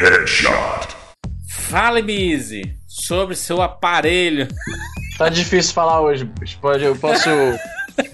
Headshot. 0.00 0.96
Fale-me, 1.48 2.32
Easy, 2.32 2.74
sobre 2.88 3.36
seu 3.36 3.60
aparelho. 3.60 4.48
Tá 5.18 5.28
difícil 5.28 5.74
falar 5.74 6.00
hoje, 6.00 6.24
bicho. 6.24 6.58
Pode, 6.58 6.82
eu 6.84 6.96
posso. 6.96 7.28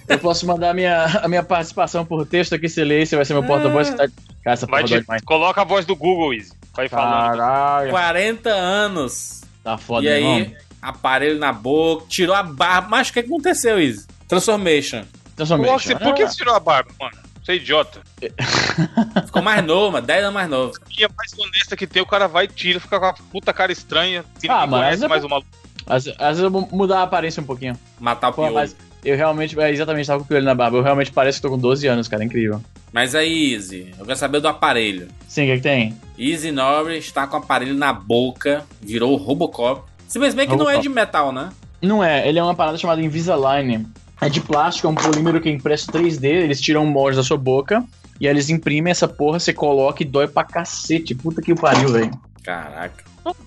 Eu 0.09 0.19
posso 0.19 0.45
mandar 0.47 0.71
a 0.71 0.75
minha, 0.75 1.05
a 1.23 1.29
minha 1.29 1.45
participação 1.45 2.05
por 2.05 2.27
texto 2.27 2.55
aqui, 2.55 2.69
se 2.69 2.83
ler, 2.83 3.07
você 3.07 3.15
vai 3.15 3.25
ser 3.25 3.35
meu 3.35 3.45
porta-voz. 3.45 3.89
Tá... 3.91 4.09
Cara, 4.43 4.55
essa 4.55 4.67
Mas 4.69 4.89
de- 4.91 5.05
coloca 5.25 5.61
a 5.61 5.65
voz 5.65 5.85
do 5.85 5.95
Google, 5.95 6.35
Easy. 6.35 6.53
Vai 6.75 6.89
falando. 6.89 7.37
Caralho. 7.37 7.91
40 7.91 8.51
anos. 8.51 9.43
Tá 9.63 9.79
foda, 9.79 10.05
e 10.07 10.09
aí, 10.09 10.25
irmão. 10.25 10.57
aparelho 10.83 11.39
na 11.39 11.53
boca, 11.53 12.07
tirou 12.09 12.35
a 12.35 12.43
barba. 12.43 12.89
Mas 12.89 13.11
o 13.11 13.13
que 13.13 13.21
aconteceu, 13.21 13.81
Easy? 13.81 14.07
Transformation. 14.27 15.05
Transformation. 15.37 15.73
Pô, 15.73 15.79
você- 15.79 15.95
por 15.97 16.15
que 16.15 16.27
você 16.27 16.37
tirou 16.37 16.55
a 16.57 16.61
barba, 16.61 16.91
mano? 17.01 17.17
Você 17.47 17.53
é 17.53 17.57
idiota. 17.57 18.01
Ficou 19.27 19.41
mais 19.41 19.65
novo, 19.65 19.93
mano, 19.93 20.05
10 20.05 20.25
anos 20.25 20.35
mais 20.35 20.51
novo. 20.51 20.73
E 20.99 21.05
a 21.05 21.09
mais 21.17 21.33
honesta 21.39 21.77
que 21.77 21.87
tem, 21.87 22.03
o 22.03 22.07
cara 22.07 22.27
vai 22.27 22.47
e 22.47 22.49
tira, 22.49 22.81
fica 22.81 22.99
com 22.99 23.07
a 23.07 23.13
puta 23.13 23.53
cara 23.53 23.71
estranha. 23.71 24.25
Que 24.41 24.51
Ah, 24.51 24.67
mas 24.67 24.81
conhece 24.81 25.05
é 25.05 25.09
mais 25.09 25.23
uma. 25.23 25.41
Às, 25.87 26.09
às 26.09 26.17
vezes 26.17 26.43
eu 26.43 26.51
vou 26.51 26.69
mudar 26.73 26.99
a 26.99 27.03
aparência 27.05 27.41
um 27.41 27.47
pouquinho. 27.47 27.79
Matar 28.01 28.31
o 28.31 28.33
Pô, 28.33 28.43
piolho. 28.43 28.55
mas 28.57 28.75
eu 29.05 29.17
realmente. 29.17 29.57
É, 29.61 29.71
exatamente, 29.71 30.09
tava 30.09 30.19
com 30.19 30.25
o 30.25 30.29
piolho 30.29 30.45
na 30.45 30.57
barba. 30.57 30.77
Eu 30.77 30.83
realmente 30.83 31.13
pareço 31.13 31.39
que 31.39 31.43
tô 31.43 31.51
com 31.51 31.59
12 31.59 31.87
anos, 31.87 32.09
cara. 32.09 32.25
é 32.25 32.27
Incrível. 32.27 32.61
Mas 32.93 33.15
aí, 33.15 33.55
Easy, 33.55 33.95
eu 33.97 34.05
quero 34.05 34.19
saber 34.19 34.41
do 34.41 34.49
aparelho. 34.49 35.07
Sim, 35.29 35.45
o 35.45 35.47
que, 35.47 35.57
que 35.59 35.63
tem? 35.63 35.97
Easy 36.19 36.51
Nobre 36.51 36.99
está 36.99 37.29
com 37.29 37.37
o 37.37 37.39
aparelho 37.39 37.75
na 37.75 37.93
boca, 37.93 38.67
virou 38.83 39.13
o 39.13 39.17
Robocop. 39.17 39.89
Se 40.09 40.19
bem 40.19 40.31
que 40.49 40.57
não 40.57 40.69
é 40.69 40.75
Robocop. 40.75 40.83
de 40.83 40.89
metal, 40.89 41.31
né? 41.31 41.51
Não 41.81 42.03
é, 42.03 42.29
ele 42.29 42.41
é 42.41 42.43
uma 42.43 42.57
parada 42.57 42.77
chamada 42.77 43.01
Invisalign. 43.01 43.87
É 44.21 44.29
de 44.29 44.41
plástico, 44.41 44.87
é 44.87 44.91
um 44.91 44.95
polímero 44.95 45.41
que 45.41 45.49
é 45.49 45.53
impresso 45.53 45.91
3D, 45.93 46.25
eles 46.25 46.61
tiram 46.61 46.85
o 46.85 46.87
molde 46.87 47.17
da 47.17 47.23
sua 47.23 47.37
boca 47.37 47.85
e 48.21 48.27
aí 48.27 48.33
eles 48.33 48.49
imprimem 48.49 48.91
essa 48.91 49.07
porra, 49.07 49.39
você 49.39 49.53
coloca 49.53 50.03
e 50.03 50.07
dói 50.07 50.27
pra 50.27 50.43
cacete. 50.45 51.15
Puta 51.15 51.43
que 51.43 51.55
pariu, 51.55 51.89
velho. 51.91 52.11
Caraca. 52.43 53.05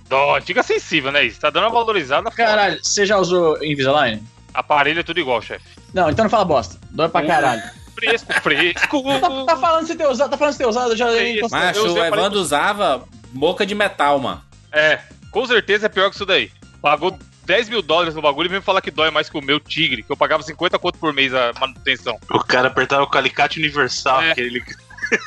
Dó, 0.07 0.39
fica 0.41 0.61
sensível, 0.61 1.11
né, 1.11 1.23
Easy? 1.25 1.39
Tá 1.39 1.49
dando 1.49 1.63
uma 1.65 1.71
valorizada. 1.71 2.29
foda. 2.29 2.35
Caralho, 2.35 2.79
você 2.83 3.05
já 3.05 3.17
usou 3.17 3.63
Invisalign? 3.63 4.21
Aparelho 4.53 4.99
é 4.99 5.03
tudo 5.03 5.19
igual, 5.19 5.41
chefe. 5.41 5.65
Não, 5.93 6.09
então 6.09 6.23
não 6.25 6.29
fala 6.29 6.45
bosta. 6.45 6.77
Dói 6.91 7.07
pra 7.09 7.25
caralho. 7.25 7.61
Fresco, 7.95 8.33
fresco. 8.41 9.03
Tá, 9.19 9.45
tá 9.45 9.57
falando 9.57 9.87
se 9.87 9.95
ter 9.95 10.07
usado, 10.07 10.29
tá 10.29 10.37
falando 10.37 10.53
se 10.53 10.59
ter 10.59 10.67
usado, 10.67 10.91
eu 10.91 10.97
já 10.97 11.09
É 11.11 11.29
isso. 11.29 11.37
encostei. 11.39 11.59
Macho, 11.59 11.79
eu 11.79 11.93
o 11.93 12.03
Evandro 12.03 12.39
usava 12.39 13.03
boca 13.31 13.65
de 13.65 13.73
metal, 13.73 14.19
mano. 14.19 14.41
É, 14.71 14.99
com 15.31 15.45
certeza 15.45 15.85
é 15.87 15.89
pior 15.89 16.09
que 16.09 16.15
isso 16.15 16.25
daí. 16.25 16.51
Pagou 16.81 17.17
10 17.49 17.67
mil 17.67 17.81
dólares 17.81 18.13
no 18.13 18.21
bagulho 18.21 18.45
e 18.45 18.49
vem 18.49 18.61
falar 18.61 18.79
que 18.79 18.91
dói 18.91 19.09
mais 19.09 19.27
que 19.27 19.35
o 19.35 19.41
meu 19.41 19.59
Tigre, 19.59 20.03
que 20.03 20.11
eu 20.11 20.15
pagava 20.15 20.43
50 20.43 20.77
conto 20.77 20.99
por 20.99 21.11
mês 21.11 21.33
a 21.33 21.51
manutenção. 21.59 22.15
O 22.29 22.39
cara 22.43 22.67
apertava 22.67 23.03
o 23.11 23.17
alicate 23.17 23.57
universal, 23.57 24.21
É. 24.21 24.31
aquele. 24.31 24.63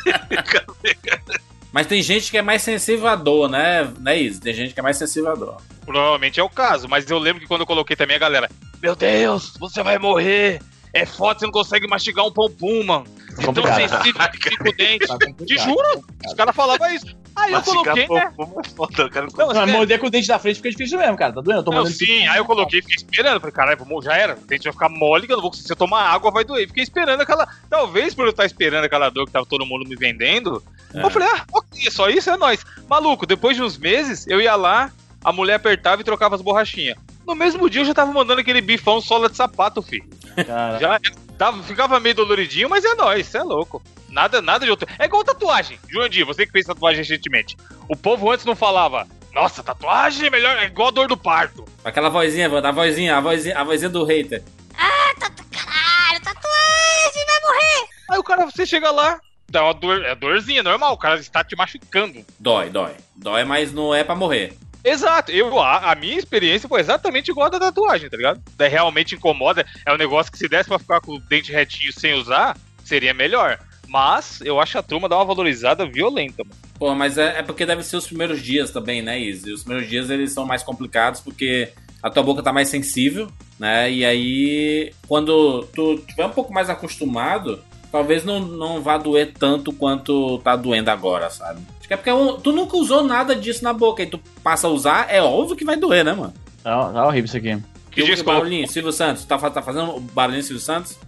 Mas 1.72 1.86
tem 1.88 2.00
gente 2.00 2.30
que 2.30 2.38
é 2.38 2.42
mais 2.42 2.62
sensível 2.62 3.08
à 3.08 3.16
dor, 3.16 3.48
né? 3.48 3.90
Não 3.98 4.12
é 4.12 4.16
isso? 4.18 4.40
Tem 4.40 4.54
gente 4.54 4.72
que 4.72 4.78
é 4.78 4.82
mais 4.82 4.96
sensível 4.98 5.32
à 5.32 5.34
dor. 5.34 5.56
Provavelmente 5.84 6.38
é 6.38 6.42
o 6.44 6.48
caso, 6.48 6.88
mas 6.88 7.10
eu 7.10 7.18
lembro 7.18 7.40
que 7.40 7.48
quando 7.48 7.62
eu 7.62 7.66
coloquei 7.66 7.96
também 7.96 8.14
a 8.14 8.18
galera, 8.20 8.48
meu 8.80 8.94
Deus, 8.94 9.54
você 9.58 9.82
vai 9.82 9.98
morrer. 9.98 10.60
É 10.94 11.04
foda, 11.04 11.40
você 11.40 11.46
não 11.46 11.52
consegue 11.52 11.88
mastigar 11.88 12.24
um 12.24 12.30
pão 12.32 12.48
pum, 12.50 12.84
mano. 12.84 13.06
É 13.32 13.34
tão 13.36 13.46
complicado. 13.46 13.88
sensível 13.88 14.30
que 14.30 14.36
fica 14.50 14.68
o 14.68 14.72
dente. 14.76 15.06
Tá. 15.08 15.16
Te 15.44 15.58
juro, 15.58 16.04
os 16.24 16.34
caras 16.34 16.54
falavam 16.54 16.88
isso. 16.94 17.06
Aí 17.34 17.52
eu 17.52 17.62
coloquei, 17.62 18.08
né? 18.08 18.32
É 18.38 18.68
foda, 18.70 19.08
cara 19.08 19.26
não 19.26 19.46
Mas 19.54 19.70
morder 19.70 19.98
com 19.98 20.06
o 20.06 20.10
dente 20.10 20.28
da 20.28 20.38
frente 20.38 20.56
fica 20.56 20.70
difícil 20.70 20.98
mesmo, 20.98 21.16
cara. 21.16 21.32
Tá 21.32 21.40
doendo? 21.40 21.60
Eu 21.60 21.64
tô 21.64 21.70
Não, 21.70 21.78
mandando 21.78 21.96
sim, 21.96 22.26
aí 22.26 22.38
eu 22.38 22.44
coloquei, 22.44 22.82
fiquei 22.82 22.96
esperando. 22.96 23.40
Falei, 23.40 23.52
caralho, 23.52 24.02
já 24.02 24.16
era. 24.16 24.34
O 24.34 24.46
dente 24.46 24.64
vai 24.64 24.72
ficar 24.72 24.88
mole, 24.88 25.26
que 25.26 25.32
eu 25.32 25.36
não 25.36 25.42
vou, 25.42 25.52
se 25.52 25.70
eu 25.70 25.76
tomar 25.76 26.02
água 26.10 26.30
vai 26.30 26.44
doer. 26.44 26.66
Fiquei 26.68 26.82
esperando 26.82 27.20
aquela. 27.20 27.48
Talvez 27.68 28.14
por 28.14 28.24
eu 28.26 28.30
estar 28.30 28.44
esperando 28.44 28.84
aquela 28.84 29.08
dor 29.08 29.26
que 29.26 29.32
tava 29.32 29.46
todo 29.46 29.66
mundo 29.66 29.88
me 29.88 29.96
vendendo. 29.96 30.62
É. 30.94 31.02
Eu 31.02 31.10
falei, 31.10 31.28
ah, 31.28 31.44
ok, 31.52 31.90
só 31.90 32.08
isso 32.08 32.30
é 32.30 32.36
nóis. 32.36 32.64
Maluco, 32.88 33.26
depois 33.26 33.56
de 33.56 33.62
uns 33.62 33.78
meses, 33.78 34.26
eu 34.26 34.40
ia 34.40 34.54
lá, 34.54 34.90
a 35.24 35.32
mulher 35.32 35.54
apertava 35.54 36.02
e 36.02 36.04
trocava 36.04 36.34
as 36.34 36.42
borrachinhas. 36.42 36.96
No 37.26 37.34
mesmo 37.34 37.70
dia 37.70 37.82
eu 37.82 37.86
já 37.86 37.94
tava 37.94 38.12
mandando 38.12 38.40
aquele 38.40 38.60
bifão 38.60 39.00
sola 39.00 39.28
de 39.28 39.36
sapato, 39.36 39.80
filho. 39.80 40.04
Cara, 40.46 40.78
Já 40.78 41.00
tava, 41.38 41.62
ficava 41.62 42.00
meio 42.00 42.14
doloridinho, 42.14 42.68
mas 42.68 42.84
é 42.84 42.94
nóis, 42.94 43.34
é 43.34 43.42
louco. 43.42 43.82
Nada, 44.08 44.42
nada 44.42 44.64
de 44.64 44.70
outro. 44.70 44.88
É 44.98 45.06
igual 45.06 45.24
tatuagem. 45.24 45.78
Jurandir, 45.88 46.26
você 46.26 46.44
que 46.44 46.52
fez 46.52 46.66
tatuagem 46.66 46.98
recentemente. 46.98 47.56
O 47.88 47.96
povo 47.96 48.30
antes 48.30 48.44
não 48.44 48.54
falava, 48.54 49.06
nossa, 49.32 49.62
tatuagem 49.62 50.26
é 50.26 50.30
melhor, 50.30 50.56
é 50.58 50.66
igual 50.66 50.88
a 50.88 50.92
dor 50.92 51.08
do 51.08 51.16
parto. 51.16 51.64
Aquela 51.84 52.10
vozinha, 52.10 52.46
Evandro, 52.46 52.68
a 52.68 52.72
vozinha, 52.72 53.16
a 53.16 53.20
vozinha, 53.20 53.58
a 53.58 53.64
vozinha 53.64 53.88
do 53.88 54.04
hater. 54.04 54.42
Caralho, 54.76 56.20
tatuagem, 56.22 57.26
vai 57.26 57.40
morrer! 57.42 57.88
Aí 58.10 58.18
o 58.18 58.22
cara, 58.22 58.44
você 58.44 58.66
chega 58.66 58.90
lá, 58.90 59.18
dá 59.48 59.64
uma 59.64 59.74
dor, 59.74 60.04
é 60.04 60.14
dorzinha, 60.14 60.62
normal, 60.62 60.92
o 60.92 60.98
cara 60.98 61.18
está 61.18 61.42
te 61.42 61.56
machucando. 61.56 62.24
Dói, 62.38 62.68
dói. 62.68 62.94
Dói, 63.16 63.44
mas 63.44 63.72
não 63.72 63.94
é 63.94 64.04
pra 64.04 64.14
morrer. 64.14 64.56
Exato, 64.84 65.30
eu, 65.30 65.58
a, 65.60 65.92
a 65.92 65.94
minha 65.94 66.18
experiência 66.18 66.68
foi 66.68 66.80
exatamente 66.80 67.30
igual 67.30 67.46
a 67.46 67.50
da 67.50 67.60
tatuagem, 67.60 68.10
tá 68.10 68.16
ligado? 68.16 68.42
Daí 68.56 68.68
realmente 68.68 69.14
incomoda, 69.14 69.64
é 69.86 69.92
um 69.92 69.96
negócio 69.96 70.32
que 70.32 70.38
se 70.38 70.48
desse 70.48 70.68
pra 70.68 70.78
ficar 70.78 71.00
com 71.00 71.14
o 71.14 71.20
dente 71.20 71.52
retinho 71.52 71.92
sem 71.92 72.14
usar, 72.14 72.56
seria 72.84 73.14
melhor. 73.14 73.58
Mas 73.86 74.40
eu 74.40 74.58
acho 74.58 74.78
a 74.78 74.82
turma 74.82 75.08
dá 75.08 75.16
uma 75.16 75.24
valorizada 75.24 75.86
violenta, 75.86 76.42
mano. 76.42 76.56
Pô, 76.78 76.94
mas 76.94 77.18
é, 77.18 77.38
é 77.38 77.42
porque 77.42 77.66
deve 77.66 77.82
ser 77.82 77.96
os 77.96 78.06
primeiros 78.06 78.42
dias 78.42 78.70
também, 78.70 79.02
né, 79.02 79.20
Izzy? 79.20 79.52
Os 79.52 79.62
primeiros 79.62 79.88
dias 79.88 80.10
eles 80.10 80.32
são 80.32 80.46
mais 80.46 80.62
complicados 80.62 81.20
porque 81.20 81.70
a 82.02 82.10
tua 82.10 82.22
boca 82.22 82.42
tá 82.42 82.52
mais 82.52 82.68
sensível, 82.68 83.30
né? 83.58 83.92
E 83.92 84.04
aí, 84.04 84.92
quando 85.06 85.64
tu 85.74 85.98
tiver 85.98 86.26
um 86.26 86.30
pouco 86.30 86.52
mais 86.52 86.68
acostumado, 86.68 87.62
talvez 87.92 88.24
não, 88.24 88.40
não 88.40 88.80
vá 88.82 88.96
doer 88.96 89.32
tanto 89.38 89.70
quanto 89.72 90.38
tá 90.38 90.56
doendo 90.56 90.90
agora, 90.90 91.28
sabe? 91.30 91.60
Acho 91.78 91.86
que 91.86 91.94
é 91.94 91.96
porque 91.96 92.10
um- 92.10 92.40
tu 92.40 92.50
nunca 92.50 92.76
usou 92.76 93.04
nada 93.04 93.36
disso 93.36 93.62
na 93.62 93.72
boca 93.74 94.02
e 94.02 94.06
tu 94.06 94.18
passa 94.42 94.66
a 94.66 94.70
usar, 94.70 95.06
é 95.10 95.22
óbvio 95.22 95.54
que 95.54 95.64
vai 95.64 95.76
doer, 95.76 96.04
né, 96.04 96.12
mano? 96.14 96.32
tá, 96.64 96.92
tá 96.92 97.06
horrível 97.06 97.26
isso 97.26 97.36
aqui. 97.36 97.58
Que 97.90 98.02
desculpa. 98.04 98.32
barulhinho, 98.38 98.66
Silvio 98.66 98.90
Santos, 98.92 99.24
tá, 99.24 99.36
tá 99.50 99.60
fazendo 99.60 99.96
o 99.96 100.00
barulhinho 100.00 100.42
Silvio 100.42 100.62
Santos? 100.64 100.98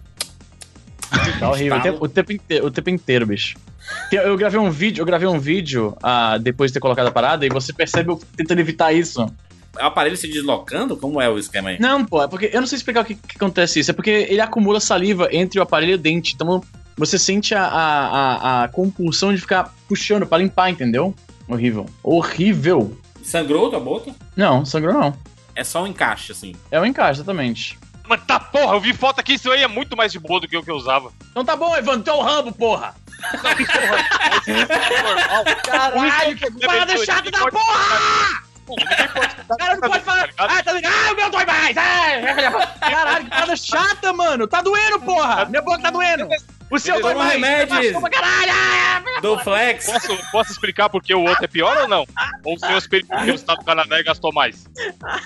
Tá 1.38 1.50
horrível. 1.50 1.78
O 1.78 1.80
tempo, 1.82 2.04
o 2.04 2.08
tempo 2.08 2.32
inteiro, 2.32 2.66
o 2.66 2.70
tempo 2.70 2.90
inteiro, 2.90 3.26
bicho. 3.26 3.56
Eu 4.10 4.36
gravei 4.36 4.58
um 4.58 4.70
vídeo, 4.70 5.02
eu 5.02 5.06
gravei 5.06 5.28
um 5.28 5.38
vídeo 5.38 5.96
ah, 6.02 6.38
depois 6.38 6.70
de 6.70 6.74
ter 6.74 6.80
colocado 6.80 7.06
a 7.06 7.12
parada 7.12 7.46
e 7.46 7.48
você 7.48 7.72
percebe 7.72 8.10
eu 8.10 8.20
tentando 8.36 8.58
evitar 8.60 8.92
isso. 8.92 9.26
É 9.78 9.84
o 9.84 9.86
aparelho 9.86 10.16
se 10.16 10.28
deslocando? 10.28 10.96
Como 10.96 11.20
é 11.20 11.28
o 11.28 11.38
esquema 11.38 11.70
aí? 11.70 11.78
Não, 11.80 12.04
pô, 12.04 12.22
é 12.22 12.28
porque 12.28 12.50
eu 12.52 12.60
não 12.60 12.66
sei 12.66 12.76
explicar 12.76 13.02
o 13.02 13.04
que, 13.04 13.14
que 13.14 13.36
acontece 13.36 13.80
isso. 13.80 13.90
É 13.90 13.94
porque 13.94 14.10
ele 14.10 14.40
acumula 14.40 14.80
saliva 14.80 15.28
entre 15.32 15.58
o 15.58 15.62
aparelho 15.62 15.92
e 15.92 15.94
o 15.94 15.98
dente. 15.98 16.34
Então 16.34 16.62
você 16.96 17.18
sente 17.18 17.54
a, 17.54 17.64
a, 17.64 18.06
a, 18.06 18.64
a 18.64 18.68
compulsão 18.68 19.34
de 19.34 19.40
ficar 19.40 19.74
puxando 19.88 20.26
pra 20.26 20.38
limpar, 20.38 20.70
entendeu? 20.70 21.14
Horrível. 21.48 21.86
Horrível. 22.02 22.96
Sangrou 23.22 23.70
tua 23.70 23.80
boca? 23.80 24.12
Não, 24.36 24.64
sangrou 24.64 24.94
não. 24.94 25.16
É 25.54 25.64
só 25.64 25.82
um 25.82 25.86
encaixe, 25.86 26.32
assim. 26.32 26.54
É 26.70 26.80
um 26.80 26.84
encaixe, 26.84 27.20
exatamente. 27.20 27.78
Mas 28.06 28.22
tá 28.24 28.38
porra, 28.38 28.74
eu 28.74 28.80
vi 28.80 28.92
foto 28.92 29.18
aqui, 29.18 29.34
isso 29.34 29.50
aí 29.50 29.62
é 29.62 29.68
muito 29.68 29.96
mais 29.96 30.12
de 30.12 30.18
boa 30.18 30.40
do 30.40 30.46
que 30.46 30.56
o 30.56 30.62
que 30.62 30.70
eu 30.70 30.76
usava. 30.76 31.10
Então 31.30 31.44
tá 31.44 31.56
bom, 31.56 31.74
Evandro, 31.74 32.02
tu 32.02 32.10
é 32.10 32.14
o 32.14 32.20
Rambo, 32.20 32.52
porra! 32.52 32.94
Normal. 34.46 35.44
Caralho, 35.64 36.36
que 36.36 36.66
parada 36.66 37.04
chata 37.04 37.30
da 37.30 37.50
porra! 37.50 38.44
Pô, 38.66 38.74
pode 38.76 39.52
O 39.52 39.56
cara 39.56 39.74
não 39.74 39.80
pode 39.88 40.04
falar. 40.04 40.30
Ah, 40.38 40.62
tá 40.62 40.72
ligado? 40.72 40.94
Ah, 40.94 41.12
o 41.12 41.16
meu 41.16 41.30
dói 41.30 41.44
mais! 41.44 41.76
Ah, 41.76 42.66
caralho, 42.80 43.24
que 43.24 43.30
parada 43.30 43.56
chata, 43.56 44.12
mano! 44.12 44.46
Tá 44.46 44.62
doendo, 44.62 45.00
porra! 45.00 45.44
Minha 45.46 45.62
boca 45.62 45.82
tá 45.82 45.90
doendo! 45.90 46.28
O 46.70 46.78
seu 46.78 47.00
dói 47.00 47.14
mais! 47.14 47.32
remédio. 47.32 48.00
Ah, 48.22 49.20
Do 49.20 49.38
Flex. 49.38 49.86
Posso, 49.86 50.30
posso 50.30 50.52
explicar 50.52 50.88
por 50.88 51.02
que 51.02 51.14
o 51.14 51.22
outro 51.22 51.44
é 51.44 51.48
pior 51.48 51.76
ou 51.76 51.88
não? 51.88 52.06
Ou 52.44 52.54
o 52.54 52.58
senhor 52.58 52.78
explicou 52.78 53.16
porque 53.16 53.32
você 53.32 53.36
está 53.36 53.54
no 53.54 53.64
Canadá 53.64 54.00
e 54.00 54.02
gastou 54.02 54.32
mais? 54.32 54.64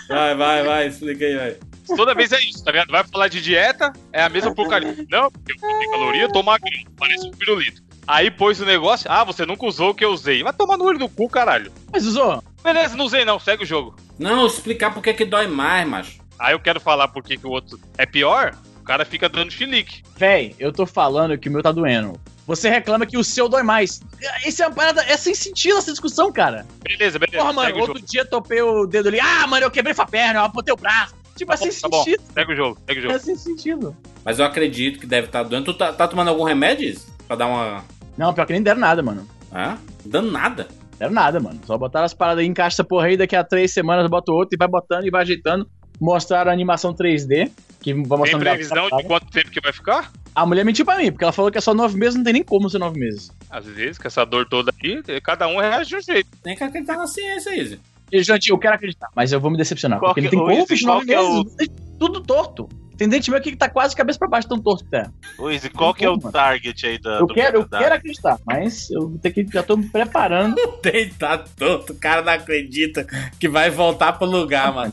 Vai, 0.08 0.34
vai, 0.34 0.62
vai, 0.64 0.86
explica 0.88 1.24
aí, 1.24 1.36
vai. 1.36 1.56
Toda 1.96 2.14
vez 2.14 2.32
é 2.32 2.40
isso, 2.40 2.62
tá 2.62 2.70
vendo? 2.70 2.90
Vai 2.90 3.02
falar 3.04 3.28
de 3.28 3.40
dieta, 3.40 3.92
é 4.12 4.22
a 4.22 4.28
mesma 4.28 4.54
porcaria. 4.54 4.94
Não, 5.10 5.30
porque 5.30 5.52
eu 5.52 5.78
tenho 5.78 5.90
caloria, 5.90 6.22
eu 6.22 6.32
tô 6.32 6.42
magrinho, 6.42 6.86
parece 6.98 7.26
um 7.26 7.30
pirulito. 7.30 7.82
Aí 8.08 8.30
pôs 8.30 8.58
o 8.58 8.64
negócio, 8.64 9.06
ah, 9.10 9.22
você 9.22 9.44
nunca 9.44 9.66
usou 9.66 9.90
o 9.90 9.94
que 9.94 10.02
eu 10.02 10.10
usei. 10.10 10.42
Vai 10.42 10.52
tomar 10.54 10.78
no 10.78 10.84
olho 10.84 10.98
do 10.98 11.10
cu, 11.10 11.28
caralho. 11.28 11.70
Mas 11.92 12.06
usou? 12.06 12.42
Beleza, 12.64 12.96
não 12.96 13.04
usei 13.04 13.22
não, 13.22 13.38
segue 13.38 13.64
o 13.64 13.66
jogo. 13.66 13.94
Não, 14.18 14.46
explicar 14.46 14.94
por 14.94 15.02
que 15.02 15.12
que 15.12 15.26
dói 15.26 15.46
mais, 15.46 15.86
macho. 15.86 16.18
Aí 16.38 16.54
eu 16.54 16.58
quero 16.58 16.80
falar 16.80 17.08
por 17.08 17.22
que 17.22 17.36
que 17.36 17.46
o 17.46 17.50
outro 17.50 17.78
é 17.98 18.06
pior, 18.06 18.56
o 18.80 18.82
cara 18.82 19.04
fica 19.04 19.28
dando 19.28 19.52
chilique. 19.52 20.02
Véi, 20.16 20.54
eu 20.58 20.72
tô 20.72 20.86
falando 20.86 21.36
que 21.36 21.50
o 21.50 21.52
meu 21.52 21.62
tá 21.62 21.70
doendo. 21.70 22.18
Você 22.46 22.70
reclama 22.70 23.04
que 23.04 23.18
o 23.18 23.22
seu 23.22 23.46
dói 23.46 23.62
mais. 23.62 24.00
Isso 24.46 24.62
é 24.62 24.66
uma 24.68 24.74
parada. 24.74 25.02
É 25.02 25.14
sem 25.18 25.34
sentido 25.34 25.76
essa 25.76 25.90
discussão, 25.90 26.32
cara. 26.32 26.64
Beleza, 26.82 27.18
beleza, 27.18 27.36
Porra, 27.42 27.52
mano, 27.52 27.66
segue 27.66 27.78
o 27.78 27.82
outro 27.82 27.98
jogo. 27.98 28.06
dia 28.10 28.24
topei 28.24 28.62
o 28.62 28.86
dedo 28.86 29.08
ali. 29.10 29.20
Ah, 29.20 29.46
mano, 29.46 29.66
eu 29.66 29.70
quebrei 29.70 29.92
sua 29.92 30.06
perna, 30.06 30.40
eu 30.40 30.44
apontei 30.44 30.72
o 30.72 30.76
braço. 30.78 31.14
Tipo, 31.36 31.52
é 31.52 31.56
sem 31.58 31.70
Tá 31.70 31.88
bom, 31.90 32.02
sentido. 32.02 32.22
segue 32.32 32.52
o 32.54 32.56
jogo, 32.56 32.78
segue 32.86 33.00
o 33.00 33.02
jogo. 33.02 33.14
É 33.14 33.18
sem 33.18 33.36
sentido. 33.36 33.94
Mas 34.24 34.38
eu 34.38 34.46
acredito 34.46 34.98
que 34.98 35.06
deve 35.06 35.26
estar 35.26 35.42
doendo. 35.42 35.66
Tu 35.66 35.74
tá, 35.74 35.92
tá 35.92 36.08
tomando 36.08 36.28
algum 36.28 36.44
remédio? 36.44 36.98
Pra 37.26 37.36
dar 37.36 37.46
uma. 37.48 37.84
Não, 38.18 38.34
pior 38.34 38.44
que 38.46 38.52
nem 38.52 38.62
deram 38.62 38.80
nada, 38.80 39.02
mano. 39.02 39.26
Hã? 39.52 39.78
Dando 40.04 40.30
nada. 40.30 40.68
Deram 40.98 41.12
nada, 41.12 41.38
mano. 41.40 41.60
Só 41.64 41.78
botaram 41.78 42.04
as 42.04 42.12
paradas 42.12 42.42
aí, 42.42 42.46
encaixa 42.48 42.74
essa 42.74 42.84
porra 42.84 43.06
aí, 43.06 43.16
daqui 43.16 43.36
a 43.36 43.44
três 43.44 43.72
semanas 43.72 44.08
bota 44.10 44.32
outro 44.32 44.54
e 44.54 44.58
vai 44.58 44.66
botando 44.68 45.06
e 45.06 45.10
vai 45.10 45.22
ajeitando. 45.22 45.66
Mostraram 46.00 46.50
a 46.50 46.54
animação 46.54 46.92
3D, 46.94 47.50
que 47.80 47.92
vai 47.94 48.02
Tem 48.02 48.18
mostrando... 48.18 48.40
previsão 48.42 48.88
de 48.88 49.04
quanto 49.04 49.26
tempo 49.30 49.50
que 49.50 49.60
vai 49.60 49.72
ficar? 49.72 50.12
A 50.34 50.46
mulher 50.46 50.64
mentiu 50.64 50.84
pra 50.84 50.96
mim, 50.98 51.10
porque 51.10 51.24
ela 51.24 51.32
falou 51.32 51.50
que 51.50 51.58
é 51.58 51.60
só 51.60 51.74
nove 51.74 51.96
meses, 51.98 52.14
não 52.16 52.22
tem 52.22 52.32
nem 52.34 52.42
como 52.44 52.68
ser 52.70 52.78
nove 52.78 52.98
meses. 53.00 53.30
Às 53.50 53.64
vezes, 53.66 53.98
com 53.98 54.06
essa 54.06 54.24
dor 54.24 54.46
toda 54.48 54.72
aí, 54.84 55.20
cada 55.20 55.48
um 55.48 55.58
reage 55.58 55.90
de 55.90 55.96
um 55.96 56.00
jeito. 56.00 56.28
Tem 56.42 56.54
que 56.56 56.62
acreditar 56.62 56.96
na 56.96 57.06
ciência, 57.06 57.56
Izzy. 57.60 57.80
E, 58.12 58.22
Gente, 58.22 58.50
eu 58.50 58.58
quero 58.58 58.74
acreditar, 58.76 59.08
mas 59.14 59.32
eu 59.32 59.40
vou 59.40 59.50
me 59.50 59.56
decepcionar. 59.56 59.98
Qual 59.98 60.10
porque 60.14 60.20
ele 60.20 60.28
que- 60.28 60.36
tem 60.36 60.44
ô, 60.44 60.50
Izzy, 60.50 60.58
corpo 60.58 60.74
de 60.76 60.84
qual 60.84 60.94
nove 60.94 61.06
que 61.06 61.14
é 61.14 61.20
o- 61.20 61.34
meses, 61.44 61.68
tudo 61.98 62.20
torto. 62.22 62.68
Tem 62.98 63.08
dente 63.08 63.30
meu 63.30 63.38
aqui 63.38 63.52
que 63.52 63.56
tá 63.56 63.70
quase 63.70 63.94
cabeça 63.94 64.18
pra 64.18 64.26
baixo, 64.26 64.48
tão 64.48 64.58
torto 64.58 64.84
que 64.84 64.90
tá. 64.90 65.08
Ô, 65.38 65.48
Izzy, 65.48 65.70
qual 65.70 65.94
que 65.94 66.04
é 66.04 66.10
o 66.10 66.16
Mano. 66.16 66.32
target 66.32 66.84
aí 66.84 66.98
da, 66.98 67.20
Eu 67.20 67.28
do 67.28 67.32
quero, 67.32 67.58
eu 67.60 67.68
quero 67.68 67.94
acreditar, 67.94 68.40
mas 68.44 68.90
eu 68.90 69.08
vou 69.08 69.18
ter 69.18 69.30
que, 69.30 69.46
já 69.46 69.62
tô 69.62 69.76
me 69.76 69.88
preparando. 69.88 70.56
Deitar 70.82 71.44
todo, 71.56 71.90
o 71.90 71.94
cara 71.94 72.22
não 72.22 72.32
acredita 72.32 73.06
que 73.38 73.48
vai 73.48 73.70
voltar 73.70 74.14
pro 74.14 74.26
lugar, 74.26 74.74
mano. 74.74 74.92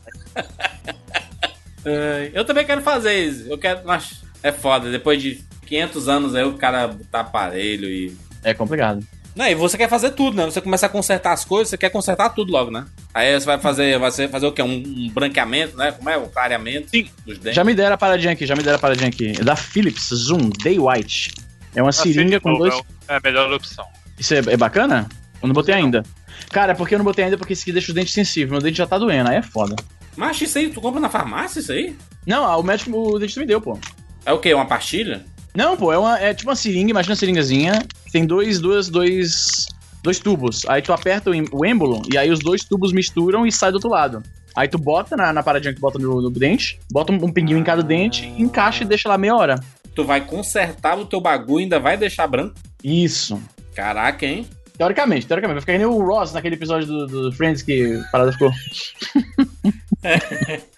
Ai, 1.84 2.30
eu 2.36 2.46
também 2.46 2.64
quero 2.64 2.84
fazer 2.84 3.16
isso. 3.16 3.50
Eu 3.50 3.58
quero. 3.58 3.82
Mas 3.84 4.24
é 4.44 4.52
foda. 4.52 4.92
Depois 4.92 5.20
de 5.20 5.44
500 5.66 6.08
anos 6.08 6.36
aí 6.36 6.44
o 6.44 6.54
cara 6.54 6.88
botar 6.88 7.22
aparelho 7.22 7.88
e. 7.90 8.16
É 8.44 8.54
complicado. 8.54 9.04
Não, 9.36 9.46
e 9.48 9.54
você 9.54 9.78
quer 9.78 9.90
fazer 9.90 10.12
tudo, 10.12 10.38
né? 10.38 10.46
Você 10.46 10.62
começa 10.62 10.86
a 10.86 10.90
consertar 10.90 11.34
as 11.34 11.44
coisas, 11.44 11.70
você 11.70 11.78
quer 11.78 11.90
consertar 11.90 12.30
tudo 12.30 12.54
logo, 12.54 12.72
né? 12.72 12.86
Aí 13.14 13.38
você 13.38 13.46
vai 13.46 13.60
fazer, 13.60 14.00
vai 14.00 14.10
fazer 14.10 14.46
o 14.46 14.52
quê? 14.52 14.62
Um, 14.62 14.82
um 14.82 15.10
branqueamento, 15.14 15.76
né? 15.76 15.92
Como 15.92 16.10
é? 16.10 16.18
Um 16.18 16.30
clareamento 16.30 16.90
Sim. 16.90 17.10
dos 17.26 17.38
dentes. 17.38 17.56
Já 17.56 17.64
me 17.64 17.76
deram 17.76 17.96
a 17.96 17.98
paradinha 17.98 18.32
aqui, 18.32 18.46
já 18.46 18.56
me 18.56 18.64
deram 18.64 18.78
a 18.78 18.80
paradinha 18.80 19.10
aqui. 19.10 19.34
É 19.38 19.44
da 19.44 19.58
Philips 19.58 20.08
Zoom 20.14 20.50
Day 20.64 20.80
White. 20.80 21.34
É 21.76 21.82
uma 21.82 21.92
seringa 21.92 22.40
com 22.40 22.54
dois. 22.54 22.74
É 23.10 23.18
a 23.18 23.20
melhor 23.22 23.52
opção. 23.52 23.86
Isso 24.18 24.34
é, 24.34 24.38
é 24.38 24.58
bacana? 24.58 25.10
Eu 25.42 25.48
não 25.50 25.54
botei 25.54 25.76
ainda. 25.76 26.04
Cara, 26.50 26.72
é 26.72 26.76
porque 26.76 26.96
eu 26.96 27.00
não 27.00 27.06
botei 27.06 27.26
ainda 27.26 27.38
porque 27.38 27.52
isso 27.52 27.64
aqui 27.64 27.74
deixa 27.74 27.90
os 27.90 27.94
dentes 27.94 28.14
sensíveis. 28.14 28.52
Meu 28.52 28.62
dente 28.62 28.78
já 28.78 28.88
tá 28.88 28.98
doendo, 28.98 29.30
aí 29.30 29.36
é 29.36 29.42
foda. 29.42 29.76
Mas 30.16 30.42
isso 30.42 30.58
aí, 30.58 30.70
tu 30.70 30.80
compra 30.80 31.02
na 31.02 31.10
farmácia 31.10 31.60
isso 31.60 31.74
aí? 31.74 31.94
Não, 32.26 32.58
o 32.58 32.64
médico, 32.64 32.98
o 32.98 33.20
dentista 33.20 33.42
me 33.42 33.46
deu, 33.46 33.60
pô. 33.60 33.78
É 34.26 34.32
o 34.32 34.40
quê? 34.40 34.54
Uma 34.54 34.66
pastilha? 34.66 35.26
Não, 35.54 35.76
pô, 35.76 35.92
é, 35.92 35.98
uma, 35.98 36.20
é 36.20 36.34
tipo 36.34 36.50
uma 36.50 36.56
seringa, 36.56 36.92
imagina 36.92 37.12
uma 37.12 37.18
seringazinha. 37.18 37.86
Tem 38.16 38.26
dois, 38.26 38.62
duas, 38.62 38.88
dois, 38.88 39.66
dois 40.02 40.20
tubos. 40.20 40.66
Aí 40.70 40.82
tu 40.82 40.94
aperta 40.94 41.30
o, 41.30 41.66
êmbolo 41.66 42.02
e 42.10 42.18
aí 42.18 42.32
os 42.32 42.40
dois 42.40 42.64
tubos 42.64 42.94
misturam 42.94 43.46
e 43.46 43.52
sai 43.52 43.72
do 43.72 43.76
outro 43.76 43.90
lado. 43.90 44.24
Aí 44.56 44.70
tu 44.70 44.78
bota 44.78 45.18
na, 45.18 45.34
na 45.34 45.44
paradinha 45.44 45.74
que 45.74 45.80
tu 45.80 45.82
bota 45.82 46.00
no, 46.00 46.22
no 46.22 46.30
dente, 46.30 46.80
bota 46.90 47.12
um, 47.12 47.16
um 47.16 47.30
pinguinho 47.30 47.60
em 47.60 47.64
cada 47.66 47.84
dente, 47.84 48.26
encaixa 48.38 48.86
e 48.86 48.88
deixa 48.88 49.10
lá 49.10 49.18
meia 49.18 49.36
hora. 49.36 49.60
Tu 49.94 50.06
vai 50.06 50.22
consertar 50.22 50.98
o 50.98 51.06
teu 51.06 51.20
bagulho 51.20 51.60
e 51.60 51.64
ainda 51.64 51.78
vai 51.78 51.98
deixar 51.98 52.26
branco? 52.26 52.56
Isso. 52.82 53.38
Caraca, 53.76 54.26
hein? 54.26 54.48
Teoricamente, 54.78 55.28
teoricamente. 55.28 55.56
Vai 55.56 55.62
ficar 55.62 55.74
que 55.74 55.80
nem 55.80 55.88
o 55.88 56.02
Ross 56.02 56.32
naquele 56.32 56.56
episódio 56.56 56.88
do, 56.88 57.08
do 57.08 57.32
Friends 57.34 57.64
que 57.64 57.98
a 57.98 58.12
parada 58.14 58.32
ficou. 58.32 58.50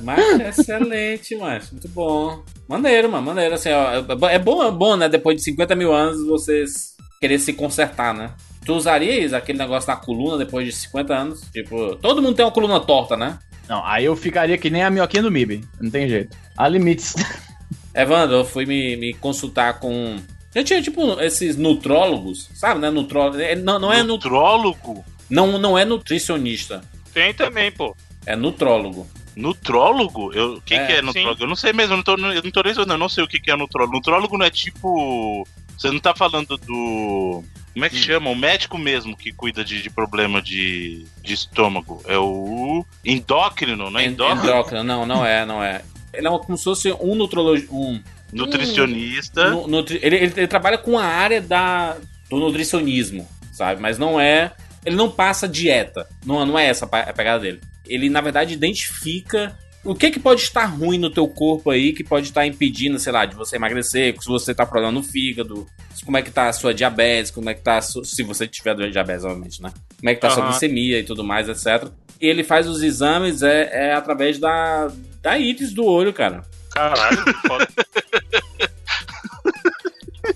Mas 0.00 0.40
excelente, 0.58 1.34
mas 1.36 1.70
muito 1.70 1.88
bom. 1.88 2.42
Maneiro, 2.68 3.10
mano, 3.10 3.26
maneiro. 3.26 3.54
Assim, 3.54 3.70
ó, 3.70 3.92
é 4.28 4.38
bom, 4.38 4.62
é 4.62 4.70
bom, 4.70 4.96
né? 4.96 5.08
Depois 5.08 5.36
de 5.36 5.42
50 5.44 5.74
mil 5.74 5.92
anos, 5.92 6.24
vocês 6.26 6.94
querer 7.20 7.38
se 7.38 7.52
consertar, 7.52 8.14
né? 8.14 8.32
Tu 8.64 8.72
usarias 8.74 9.32
aquele 9.32 9.58
negócio 9.58 9.88
na 9.88 9.96
coluna 9.96 10.38
depois 10.38 10.66
de 10.66 10.72
50 10.72 11.14
anos? 11.14 11.40
Tipo, 11.52 11.96
todo 11.96 12.22
mundo 12.22 12.34
tem 12.34 12.44
uma 12.44 12.50
coluna 12.52 12.80
torta, 12.80 13.16
né? 13.16 13.38
Não, 13.68 13.84
aí 13.84 14.04
eu 14.04 14.14
ficaria 14.16 14.56
que 14.58 14.70
nem 14.70 14.82
a 14.82 14.90
minhoquinha 14.90 15.22
do 15.22 15.30
MIB. 15.30 15.64
Não 15.80 15.90
tem 15.90 16.08
jeito. 16.08 16.36
Há 16.56 16.68
limites. 16.68 17.14
Evandro, 17.94 18.36
eu 18.36 18.44
fui 18.44 18.66
me, 18.66 18.96
me 18.96 19.14
consultar 19.14 19.80
com. 19.80 20.16
Eu 20.54 20.62
tinha, 20.64 20.80
tipo, 20.82 21.20
esses 21.20 21.56
nutrólogos, 21.56 22.48
sabe, 22.54 22.80
né? 22.80 22.90
Nutrólogo. 22.90 23.38
é- 23.40 23.56
Não, 23.56 23.78
não, 23.78 23.92
é 23.92 24.02
nu- 24.02 24.14
Nutrólogo? 24.14 25.04
não, 25.28 25.58
não 25.58 25.76
é 25.76 25.84
nutricionista, 25.84 26.82
Tem 27.12 27.34
também, 27.34 27.70
pô. 27.72 27.94
é 28.24 28.36
nutrólogo. 28.36 29.06
Nutrólogo? 29.36 30.32
Eu, 30.32 30.54
o 30.54 30.60
que, 30.62 30.74
É, 30.74 30.86
que 30.86 30.92
é 30.92 30.96
sim. 30.96 31.02
nutrólogo? 31.02 31.42
Eu 31.44 31.46
não 31.48 31.56
sei 31.56 31.72
mesmo, 31.72 31.92
eu 31.92 31.96
não 31.98 32.02
tô, 32.04 32.12
eu 32.12 32.42
não 32.42 32.50
tô 32.50 32.62
nem 32.62 32.74
eu 32.76 32.98
não 32.98 33.08
sei 33.08 33.22
o 33.22 33.28
que, 33.28 33.38
que 33.38 33.50
é 33.50 33.56
nutrólogo. 33.56 33.94
Nutrólogo 33.96 34.38
não 34.38 34.46
é 34.46 34.50
tipo. 34.50 35.46
Você 35.76 35.90
não 35.90 36.00
tá 36.00 36.14
falando 36.14 36.56
do. 36.56 37.44
Como 37.74 37.84
é 37.84 37.90
que 37.90 37.96
Hum. 37.96 38.02
chama? 38.02 38.30
O 38.30 38.34
médico 38.34 38.78
mesmo 38.78 39.14
que 39.14 39.30
cuida 39.32 39.62
de, 39.62 39.82
de 39.82 39.90
problema 39.90 40.40
de, 40.40 41.04
de 41.22 41.34
estômago. 41.34 42.00
É 42.06 42.16
o 42.16 42.84
endócrino, 43.04 43.90
não 43.90 44.00
é 44.00 44.04
En- 44.06 44.08
endócrino? 44.12 44.42
Endócrino, 44.42 44.82
não, 44.82 45.04
não 45.04 45.26
é, 45.26 45.44
não 45.44 45.62
é. 45.62 45.82
Ele 46.14 46.26
é 46.26 46.30
como 46.30 46.56
se 46.56 46.64
fosse 46.64 46.90
um 46.94 47.14
nutrologista. 47.14 47.74
Um, 47.74 48.00
Nutricionista. 48.32 49.50
nu- 49.50 49.66
nutri- 49.68 50.00
ele, 50.02 50.16
ele- 50.16 50.32
ele 50.36 50.46
trabalha 50.48 50.78
com 50.78 50.98
a 50.98 51.04
área 51.04 51.40
da, 51.40 51.96
do 52.30 52.38
nutricionismo, 52.38 53.28
sabe? 53.52 53.80
Mas 53.80 53.98
não 53.98 54.18
é. 54.18 54.52
Ele 54.84 54.96
não 54.96 55.10
passa 55.10 55.46
dieta. 55.48 56.08
Não, 56.24 56.44
não 56.46 56.58
é 56.58 56.66
essa 56.66 56.86
a 56.86 57.12
pegada 57.12 57.40
dele. 57.40 57.60
Ele, 57.88 58.08
na 58.08 58.20
verdade, 58.20 58.54
identifica 58.54 59.56
o 59.86 59.94
que, 59.94 60.10
que 60.10 60.18
pode 60.18 60.42
estar 60.42 60.64
ruim 60.64 60.98
no 60.98 61.08
teu 61.08 61.28
corpo 61.28 61.70
aí, 61.70 61.92
que 61.92 62.02
pode 62.02 62.26
estar 62.26 62.44
impedindo, 62.44 62.98
sei 62.98 63.12
lá, 63.12 63.24
de 63.24 63.36
você 63.36 63.56
emagrecer, 63.56 64.16
se 64.20 64.26
você 64.26 64.52
tá 64.54 64.64
com 64.64 64.72
problema 64.72 64.92
no 64.92 65.02
fígado, 65.02 65.66
como 66.04 66.16
é 66.16 66.22
que 66.22 66.30
tá 66.30 66.48
a 66.48 66.52
sua 66.52 66.74
diabetes, 66.74 67.30
como 67.30 67.48
é 67.48 67.54
que 67.54 67.62
tá 67.62 67.78
a 67.78 67.82
sua, 67.82 68.04
se 68.04 68.22
você 68.24 68.48
tiver 68.48 68.74
diabetes, 68.90 69.24
obviamente, 69.24 69.62
né? 69.62 69.72
Como 69.98 70.10
é 70.10 70.14
que 70.14 70.20
tá 70.20 70.28
a 70.28 70.30
sua 70.30 70.46
glicemia 70.46 70.98
e 70.98 71.04
tudo 71.04 71.22
mais, 71.22 71.48
etc. 71.48 71.88
E 72.20 72.26
ele 72.26 72.42
faz 72.42 72.68
os 72.68 72.82
exames 72.82 73.42
é, 73.42 73.90
é 73.90 73.94
através 73.94 74.38
da, 74.38 74.90
da 75.22 75.38
íris 75.38 75.72
do 75.72 75.84
olho, 75.84 76.12
cara. 76.12 76.42
Caralho, 76.72 77.18
foda. 77.46 77.68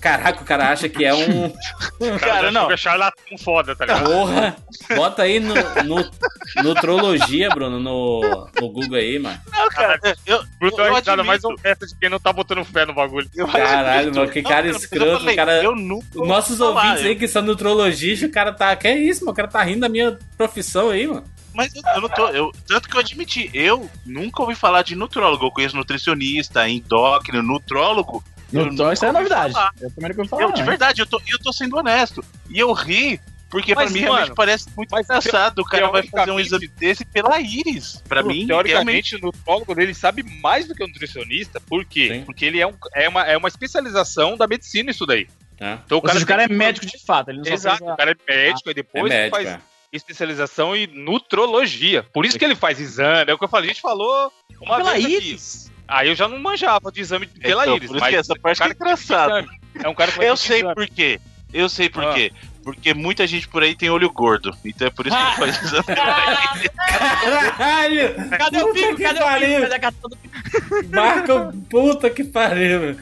Caraca, 0.01 0.41
o 0.41 0.45
cara 0.45 0.69
acha 0.69 0.89
que 0.89 1.05
é 1.05 1.13
um. 1.13 1.49
Cara, 2.01 2.19
Cara, 2.19 2.51
não. 2.51 2.63
Fica 2.63 2.77
charlatão 2.77 3.37
foda, 3.43 3.75
tá 3.75 3.85
ligado? 3.85 4.03
Porra! 4.11 4.55
Bota 4.95 5.21
aí 5.21 5.39
no, 5.39 5.53
no 5.85 6.11
Nutrologia, 6.63 7.49
Bruno, 7.49 7.79
no, 7.79 8.21
no 8.59 8.69
Google 8.69 8.97
aí, 8.97 9.19
mano. 9.19 9.39
Não, 9.51 9.69
cara, 9.69 9.99
eu, 10.25 10.43
Bruto 10.59 10.81
eu 10.81 10.85
é 10.85 10.99
risada 10.99 11.23
mais 11.23 11.43
uma 11.43 11.57
festa 11.57 11.85
de 11.85 11.95
quem 11.95 12.09
não 12.09 12.19
tá 12.19 12.33
botando 12.33 12.63
fé 12.65 12.85
no 12.85 12.93
bagulho. 12.93 13.29
eu 13.35 13.47
Caralho, 13.47 13.99
admito. 13.99 14.19
mano, 14.19 14.31
que 14.31 14.41
Não, 14.41 14.49
cara 14.49 14.67
eu 14.67 14.75
escroto, 14.75 15.19
falei, 15.19 15.35
cara- 15.35 15.63
Eu 15.63 15.75
nunca 15.75 16.19
Os 16.19 16.27
nossos 16.27 16.57
falar, 16.57 16.83
ouvintes 16.83 17.05
aí 17.05 17.15
que 17.15 17.27
são 17.27 17.41
nutrologistas, 17.43 18.27
o 18.29 18.31
cara 18.31 18.51
tá. 18.51 18.75
Que 18.75 18.87
é 18.87 18.97
isso, 18.97 19.21
mano? 19.21 19.31
O 19.33 19.35
cara 19.35 19.47
tá 19.47 19.61
rindo 19.63 19.81
da 19.81 19.89
minha 19.89 20.17
profissão 20.37 20.89
aí, 20.89 21.07
mano. 21.07 21.23
Mas 21.53 21.73
eu, 21.75 21.81
eu 21.95 22.01
não 22.01 22.09
tô. 22.09 22.27
Eu, 22.29 22.51
tanto 22.67 22.87
que 22.89 22.95
eu 22.95 22.99
admiti, 23.01 23.49
eu 23.53 23.89
nunca 24.05 24.41
ouvi 24.41 24.55
falar 24.55 24.81
de 24.83 24.95
nutrólogo. 24.95 25.45
Eu 25.45 25.51
conheço 25.51 25.75
nutricionista, 25.75 26.67
endócrino, 26.67 27.43
nutrólogo. 27.43 28.23
Eu 28.51 28.67
Então 28.67 28.91
isso 28.91 29.05
é 29.05 29.11
novidade. 29.11 29.53
falar. 29.53 29.71
Eu 29.79 29.91
também 29.91 30.09
não 30.09 30.17
ouvi 30.17 30.29
falar. 30.29 30.43
Eu, 30.43 30.51
de 30.51 30.59
não. 30.59 30.67
verdade, 30.67 31.01
eu 31.01 31.05
tô, 31.05 31.21
eu 31.27 31.39
tô 31.39 31.53
sendo 31.53 31.77
honesto. 31.77 32.23
E 32.49 32.59
eu 32.59 32.71
ri, 32.73 33.19
porque 33.51 33.75
Mas, 33.75 33.91
pra 33.91 33.93
mim 33.93 34.05
mano, 34.05 34.13
realmente 34.13 34.35
parece 34.35 34.69
muito 34.75 34.97
engraçado. 34.97 35.59
O 35.59 35.65
cara 35.65 35.89
vai 35.89 36.07
fazer 36.07 36.31
um 36.31 36.39
exame 36.39 36.67
desse 36.69 37.03
pela 37.03 37.39
íris. 37.39 38.01
Pra 38.07 38.23
mim, 38.23 38.45
realmente. 38.45 38.47
teoricamente, 38.47 39.15
o 39.17 39.19
nutrólogo 39.19 39.75
dele 39.75 39.93
sabe 39.93 40.23
mais 40.23 40.67
do 40.67 40.73
que 40.73 40.81
o 40.81 40.87
nutricionista. 40.87 41.59
Por 41.59 41.83
quê? 41.83 42.07
Sim. 42.13 42.23
Porque 42.23 42.45
ele 42.45 42.61
é, 42.61 42.65
um, 42.65 42.73
é, 42.95 43.09
uma, 43.09 43.23
é 43.25 43.35
uma 43.35 43.49
especialização 43.49 44.37
da 44.37 44.47
medicina 44.47 44.89
isso 44.89 45.05
daí. 45.05 45.27
É, 45.59 45.77
Então 45.85 45.99
Ou 46.01 46.09
seja, 46.09 46.23
o 46.23 46.27
cara 46.27 46.45
é 46.45 46.47
médico 46.47 46.85
de 46.85 46.97
fato. 46.97 47.29
Ele 47.29 47.41
não 47.41 47.53
Exato, 47.53 47.83
o 47.83 47.95
cara 47.97 48.11
é 48.11 48.33
médico 48.33 48.69
e 48.69 48.71
é 48.71 48.73
depois 48.73 49.11
médico, 49.11 49.35
faz 49.35 49.49
é. 49.49 49.59
especialização 49.91 50.73
em 50.73 50.87
nutrologia. 50.87 52.03
Por 52.03 52.25
isso 52.25 52.39
que 52.39 52.45
ele 52.45 52.55
faz 52.55 52.79
exame. 52.79 53.31
É 53.31 53.33
o 53.33 53.37
que 53.37 53.43
eu 53.43 53.49
falei, 53.49 53.69
a 53.69 53.73
gente 53.73 53.81
falou 53.81 54.31
uma 54.61 54.77
Pela 54.77 54.93
vez 54.93 55.05
aqui. 55.05 55.70
Aí 55.91 56.07
eu 56.09 56.15
já 56.15 56.27
não 56.27 56.39
manjava 56.39 56.91
de 56.91 57.01
exame 57.01 57.27
pela 57.27 57.63
Então, 57.63 57.75
íris. 57.75 57.87
por 57.89 57.95
isso 57.97 58.03
mas 58.05 58.09
que 58.13 58.15
essa 58.19 58.35
parte 58.35 58.57
o 58.57 58.59
cara 58.59 58.71
é 58.71 58.75
engraçada. 58.75 59.45
É 59.83 59.89
um 59.89 59.93
cara 59.93 60.11
que 60.11 60.23
Eu 60.23 60.37
sei 60.37 60.63
por 60.63 60.87
quê. 60.87 61.19
Eu 61.53 61.67
sei 61.69 61.89
por 61.89 62.03
Ah. 62.05 62.13
quê. 62.13 62.31
Porque 62.63 62.93
muita 62.93 63.25
gente 63.25 63.47
por 63.47 63.63
aí 63.63 63.75
tem 63.75 63.89
olho 63.89 64.09
gordo. 64.11 64.55
Então 64.63 64.87
é 64.87 64.91
por 64.91 65.07
isso 65.07 65.17
que 65.17 65.23
ele 65.23 65.35
faz 65.35 65.63
exame. 65.63 65.83
Caralho! 67.57 68.29
Cadê 68.37 68.61
o 68.63 68.73
pico? 68.73 68.97
Cadê 69.01 69.19
o 69.23 69.39
pico? 69.39 69.69
Cadê 69.79 69.89
pico? 70.09 70.89
Marca. 70.89 71.53
Puta 71.69 72.09
que 72.09 72.23
pariu. 72.23 72.97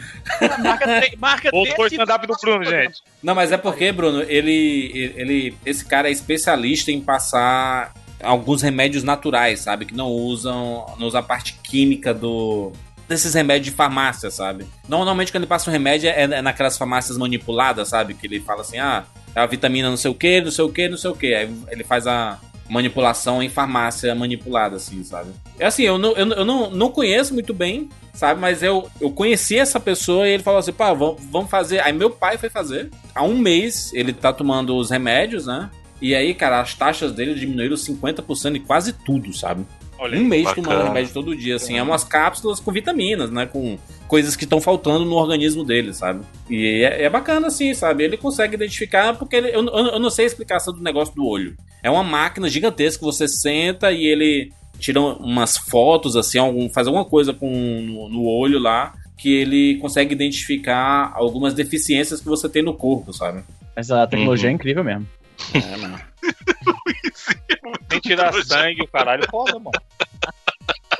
Marca, 0.63 0.85
marca 1.17 1.49
o 1.53 1.63
desse- 1.63 1.95
stand-up 1.95 2.25
do 2.27 2.35
Bruno, 2.41 2.63
gente. 2.65 3.01
Não, 3.21 3.35
mas 3.35 3.51
é 3.51 3.57
porque, 3.57 3.91
Bruno, 3.91 4.21
ele, 4.23 5.13
ele. 5.15 5.57
Esse 5.65 5.83
cara 5.85 6.07
é 6.07 6.11
especialista 6.11 6.91
em 6.91 7.01
passar 7.01 7.91
alguns 8.21 8.61
remédios 8.61 9.03
naturais, 9.03 9.61
sabe? 9.61 9.85
Que 9.85 9.95
não 9.95 10.09
usam. 10.09 10.85
Não 10.97 11.07
usa 11.07 11.19
a 11.19 11.23
parte 11.23 11.59
química 11.63 12.13
do. 12.13 12.71
Desses 13.07 13.33
remédios 13.33 13.71
de 13.71 13.71
farmácia, 13.71 14.29
sabe? 14.29 14.67
Normalmente 14.87 15.31
quando 15.31 15.43
ele 15.43 15.49
passa 15.49 15.67
um 15.69 15.73
remédio 15.73 16.09
é, 16.09 16.21
é 16.21 16.41
naquelas 16.43 16.77
farmácias 16.77 17.17
manipuladas, 17.17 17.87
sabe? 17.87 18.13
Que 18.13 18.27
ele 18.27 18.39
fala 18.39 18.61
assim, 18.61 18.77
ah, 18.77 19.03
é 19.35 19.39
a 19.39 19.47
vitamina 19.47 19.89
não 19.89 19.97
sei 19.97 20.11
o 20.11 20.13
que, 20.13 20.39
não 20.39 20.51
sei 20.51 20.63
o 20.63 20.69
que, 20.69 20.87
não 20.87 20.97
sei 20.97 21.09
o 21.09 21.15
que. 21.15 21.33
Aí 21.33 21.51
ele 21.71 21.83
faz 21.83 22.05
a 22.05 22.39
manipulação 22.69 23.41
em 23.41 23.49
farmácia 23.49 24.13
manipulada, 24.13 24.75
assim, 24.75 25.03
sabe? 25.03 25.31
É 25.57 25.65
assim, 25.65 25.83
eu 25.83 25.97
não, 25.97 26.11
eu, 26.11 26.27
eu 26.27 26.45
não, 26.45 26.69
não 26.69 26.91
conheço 26.91 27.33
muito 27.33 27.53
bem, 27.53 27.89
sabe? 28.13 28.39
Mas 28.39 28.61
eu, 28.61 28.87
eu 29.01 29.09
conheci 29.09 29.57
essa 29.57 29.79
pessoa 29.79 30.27
e 30.27 30.33
ele 30.33 30.43
falou 30.43 30.59
assim, 30.59 30.71
pá, 30.71 30.93
vamos, 30.93 31.21
vamos 31.31 31.49
fazer. 31.49 31.79
Aí 31.79 31.91
meu 31.91 32.11
pai 32.11 32.37
foi 32.37 32.49
fazer. 32.49 32.91
Há 33.13 33.23
um 33.23 33.37
mês 33.37 33.91
ele 33.93 34.13
tá 34.13 34.31
tomando 34.31 34.77
os 34.77 34.91
remédios, 34.91 35.47
né? 35.47 35.69
E 36.01 36.15
aí, 36.15 36.33
cara, 36.33 36.61
as 36.61 36.73
taxas 36.73 37.11
dele 37.11 37.33
diminuíram 37.35 37.75
50% 37.75 38.55
em 38.55 38.61
quase 38.61 38.93
tudo, 38.93 39.33
sabe? 39.33 39.65
Olha 39.97 40.17
um 40.17 40.23
mês 40.23 40.45
bacana. 40.45 40.67
tomando 40.67 40.87
remédio 40.87 41.13
todo 41.13 41.35
dia, 41.35 41.57
assim. 41.57 41.77
É 41.77 41.83
umas 41.83 42.05
cápsulas 42.05 42.59
com 42.61 42.71
vitaminas, 42.71 43.29
né? 43.29 43.45
Com 43.45 43.77
coisas 44.07 44.33
que 44.35 44.45
estão 44.45 44.61
faltando 44.61 45.03
no 45.03 45.15
organismo 45.15 45.65
dele, 45.65 45.93
sabe? 45.93 46.21
E 46.49 46.83
é, 46.85 47.03
é 47.03 47.09
bacana, 47.09 47.47
assim, 47.47 47.73
sabe? 47.73 48.05
Ele 48.05 48.15
consegue 48.15 48.55
identificar, 48.55 49.13
porque 49.17 49.35
ele- 49.35 49.49
eu, 49.49 49.65
eu, 49.67 49.99
não 49.99 50.09
sei 50.09 50.23
a 50.23 50.27
explicação 50.27 50.73
do 50.73 50.81
negócio 50.81 51.13
do 51.13 51.25
olho. 51.25 51.53
É 51.83 51.89
uma 51.91 52.03
máquina 52.03 52.47
gigantesca 52.49 52.99
que 52.99 53.05
você 53.05 53.27
senta 53.27 53.91
e 53.91 54.05
ele 54.05 54.53
tira 54.79 55.01
umas 55.01 55.57
fotos, 55.57 56.15
assim, 56.15 56.37
algum, 56.37 56.69
faz 56.69 56.87
alguma 56.87 57.03
coisa 57.03 57.33
com, 57.33 57.49
no, 57.81 58.07
no 58.07 58.23
olho 58.25 58.57
lá, 58.57 58.93
que 59.17 59.33
ele 59.35 59.77
consegue 59.81 60.13
identificar 60.13 61.11
algumas 61.13 61.53
deficiências 61.53 62.21
que 62.21 62.25
você 62.27 62.47
tem 62.47 62.63
no 62.63 62.73
corpo, 62.73 63.11
sabe? 63.11 63.43
Essa 63.75 64.07
tecnologia 64.07 64.49
é 64.49 64.53
incrível 64.53 64.83
mesmo. 64.83 65.05
É, 65.53 65.77
mano. 65.77 65.99
Nem 67.89 67.99
tirar 67.99 68.33
sangue, 68.43 68.81
o 68.83 68.87
caralho, 68.87 69.23
foda, 69.29 69.53
mano. 69.53 69.71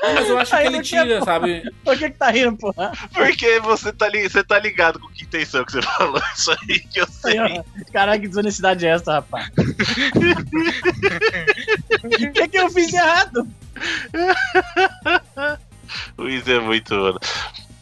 Mas 0.02 0.28
eu 0.30 0.38
acho 0.38 0.50
que 0.50 0.56
Aí 0.56 0.66
ele 0.66 0.76
não 0.76 0.82
tinha 0.82 1.02
tira, 1.02 1.14
como. 1.18 1.24
sabe? 1.26 1.70
Por 1.84 1.98
que 1.98 2.10
que 2.10 2.16
tá 2.16 2.30
rindo, 2.30 2.56
porra? 2.56 2.90
Porque 3.12 3.60
você 3.60 3.92
tá, 3.92 4.08
li- 4.08 4.28
você 4.28 4.42
tá 4.42 4.58
ligado 4.58 4.98
com 4.98 5.08
que 5.08 5.24
intenção 5.24 5.62
que 5.64 5.72
você 5.72 5.82
falou 5.98 6.22
isso 6.34 6.50
aí 6.52 6.78
que 6.80 7.00
eu 7.00 7.06
sei. 7.06 7.38
Aí. 7.38 7.62
Caralho, 7.92 8.20
que 8.22 8.28
desonestidade 8.28 8.86
é 8.86 8.90
essa, 8.90 9.12
rapaz? 9.14 9.50
O 12.02 12.08
que, 12.32 12.48
que 12.48 12.58
eu 12.58 12.70
fiz 12.70 12.88
de 12.88 12.96
errado? 12.96 13.46
O 16.16 16.28
Izzy 16.28 16.52
é 16.54 16.60
muito 16.60 16.94
mano. 16.94 17.20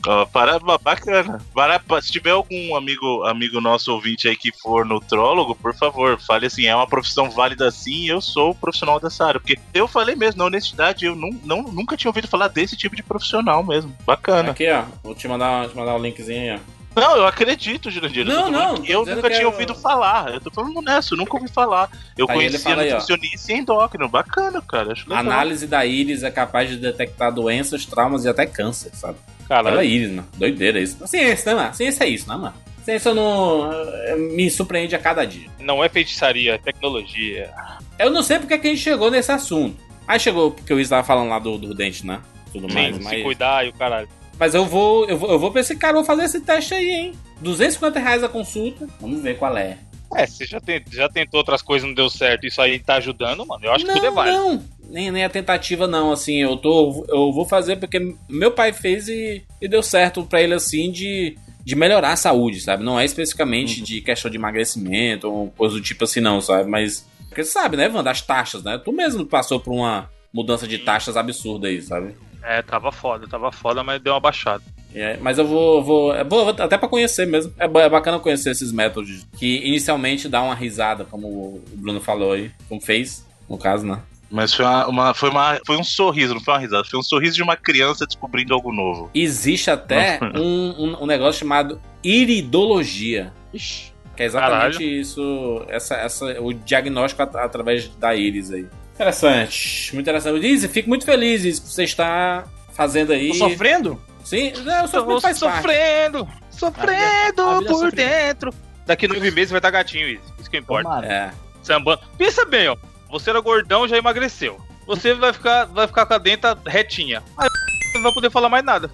Ó, 0.09 0.79
bacana. 0.79 1.38
Para, 1.55 1.81
se 2.00 2.11
tiver 2.11 2.31
algum 2.31 2.75
amigo 2.75 3.25
amigo 3.25 3.61
nosso 3.61 3.93
ouvinte 3.93 4.27
aí 4.27 4.35
que 4.35 4.50
for 4.50 4.87
nutrólogo, 4.87 5.55
por 5.55 5.75
favor, 5.75 6.19
fale 6.19 6.47
assim, 6.47 6.65
é 6.65 6.75
uma 6.75 6.87
profissão 6.87 7.29
válida 7.31 7.69
assim, 7.69 8.09
eu 8.09 8.21
sou 8.21 8.55
profissional 8.55 8.99
dessa 8.99 9.27
área. 9.27 9.38
Porque 9.38 9.59
eu 9.75 9.87
falei 9.87 10.17
mesmo, 10.17 10.38
na 10.38 10.47
honestidade, 10.47 11.05
eu 11.05 11.15
não, 11.15 11.29
não, 11.45 11.62
nunca 11.62 11.97
tinha 11.97 12.09
ouvido 12.09 12.27
falar 12.27 12.49
desse 12.49 12.75
tipo 12.75 12.97
de 12.97 13.03
profissional 13.03 13.62
mesmo. 13.62 13.95
Bacana. 14.07 14.53
Aqui, 14.53 14.71
ó. 14.71 14.85
Vou 15.03 15.15
te 15.15 15.29
mandar, 15.29 15.69
te 15.69 15.77
mandar 15.77 15.95
o 15.95 15.99
linkzinho 15.99 16.55
aí, 16.55 16.61
ó. 16.75 16.79
Não, 16.99 17.17
eu 17.17 17.27
acredito, 17.27 17.91
Jurandir. 17.91 18.25
Não, 18.25 18.50
não, 18.50 18.85
Eu 18.85 19.05
nunca 19.05 19.29
tinha 19.29 19.43
eu- 19.43 19.50
ouvido 19.50 19.75
falar. 19.75 20.33
Eu 20.33 20.41
tô 20.41 20.50
falando 20.50 20.81
nessa, 20.81 21.15
eu 21.15 21.19
nunca 21.19 21.37
ouvi 21.37 21.49
falar. 21.49 21.88
Eu 22.17 22.27
Aí 22.29 22.35
conhecia 22.35 22.75
nutricionista 22.75 23.53
e 23.53 23.57
endócrino. 23.57 24.09
Bacana, 24.09 24.61
cara. 24.62 24.93
Acho 24.93 25.09
legal. 25.09 25.19
Análise 25.19 25.67
da 25.67 25.85
íris 25.87 26.23
é 26.25 26.31
capaz 26.31 26.71
de 26.71 26.77
detectar 26.77 27.33
doenças, 27.33 27.85
traumas 27.85 28.25
e 28.25 28.29
até 28.29 28.47
câncer, 28.47 28.91
sabe? 28.95 29.19
Olha 29.50 29.61
a 29.61 29.64
Caralho. 29.64 29.83
íris, 29.83 30.11
mano. 30.11 30.28
Doideira 30.37 30.81
isso. 30.81 31.07
Ciência, 31.07 31.55
né, 31.55 31.62
mano? 31.62 31.75
Ciência 31.75 32.05
é 32.05 32.09
isso, 32.09 32.28
né, 32.28 32.37
mano? 32.37 32.55
Ciência 32.85 33.14
não. 33.14 33.71
eh, 33.73 34.17
me 34.17 34.50
surpreende 34.50 34.95
a 34.95 34.99
cada 34.99 35.25
dia. 35.26 35.49
Não 35.61 35.83
é 35.85 35.88
feitiçaria, 35.88 36.55
é 36.55 36.59
tecnologia. 36.59 37.50
Eu 37.99 38.11
não 38.11 38.23
sei 38.23 38.38
porque 38.38 38.59
que 38.59 38.67
a 38.67 38.71
gente 38.71 38.83
chegou 38.83 39.11
nesse 39.11 39.31
assunto. 39.33 39.76
Aí 40.07 40.19
chegou 40.19 40.50
porque 40.52 40.73
o 40.73 40.76
Luiz 40.76 40.88
tava 40.88 41.05
falando 41.05 41.28
lá 41.28 41.38
do, 41.38 41.59
do 41.59 41.75
dente, 41.75 42.07
né? 42.07 42.21
Tudo 42.52 42.69
Sim, 42.69 42.75
mais. 42.75 42.97
se 42.97 43.02
Mas, 43.02 43.23
cuidar 43.23 43.67
e 43.67 43.69
o 43.69 43.73
caralho. 43.75 44.09
mas 44.38 44.55
eu 44.55 44.64
vou. 44.64 45.07
Eu 45.07 45.19
vou, 45.19 45.31
eu 45.31 45.38
vou 45.38 45.50
pra 45.50 45.61
esse 45.61 45.76
cara, 45.76 45.95
vou 45.95 46.05
fazer 46.05 46.25
esse 46.25 46.40
teste 46.40 46.73
aí, 46.75 46.88
hein? 46.90 47.12
250 47.43 47.99
reais 47.99 48.25
a 48.25 48.28
consulta. 48.28 48.87
Vamos 49.00 49.21
ver 49.21 49.37
qual 49.38 49.57
é. 49.57 49.76
É, 50.14 50.26
você 50.26 50.47
já, 50.47 50.59
tem, 50.59 50.83
já 50.90 51.07
tentou 51.11 51.37
outras 51.38 51.61
coisas 51.61 51.85
e 51.85 51.88
não 51.88 51.95
deu 51.95 52.09
certo, 52.09 52.47
isso 52.47 52.62
aí 52.62 52.78
tá 52.78 52.95
ajudando, 52.95 53.45
mano. 53.45 53.62
Eu 53.67 53.73
acho 53.73 53.87
não, 53.87 53.93
que 53.93 54.00
tudo 54.00 54.11
é 54.11 54.14
válido. 54.14 54.38
Não, 54.38 54.64
nem, 54.88 55.11
nem 55.11 55.25
a 55.25 55.28
tentativa, 55.28 55.87
não. 55.87 56.12
Assim, 56.12 56.37
eu 56.37 56.57
tô. 56.57 57.04
Eu 57.09 57.33
vou 57.33 57.45
fazer 57.45 57.76
porque 57.76 58.14
meu 58.28 58.50
pai 58.50 58.73
fez 58.73 59.09
e, 59.09 59.45
e 59.61 59.68
deu 59.68 59.83
certo 59.83 60.25
pra 60.25 60.42
ele, 60.42 60.54
assim, 60.54 60.90
de, 60.90 61.37
de 61.64 61.76
melhorar 61.76 62.12
a 62.12 62.16
saúde, 62.16 62.61
sabe? 62.61 62.83
Não 62.83 62.99
é 62.99 63.04
especificamente 63.04 63.83
de 63.83 64.00
questão 64.00 64.30
de 64.30 64.37
emagrecimento 64.37 65.30
ou 65.30 65.50
coisa 65.50 65.75
do 65.75 65.83
tipo 65.83 66.04
assim, 66.04 66.21
não, 66.21 66.40
sabe? 66.40 66.68
Mas. 66.68 67.07
Porque 67.28 67.45
você 67.45 67.50
sabe, 67.50 67.76
né, 67.76 67.88
Wanda? 67.88 68.11
As 68.11 68.23
taxas, 68.23 68.64
né? 68.64 68.80
Tu 68.83 68.90
mesmo 68.90 69.25
passou 69.26 69.61
por 69.61 69.73
uma 69.73 70.11
mudança 70.33 70.66
de 70.66 70.78
taxas 70.78 71.16
absurda 71.16 71.68
aí, 71.68 71.80
sabe? 71.83 72.14
É, 72.42 72.62
tava 72.62 72.90
foda, 72.90 73.26
tava 73.28 73.52
foda, 73.52 73.85
mas 73.85 74.00
deu 74.00 74.14
uma 74.14 74.21
baixada. 74.21 74.62
É, 74.95 75.18
mas 75.18 75.37
eu 75.37 75.47
vou, 75.47 75.85
vou, 75.85 76.14
é 76.14 76.25
bom, 76.25 76.49
até 76.49 76.78
pra 76.78 76.88
conhecer 76.88 77.26
mesmo. 77.26 77.52
É, 77.59 77.64
é 77.64 77.88
bacana 77.88 78.18
conhecer 78.18 78.50
esses 78.50 78.73
métodos 78.73 79.26
que 79.37 79.59
inicialmente 79.66 80.28
dá 80.28 80.42
uma 80.42 80.54
risada, 80.54 81.04
como 81.04 81.28
o 81.28 81.62
Bruno 81.75 82.00
falou 82.00 82.33
aí, 82.33 82.50
como 82.68 82.80
fez, 82.80 83.26
no 83.49 83.59
caso, 83.59 83.87
né? 83.87 84.00
Mas 84.31 84.53
foi, 84.53 84.65
uma, 84.65 84.87
uma- 84.87 85.15
foi, 85.15 85.31
uma, 85.31 85.59
foi 85.67 85.77
um 85.77 85.85
sorriso, 85.85 86.35
não 86.35 86.41
foi 86.41 86.55
uma 86.55 86.61
risada. 86.61 86.85
Foi 86.85 86.99
um 86.99 87.03
sorriso 87.03 87.35
de 87.37 87.43
uma 87.43 87.57
criança 87.57 88.07
descobrindo 88.07 88.53
algo 88.53 88.73
novo. 88.73 89.11
Existe 89.15 89.71
até 89.71 90.19
um, 90.37 90.75
um, 90.79 91.03
um 91.03 91.07
negócio 91.07 91.41
chamado 91.41 91.81
iridologia, 92.05 93.33
Ixi. 93.53 93.93
que 94.17 94.23
é 94.23 94.27
exatamente 94.27 94.75
Caralho. 94.79 94.83
isso, 95.01 95.65
essa, 95.69 95.95
essa, 95.97 96.41
o 96.41 96.53
diagnóstico 96.53 97.23
at- 97.23 97.37
através 97.37 97.89
da 97.97 98.15
íris 98.15 98.51
aí. 98.53 98.67
Interessante, 98.95 99.95
muito 99.95 100.05
interessante. 100.11 100.45
Izzy, 100.47 100.69
fico 100.69 100.89
muito 100.89 101.05
feliz 101.05 101.45
Izzy, 101.45 101.61
por 101.61 101.69
você 101.71 101.85
estar 101.85 102.47
fazendo 102.75 103.13
aí. 103.13 103.29
Tô 103.29 103.35
sofrendo? 103.35 104.01
Sim, 104.25 104.53
não, 104.65 104.85
o 104.85 104.89
sofrimento 104.89 105.15
Tô 105.17 105.21
faz 105.21 105.39
parte. 105.39 105.57
sofrendo, 105.57 106.29
A 106.29 106.53
sofrendo 106.53 106.91
vida 106.91 107.03
é 107.03 107.33
por 107.33 107.69
sofrimento. 107.69 107.95
dentro. 107.97 108.55
Daqui 108.87 109.07
nove 109.09 109.31
meses 109.31 109.51
vai 109.51 109.59
estar 109.59 109.71
gatinho 109.71 110.09
isso, 110.09 110.35
isso 110.39 110.51
que 110.51 110.59
importa. 110.59 110.83
Tomara. 110.85 111.07
É. 111.07 111.31
Sambando. 111.63 112.01
Pensa 112.17 112.45
bem, 112.47 112.69
ó. 112.69 112.77
Você 113.11 113.31
era 113.31 113.41
gordão, 113.41 113.87
já 113.88 113.97
emagreceu. 113.97 114.61
Você 114.87 115.15
vai 115.15 115.33
ficar, 115.33 115.67
vai 115.67 115.87
ficar 115.87 116.07
com 116.07 116.15
a 116.15 116.19
denta 116.19 116.59
retinha. 116.67 117.23
Aí 117.37 117.49
não 117.95 118.03
vai 118.03 118.12
poder 118.12 118.31
falar 118.31 118.49
mais 118.49 118.65
nada. 118.65 118.91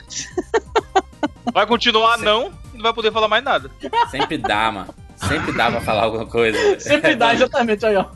Vai 1.52 1.66
continuar 1.66 2.18
Sim. 2.18 2.24
não 2.24 2.52
e 2.72 2.76
não 2.76 2.82
vai 2.82 2.92
poder 2.92 3.12
falar 3.12 3.28
mais 3.28 3.44
nada. 3.44 3.70
Sempre 4.10 4.38
dá, 4.38 4.70
mano. 4.72 4.94
Sempre 5.16 5.52
dá 5.52 5.70
pra 5.70 5.80
falar 5.80 6.02
alguma 6.04 6.26
coisa. 6.26 6.80
Sempre 6.80 7.14
dá, 7.14 7.32
exatamente, 7.34 7.86
aí, 7.86 7.96
ó. 7.96 8.06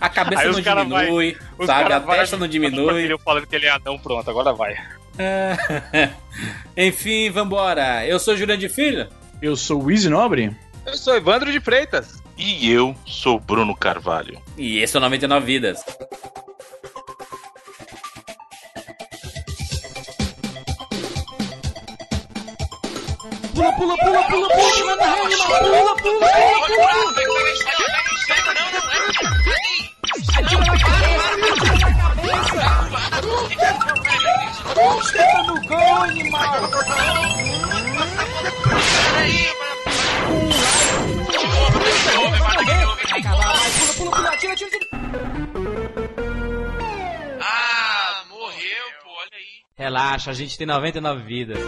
A 0.00 0.08
cabeça 0.08 0.42
Aí 0.42 0.48
não 0.52 0.60
diminui, 0.60 1.36
Os 1.58 1.66
sabe? 1.66 1.92
A 1.92 1.98
vai- 1.98 2.18
testa 2.20 2.36
não 2.36 2.46
diminui. 2.48 3.12
Eu 3.12 3.18
falando 3.18 3.46
que 3.46 3.54
ele 3.56 3.66
é 3.66 3.70
anão, 3.70 3.98
pronto, 3.98 4.30
agora 4.30 4.52
vai. 4.52 4.76
É. 5.18 6.10
Enfim, 6.76 7.30
vambora. 7.30 8.06
Eu 8.06 8.18
sou 8.18 8.36
Juliano 8.36 8.60
de 8.60 8.68
Filho. 8.68 9.08
Eu 9.42 9.56
sou 9.56 9.82
o 9.82 9.90
Easy 9.90 10.08
Nobre. 10.08 10.56
Eu 10.86 10.96
sou 10.96 11.14
Evandro 11.16 11.50
de 11.52 11.60
Freitas. 11.60 12.22
E 12.42 12.70
eu 12.72 12.96
sou 13.04 13.38
Bruno 13.38 13.76
Carvalho. 13.76 14.40
E 14.56 14.78
esse 14.78 14.96
é 14.96 14.98
o 14.98 15.02
99 15.02 15.44
Vidas. 15.44 15.84
Pula, 23.54 23.72
pula, 23.76 23.96
pula, 23.98 24.22
pula, 24.24 24.48
pula, 24.48 24.48
pula, 24.48 24.96
pula, 24.96 24.96
pula, 24.96 25.46
pula, 25.60 25.96
pula, 25.96 25.96
pula. 25.96 26.28
Atira 30.38 30.64
na 30.64 30.78
cabeça! 30.80 31.32
Atira 31.58 31.90
na 31.90 32.00
cabeça! 32.00 32.64
Atira 34.80 35.42
no 35.42 35.56
gol, 35.66 35.96
animal! 36.02 36.60
Peraí, 39.12 39.46
pula. 43.96 44.30
Ah, 47.40 48.24
morreu, 48.28 48.86
pô, 49.02 49.10
olha 49.10 49.30
aí. 49.34 49.62
Relaxa, 49.76 50.30
a 50.30 50.34
gente 50.34 50.56
tem 50.56 50.66
99 50.66 51.22
vidas. 51.22 51.58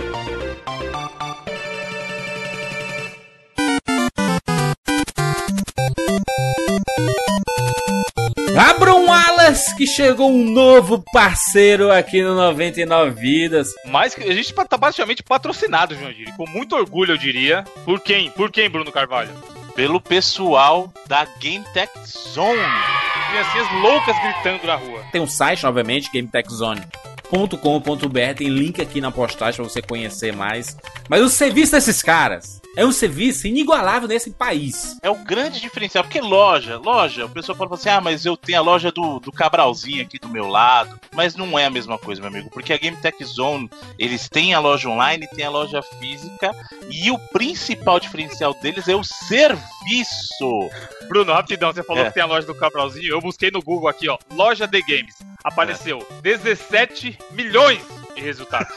Abram 8.57 9.13
alas 9.13 9.73
que 9.75 9.87
chegou 9.87 10.31
um 10.31 10.45
novo 10.45 11.03
parceiro 11.13 11.91
aqui 11.91 12.23
no 12.23 12.35
99 12.35 13.11
Vidas. 13.21 13.69
Mas 13.87 14.17
a 14.17 14.33
gente 14.33 14.55
tá 14.55 14.79
praticamente 14.79 15.23
patrocinado, 15.23 15.95
João. 15.95 16.13
Com 16.37 16.49
muito 16.49 16.77
orgulho, 16.77 17.13
eu 17.13 17.19
diria. 17.19 17.65
Por 17.85 18.01
quem? 18.01 18.31
Por 18.31 18.51
quem, 18.51 18.71
Bruno 18.71 18.93
Carvalho? 18.93 19.31
Pelo 19.75 20.01
pessoal 20.01 20.93
da 21.07 21.25
Game 21.41 21.65
Tech 21.73 21.91
Zone. 22.07 22.61
Criancinhas 23.31 23.83
loucas 23.83 24.17
gritando 24.23 24.67
na 24.67 24.77
rua. 24.77 25.03
Tem 25.11 25.21
um 25.21 25.27
site, 25.27 25.67
obviamente, 25.67 26.11
gametechzone.com.br. 26.13 28.35
Tem 28.37 28.49
link 28.49 28.81
aqui 28.81 29.01
na 29.01 29.11
postagem 29.11 29.57
pra 29.57 29.65
você 29.65 29.81
conhecer 29.81 30.35
mais. 30.35 30.77
Mas 31.09 31.23
o 31.23 31.29
serviço 31.29 31.73
desses 31.73 32.03
caras 32.03 32.62
é 32.77 32.85
um 32.87 32.93
serviço 32.93 33.47
inigualável 33.47 34.09
nesse 34.09 34.31
país. 34.31 34.97
É 35.03 35.11
o 35.11 35.17
grande 35.17 35.61
diferencial, 35.61 36.05
porque 36.05 36.21
loja, 36.21 36.79
loja, 36.79 37.27
o 37.27 37.29
pessoal 37.29 37.57
fala 37.57 37.75
assim: 37.75 37.89
ah, 37.89 38.01
mas 38.01 38.25
eu 38.25 38.37
tenho 38.37 38.59
a 38.59 38.63
loja 38.63 38.91
do, 38.91 39.21
do 39.21 39.31
Cabralzinho 39.33 40.03
aqui 40.03 40.19
do 40.19 40.29
meu 40.29 40.47
lado. 40.49 40.99
Mas 41.15 41.37
não 41.37 41.59
é 41.59 41.67
a 41.67 41.71
mesma 41.71 41.99
coisa, 41.99 42.21
meu 42.21 42.31
amigo, 42.31 42.51
porque 42.51 42.73
a 42.73 42.79
Game 42.79 42.97
Tech 42.97 43.23
Zone, 43.25 43.69
eles 43.99 44.29
têm 44.29 44.55
a 44.55 44.61
loja 44.61 44.89
online, 44.89 45.27
tem 45.35 45.45
a 45.45 45.51
loja 45.51 45.83
física, 45.83 46.51
e 46.91 47.11
o 47.11 47.19
principal 47.19 48.01
diferencial 48.01 48.55
deles 48.55 48.89
é 48.89 48.97
o 48.97 49.05
serviço. 49.05 50.71
Bruno, 51.09 51.33
rapidão, 51.33 51.73
você 51.73 51.83
falou 51.83 52.03
É. 52.05 52.09
que 52.09 52.15
tem 52.15 52.23
a 52.23 52.27
loja 52.27 52.47
do 52.47 52.55
Cabralzinho. 52.55 53.11
Eu 53.13 53.21
busquei 53.21 53.51
no 53.51 53.61
Google 53.63 53.89
aqui, 53.89 54.09
ó. 54.09 54.17
Loja 54.33 54.67
de 54.67 54.81
Games. 54.83 55.15
Apareceu 55.45 56.07
17 56.23 57.19
milhões 57.33 57.81
de 58.15 58.21
resultados. 58.21 58.75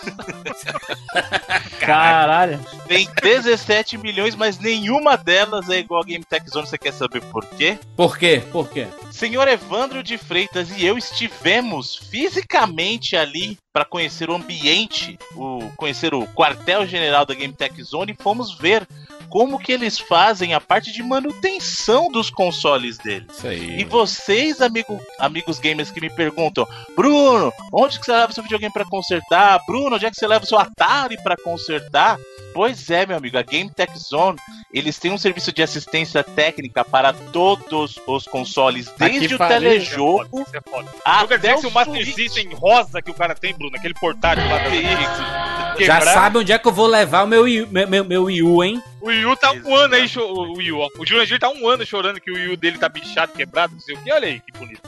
Caralho. 1.80 2.60
Tem 2.88 3.08
17 3.22 3.98
milhões, 3.98 4.36
mas 4.36 4.60
nenhuma 4.60 5.18
delas 5.18 5.70
é 5.70 5.80
igual 5.80 6.02
a 6.02 6.06
Game 6.06 6.24
Tech 6.24 6.50
Zone. 6.50 6.68
Você 6.68 6.78
quer 6.78 6.94
saber 6.94 7.22
por 7.22 7.46
quê? 7.46 7.78
Por 7.96 8.18
quê? 8.18 8.42
Por 8.52 8.70
quê? 8.70 8.88
Senhor 9.12 9.48
Evandro 9.48 10.04
de 10.04 10.18
Freitas 10.18 10.70
e 10.78 10.86
eu 10.86 10.98
estivemos 10.98 11.96
fisicamente 11.96 13.16
ali 13.16 13.58
para 13.72 13.86
conhecer 13.86 14.30
o 14.30 14.36
ambiente, 14.36 15.20
o 15.36 15.70
conhecer 15.76 16.14
o 16.14 16.26
quartel-general 16.28 17.26
da 17.26 17.34
Game 17.34 17.54
Tech 17.54 17.82
Zone 17.84 18.14
e 18.14 18.24
fomos 18.24 18.58
ver 18.58 18.88
como 19.36 19.60
que 19.60 19.74
eles 19.74 20.00
fazem 20.00 20.54
a 20.54 20.62
parte 20.62 20.94
de 20.94 21.04
manutenção 21.04 22.10
dos 22.10 22.30
consoles 22.30 22.98
deles. 22.98 23.28
Isso 23.30 23.46
aí. 23.46 23.82
E 23.82 23.84
vocês, 23.84 24.62
amigo, 24.62 24.98
amigos 25.20 25.60
gamers 25.60 25.92
que 25.92 26.00
me 26.00 26.10
perguntam, 26.10 26.66
Bruno, 26.96 27.52
onde 27.74 28.00
que 28.00 28.06
você 28.06 28.14
leva 28.14 28.32
seu 28.32 28.44
videogame 28.44 28.72
para 28.72 28.86
consertar? 28.86 29.60
Bruno, 29.68 29.98
onde 29.98 30.06
é 30.06 30.10
que 30.10 30.16
você 30.16 30.26
leva 30.26 30.46
seu 30.46 30.58
Atari 30.58 31.22
para 31.22 31.36
consertar? 31.36 32.18
Pois 32.54 32.90
é, 32.90 33.06
meu 33.06 33.18
amigo, 33.18 33.38
a 33.38 33.42
Game 33.42 33.70
Tech 33.70 33.92
Zone, 34.00 34.40
eles 34.74 34.98
têm 34.98 35.12
um 35.12 35.18
serviço 35.18 35.52
de 35.52 35.62
assistência 35.62 36.24
técnica 36.24 36.86
para 36.86 37.12
todos 37.12 38.00
os 38.08 38.24
consoles, 38.24 38.90
desde 38.98 39.36
o 39.36 39.38
pariu, 39.38 39.60
telejogo 39.60 40.46
é 40.54 40.62
foda. 40.62 40.90
Não 41.06 41.28
quer 41.28 41.36
dizer 41.40 41.50
até 41.50 41.68
o 41.68 41.70
o 41.70 41.74
Master. 41.74 42.06
System 42.06 42.54
rosa 42.54 43.02
que 43.02 43.12
o 43.12 43.14
cara 43.14 43.36
tem, 43.36 43.54
Bruno, 43.54 43.76
aquele 43.76 43.96
portátil 43.96 44.48
lá 44.48 44.60
da. 44.60 45.76
Já 45.78 46.00
sabe 46.00 46.38
onde 46.38 46.54
é 46.54 46.58
que 46.58 46.66
eu 46.66 46.72
vou 46.72 46.88
levar 46.88 47.26
o 47.26 47.28
meu, 47.28 47.44
meu, 47.70 47.88
meu, 47.90 48.06
meu 48.06 48.24
Wii 48.24 48.44
U, 48.44 48.64
hein? 48.64 48.82
O 49.06 49.08
Wii 49.08 49.26
U 49.28 49.36
tá 49.36 49.52
um 49.52 49.76
ano 49.76 49.94
aí, 49.94 50.10
o 50.18 50.54
Wii 50.54 50.72
U, 50.72 50.80
ó. 50.80 50.90
O 50.98 51.06
Jurandir 51.06 51.38
tá 51.38 51.48
um 51.48 51.70
ano 51.70 51.86
chorando 51.86 52.20
que 52.20 52.32
o 52.32 52.34
Wii 52.34 52.54
U 52.54 52.58
dele 52.58 52.80
tá 52.80 52.90
bichado, 52.90 53.34
quebrado, 53.34 53.74
não 53.74 53.80
sei 53.80 53.94
o 53.94 54.02
que. 54.02 54.12
Olha 54.12 54.28
aí, 54.28 54.40
que 54.40 54.52
bonito. 54.58 54.82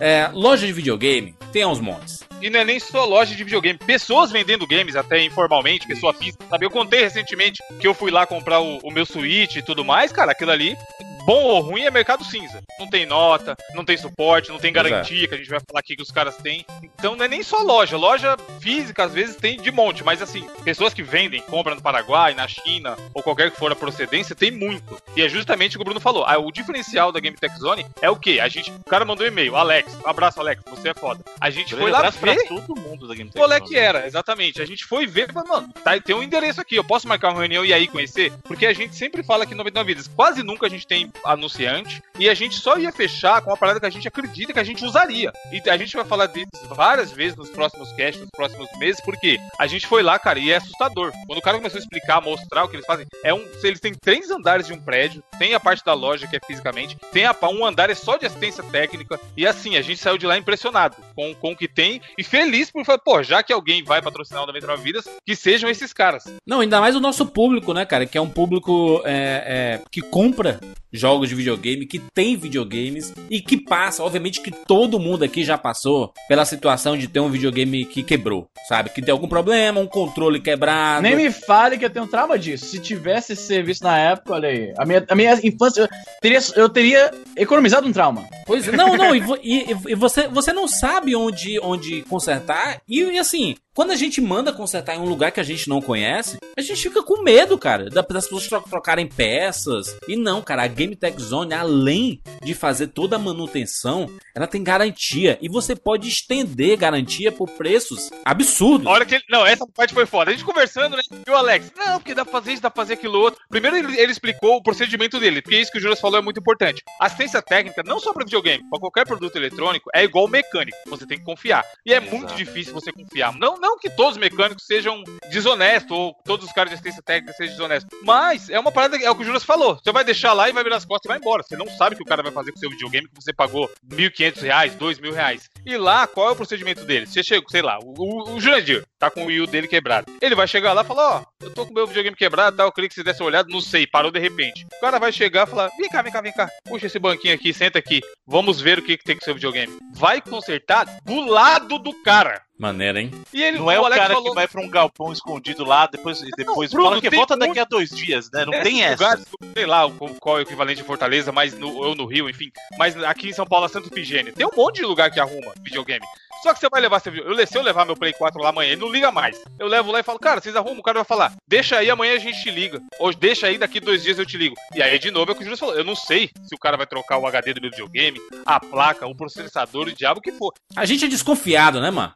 É, 0.00 0.30
loja 0.32 0.66
de 0.66 0.72
videogame 0.72 1.36
tem 1.52 1.66
uns 1.66 1.78
montes. 1.78 2.26
E 2.42 2.50
não 2.50 2.58
é 2.58 2.64
nem 2.64 2.80
só 2.80 3.04
loja 3.04 3.36
de 3.36 3.44
videogame. 3.44 3.78
Pessoas 3.78 4.32
vendendo 4.32 4.66
games, 4.66 4.96
até 4.96 5.22
informalmente, 5.22 5.86
pessoa 5.86 6.12
física. 6.12 6.44
Sabe? 6.50 6.66
Eu 6.66 6.70
contei 6.70 7.00
recentemente 7.00 7.62
que 7.80 7.86
eu 7.86 7.94
fui 7.94 8.10
lá 8.10 8.26
comprar 8.26 8.60
o, 8.60 8.78
o 8.78 8.90
meu 8.90 9.06
Switch 9.06 9.56
e 9.56 9.62
tudo 9.62 9.84
mais, 9.84 10.10
cara. 10.10 10.32
Aquilo 10.32 10.50
ali, 10.50 10.76
bom 11.24 11.42
ou 11.44 11.60
ruim, 11.60 11.82
é 11.82 11.90
mercado 11.90 12.24
cinza. 12.24 12.62
Não 12.78 12.88
tem 12.88 13.06
nota, 13.06 13.56
não 13.74 13.84
tem 13.84 13.96
suporte, 13.96 14.50
não 14.50 14.58
tem 14.58 14.70
é. 14.70 14.72
garantia, 14.72 15.28
que 15.28 15.34
a 15.34 15.38
gente 15.38 15.48
vai 15.48 15.60
falar 15.60 15.80
aqui 15.80 15.96
que 15.96 16.02
os 16.02 16.10
caras 16.10 16.36
têm. 16.36 16.66
Então 16.82 17.16
não 17.16 17.24
é 17.24 17.28
nem 17.28 17.42
só 17.42 17.58
loja. 17.62 17.96
Loja 17.96 18.36
física, 18.60 19.04
às 19.04 19.12
vezes, 19.12 19.36
tem 19.36 19.56
de 19.56 19.70
monte. 19.70 20.04
Mas 20.04 20.20
assim, 20.20 20.46
pessoas 20.64 20.92
que 20.92 21.02
vendem, 21.02 21.42
compram 21.42 21.74
no 21.74 21.82
Paraguai, 21.82 22.34
na 22.34 22.48
China, 22.48 22.96
ou 23.14 23.22
qualquer 23.22 23.50
que 23.50 23.58
for 23.58 23.72
a 23.72 23.76
procedência, 23.76 24.34
tem 24.34 24.50
muito. 24.50 25.00
E 25.16 25.22
é 25.22 25.28
justamente 25.28 25.76
o 25.76 25.78
que 25.78 25.82
o 25.82 25.84
Bruno 25.84 26.00
falou. 26.00 26.24
Ah, 26.26 26.38
o 26.38 26.50
diferencial 26.50 27.12
da 27.12 27.20
Game 27.20 27.36
Tech 27.36 27.56
Zone 27.58 27.86
é 28.00 28.10
o 28.10 28.16
quê? 28.16 28.40
A 28.40 28.48
gente, 28.48 28.70
o 28.70 28.84
cara 28.84 29.04
mandou 29.04 29.24
um 29.24 29.28
e-mail. 29.28 29.56
Alex, 29.56 29.96
um 30.04 30.08
abraço, 30.08 30.40
Alex, 30.40 30.62
você 30.68 30.90
é 30.90 30.94
foda. 30.94 31.22
A 31.40 31.50
gente 31.50 31.74
Grande 31.74 31.82
foi 31.82 31.90
lá 31.90 32.00
pra 32.00 32.12
ver 32.34 32.48
todo 32.48 32.80
mundo 32.80 33.06
da 33.06 33.14
Game 33.14 33.30
qual 33.32 33.52
é 33.52 33.60
que 33.60 33.76
era, 33.76 34.06
exatamente. 34.06 34.60
A 34.60 34.66
gente 34.66 34.84
foi 34.84 35.06
ver, 35.06 35.30
mas, 35.32 35.46
mano, 35.46 35.72
tá, 35.84 35.98
tem 36.00 36.14
um 36.14 36.22
endereço 36.22 36.60
aqui, 36.60 36.76
eu 36.76 36.84
posso 36.84 37.08
marcar 37.08 37.30
uma 37.30 37.40
reunião 37.40 37.64
e 37.64 37.72
aí 37.72 37.86
conhecer? 37.86 38.32
Porque 38.44 38.66
a 38.66 38.72
gente 38.72 38.94
sempre 38.94 39.22
fala 39.22 39.46
que 39.46 39.54
em 39.54 39.56
99 39.56 39.86
Vidas, 39.86 40.08
quase 40.08 40.42
nunca 40.42 40.66
a 40.66 40.70
gente 40.70 40.86
tem 40.86 41.12
anunciante, 41.24 42.02
e 42.18 42.28
a 42.28 42.34
gente 42.34 42.56
só 42.56 42.78
ia 42.78 42.92
fechar 42.92 43.42
com 43.42 43.50
uma 43.50 43.56
parada 43.56 43.80
que 43.80 43.86
a 43.86 43.90
gente 43.90 44.06
acredita 44.06 44.52
que 44.52 44.58
a 44.58 44.64
gente 44.64 44.84
usaria. 44.84 45.32
E 45.50 45.68
a 45.68 45.76
gente 45.76 45.96
vai 45.96 46.04
falar 46.04 46.26
deles 46.26 46.48
várias 46.68 47.10
vezes 47.10 47.36
nos 47.36 47.50
próximos 47.50 47.90
casts, 47.92 48.20
nos 48.20 48.30
próximos 48.30 48.68
meses, 48.78 49.00
porque 49.00 49.38
a 49.58 49.66
gente 49.66 49.86
foi 49.86 50.02
lá, 50.02 50.18
cara, 50.18 50.38
e 50.38 50.50
é 50.50 50.56
assustador. 50.56 51.12
Quando 51.26 51.38
o 51.38 51.42
cara 51.42 51.56
começou 51.58 51.78
a 51.78 51.82
explicar, 51.82 52.20
mostrar 52.20 52.64
o 52.64 52.68
que 52.68 52.76
eles 52.76 52.86
fazem, 52.86 53.06
é 53.24 53.34
um. 53.34 53.44
Eles 53.62 53.80
têm 53.80 53.92
três 53.94 54.30
andares 54.30 54.66
de 54.66 54.72
um 54.72 54.80
prédio, 54.80 55.22
tem 55.38 55.54
a 55.54 55.60
parte 55.60 55.84
da 55.84 55.94
loja 55.94 56.26
que 56.26 56.36
é 56.36 56.40
fisicamente, 56.46 56.96
tem 57.12 57.24
a, 57.24 57.36
um 57.50 57.64
andar 57.66 57.90
é 57.90 57.94
só 57.94 58.16
de 58.16 58.26
assistência 58.26 58.62
técnica, 58.64 59.20
e 59.36 59.46
assim, 59.46 59.76
a 59.76 59.82
gente 59.82 60.00
saiu 60.00 60.18
de 60.18 60.26
lá 60.26 60.36
impressionado 60.36 60.96
com, 61.14 61.34
com 61.34 61.52
o 61.52 61.56
que 61.56 61.68
tem 61.68 62.00
e 62.16 62.21
feliz 62.22 62.70
por 62.70 62.84
falar, 62.84 62.98
pô, 62.98 63.22
já 63.22 63.42
que 63.42 63.52
alguém 63.52 63.82
vai 63.84 64.00
patrocinar 64.02 64.42
o 64.42 64.46
99 64.46 64.82
Vidas, 64.82 65.04
que 65.26 65.34
sejam 65.36 65.68
esses 65.70 65.92
caras. 65.92 66.24
Não, 66.46 66.60
ainda 66.60 66.80
mais 66.80 66.94
o 66.96 67.00
nosso 67.00 67.26
público, 67.26 67.72
né, 67.72 67.84
cara? 67.84 68.06
Que 68.06 68.18
é 68.18 68.20
um 68.20 68.28
público 68.28 69.02
é, 69.04 69.78
é, 69.80 69.80
que 69.90 70.00
compra 70.00 70.60
jogos 70.92 71.28
de 71.30 71.34
videogame, 71.34 71.86
que 71.86 71.98
tem 72.14 72.36
videogames 72.36 73.14
e 73.30 73.40
que 73.40 73.56
passa, 73.56 74.02
obviamente 74.02 74.40
que 74.42 74.50
todo 74.50 74.98
mundo 75.00 75.24
aqui 75.24 75.42
já 75.42 75.56
passou 75.56 76.12
pela 76.28 76.44
situação 76.44 76.96
de 76.98 77.08
ter 77.08 77.20
um 77.20 77.30
videogame 77.30 77.84
que 77.86 78.02
quebrou, 78.02 78.46
sabe? 78.68 78.90
Que 78.90 79.00
tem 79.00 79.10
algum 79.12 79.26
problema, 79.28 79.80
um 79.80 79.86
controle 79.86 80.38
quebrado. 80.40 81.02
Nem 81.02 81.16
me 81.16 81.30
fale 81.30 81.78
que 81.78 81.84
eu 81.86 81.90
tenho 81.90 82.06
trauma 82.06 82.38
disso. 82.38 82.66
Se 82.66 82.78
tivesse 82.78 83.32
esse 83.32 83.42
serviço 83.46 83.82
na 83.84 83.98
época, 83.98 84.34
olha 84.34 84.48
aí. 84.50 84.74
A 84.76 84.84
minha, 84.84 85.04
a 85.08 85.14
minha 85.14 85.32
infância, 85.42 85.82
eu 85.82 85.88
teria, 86.20 86.38
eu 86.56 86.68
teria 86.68 87.10
economizado 87.36 87.86
um 87.88 87.92
trauma. 87.92 88.24
Pois 88.46 88.68
é, 88.68 88.72
não, 88.72 88.94
não, 88.96 89.14
e, 89.14 89.20
vo- 89.20 89.38
e- 89.42 89.66
e 89.88 89.94
você, 89.94 90.28
você 90.28 90.52
não 90.52 90.68
sabe 90.68 91.16
onde, 91.16 91.58
onde 91.62 92.02
consertar, 92.12 92.82
e, 92.86 93.00
e 93.00 93.18
assim, 93.18 93.56
quando 93.74 93.90
a 93.90 93.96
gente 93.96 94.20
manda 94.20 94.52
consertar 94.52 94.94
em 94.96 94.98
um 95.00 95.04
lugar 95.08 95.32
que 95.32 95.40
a 95.40 95.44
gente 95.44 95.68
não 95.68 95.80
conhece, 95.80 96.36
a 96.56 96.60
gente 96.60 96.82
fica 96.82 97.02
com 97.02 97.22
medo, 97.22 97.56
cara, 97.58 97.88
da- 97.88 98.02
das 98.02 98.24
pessoas 98.24 98.46
tro- 98.46 98.60
trocarem 98.68 99.06
peças. 99.08 99.96
E 100.06 100.16
não, 100.16 100.42
cara, 100.42 100.62
a 100.64 100.66
Game 100.66 100.94
Tech 100.94 101.20
Zone, 101.20 101.54
além 101.54 102.20
de 102.42 102.54
fazer 102.54 102.88
toda 102.88 103.16
a 103.16 103.18
manutenção, 103.18 104.06
ela 104.34 104.46
tem 104.46 104.62
garantia, 104.62 105.38
e 105.40 105.48
você 105.48 105.74
pode 105.74 106.08
estender 106.08 106.76
garantia 106.76 107.30
por 107.32 107.48
preços 107.50 108.10
absurdos. 108.24 108.86
A 108.86 108.90
hora 108.90 109.04
que 109.06 109.14
ele. 109.14 109.24
Não, 109.28 109.46
essa 109.46 109.66
parte 109.66 109.94
foi 109.94 110.06
foda. 110.06 110.30
A 110.30 110.34
gente 110.34 110.44
conversando, 110.44 110.96
né? 110.96 111.02
E 111.26 111.30
o 111.30 111.34
Alex, 111.36 111.72
não, 111.76 111.98
porque 111.98 112.14
dá 112.14 112.24
pra 112.24 112.32
fazer 112.32 112.52
isso, 112.52 112.62
dá 112.62 112.70
pra 112.70 112.82
fazer 112.82 112.94
aquilo 112.94 113.18
outro. 113.18 113.40
Primeiro 113.48 113.76
ele, 113.76 113.98
ele 113.98 114.12
explicou 114.12 114.56
o 114.56 114.62
procedimento 114.62 115.18
dele, 115.18 115.40
porque 115.42 115.58
isso 115.58 115.70
que 115.72 115.78
o 115.78 115.80
Juras 115.80 116.00
falou 116.00 116.18
é 116.18 116.22
muito 116.22 116.40
importante. 116.40 116.82
Assistência 117.00 117.40
técnica, 117.42 117.82
não 117.84 117.98
só 118.00 118.12
pra 118.12 118.24
videogame, 118.24 118.64
pra 118.70 118.78
qualquer 118.80 119.06
produto 119.06 119.36
eletrônico, 119.36 119.90
é 119.94 120.04
igual 120.04 120.28
mecânico. 120.28 120.76
Você 120.86 121.06
tem 121.06 121.18
que 121.18 121.24
confiar. 121.24 121.64
E 121.86 121.92
é 121.92 122.00
muito 122.00 122.34
difícil 122.34 122.72
você 122.72 122.92
confiar. 122.92 123.34
Não, 123.38 123.58
não 123.62 123.78
que 123.78 123.88
todos 123.88 124.16
os 124.16 124.18
mecânicos 124.18 124.66
sejam 124.66 125.04
desonestos, 125.30 125.96
ou 125.96 126.12
todos 126.24 126.44
os 126.44 126.52
caras 126.52 126.70
de 126.70 126.74
assistência 126.74 127.00
técnica 127.00 127.32
sejam 127.34 127.54
desonestos. 127.54 127.98
Mas 128.02 128.50
é 128.50 128.58
uma 128.58 128.72
parada, 128.72 128.96
é 128.96 129.08
o 129.08 129.14
que 129.14 129.22
o 129.22 129.24
Juras 129.24 129.44
falou. 129.44 129.78
Você 129.82 129.92
vai 129.92 130.02
deixar 130.02 130.32
lá 130.32 130.48
e 130.48 130.52
vai 130.52 130.64
virar 130.64 130.76
as 130.76 130.84
costas 130.84 131.04
e 131.06 131.08
vai 131.08 131.18
embora. 131.18 131.44
Você 131.44 131.56
não 131.56 131.68
sabe 131.68 131.94
o 131.94 131.96
que 131.96 132.02
o 132.02 132.06
cara 132.06 132.24
vai 132.24 132.32
fazer 132.32 132.50
com 132.50 132.56
o 132.56 132.60
seu 132.60 132.70
videogame 132.70 133.08
que 133.08 133.14
você 133.14 133.32
pagou 133.32 133.70
1.500 133.88 134.42
reais, 134.42 134.74
2.000 134.74 135.12
reais. 135.12 135.48
E 135.64 135.76
lá, 135.76 136.08
qual 136.08 136.28
é 136.28 136.32
o 136.32 136.36
procedimento 136.36 136.84
dele? 136.84 137.06
Você 137.06 137.22
chega, 137.22 137.46
sei 137.48 137.62
lá, 137.62 137.78
o, 137.78 137.94
o, 137.96 138.34
o 138.34 138.40
Jurandir 138.40 138.84
tá 139.02 139.10
com 139.10 139.24
o 139.24 139.26
Wii 139.26 139.40
U 139.40 139.46
dele 139.48 139.66
quebrado. 139.66 140.06
Ele 140.20 140.36
vai 140.36 140.46
chegar 140.46 140.72
lá 140.72 140.82
e 140.82 140.84
falar, 140.84 141.16
ó, 141.16 141.22
eu 141.42 141.50
tô 141.52 141.64
com 141.66 141.72
o 141.72 141.74
meu 141.74 141.88
videogame 141.88 142.14
quebrado, 142.16 142.56
tá, 142.56 142.62
eu 142.62 142.70
queria 142.70 142.88
que 142.88 142.94
você 142.94 143.02
desse 143.02 143.20
uma 143.20 143.26
olhada, 143.26 143.48
não 143.50 143.60
sei, 143.60 143.84
parou 143.84 144.12
de 144.12 144.20
repente. 144.20 144.64
O 144.76 144.80
cara 144.80 145.00
vai 145.00 145.10
chegar 145.10 145.44
e 145.44 145.50
falar, 145.50 145.70
vem 145.76 145.88
cá, 145.88 146.02
vem 146.02 146.12
cá, 146.12 146.20
vem 146.20 146.32
cá, 146.32 146.48
puxa 146.64 146.86
esse 146.86 147.00
banquinho 147.00 147.34
aqui, 147.34 147.52
senta 147.52 147.80
aqui, 147.80 148.00
vamos 148.24 148.60
ver 148.60 148.78
o 148.78 148.82
que, 148.82 148.96
que 148.96 149.02
tem 149.02 149.16
com 149.16 149.22
o 149.22 149.24
seu 149.24 149.34
videogame. 149.34 149.76
Vai 149.92 150.20
consertar 150.20 150.86
do 151.04 151.20
lado 151.26 151.80
do 151.80 151.92
cara. 152.04 152.40
Maneira, 152.60 153.00
hein? 153.00 153.10
E 153.34 153.42
ele, 153.42 153.58
Não 153.58 153.68
é 153.68 153.80
o 153.80 153.84
Alex 153.84 154.00
cara 154.00 154.14
falou, 154.14 154.28
que 154.30 154.34
vai 154.36 154.46
pra 154.46 154.60
um 154.60 154.68
galpão 154.70 155.12
escondido 155.12 155.64
lá, 155.64 155.88
depois, 155.88 156.20
depois 156.36 156.70
Bruno, 156.70 156.90
fala 156.90 157.00
que 157.00 157.10
volta 157.10 157.34
muito- 157.36 157.48
daqui 157.48 157.58
a 157.58 157.64
dois 157.64 157.90
dias, 157.90 158.30
né? 158.32 158.44
Não 158.44 158.52
Esses 158.52 158.64
tem 158.64 158.84
essa. 158.84 158.92
lugares, 159.02 159.24
sei 159.52 159.66
lá 159.66 159.84
o- 159.86 160.14
qual 160.20 160.36
é 160.36 160.40
o 160.40 160.42
equivalente 160.42 160.80
de 160.80 160.86
Fortaleza, 160.86 161.32
mas 161.32 161.54
no, 161.58 161.74
ou 161.74 161.96
no 161.96 162.06
Rio, 162.06 162.30
enfim. 162.30 162.52
Mas 162.78 162.96
aqui 163.02 163.30
em 163.30 163.32
São 163.32 163.44
Paulo, 163.46 163.66
é 163.66 163.68
Santo 163.68 163.88
Figênio. 163.92 164.32
Tem 164.32 164.46
um 164.46 164.50
monte 164.56 164.76
de 164.76 164.82
lugar 164.84 165.10
que 165.10 165.18
arruma 165.18 165.52
videogame. 165.60 166.06
Só 166.42 166.52
que 166.52 166.60
você 166.60 166.68
vai 166.68 166.80
levar 166.80 167.00
seu 167.00 167.12
videogame. 167.12 167.40
Eu, 167.40 167.46
se 167.46 167.56
eu 167.56 167.62
levar 167.62 167.84
meu 167.84 167.96
Play 167.96 168.12
4 168.12 168.40
lá 168.42 168.48
amanhã, 168.48 168.72
ele 168.72 168.80
não 168.80 168.90
liga 168.90 169.12
mais. 169.12 169.40
Eu 169.58 169.68
levo 169.68 169.92
lá 169.92 170.00
e 170.00 170.02
falo, 170.02 170.18
cara, 170.18 170.40
vocês 170.40 170.56
arrumam, 170.56 170.80
o 170.80 170.82
cara 170.82 170.98
vai 170.98 171.04
falar, 171.04 171.32
deixa 171.48 171.78
aí, 171.78 171.88
amanhã 171.88 172.14
a 172.14 172.18
gente 172.18 172.42
te 172.42 172.50
liga. 172.50 172.80
Ou 172.98 173.14
deixa 173.14 173.46
aí, 173.46 173.58
daqui 173.58 173.78
dois 173.80 174.02
dias 174.02 174.18
eu 174.18 174.26
te 174.26 174.36
ligo. 174.36 174.54
E 174.74 174.82
aí, 174.82 174.98
de 174.98 175.10
novo, 175.10 175.30
é 175.30 175.34
o 175.34 175.36
que 175.36 175.42
o 175.42 175.44
Júlio 175.44 175.58
falou. 175.58 175.74
Eu 175.74 175.84
não 175.84 175.94
sei 175.94 176.30
se 176.42 176.54
o 176.54 176.58
cara 176.58 176.76
vai 176.76 176.86
trocar 176.86 177.18
o 177.18 177.26
HD 177.26 177.54
do 177.54 177.60
meu 177.60 177.70
videogame, 177.70 178.20
a 178.44 178.58
placa, 178.58 179.06
o 179.06 179.14
processador, 179.14 179.88
o 179.88 179.92
diabo 179.92 180.20
que 180.20 180.32
for. 180.32 180.52
A 180.76 180.84
gente 180.84 181.04
é 181.04 181.08
desconfiado, 181.08 181.80
né, 181.80 181.90
mano? 181.90 182.12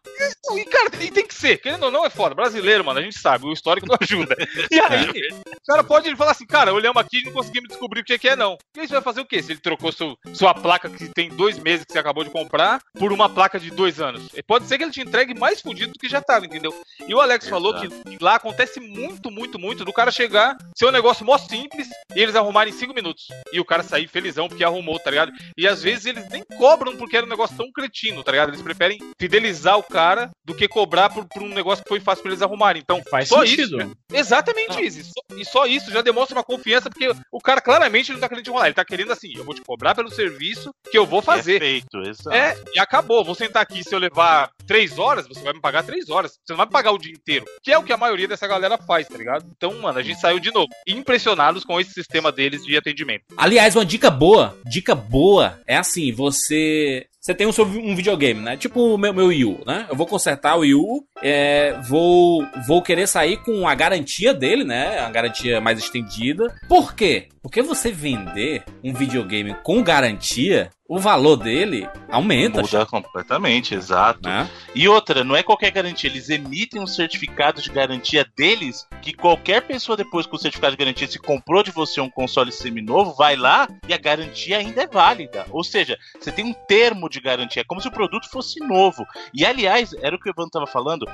E, 0.54 0.64
cara, 0.64 0.90
e 1.00 1.10
tem 1.10 1.26
que 1.26 1.34
ser. 1.34 1.58
Querendo 1.58 1.84
ou 1.84 1.90
não, 1.90 2.04
é 2.04 2.10
foda. 2.10 2.34
Brasileiro, 2.34 2.84
mano, 2.84 3.00
a 3.00 3.02
gente 3.02 3.18
sabe, 3.18 3.46
o 3.46 3.52
histórico 3.52 3.86
não 3.88 3.96
ajuda. 4.00 4.36
E 4.70 4.80
aí, 4.80 5.08
o 5.08 5.66
cara 5.66 5.84
pode 5.84 6.14
falar 6.16 6.32
assim, 6.32 6.46
cara, 6.46 6.72
olhamos 6.72 7.00
aqui 7.00 7.18
e 7.20 7.24
não 7.24 7.32
conseguimos 7.32 7.68
descobrir 7.68 8.00
o 8.00 8.04
que 8.04 8.18
que 8.18 8.28
é, 8.28 8.36
não. 8.36 8.56
E 8.76 8.80
aí 8.80 8.88
você 8.88 8.94
vai 8.94 9.02
fazer 9.02 9.20
o 9.20 9.26
quê? 9.26 9.42
Se 9.42 9.52
ele 9.52 9.60
trocou 9.60 9.92
seu, 9.92 10.16
sua 10.32 10.54
placa 10.54 10.88
que 10.88 11.08
tem 11.08 11.28
dois 11.28 11.58
meses 11.58 11.84
que 11.84 11.92
você 11.92 11.98
acabou 11.98 12.24
de 12.24 12.30
comprar 12.30 12.80
por 12.98 13.12
uma 13.12 13.28
placa 13.28 13.58
de 13.58 13.70
dois 13.70 14.00
anos. 14.00 14.15
E 14.34 14.42
Pode 14.42 14.66
ser 14.66 14.78
que 14.78 14.84
ele 14.84 14.90
te 14.92 15.00
entregue 15.00 15.38
mais 15.38 15.60
fudido 15.60 15.92
do 15.92 15.98
que 15.98 16.08
já 16.08 16.20
tava, 16.20 16.46
entendeu? 16.46 16.74
E 17.06 17.14
o 17.14 17.20
Alex 17.20 17.48
falou 17.48 17.74
que 17.74 17.88
lá 18.20 18.36
acontece 18.36 18.80
muito, 18.80 19.30
muito, 19.30 19.58
muito 19.58 19.84
do 19.84 19.92
cara 19.92 20.10
chegar, 20.10 20.56
ser 20.76 20.86
um 20.86 20.90
negócio 20.90 21.24
mó 21.24 21.36
simples 21.38 21.88
e 22.14 22.20
eles 22.20 22.34
arrumarem 22.36 22.72
em 22.72 22.76
cinco 22.76 22.94
minutos. 22.94 23.24
E 23.52 23.60
o 23.60 23.64
cara 23.64 23.82
sair 23.82 24.06
felizão 24.08 24.48
porque 24.48 24.64
arrumou, 24.64 24.98
tá 24.98 25.10
ligado? 25.10 25.32
E 25.56 25.66
às 25.66 25.82
vezes 25.82 26.06
eles 26.06 26.28
nem 26.30 26.42
cobram 26.56 26.96
porque 26.96 27.16
era 27.16 27.26
um 27.26 27.28
negócio 27.28 27.56
tão 27.56 27.70
cretino, 27.72 28.22
tá 28.22 28.30
ligado? 28.32 28.50
Eles 28.50 28.62
preferem 28.62 28.98
fidelizar 29.20 29.78
o 29.78 29.82
cara 29.82 30.30
do 30.44 30.54
que 30.54 30.68
cobrar 30.68 31.10
por, 31.10 31.26
por 31.26 31.42
um 31.42 31.48
negócio 31.48 31.82
que 31.84 31.88
foi 31.88 32.00
fácil 32.00 32.22
pra 32.22 32.30
eles 32.32 32.42
arrumarem. 32.42 32.82
Então, 32.82 33.02
Faz 33.10 33.28
só 33.28 33.40
sentido. 33.44 33.80
isso. 33.82 33.92
Exatamente 34.12 34.80
isso. 34.84 35.00
E 35.00 35.04
só- 35.04 35.36
E 35.36 35.44
só 35.44 35.66
isso 35.66 35.90
já 35.90 36.00
demonstra 36.02 36.36
uma 36.36 36.42
confiança, 36.44 36.88
porque 36.88 37.10
o 37.30 37.40
cara 37.40 37.60
claramente 37.60 38.10
não 38.12 38.18
tá 38.18 38.28
querendo 38.28 38.44
te 38.44 38.48
enrolar. 38.50 38.66
Ele 38.68 38.74
tá 38.74 38.84
querendo 38.84 39.12
assim, 39.12 39.32
eu 39.36 39.44
vou 39.44 39.54
te 39.54 39.60
cobrar 39.62 39.94
pelo 39.94 40.10
serviço 40.10 40.70
que 40.90 40.96
eu 40.96 41.04
vou 41.06 41.18
É 41.18 41.22
fazer. 41.22 41.58
feito, 41.58 41.98
exato. 42.00 42.30
É, 42.34 42.56
e 42.74 42.78
acabou. 42.80 43.24
Vou 43.24 43.34
sentar 43.34 43.62
aqui, 43.62 43.82
se 43.84 43.94
eu 43.94 43.98
levar 44.08 44.50
três 44.66 44.98
horas, 44.98 45.26
você 45.28 45.40
vai 45.40 45.52
me 45.52 45.60
pagar 45.60 45.82
três 45.82 46.08
horas. 46.08 46.32
Você 46.32 46.52
não 46.52 46.56
vai 46.56 46.66
me 46.66 46.72
pagar 46.72 46.92
o 46.92 46.98
dia 46.98 47.12
inteiro. 47.12 47.44
Que 47.62 47.72
é 47.72 47.78
o 47.78 47.82
que 47.82 47.92
a 47.92 47.96
maioria 47.96 48.28
dessa 48.28 48.46
galera 48.46 48.78
faz, 48.78 49.06
tá 49.08 49.16
ligado? 49.16 49.46
Então, 49.56 49.72
mano, 49.80 49.98
a 49.98 50.02
gente 50.02 50.20
saiu 50.20 50.38
de 50.38 50.52
novo 50.52 50.68
impressionados 50.86 51.64
com 51.64 51.80
esse 51.80 51.92
sistema 51.92 52.32
deles 52.32 52.64
de 52.64 52.76
atendimento. 52.76 53.24
Aliás, 53.36 53.76
uma 53.76 53.84
dica 53.84 54.10
boa, 54.10 54.58
dica 54.64 54.94
boa 54.94 55.60
é 55.66 55.76
assim, 55.76 56.12
você 56.12 57.06
você 57.26 57.34
tem 57.34 57.44
um, 57.44 57.50
um 57.60 57.96
videogame, 57.96 58.40
né? 58.40 58.56
Tipo 58.56 58.94
o 58.94 58.96
meu, 58.96 59.12
meu 59.12 59.26
Wii 59.26 59.44
U, 59.46 59.60
né? 59.66 59.84
Eu 59.90 59.96
vou 59.96 60.06
consertar 60.06 60.54
o 60.54 60.60
Wii 60.60 60.74
U, 60.76 61.04
é, 61.20 61.76
vou, 61.88 62.46
vou 62.68 62.80
querer 62.80 63.08
sair 63.08 63.38
com 63.38 63.66
a 63.66 63.74
garantia 63.74 64.32
dele, 64.32 64.62
né? 64.62 65.00
A 65.00 65.10
garantia 65.10 65.60
mais 65.60 65.76
estendida. 65.76 66.54
Por 66.68 66.94
quê? 66.94 67.26
Porque 67.46 67.62
você 67.62 67.92
vender 67.92 68.64
um 68.82 68.92
videogame 68.92 69.54
com 69.62 69.80
garantia, 69.80 70.72
o 70.88 70.98
valor 70.98 71.36
dele 71.36 71.88
aumenta. 72.10 72.60
Muda 72.60 72.86
completamente, 72.86 73.74
exato. 73.74 74.20
Né? 74.22 74.48
E 74.74 74.88
outra, 74.88 75.24
não 75.24 75.34
é 75.34 75.42
qualquer 75.42 75.70
garantia, 75.70 76.08
eles 76.08 76.28
emitem 76.28 76.80
um 76.80 76.86
certificado 76.86 77.60
de 77.60 77.70
garantia 77.70 78.26
deles 78.36 78.86
que 79.02 79.12
qualquer 79.12 79.62
pessoa 79.62 79.96
depois 79.96 80.26
com 80.26 80.36
o 80.36 80.38
certificado 80.38 80.76
de 80.76 80.84
garantia 80.84 81.06
se 81.06 81.18
comprou 81.18 81.62
de 81.62 81.70
você 81.70 82.00
um 82.00 82.10
console 82.10 82.52
seminovo, 82.52 83.14
vai 83.14 83.36
lá 83.36 83.68
e 83.88 83.94
a 83.94 83.98
garantia 83.98 84.58
ainda 84.58 84.82
é 84.82 84.86
válida. 84.86 85.46
Ou 85.50 85.64
seja, 85.64 85.98
você 86.18 86.30
tem 86.30 86.44
um 86.44 86.52
termo 86.52 87.08
de 87.08 87.20
garantia, 87.20 87.62
é 87.62 87.64
como 87.64 87.80
se 87.80 87.88
o 87.88 87.92
produto 87.92 88.28
fosse 88.30 88.60
novo. 88.60 89.04
E 89.34 89.44
aliás, 89.44 89.92
era 90.00 90.14
o 90.14 90.20
que 90.20 90.28
o 90.28 90.32
Evandro 90.32 90.48
estava 90.48 90.66
falando, 90.66 91.06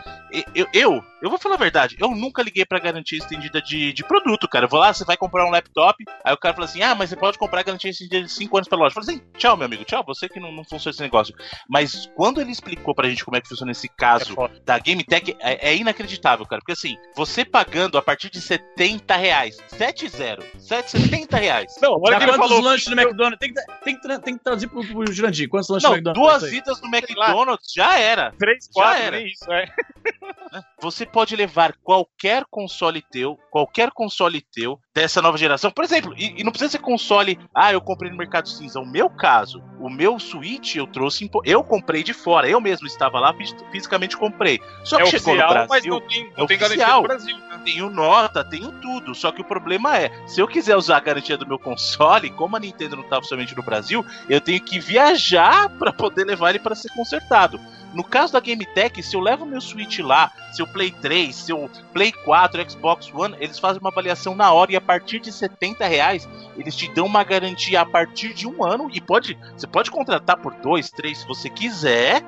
eu, 0.54 0.66
eu, 0.72 1.04
eu 1.22 1.30
vou 1.30 1.38
falar 1.38 1.54
a 1.54 1.58
verdade, 1.58 1.96
eu 1.98 2.10
nunca 2.10 2.42
liguei 2.42 2.64
pra 2.64 2.78
garantia 2.78 3.18
estendida 3.18 3.60
de, 3.60 3.92
de 3.92 4.04
produto, 4.04 4.48
cara. 4.48 4.66
Eu 4.66 4.70
vou 4.70 4.80
lá, 4.80 4.92
você 4.92 5.04
vai 5.04 5.16
comprar 5.16 5.46
um 5.46 5.50
laptop, 5.50 6.04
aí 6.24 6.32
o 6.32 6.36
cara 6.38 6.54
fala 6.54 6.64
assim: 6.66 6.82
"Ah, 6.82 6.94
mas 6.94 7.10
você 7.10 7.16
pode 7.16 7.38
comprar 7.38 7.62
garantia 7.62 7.90
de 7.92 8.28
5 8.28 8.56
anos 8.56 8.68
pela 8.68 8.82
loja". 8.82 8.94
Eu 8.96 9.02
falei 9.02 9.16
assim: 9.16 9.26
"Tchau, 9.38 9.56
meu 9.56 9.66
amigo, 9.66 9.84
tchau, 9.84 10.04
você 10.06 10.28
que 10.28 10.40
não, 10.40 10.52
não 10.52 10.64
funciona 10.64 10.92
esse 10.92 11.02
negócio". 11.02 11.34
Mas 11.68 12.10
quando 12.14 12.40
ele 12.40 12.50
explicou 12.50 12.94
pra 12.94 13.08
gente 13.08 13.24
como 13.24 13.36
é 13.36 13.40
que 13.40 13.48
funciona 13.48 13.72
esse 13.72 13.88
caso 13.88 14.34
É 14.44 14.60
da 14.64 14.78
Game 14.78 15.02
Tech, 15.04 15.36
é, 15.40 15.70
é 15.70 15.76
inacreditável, 15.76 16.46
cara. 16.46 16.60
Porque 16.60 16.72
assim, 16.72 16.96
você 17.14 17.44
pagando 17.44 17.96
a 17.98 18.02
partir 18.02 18.30
de 18.30 18.40
70 18.40 19.16
reais, 19.16 19.56
7-0, 19.72 20.42
70 20.58 21.36
reais. 21.36 21.74
Não, 21.80 21.92
olha 22.00 22.12
Já 22.12 22.18
que 22.18 22.24
ele 22.24 22.32
quantos 22.32 22.48
falou. 22.48 22.64
lanches 22.64 22.86
no 22.88 23.00
McDonald's? 23.00 23.38
Tem 23.38 23.52
que, 23.54 23.60
tem, 23.84 23.98
que, 24.00 24.18
tem 24.20 24.36
que 24.38 24.44
traduzir 24.44 24.66
pro, 24.68 24.84
pro 24.86 25.12
Jurandir. 25.12 25.48
Quantos 25.48 25.68
lanches 25.68 25.84
Não, 25.84 25.90
no 25.90 25.96
McDonald's? 25.96 26.40
duas 26.40 26.52
idas 26.52 26.80
no 26.80 26.88
McDonald's 26.88 27.72
já 27.74 27.98
era. 27.98 28.32
3, 28.38 28.64
Já 28.64 28.70
4, 28.72 29.02
era. 29.02 29.16
nem 29.16 29.26
isso, 29.28 29.52
é. 29.52 29.66
Você 30.80 31.06
pode 31.06 31.34
levar 31.36 31.74
qualquer 31.82 32.44
console 32.50 33.02
teu, 33.10 33.38
qualquer 33.50 33.90
console 33.90 34.40
teu 34.52 34.78
dessa 34.94 35.22
nova 35.22 35.38
geração. 35.38 35.70
Por 35.70 35.84
exemplo, 35.84 36.12
e, 36.16 36.40
e 36.40 36.44
não 36.44 36.50
precisa 36.52 36.72
ser 36.72 36.78
console, 36.78 37.38
ah, 37.54 37.72
eu 37.72 37.80
comprei 37.80 38.10
no 38.10 38.16
Mercado 38.16 38.48
Cinza. 38.48 38.80
O 38.80 38.86
meu 38.86 39.08
caso, 39.08 39.62
o 39.80 39.88
meu 39.88 40.18
Switch 40.18 40.76
eu 40.76 40.86
trouxe, 40.86 41.30
eu 41.44 41.62
comprei 41.64 42.02
de 42.02 42.12
fora. 42.12 42.48
Eu 42.48 42.60
mesmo 42.60 42.86
estava 42.86 43.18
lá, 43.18 43.32
fis- 43.34 43.54
fisicamente 43.70 44.16
comprei. 44.16 44.60
Só 44.84 44.96
que 44.96 45.02
É 45.02 45.06
chegou 45.06 45.32
oficial, 45.34 45.48
no 45.54 45.58
mas 45.60 45.68
Brasil, 45.68 45.92
não 45.94 46.00
tem, 46.08 46.32
não 46.36 46.44
é 46.44 46.46
tem 46.46 46.58
garantia 46.58 46.82
oficial. 46.82 47.02
no 47.02 47.08
Brasil. 47.08 47.38
né? 47.38 47.62
tenho 47.64 47.90
nota, 47.90 48.44
tenho 48.44 48.72
tudo. 48.80 49.14
Só 49.14 49.30
que 49.32 49.40
o 49.40 49.44
problema 49.44 49.96
é, 49.96 50.10
se 50.26 50.40
eu 50.40 50.48
quiser 50.48 50.76
usar 50.76 50.96
a 50.96 51.00
garantia 51.00 51.36
do 51.38 51.46
meu 51.46 51.58
console, 51.58 52.28
como 52.30 52.56
a 52.56 52.60
Nintendo 52.60 52.96
não 52.96 53.04
tá 53.04 53.18
oficialmente 53.18 53.56
no 53.56 53.62
Brasil, 53.62 54.04
eu 54.28 54.40
tenho 54.40 54.60
que 54.60 54.78
viajar 54.80 55.68
para 55.78 55.92
poder 55.92 56.24
levar 56.24 56.50
ele 56.50 56.58
para 56.58 56.74
ser 56.74 56.88
consertado. 56.94 57.58
No 57.92 58.02
caso 58.02 58.32
da 58.32 58.40
Game 58.40 58.64
Tech, 58.64 59.02
se 59.02 59.14
eu 59.14 59.20
levo 59.20 59.44
meu 59.44 59.60
Switch 59.60 59.98
lá, 59.98 60.32
seu 60.52 60.66
Play 60.66 60.90
3, 60.90 61.34
seu 61.34 61.70
Play 61.92 62.12
4, 62.12 62.70
Xbox 62.70 63.12
One, 63.12 63.36
eles 63.38 63.58
fazem 63.58 63.80
uma 63.80 63.90
avaliação 63.90 64.34
na 64.34 64.52
hora 64.52 64.72
e 64.72 64.76
a 64.76 64.80
partir 64.80 65.20
de 65.20 65.30
70 65.30 65.86
reais 65.86 66.28
eles 66.56 66.74
te 66.74 66.88
dão 66.88 67.06
uma 67.06 67.22
garantia 67.22 67.80
a 67.80 67.86
partir 67.86 68.32
de 68.32 68.46
um 68.48 68.64
ano 68.64 68.88
e 68.92 69.00
pode, 69.00 69.38
você 69.56 69.66
pode 69.66 69.90
contratar 69.90 70.38
por 70.38 70.54
dois, 70.54 70.90
três 70.90 71.18
se 71.18 71.26
você 71.26 71.50
quiser. 71.50 72.22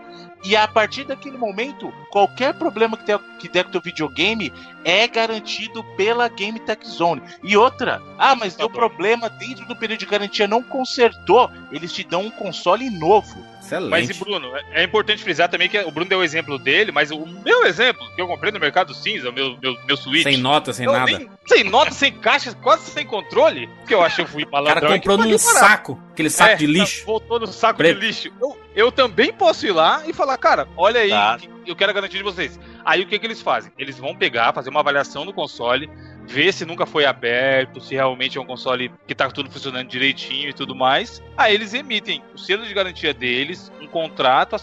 E 0.47 0.55
a 0.55 0.69
partir 0.69 1.05
daquele 1.05 1.39
momento, 1.39 1.91
qualquer 2.11 2.53
problema 2.53 2.99
que, 2.99 3.07
der, 3.07 3.19
que 3.39 3.49
der 3.49 3.63
com 3.63 3.71
o 3.71 3.73
teu 3.73 3.81
videogame 3.81 4.53
é 4.85 5.09
garantido 5.09 5.83
pela 5.97 6.29
Game 6.29 6.61
Tech 6.61 6.87
Zone. 6.87 7.23
E 7.43 7.57
outra, 7.57 8.03
ah, 8.19 8.35
mas 8.35 8.55
deu 8.55 8.69
bom. 8.69 8.75
problema 8.75 9.31
dentro 9.31 9.65
do 9.65 9.75
período 9.75 10.01
de 10.01 10.07
garantia, 10.07 10.47
não 10.47 10.63
consertou, 10.63 11.51
eles 11.73 11.95
te 11.95 12.05
dão 12.05 12.27
um 12.27 12.31
console 12.31 12.91
novo. 12.91 13.54
Excelente. 13.65 13.91
Mas 13.91 14.11
e 14.11 14.15
Bruno, 14.15 14.55
é- 14.57 14.83
é 14.83 14.85
importante 14.85 15.23
frisar 15.23 15.49
também 15.49 15.69
que 15.69 15.79
o 15.79 15.91
Bruno 15.91 16.09
deu 16.09 16.19
o 16.19 16.23
exemplo 16.25 16.59
dele, 16.59 16.93
mas 16.93 17.11
o 17.11 17.25
meu 17.27 17.65
exemplo, 17.67 18.05
que 18.15 18.21
eu 18.21 18.27
comprei 18.27 18.53
no 18.53 18.61
Mercado 18.61 18.93
Cinza, 18.95 19.31
o 19.31 19.33
meu, 19.33 19.57
meu, 19.63 19.75
meu 19.87 19.97
Switch. 19.97 20.23
Sem 20.23 20.37
nota, 20.37 20.73
sem 20.73 20.87
nada. 20.87 21.07
nem- 21.07 21.29
sem 21.47 21.65
nota, 21.65 21.91
sem 21.93 22.13
caixa, 22.13 22.53
quase 22.55 22.91
sem 22.91 23.07
controle. 23.07 23.67
Porque 23.79 23.95
eu 23.95 24.03
achei 24.03 24.25
que 24.25 24.31
eu 24.31 24.33
fui 24.33 24.43
O 24.45 24.51
cara 24.65 24.81
comprou 24.81 25.19
que 25.19 25.25
num 25.29 25.39
saco, 25.39 26.01
aquele 26.13 26.31
saco 26.31 26.53
É, 26.53 26.57
de 26.57 26.67
lixo. 26.67 27.05
Voltou 27.07 27.41
no 27.41 27.47
saco 27.47 27.79
Preto. 27.79 28.01
de 28.01 28.07
lixo. 28.07 28.33
Eu, 28.41 28.59
eu 28.75 28.93
também 28.93 29.33
posso 29.33 29.67
ir 29.67 29.73
lá 29.73 30.03
e 30.07 30.13
falar, 30.13 30.37
cara, 30.39 30.69
olha 30.77 31.01
aí, 31.01 31.11
Tá. 31.11 31.39
que- 31.39 31.49
eu 31.67 31.75
quero 31.75 31.91
a 31.91 31.95
garantia 31.95 32.19
de 32.19 32.25
vocês. 32.25 32.59
Aí 32.85 33.01
o 33.03 33.07
que, 33.07 33.19
que 33.19 33.27
eles 33.27 33.41
fazem? 33.41 33.73
Eles 33.79 33.99
vão 33.99 34.15
pegar, 34.15 34.53
fazer 34.53 34.69
uma 34.69 34.81
avaliação 34.81 35.25
no 35.25 35.33
console, 35.33 35.89
ver 36.27 36.53
se 36.53 36.65
nunca 36.65 36.87
foi 36.87 37.05
aberto, 37.05 37.81
se 37.81 37.95
realmente 37.95 38.39
é 38.39 38.41
um 38.41 38.47
console 38.47 38.91
que 39.07 39.15
tá 39.15 39.31
tudo 39.31 39.51
funcionando 39.51 39.89
direitinho 39.89 40.49
e 40.49 40.53
tudo 40.53 40.75
mais. 40.75 41.23
Aí 41.37 41.55
eles 41.55 41.75
emitem 41.75 42.23
o 42.35 42.39
selo 42.39 42.67
de 42.67 42.75
garantia 42.75 43.13
deles, 43.13 43.73
um 43.81 43.87
contrato 43.87 44.57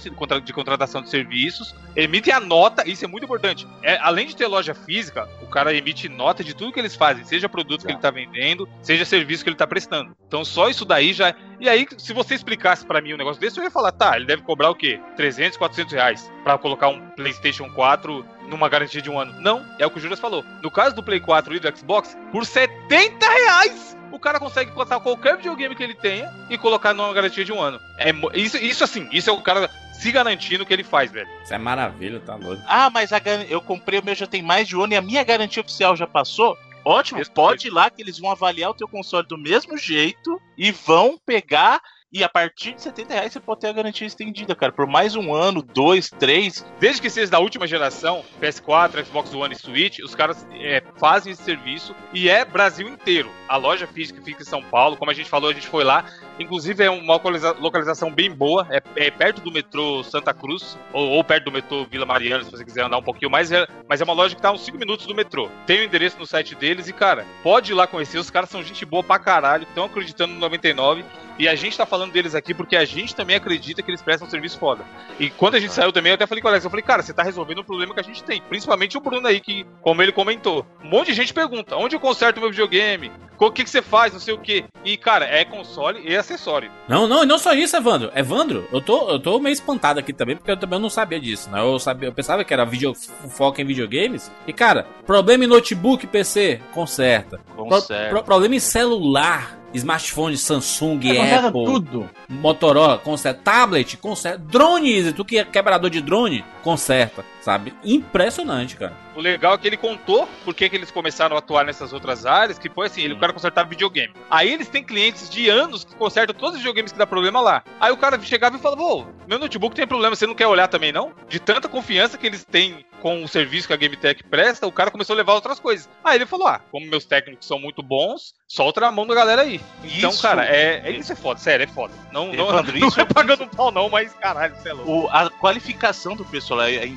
de 0.44 0.54
contratação 0.54 1.02
de 1.02 1.10
serviços, 1.10 1.76
emitem 1.96 2.34
a 2.34 2.40
nota, 2.40 2.88
isso 2.88 3.06
é 3.06 3.08
muito 3.08 3.24
importante. 3.24 3.68
É, 3.84 3.98
além 3.98 4.28
de 4.28 4.36
ter 4.36 4.48
loja 4.48 4.74
física, 4.74 5.28
o 5.42 5.48
cara 5.48 5.74
emite 5.74 6.10
nota 6.10 6.44
de 6.44 6.54
tudo 6.54 6.72
que 6.72 6.80
eles 6.80 6.96
fazem, 6.96 7.24
seja 7.26 7.50
produto 7.50 7.86
que 7.86 7.92
ele 7.92 8.00
tá 8.00 8.12
vendendo, 8.12 8.68
seja 8.82 9.06
serviço 9.06 9.44
que 9.44 9.50
ele 9.50 9.58
tá 9.58 9.68
prestando. 9.68 10.16
Então 10.28 10.44
só 10.44 10.70
isso 10.70 10.86
daí 10.86 11.14
já. 11.14 11.36
E 11.60 11.70
aí, 11.70 11.86
se 11.98 12.12
você 12.14 12.34
explicasse 12.34 12.86
pra 12.86 13.02
mim 13.02 13.14
um 13.14 13.18
negócio 13.18 13.40
desse, 13.40 13.60
eu 13.60 13.64
ia 13.64 13.70
falar, 13.70 13.92
tá, 13.92 14.16
ele 14.16 14.26
deve 14.26 14.42
cobrar 14.42 14.70
o 14.70 14.76
quê? 14.76 15.00
300, 15.16 15.58
400 15.58 15.94
reais 15.94 16.32
pra 16.44 16.58
colocar 16.58 16.88
um 16.88 17.10
PlayStation 17.12 17.70
4 17.70 18.26
numa 18.52 18.70
garantia 18.70 19.02
de 19.02 19.10
um 19.10 19.20
ano. 19.20 19.34
Não, 19.40 19.66
é 19.80 19.86
o 19.86 19.90
que 19.90 19.98
o 19.98 20.02
Juras 20.02 20.20
falou. 20.20 20.46
No 20.62 20.70
caso 20.70 20.96
do 20.96 21.02
Play 21.04 21.20
4 21.20 21.56
e 21.56 21.60
do 21.60 21.78
Xbox, 21.78 22.16
por 22.32 22.46
70 22.46 23.26
reais 23.26 23.98
o 24.12 24.20
cara 24.20 24.40
consegue 24.40 24.72
botar 24.72 25.00
qualquer 25.00 25.38
videogame 25.38 25.76
que 25.76 25.82
ele 25.82 25.96
tenha 25.96 26.32
e 26.50 26.58
colocar 26.58 26.94
numa 26.94 27.14
garantia 27.14 27.46
de 27.46 27.52
um 27.52 27.62
ano. 27.62 27.80
É, 27.98 28.12
isso, 28.34 28.58
isso 28.58 28.84
assim, 28.84 29.08
isso 29.12 29.30
é 29.30 29.34
o 29.34 29.42
cara 29.42 29.70
se 29.94 30.12
garantindo 30.12 30.66
que 30.66 30.74
ele 30.74 30.84
faz, 30.84 31.12
velho. 31.12 31.30
Isso 31.44 31.54
é 31.54 31.58
maravilha, 31.58 32.20
tá 32.20 32.36
doido. 32.36 32.62
Ah, 32.68 32.90
mas 32.90 33.14
a 33.14 33.22
eu 33.50 33.62
comprei 33.62 34.00
o 34.00 34.04
meu 34.04 34.16
já 34.16 34.28
tem 34.28 34.42
mais 34.42 34.68
de 34.68 34.76
um 34.76 34.84
ano 34.84 34.94
e 34.94 34.96
a 34.98 35.02
minha 35.02 35.24
garantia 35.24 35.62
oficial 35.62 35.96
já 35.96 36.06
passou. 36.06 36.58
Ótimo, 36.84 37.20
Respeito. 37.20 37.36
pode 37.36 37.68
ir 37.68 37.70
lá 37.70 37.90
que 37.90 38.02
eles 38.02 38.18
vão 38.18 38.32
avaliar 38.32 38.72
o 38.72 38.74
teu 38.74 38.88
console 38.88 39.28
do 39.28 39.38
mesmo 39.38 39.78
jeito 39.78 40.42
e 40.58 40.72
vão 40.72 41.20
pegar. 41.24 41.80
E 42.14 42.26
a 42.26 42.30
partir 42.30 42.74
de 42.74 42.82
70 42.82 43.14
reais 43.14 43.32
você 43.32 43.40
pode 43.40 43.62
ter 43.62 43.68
a 43.68 43.74
garantia 43.74 44.06
estendida, 44.06 44.54
cara. 44.54 44.74
Por 44.74 44.86
mais 44.86 45.16
um 45.16 45.34
ano, 45.34 45.62
dois, 45.62 46.10
três. 46.10 46.66
Desde 46.78 47.02
que 47.02 47.10
seja 47.10 47.32
da 47.32 47.40
última 47.40 47.66
geração, 47.66 48.26
PS4, 48.42 49.06
Xbox 49.06 49.34
One 49.34 49.54
e 49.54 49.58
Switch, 49.58 50.00
os 50.00 50.14
caras 50.14 50.46
é, 50.52 50.84
fazem 50.98 51.32
esse 51.32 51.42
serviço 51.42 51.96
e 52.14 52.28
é 52.28 52.44
Brasil 52.44 52.90
inteiro. 52.90 53.32
A 53.48 53.56
loja 53.56 53.88
física 53.88 54.22
fica 54.22 54.42
em 54.42 54.46
São 54.46 54.62
Paulo, 54.62 54.98
como 54.98 55.10
a 55.10 55.14
gente 55.14 55.30
falou, 55.30 55.50
a 55.50 55.54
gente 55.54 55.68
foi 55.68 55.86
lá. 55.86 56.06
Inclusive 56.40 56.84
é 56.84 56.90
uma 56.90 57.14
localiza- 57.14 57.56
localização 57.60 58.12
bem 58.12 58.32
boa, 58.32 58.66
é, 58.70 58.82
é 58.96 59.12
perto 59.12 59.42
do 59.42 59.52
metrô 59.52 60.04
Santa 60.04 60.34
Cruz, 60.34 60.78
ou, 60.92 61.10
ou 61.10 61.24
perto 61.24 61.46
do 61.46 61.52
metrô 61.52 61.86
Vila 61.86 62.06
Mariana, 62.06 62.44
se 62.44 62.52
você 62.52 62.66
quiser 62.66 62.84
andar 62.84 62.98
um 62.98 63.04
pouquinho 63.04 63.30
mais. 63.30 63.52
É, 63.52 63.68
mas 63.88 64.02
é 64.02 64.04
uma 64.04 64.14
loja 64.14 64.36
que 64.36 64.42
tá 64.42 64.52
uns 64.52 64.66
5 64.66 64.78
minutos 64.78 65.06
do 65.06 65.14
metrô. 65.16 65.50
Tem 65.68 65.80
o 65.82 65.84
endereço 65.84 66.18
no 66.18 66.26
site 66.26 66.56
deles 66.56 66.88
e, 66.88 66.94
cara, 66.94 67.26
pode 67.44 67.72
ir 67.72 67.76
lá 67.76 67.86
conhecer. 67.86 68.18
Os 68.18 68.30
caras 68.30 68.50
são 68.50 68.64
gente 68.64 68.86
boa 68.86 69.04
pra 69.04 69.20
caralho, 69.20 69.64
estão 69.64 69.86
acreditando 69.86 70.34
no 70.34 70.40
99. 70.40 71.04
E 71.40 71.48
a 71.48 71.56
gente 71.56 71.76
tá 71.78 71.86
falando 71.86 72.12
deles 72.12 72.36
aqui 72.36 72.54
porque 72.54 72.76
a 72.76 72.86
gente 72.86 73.16
também 73.16 73.36
acredita 73.36 73.82
que 73.82 73.90
eles 73.90 74.02
prestam 74.02 74.28
um 74.28 74.30
serviço 74.32 74.60
foda. 74.60 74.84
E 75.20 75.30
quando 75.30 75.56
a 75.56 75.60
gente 75.60 75.74
saiu 75.74 75.92
também, 75.92 76.12
eu 76.12 76.16
até 76.16 76.28
falei 76.28 76.42
com 76.42 76.48
o 76.48 76.52
Alex, 76.52 76.64
eu 76.64 76.70
falei, 76.70 76.84
cara, 76.84 77.02
você 77.02 77.14
tá 77.14 77.24
resolvendo 77.24 77.62
um 77.62 77.64
problema 77.64 77.94
que 77.94 78.00
a 78.00 78.04
gente 78.04 78.24
tem. 78.24 78.42
Principalmente 78.42 78.98
o 78.98 79.02
Bruno 79.02 79.26
aí, 79.28 79.40
que, 79.40 79.66
como 79.82 80.02
ele 80.04 80.12
comentou, 80.12 80.66
um 80.84 80.90
monte 80.90 81.08
de 81.08 81.14
gente 81.14 81.34
pergunta, 81.34 81.76
onde 81.78 81.96
eu 81.96 82.00
conserto 82.00 82.40
meu 82.40 82.50
videogame? 82.50 83.12
O 83.48 83.52
que, 83.52 83.64
que 83.64 83.70
você 83.70 83.82
faz? 83.82 84.14
Não 84.14 84.20
sei 84.20 84.34
o 84.34 84.38
quê. 84.38 84.64
E, 84.86 84.96
cara, 84.96 85.26
é 85.26 85.44
console 85.44 86.02
e 86.08 86.16
acessório. 86.16 86.72
Não, 86.88 87.08
não, 87.08 87.24
e 87.24 87.26
não 87.26 87.40
só 87.40 87.54
isso, 87.54 87.76
Evandro. 87.76 88.12
Evandro, 88.16 88.68
eu 88.72 88.80
tô, 88.80 89.10
eu 89.10 89.20
tô 89.20 89.40
meio 89.40 89.54
espantado 89.54 90.00
aqui 90.00 90.14
também, 90.14 90.36
porque 90.38 90.52
eu 90.52 90.58
também 90.58 90.80
não 90.80 90.90
sabia 90.92 91.20
disso, 91.20 91.50
né? 91.50 91.60
Eu, 91.60 91.80
sabia, 91.80 92.10
eu 92.10 92.14
pensava 92.14 92.44
que 92.44 92.54
era 92.54 92.64
video, 92.66 92.94
foco 93.30 93.60
em 93.60 93.66
videogames. 93.66 94.32
E, 94.46 94.54
cara, 94.54 94.86
problema 95.08 95.44
em 95.44 95.48
notebook, 95.48 96.06
PC, 96.06 96.62
conserta. 96.72 97.40
Pro- 97.56 97.66
Conserta. 97.66 98.10
pro- 98.10 98.24
problema 98.24 98.56
em 98.56 98.60
celular, 98.60 99.58
smartphone, 99.74 100.38
Samsung, 100.38 101.00
É, 101.18 101.36
Apple, 101.36 101.66
tudo. 101.66 102.10
Motorola, 102.30 102.98
conserta. 103.00 103.42
Tablet, 103.44 103.98
conserta. 103.98 104.38
Drone, 104.38 104.92
Easy, 104.96 105.14
tu 105.14 105.26
que 105.26 105.40
é 105.40 105.46
quebrador 105.46 105.90
de 105.90 106.02
drone, 106.02 106.44
conserta, 106.62 107.26
sabe? 107.42 107.74
Impressionante, 107.84 108.76
cara. 108.76 108.94
O 109.16 109.22
legal 109.22 109.54
é 109.56 109.58
que 109.58 109.68
ele 109.68 109.78
contou 109.78 110.28
por 110.46 110.54
que 110.54 110.70
que 110.70 110.76
eles 110.76 110.90
começaram 110.92 111.36
a 111.36 111.40
atuar 111.40 111.66
nessas 111.66 111.92
outras 111.94 112.26
áreas, 112.26 112.58
que 112.58 112.70
foi 112.70 112.88
assim, 112.88 113.02
ele, 113.02 113.14
o 113.14 113.20
cara 113.20 113.34
consertava 113.34 113.68
videogame. 113.70 114.14
Aí 114.30 114.52
eles 114.54 114.70
têm 114.70 114.84
clientes 114.84 115.30
de 115.30 115.50
anos 115.50 115.84
que 115.84 115.96
consertam 115.96 116.34
todos 116.36 116.54
os 116.56 116.60
videogames 116.60 116.92
que 116.92 116.98
dá 116.98 117.06
problema 117.06 117.42
lá. 117.42 117.64
Aí 117.80 117.92
o 117.92 117.98
cara 117.98 118.20
chegava 118.22 118.56
e 118.56 118.60
falava, 118.60 118.82
pô, 118.82 119.06
meu 119.28 119.38
notebook 119.40 119.76
tem 119.76 119.86
problema, 119.88 120.16
você 120.16 120.26
não 120.28 120.36
quer 120.36 120.48
olhar 120.48 120.68
também 120.68 120.92
não? 120.92 121.14
De 121.28 121.40
tanta 121.40 121.68
confiança 121.68 122.18
que 122.18 122.26
eles 122.26 122.44
têm 122.46 122.86
com 123.02 123.24
o 123.24 123.28
serviço 123.28 123.68
que 123.68 123.74
a 123.74 123.78
GameTech 123.78 124.24
presta, 124.26 124.68
o 124.68 124.72
cara 124.72 124.92
começou 124.92 125.16
a 125.16 125.18
levar 125.18 125.34
outras 125.34 125.60
coisas. 125.60 125.90
Aí 126.04 126.18
ele 126.18 126.26
falou, 126.28 126.48
ah, 126.48 126.62
como 126.72 126.86
meus 126.86 127.04
técnicos 127.04 127.48
são 127.48 127.58
muito 127.60 127.82
bons, 127.82 128.34
solta 128.48 128.80
na 128.82 128.92
mão 128.92 129.08
da 129.08 129.16
galera 129.16 129.42
aí. 129.42 129.60
Então, 129.84 130.12
Isso- 130.12 130.22
cara, 130.22 130.46
é, 130.46 130.82
é 130.86 130.92
isso 130.92 131.12
é 131.12 131.16
foda, 131.16 131.40
sério, 131.40 131.64
é 131.64 131.68
foda. 131.68 131.92
Não, 132.12 132.28
não, 132.32 132.50
Evandro, 132.50 132.78
não 132.80 132.88
isso- 132.88 133.02
é 133.02 133.06
pagando 133.06 133.48
pau 133.48 133.72
não, 133.72 133.90
mas 133.90 134.14
caralho, 134.14 134.56
você 134.56 134.70
é 134.70 134.74
louco. 134.74 134.92
O- 134.92 135.10
a 135.10 135.32
qualificação 135.32 136.16
do 136.16 136.24
pessoal 136.24 136.62
é, 136.62 136.76
é 136.76 136.92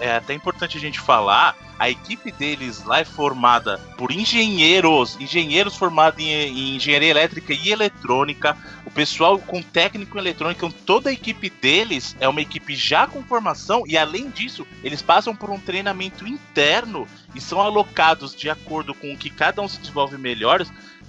é 0.00 0.16
até 0.16 0.32
importante 0.32 0.78
a 0.78 0.80
gente 0.80 0.98
falar. 0.98 1.43
A 1.78 1.90
equipe 1.90 2.30
deles 2.30 2.84
lá 2.84 3.00
é 3.00 3.04
formada 3.04 3.78
por 3.98 4.12
engenheiros, 4.12 5.18
engenheiros 5.20 5.76
formados 5.76 6.20
em, 6.20 6.30
em 6.30 6.76
engenharia 6.76 7.10
elétrica 7.10 7.52
e 7.52 7.70
eletrônica. 7.70 8.56
O 8.86 8.90
pessoal 8.90 9.38
com 9.38 9.60
técnico 9.60 10.16
em 10.16 10.20
eletrônica, 10.20 10.64
então 10.64 10.78
toda 10.86 11.10
a 11.10 11.12
equipe 11.12 11.50
deles 11.50 12.16
é 12.20 12.28
uma 12.28 12.40
equipe 12.40 12.76
já 12.76 13.08
com 13.08 13.24
formação 13.24 13.82
e 13.86 13.98
além 13.98 14.30
disso, 14.30 14.64
eles 14.84 15.02
passam 15.02 15.34
por 15.34 15.50
um 15.50 15.58
treinamento 15.58 16.28
interno 16.28 17.08
e 17.34 17.40
são 17.40 17.60
alocados 17.60 18.34
de 18.36 18.48
acordo 18.48 18.94
com 18.94 19.12
o 19.12 19.18
que 19.18 19.28
cada 19.28 19.60
um 19.60 19.68
se 19.68 19.80
desenvolve 19.80 20.16
melhor 20.16 20.64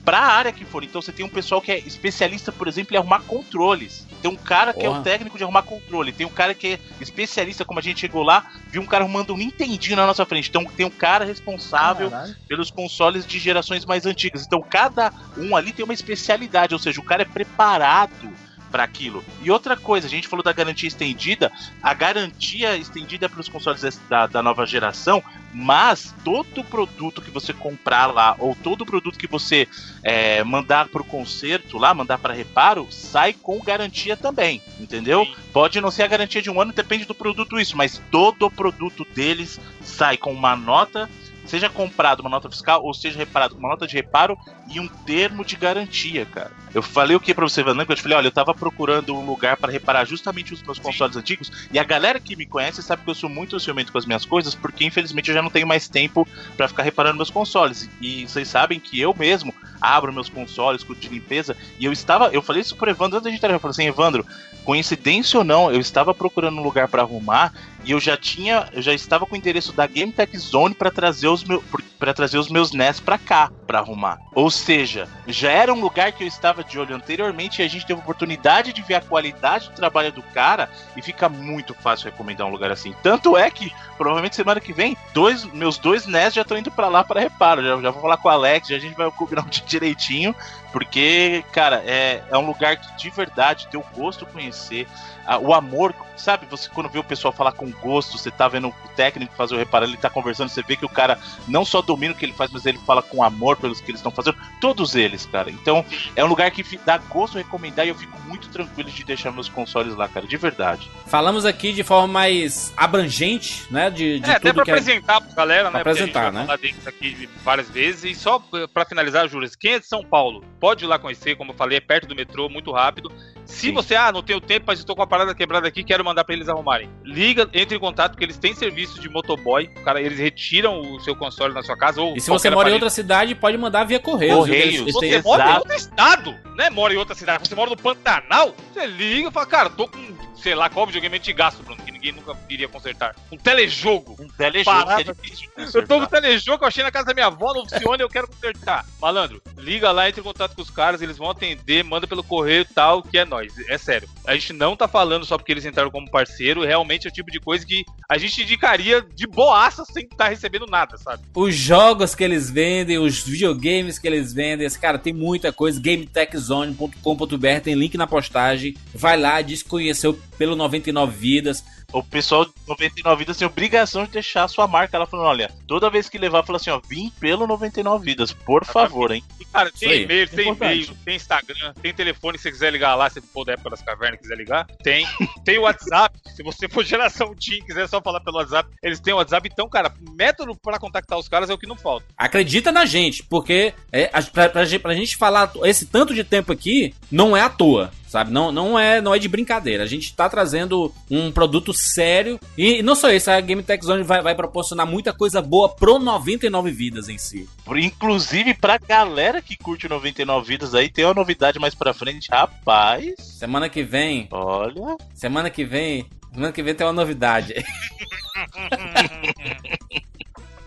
pra 0.05 0.19
área 0.19 0.51
que 0.51 0.63
for. 0.63 0.83
Então 0.83 1.01
você 1.01 1.11
tem 1.11 1.25
um 1.25 1.29
pessoal 1.29 1.59
que 1.59 1.71
é 1.71 1.79
especialista, 1.79 2.51
por 2.51 2.67
exemplo, 2.67 2.95
em 2.95 2.97
arrumar 2.97 3.21
controles. 3.21 4.07
Tem 4.21 4.31
um 4.31 4.35
cara 4.35 4.73
que 4.73 4.85
é 4.85 4.87
Porra. 4.87 4.99
o 4.99 5.03
técnico 5.03 5.37
de 5.37 5.43
arrumar 5.43 5.63
controle. 5.63 6.13
Tem 6.13 6.25
um 6.25 6.29
cara 6.29 6.53
que 6.53 6.67
é 6.67 6.79
especialista, 7.01 7.65
como 7.65 7.79
a 7.79 7.81
gente 7.81 7.99
chegou 7.99 8.23
lá, 8.23 8.51
viu 8.69 8.81
um 8.81 8.85
cara 8.85 9.03
arrumando 9.03 9.33
um 9.33 9.37
Nintendinho 9.37 9.97
na 9.97 10.05
nossa 10.05 10.25
frente. 10.25 10.49
Então 10.49 10.63
tem 10.65 10.85
um 10.85 10.91
cara 10.91 11.25
responsável 11.25 12.11
Caralho. 12.11 12.35
pelos 12.47 12.69
consoles 12.69 13.25
de 13.25 13.39
gerações 13.39 13.83
mais 13.85 14.05
antigas. 14.05 14.45
Então 14.45 14.61
cada 14.61 15.11
um 15.37 15.55
ali 15.55 15.73
tem 15.73 15.83
uma 15.83 15.93
especialidade, 15.93 16.73
ou 16.73 16.79
seja, 16.79 17.01
o 17.01 17.03
cara 17.03 17.23
é 17.23 17.25
preparado 17.25 18.44
para 18.75 18.83
aquilo. 18.83 19.23
E 19.41 19.49
outra 19.49 19.77
coisa, 19.77 20.05
a 20.05 20.09
gente 20.09 20.27
falou 20.27 20.43
da 20.43 20.51
garantia 20.51 20.89
estendida, 20.89 21.49
a 21.81 21.93
garantia 21.93 22.75
estendida 22.75 23.25
é 23.25 23.29
para 23.29 23.39
os 23.39 23.47
consoles 23.47 24.01
da, 24.09 24.27
da 24.27 24.43
nova 24.43 24.65
geração, 24.65 25.23
mas 25.53 26.13
todo 26.25 26.61
produto 26.61 27.21
que 27.21 27.31
você 27.31 27.53
comprar 27.53 28.07
lá 28.07 28.35
ou 28.37 28.53
todo 28.53 28.85
produto 28.85 29.17
que 29.17 29.27
você 29.27 29.65
é, 30.03 30.43
mandar 30.43 30.89
para 30.89 31.01
o 31.01 31.05
conserto 31.05 31.77
lá, 31.77 31.93
mandar 31.93 32.17
para 32.17 32.33
reparo, 32.33 32.85
sai 32.91 33.31
com 33.31 33.63
garantia 33.63 34.17
também, 34.17 34.61
entendeu? 34.77 35.23
Sim. 35.23 35.35
Pode 35.53 35.79
não 35.79 35.89
ser 35.89 36.03
a 36.03 36.07
garantia 36.07 36.41
de 36.41 36.49
um 36.49 36.59
ano, 36.59 36.73
depende 36.73 37.05
do 37.05 37.15
produto 37.15 37.57
isso, 37.57 37.77
mas 37.77 38.01
todo 38.11 38.51
produto 38.51 39.07
deles 39.15 39.57
sai 39.81 40.17
com 40.17 40.33
uma 40.33 40.53
nota 40.53 41.09
seja 41.45 41.69
comprado 41.69 42.21
uma 42.21 42.29
nota 42.29 42.49
fiscal 42.49 42.83
ou 42.83 42.93
seja 42.93 43.17
reparado 43.17 43.55
uma 43.55 43.69
nota 43.69 43.87
de 43.87 43.95
reparo 43.95 44.37
e 44.67 44.79
um 44.79 44.87
termo 44.87 45.45
de 45.45 45.55
garantia, 45.55 46.25
cara. 46.25 46.51
Eu 46.73 46.81
falei 46.81 47.15
o 47.15 47.19
que 47.19 47.33
pra 47.33 47.47
você, 47.47 47.63
Vanessa? 47.63 47.91
Eu 47.91 47.95
te 47.95 48.01
falei, 48.01 48.17
olha, 48.17 48.27
eu 48.27 48.31
tava 48.31 48.53
procurando 48.53 49.15
um 49.15 49.25
lugar 49.25 49.55
para 49.55 49.71
reparar 49.71 50.03
justamente 50.05 50.53
os 50.53 50.61
meus 50.61 50.77
consoles 50.77 51.15
antigos 51.15 51.49
e 51.71 51.79
a 51.79 51.83
galera 51.83 52.19
que 52.19 52.35
me 52.35 52.45
conhece 52.45 52.83
sabe 52.83 53.03
que 53.03 53.09
eu 53.09 53.15
sou 53.15 53.29
muito 53.29 53.59
ciumento 53.59 53.91
com 53.91 53.97
as 53.97 54.05
minhas 54.05 54.25
coisas 54.25 54.53
porque 54.53 54.83
infelizmente 54.83 55.29
eu 55.29 55.35
já 55.35 55.41
não 55.41 55.49
tenho 55.49 55.67
mais 55.67 55.87
tempo 55.87 56.27
pra 56.57 56.67
ficar 56.67 56.83
reparando 56.83 57.15
meus 57.15 57.29
consoles. 57.29 57.89
E 58.01 58.27
vocês 58.27 58.47
sabem 58.47 58.79
que 58.79 58.99
eu 58.99 59.15
mesmo 59.17 59.53
abro 59.79 60.11
meus 60.11 60.29
consoles, 60.29 60.83
cuido 60.83 61.01
de 61.01 61.09
limpeza 61.09 61.55
e 61.79 61.85
eu 61.85 61.93
estava, 61.93 62.29
eu 62.29 62.41
falei 62.41 62.61
isso 62.61 62.75
pro 62.75 62.89
Evandro 62.89 63.17
antes 63.17 63.23
da 63.23 63.29
gente 63.29 63.37
entrar, 63.37 63.53
eu 63.53 63.59
falei 63.59 63.71
assim, 63.71 63.87
Evandro, 63.87 64.25
coincidência 64.65 65.37
ou 65.37 65.45
não, 65.45 65.71
eu 65.71 65.79
estava 65.79 66.13
procurando 66.13 66.59
um 66.59 66.63
lugar 66.63 66.87
pra 66.87 67.03
arrumar 67.03 67.53
e 67.85 67.91
eu 67.91 67.99
já 67.99 68.17
tinha, 68.17 68.67
eu 68.73 68.81
já 68.81 68.93
estava 68.93 69.25
com 69.25 69.35
o 69.35 69.37
endereço 69.37 69.71
da 69.71 69.85
Game 69.85 70.11
Tech 70.11 70.35
Zone 70.37 70.73
para 70.73 70.91
trazer 70.91 71.27
os 71.27 71.43
meus 71.43 71.63
para 71.99 72.13
trazer 72.13 72.37
os 72.37 72.49
meus 72.49 72.71
NES 72.71 72.99
pra 72.99 73.17
cá 73.17 73.49
pra 73.65 73.79
arrumar. 73.79 74.19
Ou 74.33 74.51
seja, 74.51 75.07
já 75.27 75.49
era 75.49 75.73
um 75.73 75.79
lugar 75.79 76.11
que 76.11 76.23
eu 76.23 76.27
estava 76.27 76.63
de 76.63 76.77
olho 76.77 76.95
anteriormente 76.95 77.61
e 77.61 77.65
a 77.65 77.67
gente 77.67 77.85
teve 77.85 77.99
a 77.99 78.03
oportunidade 78.03 78.73
de 78.73 78.81
ver 78.81 78.95
a 78.95 79.01
qualidade 79.01 79.69
do 79.69 79.75
trabalho 79.75 80.11
do 80.11 80.21
cara 80.21 80.69
e 80.95 81.01
fica 81.01 81.29
muito 81.29 81.73
fácil 81.73 82.11
recomendar 82.11 82.45
um 82.45 82.51
lugar 82.51 82.71
assim. 82.71 82.93
Tanto 83.01 83.37
é 83.37 83.49
que 83.49 83.71
provavelmente 83.97 84.35
semana 84.35 84.59
que 84.59 84.73
vem, 84.73 84.97
dois 85.13 85.45
meus 85.45 85.77
dois 85.77 86.05
NES 86.05 86.33
já 86.33 86.41
estão 86.41 86.57
indo 86.57 86.69
pra 86.69 86.89
lá 86.89 87.03
para 87.03 87.21
reparo. 87.21 87.63
Já, 87.63 87.81
já 87.81 87.91
vou 87.91 88.01
falar 88.01 88.17
com 88.17 88.27
o 88.27 88.31
Alex, 88.31 88.67
já 88.67 88.75
a 88.75 88.79
gente 88.79 88.95
vai 88.95 89.09
combinar 89.11 89.41
um 89.45 89.49
dia 89.49 89.63
direitinho, 89.65 90.35
porque, 90.71 91.43
cara, 91.51 91.81
é, 91.85 92.21
é 92.29 92.37
um 92.37 92.45
lugar 92.45 92.75
que 92.77 92.97
de 92.97 93.09
verdade 93.09 93.67
teu 93.71 93.83
gosto 93.95 94.25
conhecer, 94.25 94.87
ah, 95.25 95.37
o 95.37 95.53
amor, 95.53 95.93
sabe? 96.17 96.45
Você 96.49 96.69
quando 96.69 96.89
vê 96.89 96.99
o 96.99 97.03
pessoal 97.03 97.33
falar 97.33 97.51
com 97.51 97.69
gosto, 97.71 98.17
você 98.17 98.31
tá 98.31 98.47
vendo 98.47 98.67
o 98.69 98.73
técnico 98.95 99.35
fazer 99.35 99.55
o 99.55 99.57
reparo, 99.57 99.85
ele 99.85 99.97
tá 99.97 100.09
conversando, 100.09 100.49
você 100.49 100.61
vê 100.61 100.75
que 100.75 100.85
o 100.85 100.89
cara 100.89 101.19
não 101.47 101.65
só 101.65 101.81
domina 101.81 102.13
o 102.13 102.17
que 102.17 102.25
ele 102.25 102.33
faz, 102.33 102.51
mas 102.51 102.65
ele 102.65 102.77
fala 102.79 103.01
com 103.01 103.23
amor 103.23 103.57
pelos 103.57 103.81
que 103.81 103.91
eles 103.91 103.99
estão 103.99 104.11
fazendo. 104.11 104.37
Todos 104.61 104.95
eles, 104.95 105.25
cara. 105.25 105.49
Então, 105.49 105.85
é 106.15 106.23
um 106.23 106.27
lugar 106.27 106.49
que 106.51 106.63
dá 106.85 106.97
gosto 106.97 107.37
recomendar 107.37 107.85
e 107.85 107.89
eu 107.89 107.95
fico 107.95 108.17
muito 108.27 108.49
tranquilo 108.49 108.89
de 108.89 109.03
deixar 109.03 109.31
meus 109.31 109.49
consoles 109.49 109.95
lá, 109.95 110.07
cara, 110.07 110.27
de 110.27 110.37
verdade. 110.37 110.89
Falamos 111.07 111.45
aqui 111.45 111.73
de 111.73 111.83
forma 111.83 112.07
mais 112.07 112.73
abrangente, 112.75 113.65
né? 113.69 113.89
De, 113.89 114.19
de 114.19 114.29
É, 114.29 114.35
até 114.35 114.49
tudo 114.49 114.55
pra 114.55 114.65
que 114.65 114.71
é... 114.71 114.73
apresentar 114.73 115.21
pra 115.21 115.33
galera, 115.33 115.69
Pra 115.69 115.79
né? 115.79 115.83
porque 115.83 115.89
a 115.89 116.05
gente 116.05 116.17
apresentar, 116.17 116.31
né? 116.31 116.45
falar 116.45 116.57
deles 116.57 116.87
aqui 116.87 117.29
várias 117.43 117.69
vezes. 117.69 118.03
E 118.03 118.15
só 118.15 118.39
pra 118.73 118.85
finalizar, 118.85 119.27
Július, 119.27 119.55
quem 119.55 119.73
é 119.73 119.79
de 119.79 119.85
São 119.85 120.03
Paulo, 120.03 120.43
pode 120.59 120.85
ir 120.85 120.87
lá 120.87 120.97
conhecer, 120.99 121.35
como 121.35 121.51
eu 121.51 121.55
falei, 121.55 121.77
é 121.77 121.81
perto 121.81 122.07
do 122.07 122.15
metrô, 122.15 122.49
muito 122.49 122.71
rápido. 122.71 123.11
Se 123.45 123.67
Sim. 123.67 123.73
você, 123.73 123.95
ah, 123.95 124.11
não 124.11 124.23
tenho 124.23 124.41
tempo, 124.41 124.65
mas 124.67 124.79
estou 124.79 124.95
com 124.95 125.01
a 125.03 125.07
parada 125.07 125.33
quebrada 125.35 125.67
aqui, 125.67 125.83
quero 125.83 126.03
mandar 126.03 126.23
pra 126.23 126.33
eles 126.35 126.49
arrumarem. 126.49 126.89
Liga, 127.03 127.47
entre 127.53 127.77
em 127.77 127.79
contato, 127.79 128.11
porque 128.13 128.23
eles 128.25 128.37
têm 128.37 128.53
serviço 128.55 128.99
de 128.99 129.07
motoboy. 129.07 129.69
O 129.77 129.83
cara, 129.83 130.01
eles 130.01 130.17
retiram 130.19 130.81
o 130.81 130.99
seu 130.99 131.15
console 131.15 131.53
na 131.53 131.61
sua 131.63 131.77
casa. 131.77 132.01
Ou 132.01 132.15
E 132.15 132.21
se 132.21 132.29
você 132.29 132.49
mora 132.49 132.55
em 132.57 132.61
aparelho. 132.61 132.75
outra 132.75 132.89
cidade, 132.89 133.35
pode 133.35 133.57
mandar 133.57 133.83
via 133.85 133.99
Correios. 133.99 134.33
viu? 134.35 134.55
Correios, 134.55 134.81
Eles- 134.81 134.93
Você 134.93 135.05
Exato. 135.07 135.27
mora 135.27 135.49
em 135.51 135.55
outro 135.57 135.73
estado, 135.75 136.35
né? 136.55 136.69
Mora 136.69 136.93
em 136.93 136.97
outra 136.97 137.15
cidade. 137.15 137.47
Você 137.47 137.55
mora 137.55 137.69
no 137.69 137.77
Pantanal, 137.77 138.53
você 138.73 138.85
liga 138.87 139.29
e 139.29 139.31
fala, 139.31 139.45
cara, 139.45 139.69
tô 139.69 139.87
com, 139.87 140.15
sei 140.35 140.55
lá, 140.55 140.69
qual 140.69 140.85
videogame 140.85 141.17
antigaço, 141.17 141.61
Bruno, 141.63 141.81
que 141.83 141.91
ninguém 141.91 142.11
nunca 142.13 142.35
iria 142.49 142.67
consertar. 142.67 143.15
Um 143.31 143.37
telejogo. 143.37 144.15
Um 144.19 144.27
telejogo 144.27 144.85
que 144.95 145.01
é 145.01 145.03
difícil 145.13 145.49
Eu 145.57 145.87
tô 145.87 145.95
com 145.95 146.01
consertar. 146.01 146.21
telejogo 146.21 146.57
que 146.59 146.63
eu 146.63 146.67
achei 146.67 146.83
na 146.83 146.91
casa 146.91 147.05
da 147.07 147.13
minha 147.13 147.27
avó, 147.27 147.53
não 147.53 147.67
funciona 147.67 147.97
e 147.97 148.01
eu 148.01 148.09
quero 148.09 148.27
consertar. 148.27 148.85
Malandro, 149.01 149.41
liga 149.57 149.91
lá, 149.91 150.07
entre 150.07 150.21
em 150.21 150.23
contato 150.23 150.55
com 150.55 150.61
os 150.61 150.69
caras, 150.69 151.01
eles 151.01 151.17
vão 151.17 151.29
atender, 151.29 151.83
manda 151.83 152.07
pelo 152.07 152.23
correio 152.23 152.61
e 152.61 152.73
tal, 152.73 153.01
que 153.01 153.17
é 153.17 153.25
nóis. 153.25 153.34
É 153.67 153.77
sério. 153.77 154.07
A 154.25 154.33
gente 154.33 154.53
não 154.53 154.75
tá 154.75 154.87
falando 154.87 155.25
só 155.25 155.37
porque 155.37 155.51
eles 155.51 155.65
entraram 155.65 155.91
como 155.91 156.09
parceiro, 156.09 156.63
realmente 156.63 157.07
é 157.07 157.09
o 157.09 157.13
tipo 157.13 157.31
de 157.31 157.39
coisa 157.39 157.65
que 157.65 157.83
a 158.09 158.17
gente 158.17 158.41
indicaria 158.41 159.01
de 159.01 159.27
boaça 159.27 159.83
sem 159.85 160.03
estar 160.03 160.29
recebendo 160.29 160.65
nada, 160.65 160.97
sabe? 160.97 161.23
Os 161.33 161.55
jogos 161.55 162.15
que 162.15 162.23
eles 162.23 162.49
vendem, 162.49 162.97
os 162.97 163.23
videogames 163.23 163.99
que 163.99 164.07
eles 164.07 164.33
vendem, 164.33 164.65
esse 164.65 164.79
cara 164.79 164.97
tem 164.97 165.13
muita 165.13 165.51
coisa. 165.51 165.79
GameTechZone.com.br 165.79 167.61
tem 167.63 167.75
link 167.75 167.97
na 167.97 168.07
postagem. 168.07 168.75
Vai 168.93 169.17
lá, 169.17 169.41
diz 169.41 169.63
que 169.63 169.69
conheceu 169.69 170.19
pelo 170.37 170.55
99 170.55 171.15
Vidas. 171.15 171.63
O 171.93 172.03
pessoal 172.03 172.45
de 172.45 172.51
99 172.67 173.19
Vidas 173.19 173.37
tem 173.37 173.47
obrigação 173.47 174.03
de 174.03 174.11
deixar 174.11 174.43
a 174.43 174.47
sua 174.47 174.67
marca 174.67 174.97
lá 174.97 175.05
falando, 175.05 175.27
olha, 175.27 175.49
toda 175.67 175.89
vez 175.89 176.09
que 176.09 176.17
levar, 176.17 176.43
fala 176.43 176.57
assim, 176.57 176.69
ó, 176.69 176.81
vim 176.89 177.09
pelo 177.19 177.47
99 177.47 178.03
Vidas, 178.03 178.33
por 178.33 178.65
favor, 178.65 179.11
hein? 179.11 179.23
E, 179.39 179.45
cara, 179.45 179.71
tem 179.71 179.89
e-mail, 180.03 180.27
tem 180.29 180.45
e-mail, 180.49 180.97
tem 181.05 181.15
Instagram, 181.15 181.73
tem 181.81 181.93
telefone 181.93 182.37
se 182.37 182.43
você 182.43 182.51
quiser 182.51 182.71
ligar 182.71 182.95
lá, 182.95 183.09
se 183.09 183.21
for 183.21 183.45
da 183.45 183.53
época 183.53 183.69
das 183.69 183.81
cavernas 183.81 184.19
e 184.19 184.21
quiser 184.23 184.35
ligar. 184.37 184.65
Tem. 184.83 185.05
Tem 185.45 185.59
o 185.59 185.61
WhatsApp, 185.61 186.17
se 186.35 186.41
você 186.41 186.67
for 186.67 186.83
geração 186.83 187.33
Team 187.35 187.59
e 187.59 187.61
quiser 187.61 187.87
só 187.87 188.01
falar 188.01 188.19
pelo 188.19 188.37
WhatsApp, 188.37 188.67
eles 188.81 188.99
têm 188.99 189.13
o 189.13 189.17
WhatsApp. 189.17 189.47
Então, 189.51 189.69
cara, 189.69 189.93
método 190.17 190.55
pra 190.55 190.79
contactar 190.79 191.19
os 191.19 191.27
caras 191.29 191.49
é 191.51 191.53
o 191.53 191.57
que 191.57 191.67
não 191.67 191.77
falta. 191.77 192.03
Acredita 192.17 192.71
na 192.71 192.83
gente, 192.85 193.21
porque 193.23 193.73
é, 193.91 194.09
a- 194.11 194.23
pra, 194.23 194.49
pra, 194.49 194.65
gente- 194.65 194.81
pra 194.81 194.95
gente 194.95 195.15
falar 195.17 195.51
esse 195.63 195.85
tanto 195.85 196.15
de 196.15 196.23
tempo 196.23 196.51
aqui, 196.51 196.95
não 197.11 197.37
é 197.37 197.41
à 197.41 197.49
toa. 197.49 197.91
Sabe? 198.15 198.31
Não, 198.31 198.49
não, 198.49 198.79
é, 198.79 199.01
não 199.01 199.13
é 199.13 199.19
de 199.19 199.27
brincadeira. 199.27 199.83
A 199.83 199.85
gente 199.85 200.15
tá 200.15 200.29
trazendo 200.29 200.89
um 201.11 201.29
produto 201.33 201.73
sério. 201.73 202.39
E 202.57 202.81
não 202.81 202.95
só 202.95 203.11
isso, 203.11 203.29
a 203.29 203.41
Game 203.41 203.61
Tech 203.61 203.85
Zone 203.85 204.03
vai, 204.03 204.21
vai 204.21 204.33
proporcionar 204.33 204.87
muita 204.87 205.11
coisa 205.11 205.41
boa 205.41 205.67
pro 205.67 205.99
99 205.99 206.71
Vidas 206.71 207.09
em 207.09 207.17
si. 207.17 207.45
Inclusive, 207.67 208.53
pra 208.53 208.77
galera 208.77 209.41
que 209.41 209.57
curte 209.57 209.89
99 209.89 210.47
Vidas 210.47 210.73
aí, 210.73 210.87
tem 210.87 211.03
uma 211.03 211.13
novidade 211.13 211.59
mais 211.59 211.75
pra 211.75 211.93
frente, 211.93 212.29
rapaz. 212.31 213.15
Semana 213.19 213.67
que 213.67 213.83
vem, 213.83 214.29
Olha, 214.31 214.95
semana 215.13 215.49
que 215.49 215.65
vem, 215.65 216.05
semana 216.31 216.53
que 216.53 216.63
vem 216.63 216.73
tem 216.73 216.87
uma 216.87 216.93
novidade. 216.93 217.53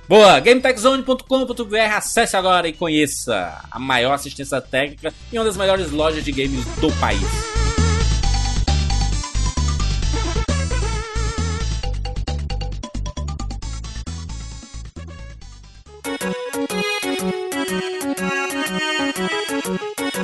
Boa, 0.08 0.40
GameTechZone.com.br, 0.40 1.76
acesse 1.94 2.34
agora 2.34 2.66
e 2.66 2.72
conheça 2.72 3.60
a 3.70 3.78
maior 3.78 4.14
assistência 4.14 4.58
técnica 4.58 5.12
e 5.30 5.38
uma 5.38 5.44
das 5.44 5.54
melhores 5.54 5.90
lojas 5.90 6.24
de 6.24 6.32
games 6.32 6.64
do 6.76 6.90
país. 6.92 7.20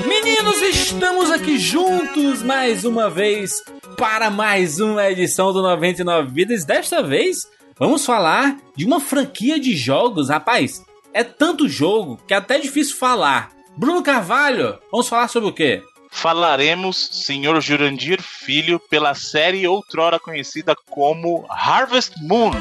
Meninos, 0.08 0.62
estamos 0.62 1.30
aqui 1.30 1.58
juntos 1.58 2.42
mais 2.42 2.86
uma 2.86 3.10
vez 3.10 3.62
para 3.98 4.30
mais 4.30 4.80
uma 4.80 5.10
edição 5.10 5.52
do 5.52 5.60
99 5.60 6.30
Vidas. 6.30 6.64
Desta 6.64 7.02
vez, 7.02 7.46
vamos 7.78 8.04
falar 8.04 8.58
de 8.76 8.84
uma 8.84 9.00
franquia 9.00 9.58
de 9.58 9.76
jogos. 9.76 10.28
Rapaz, 10.28 10.84
é 11.12 11.22
tanto 11.22 11.68
jogo 11.68 12.18
que 12.26 12.34
é 12.34 12.36
até 12.36 12.58
difícil 12.58 12.96
falar. 12.96 13.50
Bruno 13.76 14.02
Carvalho, 14.02 14.78
vamos 14.90 15.08
falar 15.08 15.28
sobre 15.28 15.48
o 15.48 15.52
quê? 15.52 15.82
falaremos, 16.14 17.08
senhor 17.12 17.60
Jurandir 17.60 18.22
Filho, 18.22 18.78
pela 18.78 19.14
série 19.14 19.66
outrora 19.66 20.18
conhecida 20.18 20.74
como 20.88 21.44
Harvest 21.50 22.14
Moon. 22.22 22.52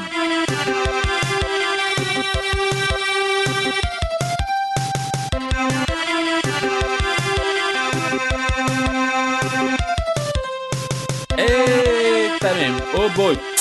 Eita, 11.38 12.54
mesmo. 12.54 13.04
Ô 13.04 13.08
boi. 13.10 13.53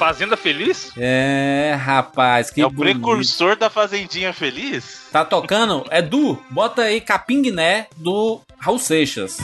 Fazenda 0.00 0.34
Feliz? 0.34 0.92
É, 0.96 1.76
rapaz, 1.78 2.48
que 2.48 2.62
é 2.62 2.64
o 2.64 2.70
bonito. 2.70 3.00
precursor 3.02 3.54
da 3.54 3.68
Fazendinha 3.68 4.32
Feliz? 4.32 5.02
Tá 5.12 5.26
tocando? 5.26 5.84
Edu, 5.90 6.42
bota 6.48 6.84
aí 6.84 7.02
Capinguiné 7.02 7.86
do 7.98 8.40
Raul 8.58 8.78
Seixas. 8.78 9.36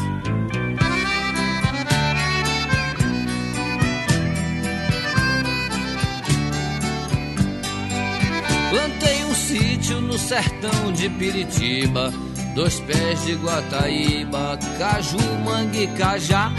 Plantei 8.70 9.24
um 9.24 9.34
sítio 9.34 10.00
no 10.00 10.16
sertão 10.16 10.90
de 10.90 11.10
Piritiba. 11.10 12.10
Dois 12.54 12.80
pés 12.80 13.26
de 13.26 13.34
Guataíba, 13.34 14.58
caju, 14.78 15.18
mangue, 15.44 15.86
cajá. 15.88 16.50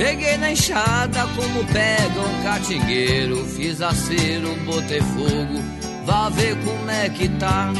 Peguei 0.00 0.38
na 0.38 0.50
enxada 0.52 1.26
como 1.36 1.62
pega 1.66 2.20
um 2.20 2.42
catingueiro. 2.42 3.44
Fiz 3.44 3.82
acero, 3.82 4.54
botei 4.64 5.00
fogo, 5.02 5.62
vá 6.06 6.30
ver 6.30 6.56
como 6.64 6.90
é 6.90 7.10
que 7.10 7.28
tá. 7.38 7.70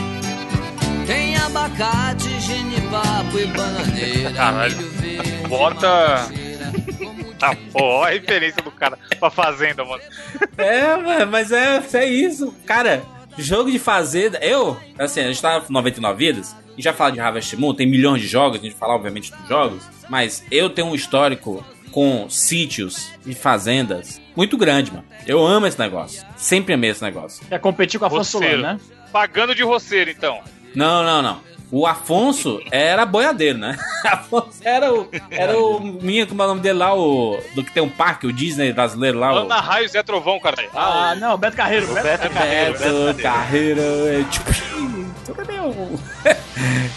Tem 1.06 1.34
abacate, 1.36 2.28
genipapo 2.40 3.38
e 3.38 3.46
bananeira. 3.46 4.32
Caralho. 4.32 4.76
verde, 4.76 5.48
Bota- 5.48 6.28
Tá, 7.38 7.56
pô, 7.72 7.82
olha 8.04 8.10
a 8.10 8.20
referência 8.20 8.62
do 8.62 8.70
cara 8.70 8.98
pra 9.18 9.30
fazenda, 9.30 9.82
mano. 9.82 10.02
É, 10.58 10.94
mano, 10.96 11.30
mas 11.32 11.50
é, 11.50 11.82
é 11.94 12.04
isso. 12.04 12.54
Cara, 12.66 13.02
jogo 13.38 13.70
de 13.70 13.78
fazenda. 13.78 14.36
Eu, 14.42 14.76
assim, 14.98 15.20
a 15.20 15.28
gente 15.28 15.40
tá 15.40 15.62
99 15.70 16.18
vidas. 16.18 16.52
A 16.52 16.70
gente 16.72 16.82
já 16.84 16.92
fala 16.92 17.12
de 17.12 17.18
Harvest 17.20 17.56
Moon, 17.56 17.72
tem 17.72 17.86
milhões 17.86 18.20
de 18.20 18.28
jogos, 18.28 18.60
a 18.60 18.62
gente 18.62 18.74
fala, 18.76 18.94
obviamente, 18.94 19.32
dos 19.32 19.48
jogos. 19.48 19.82
Mas 20.10 20.44
eu 20.50 20.68
tenho 20.68 20.88
um 20.88 20.94
histórico 20.94 21.64
com 21.90 22.28
sítios 22.30 23.10
e 23.26 23.34
fazendas 23.34 24.20
muito 24.36 24.56
grande, 24.56 24.90
mano. 24.92 25.04
Eu 25.26 25.44
amo 25.44 25.66
esse 25.66 25.78
negócio. 25.78 26.24
Sempre 26.36 26.74
amei 26.74 26.90
esse 26.90 27.02
negócio. 27.02 27.44
Quer 27.46 27.58
competir 27.60 27.98
com 27.98 28.04
a 28.06 28.08
Afonso. 28.08 28.30
Solano, 28.38 28.62
né? 28.62 28.80
Pagando 29.12 29.54
de 29.54 29.62
roceiro, 29.62 30.10
então. 30.10 30.40
Não, 30.74 31.02
não, 31.02 31.20
não. 31.20 31.40
O 31.72 31.86
Afonso 31.86 32.60
era 32.72 33.06
boiadeiro, 33.06 33.56
né? 33.58 33.76
Afonso 34.04 34.58
era 34.64 34.92
o. 34.92 35.08
Era 35.30 35.56
o 35.58 35.78
menino, 35.80 36.26
como 36.26 36.42
é 36.42 36.44
o 36.44 36.48
nome 36.48 36.60
dele 36.60 36.78
lá, 36.78 36.94
o. 36.96 37.38
Do 37.54 37.62
que 37.62 37.70
tem 37.72 37.82
um 37.82 37.88
parque, 37.88 38.26
o 38.26 38.32
Disney 38.32 38.72
brasileiro 38.72 39.18
lá, 39.20 39.32
o. 39.34 39.38
Ana 39.44 39.60
Raio 39.60 39.88
Zé 39.88 40.02
Trovão, 40.02 40.40
caralho. 40.40 40.68
Ah, 40.74 41.14
não, 41.16 41.36
Beto 41.38 41.56
Carreiro. 41.56 41.86
Beto, 41.92 42.02
Beto 42.02 42.30
Carreiro, 42.30 42.72
Beto 42.72 42.82
Carreiro. 42.84 43.22
Carreira, 43.22 43.82
é, 43.82 44.24
tipo, 44.30 45.34
cadê 45.34 45.52
o- 45.62 45.98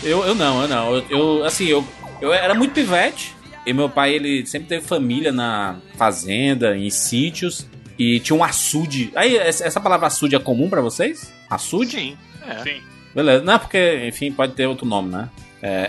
eu, 0.01 0.25
eu 0.25 0.35
não, 0.35 0.61
eu 0.63 0.67
não. 0.67 0.95
Eu, 0.95 1.05
eu, 1.09 1.45
assim, 1.45 1.65
eu, 1.65 1.85
eu 2.21 2.33
era 2.33 2.53
muito 2.55 2.73
pivete. 2.73 3.35
E 3.65 3.73
meu 3.73 3.89
pai, 3.89 4.13
ele 4.13 4.45
sempre 4.45 4.67
teve 4.67 4.85
família 4.85 5.31
na 5.31 5.77
fazenda, 5.95 6.77
em 6.77 6.89
sítios. 6.89 7.65
E 7.97 8.19
tinha 8.19 8.35
um 8.35 8.43
açude. 8.43 9.11
Aí, 9.15 9.37
essa 9.37 9.79
palavra 9.79 10.07
açude 10.07 10.35
é 10.35 10.39
comum 10.39 10.69
pra 10.69 10.81
vocês? 10.81 11.31
Açude? 11.49 11.91
Sim. 11.97 12.17
É. 12.47 12.57
Sim. 12.63 12.81
Beleza. 13.13 13.43
Não, 13.43 13.59
porque, 13.59 14.05
enfim, 14.07 14.31
pode 14.31 14.53
ter 14.53 14.65
outro 14.65 14.85
nome, 14.85 15.11
né? 15.11 15.29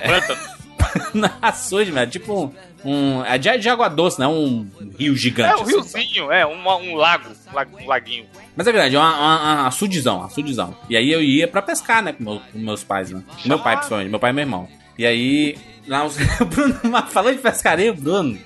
Planta. 0.05 0.55
Não, 1.15 1.31
açude, 1.43 1.91
velho. 1.91 2.09
Tipo 2.11 2.53
um. 2.85 2.89
um 2.91 3.25
é 3.25 3.37
de, 3.39 3.57
de 3.59 3.69
água 3.69 3.89
doce, 3.89 4.21
né? 4.21 4.27
Um 4.29 4.69
rio 4.99 5.17
gigante. 5.17 5.51
É, 5.53 5.57
um 5.57 5.63
assim. 5.63 5.71
riozinho, 5.73 6.31
é, 6.31 6.45
uma- 6.47 6.77
um 6.77 6.95
lago, 6.95 7.31
um 7.51 7.55
lag- 7.55 7.71
um 7.83 7.87
laguinho. 7.87 8.27
Mas 8.55 8.67
é 8.67 8.73
verdade, 8.73 8.95
é 8.95 8.99
uma, 8.99 9.17
uma, 9.17 9.43
uma 9.63 9.67
açudezão, 9.67 10.23
açudezão. 10.23 10.77
E 10.89 10.97
aí 10.97 11.11
eu 11.11 11.23
ia 11.23 11.49
pra 11.49 11.63
pescar, 11.63 12.03
né, 12.03 12.13
com, 12.13 12.23
meu- 12.23 12.41
com 12.53 12.59
meus 12.59 12.85
pais, 12.85 13.11
né? 13.11 13.23
Com 13.43 13.49
meu 13.49 13.59
pai, 13.59 13.77
principalmente, 13.77 14.11
meu 14.11 14.21
pai 14.21 14.31
e 14.31 14.33
meu 14.35 14.43
irmão. 14.43 14.69
E 14.99 15.05
aí, 15.07 15.57
lá 15.87 16.05
os, 16.05 16.17
o 16.41 16.45
Bruno, 16.45 16.81
mas 16.85 17.13
falando 17.13 17.37
de 17.37 17.43
pescaria, 17.43 17.91
o 17.93 17.95
Bruno, 17.95 18.39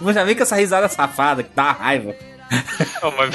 eu 0.00 0.12
já 0.12 0.24
vem 0.24 0.34
com 0.34 0.42
essa 0.42 0.56
risada 0.56 0.88
safada 0.88 1.42
que 1.42 1.50
dá 1.54 1.72
raiva. 1.72 2.14
Não, 3.02 3.10
mas 3.16 3.34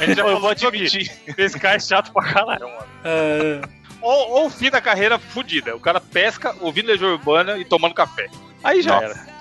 a 0.00 0.04
gente 0.04 0.16
já 0.16 0.22
Eu 0.24 0.26
falou 0.26 0.40
vou 0.40 0.50
admitir. 0.50 1.10
pescar 1.34 1.74
é 1.74 1.78
chato 1.78 2.12
pra 2.12 2.32
caralho, 2.32 2.66
mano. 2.68 3.68
Ou, 4.00 4.30
ou 4.30 4.46
o 4.46 4.50
fim 4.50 4.70
da 4.70 4.80
carreira 4.80 5.18
fudida. 5.18 5.74
O 5.74 5.80
cara 5.80 6.00
pesca, 6.00 6.54
ouvindo 6.60 6.86
Legião 6.86 7.10
Urbana 7.12 7.58
e 7.58 7.64
tomando 7.64 7.94
café. 7.94 8.28
Aí 8.62 8.82
já 8.82 9.00
Nossa. 9.00 9.04
era. 9.04 9.38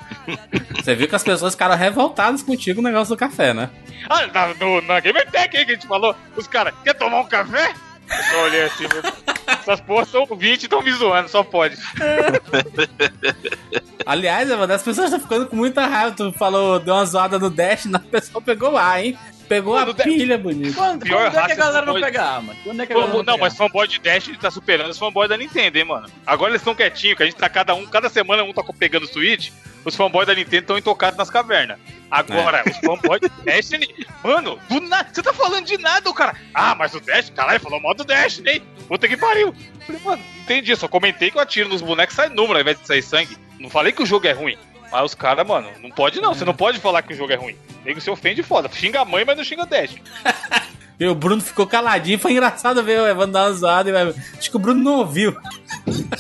Você 0.76 0.96
viu 0.96 1.08
que 1.08 1.16
as 1.16 1.24
pessoas 1.24 1.54
ficaram 1.54 1.76
revoltadas 1.76 2.42
contigo 2.44 2.82
no 2.82 2.90
negócio 2.90 3.16
do 3.16 3.20
café, 3.20 3.54
né? 3.54 3.70
Ah, 4.10 4.28
na, 4.28 4.54
no, 4.54 4.82
na 4.82 5.00
Gamer 5.00 5.30
Tech 5.30 5.56
aí 5.56 5.66
que 5.66 5.72
a 5.72 5.74
gente 5.76 5.88
falou, 5.88 6.16
os 6.36 6.48
caras, 6.48 6.74
quer 6.84 6.94
tomar 6.94 7.22
um 7.22 7.26
café? 7.26 7.74
Eu 8.10 8.24
só 8.24 8.44
olhei 8.44 8.64
assim, 8.64 8.88
meu, 8.88 9.36
essas 9.48 9.82
porras 9.82 10.10
são 10.10 10.26
20 10.26 10.62
e 10.62 10.66
estão 10.66 10.82
me 10.82 10.92
zoando, 10.92 11.30
só 11.30 11.44
pode. 11.44 11.78
Aliás, 14.06 14.48
mano, 14.50 14.72
as 14.72 14.84
pessoas 14.84 15.08
estão 15.08 15.20
ficando 15.20 15.48
com 15.48 15.56
muita 15.56 15.86
raiva. 15.86 16.16
Tu 16.16 16.32
falou, 16.34 16.80
deu 16.80 16.94
uma 16.94 17.06
zoada 17.06 17.40
no 17.40 17.50
Dash, 17.50 17.86
na 17.86 18.00
pessoa 18.00 18.42
pegou 18.42 18.72
lá, 18.72 19.02
hein? 19.02 19.18
Pegou 19.48 19.76
Mano, 19.76 19.92
a 19.92 19.94
Dash- 19.94 20.06
pilha, 20.06 20.38
bonito. 20.38 20.76
Quando, 20.76 21.04
Pior 21.04 21.32
quando 21.32 21.44
é 21.44 21.46
que 21.46 21.52
a 21.54 21.56
galera 21.56 21.86
não 21.86 21.94
foi- 21.94 22.02
pega 22.02 22.24
arma? 22.24 22.56
Quando 22.64 22.82
é 22.82 22.86
que 22.86 22.92
a 22.94 22.96
galera 22.96 23.14
não, 23.18 23.24
pega 23.26 23.38
mas 23.38 23.56
fanboy 23.56 23.88
de 23.88 24.00
Dash 24.00 24.30
tá 24.40 24.52
superando 24.52 24.90
os 24.90 24.98
fanboys 24.98 25.30
da 25.30 25.38
Nintendo, 25.38 25.78
hein, 25.78 25.86
mano. 25.86 26.08
Agora 26.26 26.52
eles 26.52 26.62
estão 26.62 26.76
quietinhos, 26.76 27.16
que 27.18 27.24
a 27.24 27.26
gente 27.26 27.36
tá 27.36 27.48
cada 27.48 27.74
um, 27.74 27.86
cada 27.86 28.10
semana 28.10 28.44
um 28.44 28.52
tá 28.54 28.62
pegando 28.78 29.04
o 29.04 29.08
Switch, 29.08 29.52
os 29.86 29.96
fanboys 29.96 30.28
da 30.28 30.36
Nintendo 30.36 30.62
estão 30.64 30.78
intocados 30.78 31.18
nas 31.18 31.30
cavernas. 31.30 31.80
Agora, 32.12 32.64
os 32.70 32.78
fanboys 32.78 33.22
de 33.22 33.30
Destiny, 33.44 33.88
mano, 34.24 34.60
do 34.70 34.80
nada, 34.82 35.10
você 35.14 35.22
tá 35.22 35.34
falando 35.34 35.66
de 35.66 35.78
nada, 35.78 36.10
o 36.10 36.14
cara. 36.14 36.36
Ah, 36.54 36.76
mas 36.76 36.94
o 36.94 37.00
Dash, 37.00 37.30
caralho, 37.30 37.60
falou 37.60 37.80
mal 37.82 37.94
do 37.94 38.04
Dash, 38.04 38.42
hein? 38.46 38.62
Puta 38.88 39.08
que 39.08 39.18
pariu. 39.18 39.54
Falei, 39.86 40.02
mano, 40.04 40.24
entendi, 40.42 40.76
só 40.76 40.88
comentei 40.88 41.32
que 41.32 41.38
eu 41.38 41.42
atiro 41.42 41.70
nos 41.70 41.82
bonecos 41.82 42.14
e 42.14 42.18
sai 42.18 42.30
número 42.30 42.56
ao 42.56 42.62
invés 42.62 42.80
de 42.80 42.88
sair 42.88 43.02
sangue. 43.02 43.38
Não 43.60 43.70
falei 43.70 43.92
que 43.92 44.04
o 44.04 44.06
jogo 44.06 44.28
é 44.28 44.32
ruim. 44.32 44.58
Mas 44.92 45.04
os 45.04 45.16
caras, 45.16 45.46
mano, 45.48 45.70
não 45.82 45.90
pode 45.92 46.20
não, 46.22 46.34
você 46.34 46.46
não 46.46 46.54
pode 46.54 46.80
falar 46.80 47.02
que 47.02 47.14
o 47.14 47.16
jogo 47.16 47.32
é 47.32 47.36
ruim. 47.36 47.56
O 47.82 47.86
nego 47.86 48.00
se 48.02 48.10
ofende 48.10 48.42
foda. 48.44 48.70
Xinga 48.72 49.02
a 49.02 49.06
mãe, 49.06 49.24
mas 49.26 49.36
não 49.38 49.44
xinga 49.44 49.64
o 49.64 49.66
Dash. 49.66 49.96
E 51.00 51.06
o 51.06 51.14
Bruno 51.14 51.40
ficou 51.44 51.68
caladinho, 51.68 52.18
foi 52.18 52.32
engraçado 52.32 52.82
ver 52.84 53.00
o 53.00 53.06
Evandro 53.08 53.34
dar 53.34 53.44
uma 53.46 53.54
zoada. 53.54 53.88
e- 53.92 54.36
Acho 54.36 54.50
que 54.50 54.56
o 54.56 54.60
Bruno 54.60 54.84
não 54.84 54.96
ouviu. 54.96 55.38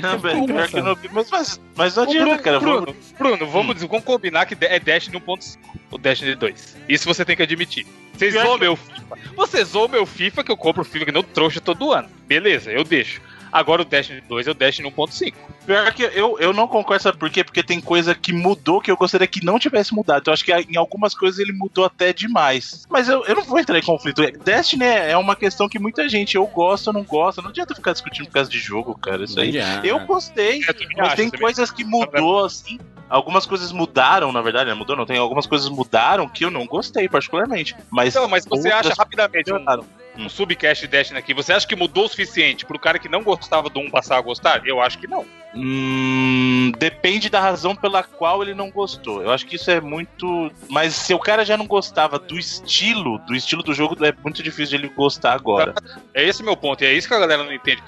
Não, 0.00 0.18
velho, 0.18 0.44
pior 0.46 0.68
que 0.68 0.76
eu 0.78 0.84
não 0.84 0.94
vi. 0.94 1.08
Mas, 1.12 1.30
mas, 1.30 1.60
mas 1.74 1.96
não 1.96 2.02
adianta, 2.02 2.26
Bruno, 2.26 2.42
cara. 2.42 2.60
Bruno, 2.60 2.86
vamos- 2.86 3.12
Bruno, 3.18 3.46
vamos, 3.50 3.74
dizer, 3.74 3.86
vamos 3.88 4.04
combinar 4.04 4.46
que 4.46 4.56
é 4.64 4.78
Destiny 4.78 5.18
1.5, 5.18 5.58
o 5.90 5.98
Destiny 5.98 6.34
2. 6.34 6.76
Isso 6.88 7.06
você 7.06 7.24
tem 7.24 7.36
que 7.36 7.42
admitir. 7.42 7.86
Vocês 8.12 8.34
zoam 8.34 8.54
que- 8.54 8.60
meu 8.60 8.76
FIFA. 8.76 9.16
Você 9.34 9.64
zoam 9.64 9.88
meu 9.88 10.06
FIFA, 10.06 10.44
que 10.44 10.50
eu 10.52 10.56
compro 10.56 10.82
o 10.82 10.84
FIFA 10.84 11.04
que 11.06 11.12
não 11.12 11.22
trouxa 11.22 11.60
todo 11.60 11.92
ano. 11.92 12.08
Beleza, 12.26 12.70
eu 12.70 12.84
deixo. 12.84 13.20
Agora 13.56 13.80
o 13.80 13.84
Destiny 13.86 14.20
2 14.20 14.46
é 14.46 14.50
o 14.50 14.54
Destiny 14.54 14.90
1.5. 14.90 15.34
Pior 15.64 15.92
que 15.94 16.02
eu, 16.02 16.38
eu 16.38 16.52
não 16.52 16.68
concordo, 16.68 17.02
sabe 17.02 17.16
por 17.18 17.30
quê? 17.30 17.42
Porque 17.42 17.62
tem 17.62 17.80
coisa 17.80 18.14
que 18.14 18.32
mudou 18.32 18.80
que 18.82 18.90
eu 18.90 18.96
gostaria 18.96 19.26
que 19.26 19.42
não 19.44 19.58
tivesse 19.58 19.94
mudado. 19.94 20.20
Então, 20.20 20.30
eu 20.30 20.34
acho 20.34 20.44
que 20.44 20.52
em 20.52 20.76
algumas 20.76 21.14
coisas 21.14 21.40
ele 21.40 21.52
mudou 21.52 21.84
até 21.86 22.12
demais. 22.12 22.86
Mas 22.90 23.08
eu, 23.08 23.24
eu 23.24 23.34
não 23.34 23.44
vou 23.44 23.58
entrar 23.58 23.78
em 23.78 23.82
conflito. 23.82 24.20
Destiny 24.44 24.84
é 24.84 25.10
é 25.12 25.16
uma 25.16 25.34
questão 25.34 25.68
que 25.68 25.78
muita 25.78 26.06
gente, 26.08 26.36
eu 26.36 26.46
gosto 26.46 26.88
ou 26.88 26.92
não 26.92 27.02
gosta. 27.02 27.40
Não 27.40 27.48
adianta 27.48 27.74
ficar 27.74 27.92
discutindo 27.92 28.26
por 28.26 28.32
causa 28.32 28.50
de 28.50 28.58
jogo, 28.58 28.96
cara. 28.98 29.24
Isso 29.24 29.40
aí. 29.40 29.54
Eu 29.82 30.00
gostei, 30.00 30.58
Eu 30.58 30.74
mas 30.98 31.06
acho, 31.08 31.16
tem 31.16 31.30
também. 31.30 31.40
coisas 31.40 31.70
que 31.70 31.82
mudou, 31.84 32.44
assim. 32.44 32.78
Algumas 33.08 33.46
coisas 33.46 33.72
mudaram, 33.72 34.32
na 34.32 34.40
verdade, 34.40 34.68
né? 34.68 34.74
Mudou, 34.74 34.96
não 34.96 35.06
tem. 35.06 35.16
Algumas 35.16 35.46
coisas 35.46 35.68
mudaram 35.68 36.28
que 36.28 36.44
eu 36.44 36.50
não 36.50 36.66
gostei, 36.66 37.08
particularmente. 37.08 37.74
Mas. 37.90 38.14
Então, 38.14 38.28
mas 38.28 38.44
você 38.44 38.68
acha 38.68 38.92
rapidamente 38.96 39.52
um, 39.52 39.54
melhoraram. 39.54 39.84
um 40.18 40.28
subcast 40.28 40.84
de 40.84 40.90
Destiny 40.90 41.18
aqui, 41.18 41.32
você 41.32 41.52
acha 41.52 41.66
que 41.66 41.76
mudou 41.76 42.06
o 42.06 42.08
suficiente 42.08 42.64
pro 42.66 42.78
cara 42.78 42.98
que 42.98 43.08
não 43.08 43.22
gostava 43.22 43.70
do 43.70 43.80
1 43.80 43.90
passar 43.90 44.18
a 44.18 44.20
gostar? 44.20 44.66
Eu 44.66 44.80
acho 44.80 44.98
que 44.98 45.06
não. 45.06 45.24
Hum, 45.58 46.70
depende 46.78 47.30
da 47.30 47.40
razão 47.40 47.74
pela 47.74 48.02
qual 48.02 48.42
ele 48.42 48.52
não 48.52 48.70
gostou. 48.70 49.22
Eu 49.22 49.30
acho 49.30 49.46
que 49.46 49.56
isso 49.56 49.70
é 49.70 49.80
muito. 49.80 50.50
Mas 50.68 50.94
se 50.94 51.14
o 51.14 51.18
cara 51.18 51.44
já 51.44 51.56
não 51.56 51.66
gostava 51.66 52.18
do 52.18 52.38
estilo, 52.38 53.18
do 53.20 53.34
estilo 53.34 53.62
do 53.62 53.72
jogo, 53.72 54.04
é 54.04 54.12
muito 54.22 54.42
difícil 54.42 54.78
de 54.78 54.84
ele 54.84 54.94
gostar 54.94 55.32
agora. 55.32 55.74
É 56.12 56.22
esse 56.22 56.42
meu 56.42 56.56
ponto, 56.56 56.84
e 56.84 56.86
é 56.86 56.92
isso 56.92 57.08
que 57.08 57.14
a 57.14 57.18
galera 57.18 57.42
não 57.42 57.52
entende. 57.52 57.82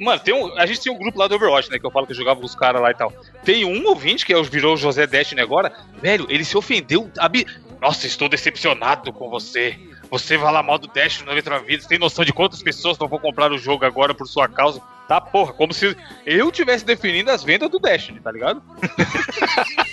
Mano, 0.00 0.20
tem 0.20 0.34
um, 0.34 0.58
a 0.58 0.64
gente 0.64 0.80
tem 0.80 0.92
um 0.92 0.98
grupo 0.98 1.18
lá 1.18 1.28
do 1.28 1.34
Overwatch, 1.34 1.70
né? 1.70 1.78
Que 1.78 1.86
eu 1.86 1.90
falo 1.90 2.06
que 2.06 2.12
eu 2.12 2.16
jogava 2.16 2.40
com 2.40 2.46
os 2.46 2.54
caras 2.54 2.80
lá 2.80 2.90
e 2.90 2.94
tal. 2.94 3.12
Tem 3.44 3.64
um 3.64 3.86
ouvinte, 3.86 4.24
que 4.24 4.32
é 4.36 4.42
virou 4.42 4.76
José 4.76 5.06
Destiny 5.06 5.40
agora. 5.40 5.72
Velho, 6.00 6.26
ele 6.28 6.44
se 6.44 6.56
ofendeu. 6.56 7.10
abi- 7.18 7.46
Nossa, 7.80 8.06
estou 8.06 8.28
decepcionado 8.28 9.12
com 9.12 9.28
você. 9.28 9.78
Você 10.10 10.36
vai 10.36 10.52
lá 10.52 10.62
mal 10.62 10.78
do 10.78 10.86
Dash 10.88 11.22
no 11.22 11.32
Letra 11.32 11.58
Vida. 11.58 11.82
Você 11.82 11.88
tem 11.88 11.98
noção 11.98 12.24
de 12.24 12.32
quantas 12.32 12.62
pessoas 12.62 12.98
não 12.98 13.08
vão 13.08 13.18
comprar 13.18 13.52
o 13.52 13.58
jogo 13.58 13.84
agora 13.84 14.14
por 14.14 14.26
sua 14.26 14.48
causa? 14.48 14.80
Tá, 15.08 15.20
porra, 15.20 15.52
como 15.52 15.72
se 15.72 15.96
eu 16.24 16.50
tivesse 16.50 16.84
definindo 16.84 17.30
as 17.30 17.44
vendas 17.44 17.70
do 17.70 17.78
Destiny, 17.78 18.20
tá 18.20 18.32
ligado? 18.32 18.62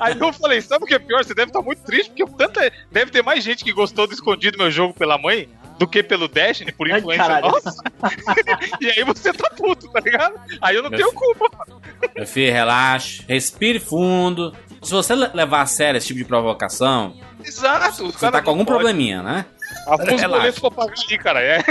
Aí 0.00 0.18
eu 0.18 0.32
falei, 0.32 0.60
sabe 0.60 0.84
o 0.84 0.86
que 0.86 0.94
é 0.94 0.98
pior? 0.98 1.24
Você 1.24 1.34
deve 1.34 1.50
estar 1.50 1.62
muito 1.62 1.82
triste, 1.82 2.10
porque 2.10 2.26
tanta, 2.36 2.72
deve 2.90 3.10
ter 3.10 3.22
mais 3.22 3.42
gente 3.44 3.64
que 3.64 3.72
gostou 3.72 4.06
do 4.06 4.12
escondido 4.14 4.58
meu 4.58 4.70
jogo 4.70 4.92
pela 4.94 5.16
mãe 5.16 5.48
do 5.78 5.86
que 5.86 6.02
pelo 6.02 6.28
Destiny, 6.28 6.72
por 6.72 6.90
Ai, 6.90 6.98
influência 6.98 7.24
caralho. 7.24 7.50
nossa. 7.52 7.74
e 8.80 8.86
aí 8.90 9.04
você 9.04 9.32
tá 9.32 9.50
puto, 9.50 9.88
tá 9.90 10.00
ligado? 10.00 10.34
Aí 10.60 10.76
eu 10.76 10.82
não 10.82 10.90
Meu 10.90 10.98
tenho 10.98 11.12
culpa. 11.12 11.48
Meu 12.14 12.26
filho, 12.26 12.52
relaxe, 12.52 13.22
respire 13.28 13.78
fundo. 13.80 14.54
Se 14.82 14.90
você 14.92 15.14
le- 15.14 15.30
levar 15.34 15.62
a 15.62 15.66
sério 15.66 15.98
esse 15.98 16.08
tipo 16.08 16.18
de 16.18 16.24
provocação, 16.24 17.14
Exato. 17.44 18.10
você 18.10 18.30
tá 18.30 18.42
com 18.42 18.50
algum 18.50 18.64
podem. 18.64 18.80
probleminha, 18.80 19.22
né? 19.22 19.46
Arruma 19.86 20.02
os 20.14 20.20
Relaxa. 20.20 20.28
boletos 20.28 20.58
pra 20.60 20.70
pagar 20.70 20.94
ali, 21.06 21.18
cara. 21.18 21.40
É. 21.40 21.64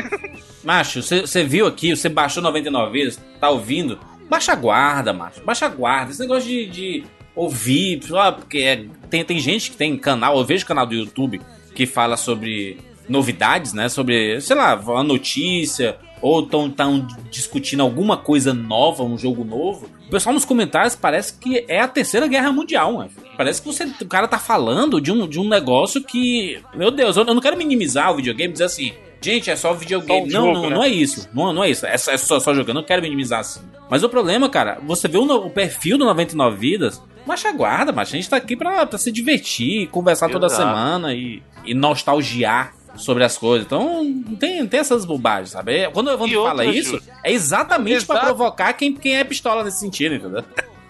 Macho, 0.64 1.02
você 1.04 1.44
viu 1.44 1.68
aqui, 1.68 1.96
você 1.96 2.10
baixou 2.10 2.42
99 2.42 2.92
vezes, 2.92 3.20
tá 3.40 3.50
ouvindo? 3.50 4.00
Baixa 4.30 4.54
a 4.54 4.56
guarda, 4.56 5.12
macho. 5.14 5.44
Baixa 5.44 5.66
a 5.66 5.70
guarda. 5.70 6.12
Esse 6.12 6.22
negócio 6.22 6.48
de, 6.48 6.66
de 6.68 7.04
ouvir, 7.36 8.00
porque 8.36 8.60
é- 8.60 8.86
tem, 9.10 9.24
tem 9.26 9.40
gente 9.40 9.72
que 9.72 9.78
tem 9.78 9.98
canal, 9.98 10.38
eu 10.38 10.46
vejo 10.46 10.66
canal 10.66 10.86
do 10.86 10.94
YouTube 10.96 11.42
que 11.76 11.86
fala 11.86 12.16
sobre 12.18 12.80
novidades, 13.12 13.74
né? 13.74 13.90
Sobre, 13.90 14.40
sei 14.42 14.56
lá, 14.56 14.76
uma 14.76 15.04
notícia, 15.04 15.98
ou 16.22 16.42
estão 16.44 16.70
tão 16.70 17.08
discutindo 17.30 17.82
alguma 17.82 18.18
coisa 18.18 18.54
nova, 18.54 19.04
um 19.04 19.18
jogo 19.18 19.44
novo. 19.44 19.88
O 20.08 20.10
pessoal 20.12 20.34
nos 20.34 20.46
comentários 20.46 20.96
parece 20.96 21.38
que 21.38 21.64
é 21.68 21.80
a 21.82 21.88
terceira 21.88 22.28
guerra 22.28 22.52
mundial, 22.52 22.94
mano. 22.94 23.10
Parece 23.38 23.62
que 23.62 23.68
você, 23.68 23.86
o 24.02 24.08
cara 24.08 24.28
tá 24.28 24.38
falando 24.40 25.00
de 25.02 25.12
um, 25.12 25.28
de 25.28 25.40
um 25.40 25.48
negócio 25.48 26.04
que. 26.04 26.60
Meu 26.76 26.92
Deus, 26.92 27.16
eu, 27.18 27.26
eu 27.26 27.34
não 27.34 27.42
quero 27.42 27.58
minimizar 27.58 28.12
o 28.12 28.16
videogame, 28.18 28.52
dizer 28.54 28.66
assim. 28.66 28.94
gente, 29.22 29.50
é 29.50 29.56
só 29.56 29.74
videogame. 29.74 30.30
Só 30.30 30.40
não, 30.40 30.48
jogo, 30.48 30.62
não, 30.62 30.70
né? 30.70 30.76
não 30.76 30.84
é 30.84 30.90
isso. 30.90 31.30
Não, 31.34 31.54
não 31.54 31.64
é 31.64 31.70
isso. 31.70 31.86
É 31.86 31.98
só, 31.98 32.12
é 32.12 32.18
só, 32.18 32.40
só 32.40 32.54
jogando. 32.54 32.70
Eu 32.70 32.82
não 32.82 32.84
quero 32.84 33.02
minimizar 33.02 33.40
assim. 33.40 33.62
Mas 33.90 34.04
o 34.04 34.10
problema, 34.10 34.50
cara, 34.50 34.80
você 34.86 35.08
vê 35.08 35.18
o, 35.18 35.26
no- 35.26 35.46
o 35.46 35.50
perfil 35.50 35.98
do 35.98 36.06
99 36.06 36.58
Vidas. 36.58 37.02
Mas 37.26 37.46
aguarda, 37.46 37.92
mas 37.92 38.10
a 38.10 38.12
gente 38.14 38.28
tá 38.28 38.36
aqui 38.36 38.56
pra, 38.56 38.84
pra 38.86 38.98
se 38.98 39.12
divertir, 39.12 39.88
conversar 39.90 40.28
toda 40.28 40.48
Exato. 40.48 40.64
semana 40.64 41.14
e, 41.14 41.42
e 41.64 41.74
nostalgiar 41.76 42.74
sobre 42.96 43.24
as 43.24 43.38
coisas. 43.38 43.66
Então, 43.66 44.04
não 44.04 44.36
tem, 44.36 44.66
tem 44.68 44.80
essas 44.80 45.06
bobagens, 45.06 45.50
sabe? 45.52 45.76
É- 45.78 45.90
Quando 45.90 46.08
o 46.08 46.12
Evandro 46.12 46.34
E 46.34 46.38
outra, 46.38 46.52
fala 46.58 46.66
isso, 46.66 46.92
Júlio? 46.98 47.04
é 47.24 47.32
exatamente 47.32 48.06
pra 48.06 48.16
Exato. 48.18 48.26
provocar 48.36 48.74
quem, 48.74 48.94
quem 48.96 49.18
é 49.18 49.24
pistola 49.24 49.64
nesse 49.64 49.80
sentido, 49.80 50.16
entendeu? 50.16 50.44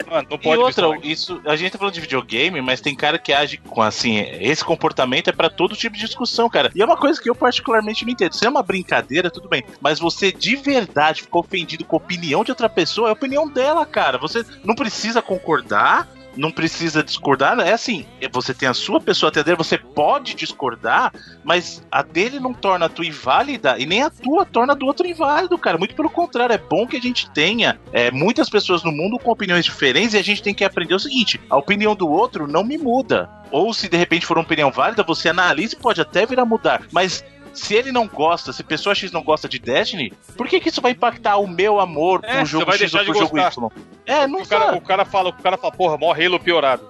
Mano, 0.10 0.28
não 0.30 0.38
E 0.38 0.42
pode 0.42 0.62
outra, 0.62 0.90
misturar. 0.90 1.12
isso, 1.12 1.42
a 1.46 1.56
gente 1.56 1.72
tá 1.72 1.78
falando 1.78 1.94
de 1.94 2.02
videogame, 2.02 2.60
mas 2.60 2.82
tem 2.82 2.94
cara 2.94 3.18
que 3.18 3.32
age 3.32 3.58
com 3.58 3.82
assim, 3.82 4.20
esse 4.42 4.66
comportamento 4.66 5.30
é 5.30 5.32
pra 5.32 5.50
todo 5.50 5.74
tipo 5.76 5.96
de 5.96 6.06
discussão, 6.06 6.50
cara. 6.50 6.70
E 6.76 6.82
é 6.82 6.86
uma 6.86 6.98
coisa 6.98 7.22
que 7.22 7.30
eu 7.30 7.36
particularmente 7.36 8.04
não 8.04 8.12
entendo. 8.12 8.34
Se 8.34 8.46
é 8.46 8.50
uma 8.50 8.62
brincadeira, 8.64 9.30
tudo 9.30 9.48
bem, 9.48 9.64
mas 9.80 10.00
você 10.00 10.30
de 10.32 10.58
verdade 10.58 11.22
ficou 11.22 11.40
ofendido 11.42 11.86
com 11.86 11.96
a 11.96 12.00
opinião 12.00 12.44
de 12.44 12.52
outra 12.52 12.68
pessoa, 12.68 13.08
é 13.08 13.12
a 13.12 13.14
opinião 13.14 13.48
dela, 13.48 13.86
cara. 13.86 14.18
Você 14.18 14.44
não 14.66 14.76
precisa 14.76 15.22
concordar, 15.22 16.10
não 16.36 16.52
precisa 16.52 17.04
discordar, 17.04 17.60
é 17.60 17.74
assim, 17.74 18.06
você 18.32 18.54
tem 18.54 18.68
a 18.68 18.74
sua 18.74 19.00
pessoa 19.00 19.32
dele, 19.32 19.56
você 19.56 19.78
pode 19.78 20.34
discordar, 20.34 21.14
mas 21.44 21.86
a 21.92 22.02
dele 22.02 22.40
não 22.40 22.54
torna 22.54 22.86
a 22.86 22.90
tua 22.90 23.06
inválida 23.06 23.78
e 23.78 23.86
nem 23.86 24.02
a 24.02 24.10
tua 24.10 24.46
torna 24.46 24.74
a 24.74 24.76
do 24.76 24.86
outro 24.86 25.06
inválido, 25.06 25.58
cara. 25.58 25.78
Muito 25.78 25.96
pelo 25.96 26.10
contrário, 26.10 26.54
é 26.54 26.58
bom 26.58 26.88
que 26.88 26.98
a 26.98 27.02
gente 27.02 27.30
tenha 27.32 27.80
é, 27.92 28.12
muitas 28.12 28.50
pessoas 28.50 28.84
no 28.84 28.92
mundo 28.92 29.20
com 29.20 29.32
opiniões 29.32 29.66
diferentes 29.66 30.14
e 30.14 30.18
a 30.18 30.24
gente 30.24 30.42
tem 30.42 30.54
que 30.54 30.64
aprender 30.64 30.96
o 30.96 31.00
seguinte: 31.00 31.40
a 31.50 31.58
opinião 31.58 31.96
do 31.96 32.10
outro 32.10 32.48
não 32.48 32.64
me 32.64 32.78
muda. 32.78 33.30
Ou 33.52 33.74
se 33.74 33.90
de 33.90 33.98
repente 33.98 34.26
for 34.26 34.38
uma 34.38 34.44
opinião 34.44 34.72
válida, 34.72 35.04
você 35.04 35.30
analisa 35.30 35.76
e 35.76 35.80
pode 35.80 36.00
até 36.00 36.26
vir 36.26 36.40
a 36.40 36.46
mudar. 36.46 36.84
Mas 36.92 37.24
se 37.54 37.76
ele 37.76 37.92
não 37.92 38.08
gosta, 38.08 38.54
se 38.54 38.64
pessoa 38.64 38.96
X 38.96 39.12
não 39.12 39.24
gosta 39.24 39.48
de 39.48 39.60
Destiny, 39.60 40.14
por 40.36 40.48
que, 40.48 40.60
que 40.60 40.70
isso 40.70 40.82
vai 40.82 40.92
impactar 40.92 41.38
o 41.38 41.48
meu 41.48 41.80
amor 41.80 42.22
É, 42.24 42.38
pro 42.38 42.46
você 42.46 42.52
jogo 42.52 42.66
vai 42.66 42.78
X 42.78 42.94
ou 42.94 43.04
pro 43.04 43.14
de 43.14 43.20
jogo 43.20 43.32
gostar. 43.32 43.52
Y? 43.52 43.70
É, 44.06 44.28
não 44.28 44.42
O 44.42 44.48
cara, 44.48 44.76
o 44.76 44.82
cara 44.82 45.06
fala, 45.06 45.30
o 45.30 45.34
cara 45.34 45.58
fala, 45.58 45.74
porra, 45.74 45.98
mó 45.98 46.14
Halo 46.14 46.40
piorado. 46.40 46.88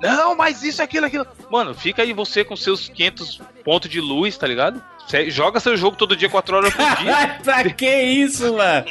Não, 0.00 0.36
mas 0.36 0.62
isso, 0.62 0.82
aquilo, 0.82 1.06
aquilo. 1.06 1.26
Mano, 1.50 1.74
fica 1.74 2.02
aí 2.02 2.12
você 2.12 2.44
com 2.44 2.56
seus 2.56 2.88
500 2.88 3.40
pontos 3.64 3.90
de 3.90 4.00
luz, 4.00 4.36
tá 4.36 4.46
ligado? 4.46 4.82
Você 5.06 5.30
joga 5.30 5.60
seu 5.60 5.76
jogo 5.76 5.96
todo 5.96 6.16
dia, 6.16 6.28
4 6.30 6.56
horas 6.56 6.74
por 6.74 6.96
dia. 6.96 7.38
Pra 7.44 7.64
que 7.70 7.86
isso, 8.02 8.54
mano? 8.54 8.86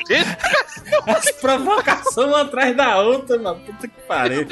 As 1.08 1.32
provocações 1.32 2.28
uma 2.28 2.42
atrás 2.42 2.76
da 2.78 3.00
outra, 3.02 3.38
mano. 3.40 3.60
Puta 3.62 3.88
que 3.88 4.02
pariu. 4.08 4.48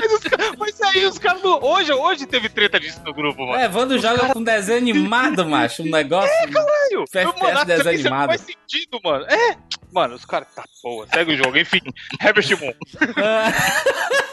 mas, 0.58 0.82
aí 0.82 1.06
os 1.06 1.18
caras. 1.20 1.42
não- 1.44 1.62
Hoje, 1.64 1.94
hoje 1.94 2.26
teve 2.26 2.50
treta 2.50 2.80
disso 2.80 3.00
no 3.06 3.14
grupo, 3.14 3.46
mano. 3.46 3.60
É, 3.60 3.66
Evandro 3.66 4.00
joga 4.00 4.34
com 4.34 4.44
desenho 4.44 4.80
animado, 4.80 5.46
macho. 5.46 5.84
Um 5.84 5.90
negócio. 5.92 6.30
Sério? 6.30 7.04
FPS 7.08 7.42
mano, 7.42 7.60
a 7.60 7.66
treta 7.66 7.84
desanimado. 7.84 8.22
não 8.22 8.28
faz 8.28 8.42
sentido, 8.42 9.00
mano. 9.04 9.26
É. 9.26 9.58
Mano, 9.94 10.16
os 10.16 10.26
caras 10.26 10.48
tá 10.56 10.64
boa. 10.84 11.06
Segue 11.14 11.34
o 11.34 11.38
jogo, 11.38 11.58
enfim. 11.58 11.80
Herbert 12.22 12.60
Moon. 12.60 12.74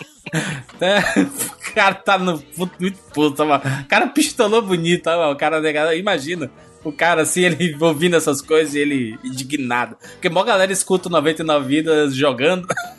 É, 0.81 0.99
o 1.21 1.75
cara 1.75 1.95
tá 1.95 2.19
no 2.19 2.39
puto, 2.39 2.75
muito 2.79 2.99
puto, 3.15 3.47
mano. 3.47 3.63
O 3.83 3.89
cara 3.89 4.07
pistolou 4.09 4.61
bonito, 4.61 5.07
ó, 5.09 5.17
mano. 5.17 5.33
O 5.33 5.37
cara 5.37 5.59
negado. 5.61 5.93
Imagina. 5.95 6.51
O 6.85 6.93
cara, 6.93 7.23
assim, 7.23 7.45
ele 7.47 7.77
ouvindo 7.81 8.17
essas 8.17 8.41
coisas 8.41 8.75
e 8.75 8.79
ele 8.79 9.19
indignado. 9.25 9.97
Porque 9.97 10.29
mó 10.29 10.43
galera 10.43 10.73
escuta 10.73 11.09
o 11.09 11.13
99 11.13 11.67
vidas 11.67 12.15
jogando. 12.15 12.67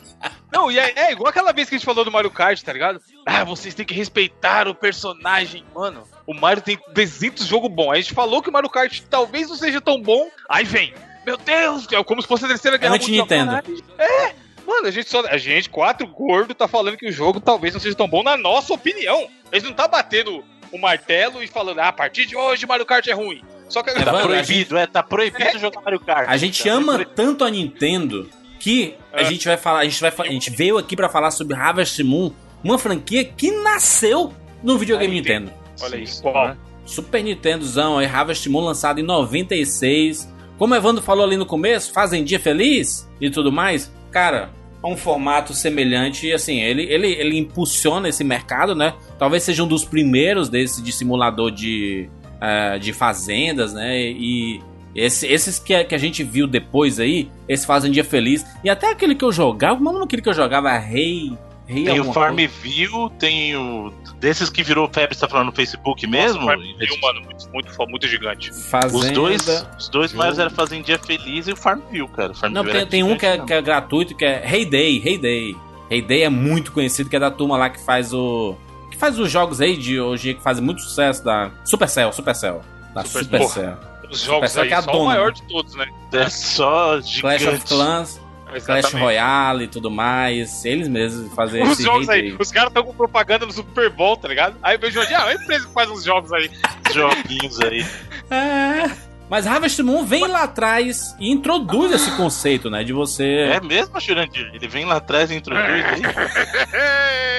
Não, 0.52 0.70
e 0.70 0.78
é, 0.78 0.92
é 0.96 1.12
igual 1.12 1.28
aquela 1.28 1.52
vez 1.52 1.68
que 1.68 1.76
a 1.76 1.78
gente 1.78 1.86
falou 1.86 2.04
do 2.04 2.10
Mario 2.10 2.30
Kart, 2.30 2.60
tá 2.60 2.72
ligado? 2.72 3.00
Ah, 3.24 3.44
vocês 3.44 3.72
têm 3.72 3.86
que 3.86 3.94
respeitar 3.94 4.66
o 4.66 4.74
personagem. 4.74 5.64
Mano, 5.74 6.02
o 6.26 6.34
Mario 6.34 6.62
tem 6.62 6.76
300 6.92 7.46
jogos 7.46 7.70
bons. 7.70 7.92
A 7.92 7.96
gente 7.96 8.12
falou 8.12 8.42
que 8.42 8.50
o 8.50 8.52
Mario 8.52 8.68
Kart 8.68 9.00
talvez 9.08 9.48
não 9.48 9.56
seja 9.56 9.80
tão 9.80 10.02
bom. 10.02 10.28
Aí 10.48 10.64
vem, 10.64 10.92
meu 11.24 11.36
Deus, 11.36 11.86
é 11.92 12.02
como 12.02 12.20
se 12.20 12.28
fosse 12.28 12.44
a 12.44 12.48
terceira 12.48 12.76
guerra 12.76 12.96
anti-Nintendo. 12.96 13.52
Caralho. 13.52 13.84
É, 13.96 14.34
mano, 14.66 14.88
a 14.88 14.90
gente 14.90 15.08
só. 15.08 15.24
A 15.26 15.38
gente, 15.38 15.70
quatro 15.70 16.06
gordo, 16.06 16.54
tá 16.54 16.66
falando 16.66 16.96
que 16.96 17.08
o 17.08 17.12
jogo 17.12 17.40
talvez 17.40 17.72
não 17.72 17.80
seja 17.80 17.96
tão 17.96 18.08
bom 18.08 18.22
na 18.22 18.36
nossa 18.36 18.74
opinião. 18.74 19.28
A 19.52 19.56
gente 19.56 19.68
não 19.68 19.74
tá 19.74 19.86
batendo 19.86 20.44
o 20.72 20.78
martelo 20.78 21.42
e 21.42 21.46
falando, 21.46 21.78
ah, 21.78 21.88
a 21.88 21.92
partir 21.92 22.26
de 22.26 22.36
hoje 22.36 22.66
Mario 22.66 22.86
Kart 22.86 23.06
é 23.06 23.12
ruim. 23.12 23.42
Só 23.70 23.82
que 23.82 23.90
É, 23.90 23.94
Tá 24.04 24.12
Mano, 24.12 24.26
proibido, 24.28 24.76
é, 24.76 24.86
tá 24.86 25.02
proibido 25.02 25.58
jogar 25.58 25.80
Mario 25.80 26.00
Kart. 26.00 26.28
A 26.28 26.36
gente 26.36 26.62
Tá 26.62 26.70
ama 26.72 26.92
proibido. 26.94 27.12
tanto 27.16 27.44
a 27.44 27.50
Nintendo 27.50 28.28
que 28.58 28.94
a 29.12 29.22
É. 29.22 29.24
gente 29.24 29.46
vai 29.46 29.56
falar, 29.56 29.80
a 29.80 29.84
gente 29.84 30.00
vai 30.00 30.12
a 30.18 30.32
gente 30.32 30.50
veio 30.50 30.76
aqui 30.76 30.94
pra 30.94 31.08
falar 31.08 31.30
sobre 31.30 31.54
Harvest 31.56 32.02
Moon, 32.02 32.30
uma 32.62 32.78
franquia 32.78 33.24
que 33.24 33.50
nasceu 33.62 34.32
no 34.62 34.76
videogame 34.76 35.14
Aí, 35.14 35.18
Nintendo. 35.20 35.50
Olha 35.80 36.06
Sim, 36.06 36.20
qual? 36.22 36.48
né? 36.48 36.56
Super 36.84 37.22
Nintendozão, 37.24 37.96
aí 37.98 38.06
Harvest 38.06 38.46
Moon 38.48 38.60
lançado 38.64 38.98
em 39.00 39.02
96. 39.04 40.28
Como 40.58 40.74
o 40.74 40.76
Evandro 40.76 41.02
falou 41.02 41.24
ali 41.24 41.36
no 41.36 41.46
começo, 41.46 41.92
Fazendinha 41.92 42.38
Feliz 42.40 43.08
e 43.20 43.30
tudo 43.30 43.50
mais. 43.50 43.90
Cara, 44.10 44.50
é 44.82 44.86
um 44.86 44.96
formato 44.96 45.54
semelhante 45.54 46.26
e 46.26 46.32
assim, 46.32 46.60
ele, 46.60 46.82
ele, 46.82 47.06
ele 47.12 47.38
impulsiona 47.38 48.08
esse 48.08 48.22
mercado, 48.24 48.74
né? 48.74 48.92
Talvez 49.18 49.42
seja 49.42 49.62
um 49.62 49.66
dos 49.68 49.84
primeiros 49.84 50.48
desse 50.50 50.82
de 50.82 50.92
simulador 50.92 51.50
de, 51.50 52.10
eh, 52.40 52.78
de 52.78 52.92
fazendas, 52.92 53.72
né? 53.74 53.98
E 54.00 54.60
esse- 54.94 55.26
esses 55.26 55.58
que, 55.58 55.74
a- 55.74 55.84
que 55.84 55.94
a 55.94 55.98
gente 55.98 56.22
viu 56.24 56.46
depois 56.46 56.98
aí, 56.98 57.30
esse 57.48 57.66
Fazendinha 57.66 58.04
Feliz. 58.04 58.44
E 58.64 58.70
até 58.70 58.90
aquele 58.90 59.14
que 59.14 59.24
eu 59.24 59.32
jogava, 59.32 59.76
como 59.76 59.88
é 59.88 59.90
o 59.90 59.92
nome 59.94 60.04
daquele 60.06 60.22
que 60.22 60.28
eu 60.28 60.34
jogava? 60.34 60.76
Rei. 60.78 61.32
Rei 61.66 61.84
Tem 61.84 62.00
o. 62.00 62.12
Farmville, 62.12 63.10
tem 63.16 63.54
o. 63.56 63.92
Desses 64.18 64.50
que 64.50 64.60
virou 64.62 64.90
febre, 64.92 65.14
você 65.14 65.20
tá 65.20 65.28
falando 65.28 65.46
no 65.46 65.52
Facebook 65.52 66.04
mesmo? 66.04 66.40
Nossa, 66.40 66.52
Farmville, 66.56 67.00
mano, 67.00 67.20
muito, 67.22 67.48
muito, 67.52 67.88
muito 67.88 68.08
gigante. 68.08 68.52
Fazenda. 68.52 68.96
Os 69.06 69.10
dois, 69.12 69.66
os 69.78 69.88
dois 69.88 70.12
mais 70.12 70.38
eram 70.40 70.50
Fazendia 70.50 70.98
Feliz 70.98 71.46
e 71.46 71.52
o 71.52 71.56
Farmville, 71.56 72.08
cara. 72.08 72.32
O 72.32 72.34
Farmville 72.34 72.54
Não, 72.64 72.64
tem, 72.64 72.80
era 72.80 72.86
tem 72.90 73.02
um 73.04 73.16
que 73.16 73.24
é, 73.24 73.38
que 73.38 73.52
é 73.52 73.62
gratuito, 73.62 74.16
que 74.16 74.24
é 74.24 74.42
Heyday, 74.44 75.00
Heyday. 75.04 75.56
Heyday 75.88 76.22
é 76.24 76.28
muito 76.28 76.72
conhecido, 76.72 77.08
que 77.08 77.14
é 77.14 77.20
da 77.20 77.30
turma 77.30 77.56
lá 77.56 77.70
que 77.70 77.78
faz 77.84 78.12
o. 78.12 78.56
Faz 79.00 79.18
os 79.18 79.30
jogos 79.30 79.60
aí 79.60 79.76
de 79.76 79.98
hoje 79.98 80.34
que 80.34 80.42
fazem 80.42 80.62
muito 80.62 80.82
sucesso 80.82 81.24
da 81.24 81.50
Supercell, 81.64 82.12
Supercell. 82.12 82.62
Da 82.94 83.02
Super- 83.02 83.24
Supercell. 83.24 83.76
Os 84.10 84.20
jogos 84.20 84.50
Supercell 84.52 84.62
aí, 84.62 84.68
que 84.68 84.74
é 84.74 84.76
a 84.76 84.82
só 84.82 84.92
dona, 84.92 85.02
o 85.04 85.06
maior 85.06 85.32
de 85.32 85.42
todos, 85.48 85.74
né? 85.74 85.86
É 86.12 86.28
só 86.28 86.98
Clash 87.20 87.46
of. 87.46 87.60
Clans, 87.66 88.20
Clash 88.46 88.56
Exatamente. 88.56 88.96
Royale 88.96 89.64
e 89.64 89.68
tudo 89.68 89.90
mais. 89.90 90.64
Eles 90.64 90.86
mesmos 90.88 91.32
fazem 91.34 91.62
Os 91.62 91.70
esse 91.72 91.82
jogos 91.84 92.08
aí, 92.08 92.20
Heyday. 92.20 92.36
os 92.38 92.50
caras 92.52 92.68
estão 92.70 92.82
com 92.84 92.92
propaganda 92.92 93.46
no 93.46 93.52
Super 93.52 93.88
Bowl, 93.90 94.16
tá 94.16 94.26
ligado? 94.28 94.56
Aí 94.62 94.74
eu 94.76 94.80
vejo 94.80 95.00
hoje, 95.00 95.14
ah, 95.14 95.22
uma 95.24 95.34
empresa 95.34 95.66
que 95.66 95.72
faz 95.72 95.88
uns 95.88 96.04
jogos 96.04 96.32
aí. 96.32 96.50
joguinhos 96.92 97.60
aí. 97.60 97.86
É. 98.30 99.09
Mas 99.30 99.46
Harvest 99.46 99.80
Moon 99.82 100.04
vem 100.04 100.26
lá 100.26 100.42
atrás 100.42 101.14
e 101.20 101.30
introduz 101.30 101.92
esse 101.92 102.10
conceito, 102.16 102.68
né? 102.68 102.82
De 102.82 102.92
você. 102.92 103.24
É 103.52 103.60
mesmo, 103.60 103.98
Jurandir? 104.00 104.50
Ele 104.52 104.66
vem 104.66 104.84
lá 104.84 104.96
atrás 104.96 105.30
e 105.30 105.36
introduz 105.36 105.64
aí. 105.64 106.02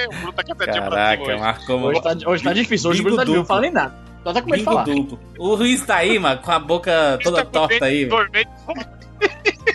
o 0.08 0.16
Bruno 0.16 0.32
tá 0.32 0.54
pra 0.54 0.66
Caraca, 0.72 1.22
hoje. 1.22 1.38
marcou 1.38 1.76
Hoje 1.76 1.84
muito. 2.00 2.02
tá, 2.02 2.30
hoje 2.30 2.42
tá 2.42 2.52
difícil, 2.54 2.90
hoje 2.90 3.00
o 3.00 3.02
Bruno 3.04 3.18
tá 3.18 3.24
Bingo 3.26 3.36
não 3.36 3.44
fala 3.44 3.60
nem 3.60 3.70
nada. 3.70 3.94
Só 4.24 4.32
tá 4.32 4.40
com 4.40 4.48
medo 4.50 4.58
de 4.60 4.64
falar. 4.64 4.84
duplo. 4.84 5.20
O 5.38 5.54
Luiz 5.54 5.84
tá 5.84 5.96
aí, 5.96 6.18
mano, 6.18 6.40
com 6.40 6.50
a 6.50 6.58
boca 6.58 7.18
toda 7.22 7.44
Tá 7.44 7.50
torta 7.50 7.84
aí. 7.84 8.06
mano. 8.06 8.16
dormente. 8.22 8.50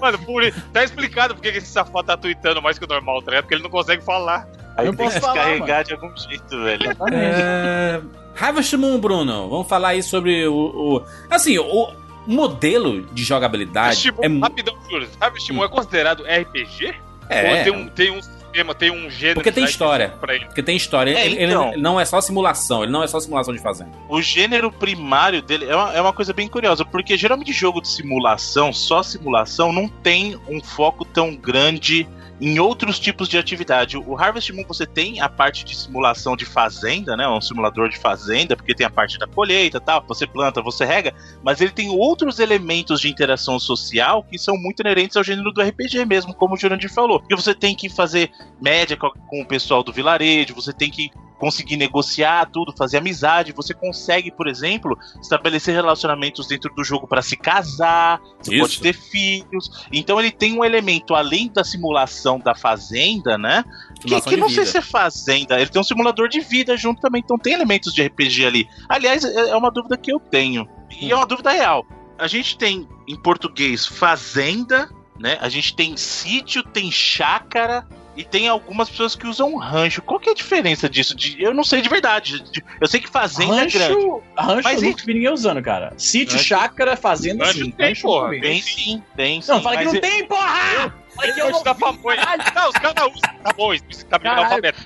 Mano, 0.00 0.18
por... 0.20 0.42
tá 0.72 0.82
explicado 0.82 1.34
porque 1.34 1.52
que 1.52 1.58
esse 1.58 1.66
safado 1.66 2.04
tá 2.04 2.16
tweetando 2.16 2.62
mais 2.62 2.78
que 2.78 2.84
o 2.86 2.88
normal, 2.88 3.20
tá 3.20 3.32
ligado? 3.32 3.42
Porque 3.44 3.54
ele 3.54 3.62
não 3.62 3.68
consegue 3.70 4.02
falar. 4.02 4.48
Aí 4.76 4.86
Eu 4.86 4.94
tem 4.94 5.04
posso 5.04 5.16
que 5.16 5.20
falar, 5.20 5.34
descarregar 5.34 5.84
de 5.84 5.92
algum 5.92 6.16
jeito, 6.16 6.62
velho. 6.62 6.82
Exatamente. 6.84 7.40
É... 7.42 8.00
Harvest 8.40 8.76
Moon, 8.76 8.98
Bruno. 8.98 9.48
Vamos 9.48 9.68
falar 9.68 9.88
aí 9.90 10.02
sobre 10.02 10.46
o. 10.46 10.54
o- 10.96 11.02
Assim, 11.28 11.58
o 11.58 11.88
modelo 12.26 13.02
de 13.12 13.24
jogabilidade 13.24 14.08
Harvest 14.08 14.12
Moon, 14.12 14.38
é 14.38 14.40
Rapidão, 14.40 14.76
Júlio. 14.90 15.08
Harvest 15.20 15.52
Moon 15.52 15.64
é 15.64 15.68
considerado 15.68 16.24
RPG? 16.24 16.94
É, 17.28 17.58
Ou 17.58 17.64
tem 17.64 17.72
um, 17.72 17.88
tem 17.88 18.10
um 18.10 18.20
sistema, 18.22 18.74
tem 18.74 18.90
um 18.90 19.08
gênero 19.08 19.36
Porque 19.36 19.52
tem 19.52 19.62
história. 19.64 20.12
ele? 20.28 20.44
Porque 20.46 20.62
tem 20.64 20.76
história. 20.76 21.12
É, 21.16 21.24
ele, 21.26 21.36
ele 21.36 21.52
então. 21.52 21.72
não 21.76 22.00
é 22.00 22.04
só 22.04 22.20
simulação, 22.20 22.82
ele 22.82 22.90
não 22.90 23.04
é 23.04 23.06
só 23.06 23.20
simulação 23.20 23.54
de 23.54 23.60
fazenda. 23.62 23.92
O 24.08 24.20
gênero 24.20 24.72
primário 24.72 25.40
dele 25.40 25.66
é 25.66 25.76
uma, 25.76 25.92
é 25.94 26.00
uma 26.00 26.12
coisa 26.12 26.32
bem 26.32 26.48
curiosa, 26.48 26.84
porque 26.84 27.16
geralmente 27.16 27.52
jogo 27.52 27.80
de 27.80 27.86
simulação, 27.88 28.72
só 28.72 29.00
simulação, 29.02 29.72
não 29.72 29.86
tem 29.88 30.36
um 30.48 30.60
foco 30.60 31.04
tão 31.04 31.36
grande 31.36 32.08
em 32.40 32.58
outros 32.58 32.98
tipos 32.98 33.28
de 33.28 33.36
atividade. 33.36 33.96
O 33.96 34.16
Harvest 34.16 34.52
Moon 34.52 34.64
você 34.66 34.86
tem 34.86 35.20
a 35.20 35.28
parte 35.28 35.64
de 35.64 35.76
simulação 35.76 36.36
de 36.36 36.44
fazenda, 36.44 37.16
né? 37.16 37.28
Um 37.28 37.40
simulador 37.40 37.88
de 37.88 37.98
fazenda, 37.98 38.56
porque 38.56 38.74
tem 38.74 38.86
a 38.86 38.90
parte 38.90 39.18
da 39.18 39.26
colheita 39.26 39.76
e 39.76 39.80
tal, 39.80 40.02
você 40.06 40.26
planta, 40.26 40.62
você 40.62 40.84
rega, 40.84 41.14
mas 41.42 41.60
ele 41.60 41.70
tem 41.70 41.90
outros 41.90 42.38
elementos 42.38 43.00
de 43.00 43.08
interação 43.08 43.58
social 43.58 44.24
que 44.24 44.38
são 44.38 44.56
muito 44.56 44.80
inerentes 44.80 45.16
ao 45.16 45.24
gênero 45.24 45.52
do 45.52 45.60
RPG 45.60 46.04
mesmo, 46.06 46.34
como 46.34 46.54
o 46.54 46.56
Jurandir 46.56 46.92
falou. 46.92 47.20
Porque 47.20 47.36
você 47.36 47.54
tem 47.54 47.74
que 47.74 47.88
fazer 47.88 48.30
média 48.60 48.96
com 48.96 49.42
o 49.42 49.46
pessoal 49.46 49.82
do 49.82 49.92
vilarejo, 49.92 50.54
você 50.54 50.72
tem 50.72 50.90
que 50.90 51.10
conseguir 51.40 51.76
negociar 51.76 52.46
tudo, 52.46 52.72
fazer 52.76 52.98
amizade, 52.98 53.52
você 53.52 53.74
consegue, 53.74 54.30
por 54.30 54.46
exemplo, 54.46 54.96
estabelecer 55.20 55.74
relacionamentos 55.74 56.46
dentro 56.46 56.72
do 56.74 56.84
jogo 56.84 57.08
para 57.08 57.22
se 57.22 57.36
casar, 57.36 58.20
você 58.40 58.54
Isso. 58.54 58.60
pode 58.60 58.80
ter 58.80 58.92
filhos. 58.92 59.86
Então 59.92 60.20
ele 60.20 60.30
tem 60.30 60.56
um 60.56 60.64
elemento 60.64 61.14
além 61.14 61.50
da 61.50 61.64
simulação 61.64 62.38
da 62.38 62.54
fazenda, 62.54 63.36
né? 63.36 63.64
Que, 63.96 64.02
Simulação 64.02 64.32
que 64.32 64.36
não 64.36 64.48
sei 64.48 64.58
vida. 64.64 64.70
se 64.70 64.78
é 64.78 64.82
fazenda, 64.82 65.60
ele 65.60 65.70
tem 65.70 65.80
um 65.80 65.84
simulador 65.84 66.28
de 66.28 66.40
vida 66.40 66.76
junto 66.76 67.00
também, 67.00 67.22
então 67.24 67.38
tem 67.38 67.54
elementos 67.54 67.92
de 67.92 68.02
RPG 68.02 68.44
ali. 68.46 68.68
Aliás, 68.88 69.24
é 69.24 69.50
é 69.50 69.56
uma 69.56 69.70
dúvida 69.70 69.96
que 69.96 70.12
eu 70.12 70.20
tenho. 70.20 70.68
e 71.00 71.10
é 71.10 71.16
uma 71.16 71.26
dúvida 71.26 71.50
real. 71.50 71.86
A 72.18 72.26
gente 72.26 72.56
tem 72.56 72.86
em 73.08 73.16
português 73.16 73.86
fazenda, 73.86 74.90
né? 75.18 75.38
A 75.40 75.48
gente 75.48 75.74
tem 75.74 75.96
sítio, 75.96 76.62
tem 76.62 76.90
chácara 76.92 77.86
e 78.20 78.24
tem 78.24 78.48
algumas 78.48 78.88
pessoas 78.90 79.14
que 79.14 79.26
usam 79.26 79.56
rancho. 79.56 80.02
Qual 80.02 80.20
que 80.20 80.28
é 80.28 80.32
a 80.32 80.34
diferença 80.34 80.88
disso? 80.88 81.14
De- 81.16 81.42
eu 81.42 81.52
não 81.54 81.64
sei 81.64 81.80
de 81.80 81.88
verdade. 81.88 82.40
De- 82.50 82.62
Eu 82.80 82.86
sei 82.86 83.00
que 83.00 83.08
fazenda 83.08 83.54
é 83.62 83.66
grande. 83.66 83.78
Rancho, 83.78 84.22
rancho 84.36 84.60
Mas 84.64 84.82
eu 84.82 84.88
nunca 84.90 85.02
vi 85.04 85.14
ninguém 85.14 85.32
usando, 85.32 85.62
cara. 85.62 85.92
Sítio, 85.96 86.36
Rancho- 86.36 86.48
chácara, 86.48 86.96
fazenda, 86.96 87.44
Rancho 87.46 87.64
sim. 87.64 87.70
tem, 87.70 87.88
Rancho 87.88 88.02
porra. 88.02 88.30
vi. 88.30 88.40
Tem 88.40 88.62
sim, 88.62 89.02
tem 89.16 89.40
sim. 89.42 89.52
Não, 89.52 89.62
fala 89.62 89.76
que 89.78 89.84
não 89.84 89.94
eu- 89.94 90.00
tem, 90.00 90.26
porra! 90.26 90.94
Que 91.20 91.26
eu 91.40 91.44
Rancho 91.46 91.50
não 91.50 91.62
da 91.62 91.74
pamonha. 91.74 92.20
Não, 92.54 92.68
os 92.68 92.74
caras 92.76 93.04
usam. 93.04 93.34
Tá 93.42 93.52
bom, 93.56 93.74
isso 93.74 94.06
tá 94.06 94.18
bem 94.18 94.30
analfabeto. 94.30 94.80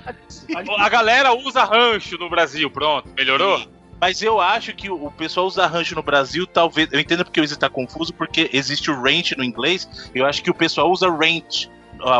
A 0.79 0.89
galera 0.89 1.33
usa 1.33 1.63
rancho 1.63 2.17
no 2.17 2.29
Brasil, 2.29 2.69
pronto. 2.69 3.09
Melhorou? 3.15 3.59
Sim. 3.59 3.69
Mas 3.99 4.21
eu 4.21 4.41
acho 4.41 4.73
que 4.75 4.89
o 4.89 5.05
o 5.05 5.11
pessoal 5.11 5.45
usa 5.47 5.65
rancho 5.65 5.95
no 5.95 6.03
Brasil, 6.03 6.45
talvez. 6.45 6.91
Eu 6.91 6.99
entendo 6.99 7.23
porque 7.23 7.39
o 7.39 7.43
Izzy 7.43 7.57
tá 7.57 7.69
confuso, 7.69 8.13
porque 8.13 8.49
existe 8.51 8.91
o 8.91 9.01
ranch 9.01 9.35
no 9.37 9.43
inglês. 9.43 9.87
Eu 10.13 10.25
acho 10.25 10.43
que 10.43 10.49
o 10.49 10.53
pessoal 10.53 10.91
usa 10.91 11.09
ranch. 11.09 11.69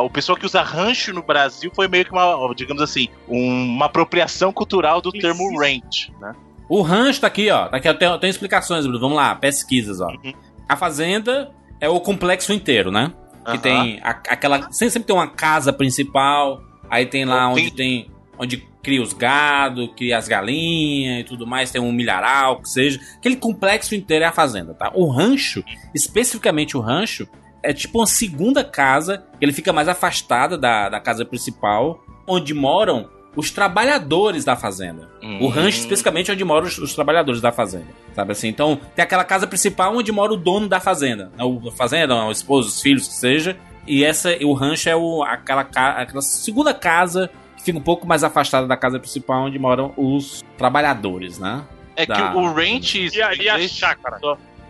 O 0.04 0.10
pessoal 0.10 0.36
que 0.38 0.46
usa 0.46 0.62
rancho 0.62 1.14
no 1.14 1.22
Brasil 1.22 1.72
foi 1.76 1.88
meio 1.88 2.06
que 2.06 2.12
uma, 2.12 2.54
digamos 2.56 2.82
assim, 2.82 3.08
um- 3.30 3.66
uma 3.76 3.86
apropriação 3.86 4.52
cultural 4.52 5.00
do 5.02 5.12
termo 5.12 5.60
ranch, 5.60 6.12
né? 6.20 6.34
O 6.68 6.82
rancho 6.82 7.22
tá 7.22 7.28
aqui, 7.28 7.50
ó. 7.52 7.68
Tá 7.68 7.78
aqui, 7.78 7.88
eu 7.88 7.94
tenho, 7.94 8.12
eu 8.14 8.18
tenho 8.18 8.32
explicações, 8.32 8.84
Bruno. 8.86 9.00
Vamos 9.00 9.16
lá, 9.18 9.36
pesquisas, 9.36 10.02
ó. 10.02 10.08
Uhum. 10.08 10.34
A 10.68 10.76
fazenda 10.76 11.52
é 11.80 11.88
o 11.88 12.00
complexo 12.00 12.52
inteiro, 12.52 12.90
né? 12.90 13.14
Que 13.46 13.52
Aham. 13.52 13.58
tem 13.60 14.00
a- 14.02 14.20
aquela. 14.30 14.64
Sempre, 14.72 14.90
sempre 14.94 15.04
tem 15.08 15.16
uma 15.16 15.28
casa 15.28 15.72
principal. 15.72 16.60
Aí 16.90 17.06
tem 17.06 17.24
lá 17.26 17.54
Tem- 17.54 17.66
onde 17.66 17.72
tem. 17.72 18.12
Onde 18.38 18.58
cria 18.84 19.02
os 19.02 19.14
gado, 19.14 19.88
cria 19.96 20.18
as 20.18 20.28
galinhas 20.28 21.22
e 21.22 21.24
tudo 21.24 21.48
mais, 21.48 21.72
tem 21.72 21.80
um 21.82 21.92
milharal, 21.92 22.60
que 22.62 22.70
seja. 22.70 23.00
Aquele 23.18 23.36
complexo 23.36 23.96
inteiro 23.96 24.26
é 24.26 24.28
a 24.28 24.32
fazenda, 24.32 24.74
tá? 24.74 24.92
O 24.94 25.08
rancho, 25.10 25.64
especificamente 25.94 26.76
o 26.76 26.82
rancho, 26.82 27.28
é 27.70 27.74
tipo 27.74 27.99
uma 27.99 28.07
segunda 28.07 28.63
casa, 28.63 29.24
ele 29.41 29.51
fica 29.53 29.72
mais 29.74 29.88
afastada 29.88 30.57
da, 30.57 30.89
da 30.89 30.99
casa 30.99 31.26
principal, 31.26 32.03
onde 32.28 32.53
moram 32.53 33.09
os 33.36 33.51
trabalhadores 33.51 34.45
da 34.45 34.55
fazenda. 34.55 35.09
O 35.22 35.47
Hum. 35.47 35.49
rancho, 35.49 35.80
especificamente, 35.80 36.32
é 36.32 36.34
onde 36.34 36.43
moram 36.45 36.68
os, 36.68 36.78
os 36.78 36.93
trabalhadores 36.95 37.41
da 37.41 37.51
fazenda. 37.51 37.88
Sabe 38.16 38.32
assim? 38.32 38.47
Então, 38.47 38.80
tem 38.95 39.03
aquela 39.03 39.26
casa 39.26 39.45
principal 39.45 39.93
onde 39.95 40.09
mora 40.11 40.32
o 40.34 40.38
dono 40.38 40.70
da 40.70 40.80
fazenda. 40.80 41.32
né? 41.38 41.43
O 41.43 41.68
a 41.68 41.72
fazenda, 41.74 42.16
o 42.16 42.32
esposo, 42.32 42.70
os 42.70 42.82
filhos, 42.82 43.07
que 43.09 43.13
seja. 43.13 43.57
E 43.86 44.03
essa, 44.05 44.30
o 44.41 44.53
rancho 44.53 44.88
é 44.89 44.95
o, 44.95 45.22
aquela, 45.24 45.68
aquela 45.76 46.22
segunda 46.22 46.74
casa 46.74 47.30
que 47.57 47.63
fica 47.63 47.78
um 47.78 47.82
pouco 47.82 48.07
mais 48.07 48.24
afastada 48.24 48.66
da 48.68 48.78
casa 48.78 48.99
principal, 48.99 49.43
onde 49.47 49.59
moram 49.59 49.93
os 49.97 50.41
trabalhadores, 50.57 51.38
né? 51.38 51.63
É 51.95 52.05
que 52.05 52.11
da- 52.13 52.36
o 52.36 52.51
ranch. 52.53 52.95
E 52.97 53.22
a, 53.22 53.34
e 53.36 53.49
a 53.49 53.53
inglês- 53.55 53.72
chácara? 53.72 54.18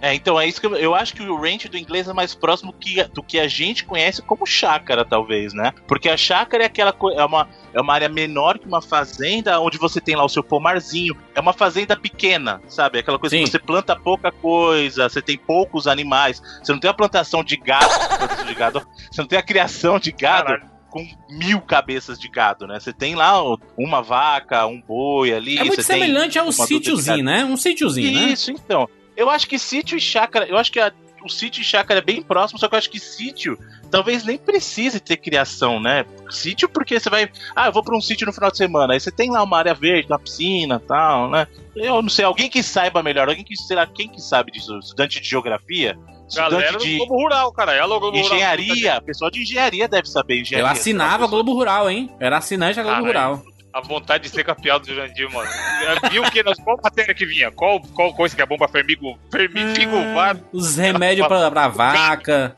É, 0.05 0.13
então 0.13 0.39
é 0.39 0.47
isso 0.47 0.61
que 0.61 0.67
eu, 0.67 0.75
eu 0.75 0.93
acho 0.93 1.15
que 1.15 1.23
o 1.23 1.35
ranch 1.35 1.67
do 1.67 1.79
inglês 1.79 2.07
é 2.07 2.13
mais 2.13 2.35
próximo 2.35 2.71
que, 2.71 3.03
do 3.05 3.23
que 3.23 3.39
a 3.39 3.47
gente 3.47 3.85
conhece 3.85 4.21
como 4.21 4.45
chácara, 4.45 5.03
talvez, 5.03 5.51
né? 5.51 5.73
Porque 5.87 6.07
a 6.07 6.15
chácara 6.15 6.61
é 6.61 6.67
aquela 6.67 6.95
é 7.15 7.25
uma, 7.25 7.49
é 7.73 7.81
uma 7.81 7.91
área 7.91 8.07
menor 8.07 8.59
que 8.59 8.67
uma 8.67 8.83
fazenda, 8.83 9.59
onde 9.59 9.79
você 9.79 9.99
tem 9.99 10.15
lá 10.15 10.23
o 10.23 10.29
seu 10.29 10.43
pomarzinho. 10.43 11.17
É 11.33 11.39
uma 11.39 11.53
fazenda 11.53 11.97
pequena, 11.97 12.61
sabe? 12.67 12.99
Aquela 12.99 13.17
coisa 13.17 13.35
Sim. 13.35 13.45
que 13.45 13.49
você 13.49 13.57
planta 13.57 13.95
pouca 13.95 14.31
coisa, 14.31 15.09
você 15.09 15.23
tem 15.23 15.39
poucos 15.39 15.87
animais, 15.87 16.39
você 16.61 16.71
não 16.71 16.79
tem 16.79 16.91
a 16.91 16.93
plantação 16.93 17.43
de 17.43 17.57
gado, 17.57 17.89
de 18.45 18.53
gado 18.53 18.87
você 19.11 19.21
não 19.21 19.27
tem 19.27 19.39
a 19.39 19.43
criação 19.43 19.97
de 19.97 20.11
gado. 20.11 20.49
Caralho. 20.49 20.75
Com 20.87 21.05
mil 21.29 21.59
cabeças 21.59 22.17
de 22.17 22.29
gado, 22.29 22.67
né? 22.67 22.79
Você 22.79 22.93
tem 22.93 23.15
lá 23.15 23.41
uma 23.77 24.01
vaca, 24.01 24.65
um 24.65 24.79
boi 24.79 25.33
ali. 25.33 25.57
é 25.57 25.63
muito 25.63 25.83
semelhante 25.83 26.39
ao 26.39 26.49
sítiozinho, 26.51 27.23
né? 27.23 27.43
Um 27.43 27.57
sítiozinho, 27.57 28.13
né? 28.13 28.27
isso, 28.31 28.51
então. 28.51 28.87
Eu 29.15 29.29
acho 29.29 29.47
que 29.47 29.57
sítio 29.59 29.97
e 29.97 30.01
chácara. 30.01 30.45
Eu 30.45 30.57
acho 30.57 30.71
que 30.71 30.79
a- 30.79 30.91
o 31.23 31.29
sítio 31.29 31.61
e 31.61 31.63
chácara 31.63 31.99
é 31.99 32.03
bem 32.03 32.21
próximo, 32.21 32.59
só 32.59 32.67
que 32.67 32.75
eu 32.75 32.77
acho 32.77 32.89
que 32.89 32.99
sítio 32.99 33.57
talvez 33.89 34.23
nem 34.23 34.37
precise 34.37 34.99
ter 34.99 35.17
criação, 35.17 35.79
né? 35.79 36.05
Sítio 36.29 36.69
porque 36.69 36.99
você 36.99 37.09
vai. 37.09 37.29
Ah, 37.55 37.67
eu 37.67 37.71
vou 37.71 37.83
pra 37.83 37.97
um 37.97 38.01
sítio 38.01 38.27
no 38.27 38.33
final 38.33 38.51
de 38.51 38.57
semana. 38.57 38.93
Aí 38.93 38.99
você 38.99 39.09
tem 39.11 39.31
lá 39.31 39.41
uma 39.41 39.57
área 39.57 39.73
verde, 39.73 40.07
uma 40.07 40.19
piscina 40.19 40.79
e 40.83 40.87
tal, 40.87 41.29
né? 41.31 41.47
Eu 41.75 42.01
não 42.01 42.09
sei, 42.09 42.25
alguém 42.25 42.49
que 42.49 42.61
saiba 42.61 43.01
melhor, 43.01 43.27
alguém 43.27 43.43
que 43.43 43.55
será 43.57 43.87
quem 43.87 44.07
que 44.07 44.21
sabe 44.21 44.51
disso? 44.51 44.77
Estudante 44.79 45.19
de 45.19 45.27
geografia? 45.27 45.97
Galera 46.35 46.65
Estudante 46.65 46.77
do 46.77 46.83
de 46.91 46.97
Globo 46.97 47.15
Rural, 47.21 47.51
cara. 47.53 47.73
É 47.73 47.81
Globo 47.83 48.07
Rural. 48.09 48.21
engenharia? 48.25 49.01
Pessoal 49.01 49.29
de 49.31 49.41
engenharia 49.41 49.87
deve 49.87 50.07
saber 50.07 50.41
engenharia. 50.41 50.67
Eu 50.67 50.71
assinava 50.71 51.23
a 51.25 51.27
Globo 51.27 51.53
Rural, 51.53 51.89
hein? 51.89 52.09
Era 52.19 52.37
assinante 52.37 52.75
da 52.77 52.83
Globo. 52.83 53.05
Rural. 53.05 53.43
A 53.75 53.81
vontade 53.81 54.23
de 54.23 54.29
ser 54.29 54.45
campeão 54.45 54.79
do 54.79 54.87
Jurandir, 54.87 55.29
mano. 55.33 55.49
É, 55.51 56.09
Viu 56.09 56.23
o 56.23 56.31
que? 56.31 56.41
Nas, 56.41 56.57
qual 56.59 56.79
matéria 56.81 57.13
que 57.13 57.25
vinha? 57.25 57.51
Qual, 57.51 57.81
qual 57.93 58.13
coisa 58.13 58.33
que 58.33 58.41
é 58.41 58.45
bom 58.45 58.57
pra 58.57 58.69
fermigo? 58.69 59.19
Fermigo, 59.29 59.97
É, 59.97 60.37
Os 60.53 60.77
remédios 60.77 61.27
pra, 61.27 61.51
pra 61.51 61.67
vaca. 61.67 62.55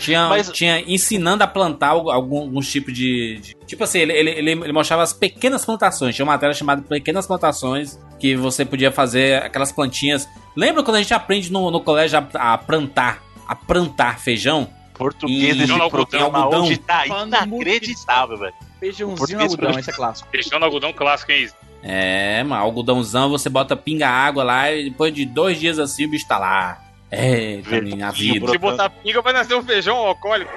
Tinha, 0.00 0.28
Mas- 0.28 0.50
tinha 0.50 0.80
ensinando 0.80 1.44
a 1.44 1.46
plantar 1.46 1.88
algu- 1.90 2.10
algum- 2.10 2.40
alguns 2.40 2.68
tipos 2.70 2.92
de, 2.92 3.38
de- 3.40 3.54
Tipo 3.66 3.84
assim, 3.84 3.98
ele, 4.00 4.12
ele, 4.12 4.30
ele, 4.30 4.50
ele 4.50 4.72
mostrava 4.72 5.02
as 5.04 5.12
pequenas 5.12 5.64
plantações. 5.64 6.14
Tinha 6.14 6.24
uma 6.24 6.32
matéria 6.32 6.54
chamada 6.54 6.82
Pequenas 6.82 7.26
Plantações, 7.26 7.98
que 8.18 8.34
você 8.34 8.64
podia 8.64 8.90
fazer 8.90 9.42
aquelas 9.42 9.70
plantinhas. 9.70 10.28
Lembra 10.56 10.82
quando 10.82 10.96
a 10.96 11.00
gente 11.02 11.14
aprende 11.14 11.52
no, 11.52 11.70
no 11.70 11.80
colégio 11.80 12.18
a, 12.34 12.54
a 12.54 12.58
plantar? 12.58 13.22
A 13.46 13.54
plantar 13.54 14.18
feijão? 14.18 14.68
Português 14.94 15.54
E- 15.54 15.58
desse 15.60 15.88
programa 15.88 16.38
algodão. 16.40 16.64
hoje 16.64 16.78
tá 16.78 17.04
inacreditável, 17.06 18.38
velho. 18.38 18.54
Feijãozinho 18.80 19.38
no 19.38 19.44
algodão, 19.44 19.78
esse 19.78 19.90
é 19.90 19.92
clássico. 19.92 20.28
Feijão 20.30 20.58
no 20.58 20.64
algodão 20.64 20.92
clássico, 20.92 21.32
hein? 21.32 21.48
É, 21.82 22.42
mano, 22.44 22.62
algodãozão, 22.62 23.30
você 23.30 23.48
bota 23.48 23.76
pinga 23.76 24.08
água 24.08 24.42
lá 24.44 24.70
e 24.72 24.90
depois 24.90 25.12
de 25.14 25.24
dois 25.24 25.58
dias 25.60 25.78
assim 25.78 26.06
o 26.06 26.10
bicho 26.10 26.26
tá 26.26 26.38
lá. 26.38 26.82
É, 27.10 27.60
minha 27.82 28.10
vida. 28.10 28.40
Brotando. 28.40 28.52
Se 28.52 28.58
botar 28.58 28.90
pinga, 28.90 29.22
vai 29.22 29.32
nascer 29.32 29.54
um 29.54 29.62
feijão 29.62 29.96
alcoólico. 29.96 30.50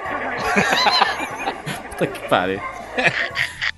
Puta 1.90 2.06
que 2.06 2.28
pariu. 2.28 2.60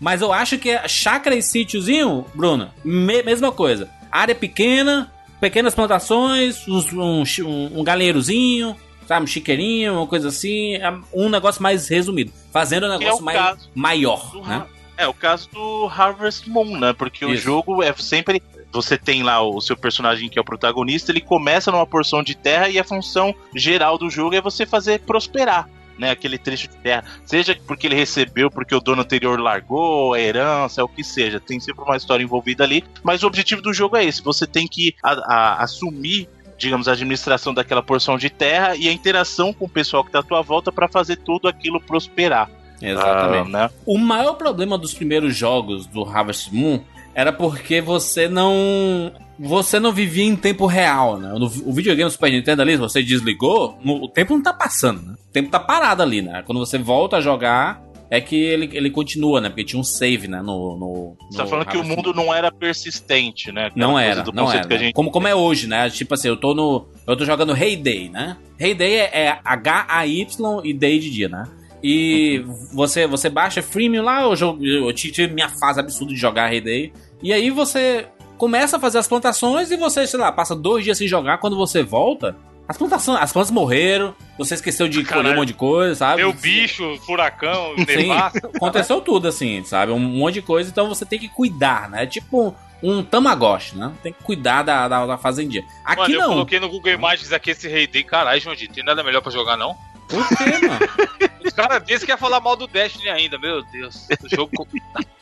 Mas 0.00 0.22
eu 0.22 0.32
acho 0.32 0.58
que 0.58 0.72
a 0.72 0.88
chácara 0.88 1.36
e 1.36 1.42
sítiozinho, 1.42 2.26
Bruno, 2.34 2.70
me- 2.84 3.22
mesma 3.22 3.52
coisa. 3.52 3.88
Área 4.10 4.34
pequena, 4.34 5.12
pequenas 5.40 5.74
plantações, 5.74 6.66
uns- 6.66 6.92
um, 6.92 7.22
um, 7.46 7.80
um 7.80 7.84
galinheirozinho, 7.84 8.76
sabe? 9.06 9.24
Um 9.24 9.26
chiqueirinho, 9.26 9.94
uma 9.94 10.06
coisa 10.06 10.28
assim. 10.28 10.74
é 10.76 10.92
Um 11.12 11.28
negócio 11.28 11.62
mais 11.62 11.88
resumido. 11.88 12.32
Fazendo 12.52 12.86
um 12.86 12.92
é 12.92 12.98
negócio 12.98 13.20
o 13.20 13.24
mais 13.24 13.68
maior, 13.74 14.30
do 14.32 14.42
né? 14.42 14.66
É, 14.96 15.08
o 15.08 15.14
caso 15.14 15.48
do 15.50 15.86
Harvest 15.86 16.48
Moon, 16.48 16.78
né? 16.78 16.92
Porque 16.92 17.24
o 17.24 17.32
Isso. 17.34 17.42
jogo 17.42 17.82
é 17.82 17.92
sempre. 17.94 18.42
Você 18.72 18.96
tem 18.98 19.22
lá 19.22 19.40
o 19.40 19.60
seu 19.60 19.76
personagem 19.76 20.28
que 20.28 20.38
é 20.38 20.42
o 20.42 20.44
protagonista, 20.44 21.12
ele 21.12 21.20
começa 21.20 21.70
numa 21.70 21.86
porção 21.86 22.22
de 22.22 22.34
terra 22.34 22.68
e 22.68 22.78
a 22.78 22.84
função 22.84 23.32
geral 23.54 23.96
do 23.98 24.10
jogo 24.10 24.34
é 24.34 24.40
você 24.40 24.64
fazer 24.66 25.00
prosperar. 25.00 25.68
Né, 25.96 26.10
aquele 26.10 26.36
trecho 26.38 26.66
de 26.66 26.74
terra, 26.78 27.04
seja 27.24 27.56
porque 27.68 27.86
ele 27.86 27.94
recebeu, 27.94 28.50
porque 28.50 28.74
o 28.74 28.80
dono 28.80 29.02
anterior 29.02 29.38
largou, 29.38 30.12
a 30.14 30.20
herança, 30.20 30.80
é 30.80 30.84
o 30.84 30.88
que 30.88 31.04
seja, 31.04 31.38
tem 31.38 31.60
sempre 31.60 31.84
uma 31.84 31.96
história 31.96 32.24
envolvida 32.24 32.64
ali. 32.64 32.82
Mas 33.00 33.22
o 33.22 33.28
objetivo 33.28 33.62
do 33.62 33.72
jogo 33.72 33.96
é 33.96 34.04
esse: 34.04 34.20
você 34.20 34.44
tem 34.44 34.66
que 34.66 34.96
a- 35.00 35.12
a- 35.12 35.62
assumir, 35.62 36.28
digamos, 36.58 36.88
a 36.88 36.92
administração 36.92 37.52
daquela 37.54 37.82
porção 37.82 38.16
de 38.16 38.30
terra 38.30 38.76
e 38.76 38.88
a 38.88 38.92
interação 38.92 39.52
com 39.52 39.64
o 39.64 39.68
pessoal 39.68 40.02
que 40.02 40.08
está 40.08 40.20
à 40.20 40.22
tua 40.22 40.42
volta 40.42 40.70
para 40.72 40.88
fazer 40.88 41.16
tudo 41.16 41.48
aquilo 41.48 41.80
prosperar. 41.80 42.50
Exatamente. 42.80 43.48
Ah, 43.54 43.58
né? 43.64 43.70
O 43.86 43.98
maior 43.98 44.34
problema 44.34 44.76
dos 44.76 44.92
primeiros 44.94 45.34
jogos 45.36 45.86
do 45.86 46.04
Harvest 46.04 46.52
Moon 46.52 46.80
era 47.14 47.32
porque 47.32 47.80
você 47.80 48.28
não. 48.28 49.12
Você 49.38 49.80
não 49.80 49.92
vivia 49.92 50.24
em 50.24 50.36
tempo 50.36 50.64
real, 50.66 51.18
né? 51.18 51.28
No, 51.36 51.46
o 51.46 51.72
videogame 51.72 52.08
do 52.08 52.12
Super 52.12 52.30
Nintendo 52.30 52.62
ali, 52.62 52.76
você 52.76 53.02
desligou, 53.02 53.76
no- 53.82 54.04
o 54.04 54.08
tempo 54.08 54.32
não 54.34 54.42
tá 54.42 54.52
passando, 54.52 55.02
né? 55.02 55.14
O 55.28 55.32
tempo 55.32 55.50
tá 55.50 55.58
parado 55.58 56.02
ali, 56.02 56.22
né? 56.22 56.42
Quando 56.46 56.58
você 56.60 56.78
volta 56.78 57.16
a 57.16 57.20
jogar, 57.20 57.82
é 58.16 58.20
que 58.20 58.36
ele, 58.36 58.68
ele 58.72 58.90
continua, 58.90 59.40
né? 59.40 59.48
Porque 59.48 59.64
tinha 59.64 59.80
um 59.80 59.84
save, 59.84 60.28
né? 60.28 60.38
No, 60.42 60.76
no, 60.78 61.16
Você 61.30 61.38
tá 61.38 61.46
falando 61.46 61.66
que 61.66 61.76
o 61.76 61.84
mundo 61.84 62.12
não 62.14 62.32
era 62.34 62.50
persistente, 62.52 63.50
né? 63.52 63.66
Aquela 63.66 63.86
Não 63.86 63.98
era, 63.98 64.24
não 64.32 64.50
era. 64.52 64.66
né? 64.68 64.78
gente- 64.78 64.92
Como, 64.94 65.10
como 65.10 65.26
é 65.28 65.34
hoje, 65.34 65.66
né? 65.66 65.88
Tipo 65.90 66.14
assim, 66.14 66.28
eu 66.28 66.36
tô 66.36 66.54
no. 66.54 66.86
Eu 67.06 67.16
tô 67.16 67.24
jogando 67.24 67.54
Heyday, 67.56 68.08
né? 68.08 68.36
Heyday 68.58 68.94
é, 68.94 69.10
é 69.26 69.38
H-A-Y 69.44 70.60
e 70.64 70.72
Day 70.72 70.98
de 70.98 71.10
dia, 71.10 71.28
né? 71.28 71.44
E 71.82 72.42
Uhum. 72.46 72.54
você, 72.74 73.06
você 73.06 73.28
baixa 73.28 73.60
freemium 73.60 74.02
lá, 74.04 74.22
eu, 74.22 74.34
jogo, 74.34 74.64
eu 74.64 74.92
tive 74.92 75.28
minha 75.28 75.48
fase 75.50 75.78
absurda 75.80 76.14
de 76.14 76.18
jogar 76.18 76.52
Heyday. 76.52 76.92
E 77.22 77.32
aí 77.32 77.50
você 77.50 78.06
começa 78.38 78.76
a 78.76 78.80
fazer 78.80 78.98
as 78.98 79.06
plantações 79.06 79.70
e 79.70 79.76
você, 79.76 80.06
sei 80.06 80.18
lá, 80.18 80.32
passa 80.32 80.56
dois 80.56 80.82
dias 80.84 80.96
sem 80.98 81.06
jogar. 81.06 81.38
Quando 81.38 81.56
você 81.56 81.82
volta, 81.82 82.34
as 82.68 82.76
plantações, 82.76 83.20
as 83.20 83.32
plantas 83.32 83.50
morreram, 83.50 84.14
você 84.38 84.54
esqueceu 84.54 84.88
de 84.88 84.98
colher 85.04 85.10
um 85.10 85.22
Caralho. 85.22 85.36
monte 85.36 85.48
de 85.48 85.54
coisa, 85.54 85.94
sabe? 85.94 86.22
Meu 86.22 86.32
bicho, 86.32 86.98
furacão, 87.04 87.74
nevasca. 87.76 88.50
aconteceu 88.54 89.00
tudo 89.00 89.28
assim, 89.28 89.62
sabe? 89.64 89.92
Um 89.92 89.98
monte 89.98 90.34
de 90.34 90.42
coisa, 90.42 90.70
então 90.70 90.88
você 90.88 91.04
tem 91.04 91.18
que 91.18 91.28
cuidar, 91.28 91.88
né? 91.90 92.04
É 92.04 92.06
tipo 92.06 92.54
um 92.82 93.02
tamagotchi, 93.02 93.76
né? 93.76 93.92
Tem 94.02 94.12
que 94.12 94.22
cuidar 94.22 94.62
da, 94.62 94.88
da, 94.88 95.06
da 95.06 95.18
fazendinha. 95.18 95.64
Aqui 95.84 96.02
Mano, 96.02 96.14
eu 96.14 96.20
não. 96.20 96.28
coloquei 96.28 96.60
no 96.60 96.68
Google 96.68 96.92
Imagens 96.92 97.32
aqui 97.32 97.50
esse 97.50 97.68
Rei 97.68 97.86
Day. 97.86 98.02
Caralho, 98.04 98.40
Joãozinho, 98.40 98.72
tem 98.72 98.84
nada 98.84 99.02
melhor 99.02 99.20
pra 99.20 99.32
jogar, 99.32 99.56
não? 99.56 99.74
Por 100.08 100.26
quê, 100.28 100.66
mano? 100.66 101.30
Os 101.44 101.52
caras 101.52 101.82
desse 101.82 102.04
quer 102.04 102.18
falar 102.18 102.40
mal 102.40 102.56
do 102.56 102.66
Destiny 102.66 103.08
ainda, 103.08 103.38
meu 103.38 103.62
Deus. 103.64 104.06
O 104.22 104.28
jogo, 104.28 104.68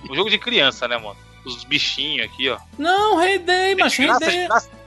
o 0.09 0.14
jogo 0.14 0.30
de 0.30 0.38
criança, 0.38 0.88
né, 0.88 0.97
mano? 0.97 1.16
Os 1.45 1.64
bichinhos 1.64 2.26
aqui, 2.26 2.49
ó. 2.49 2.59
Não, 2.78 3.16
Rei 3.16 3.38
Day, 3.38 3.74
mas 3.74 3.97
Rei 3.97 4.09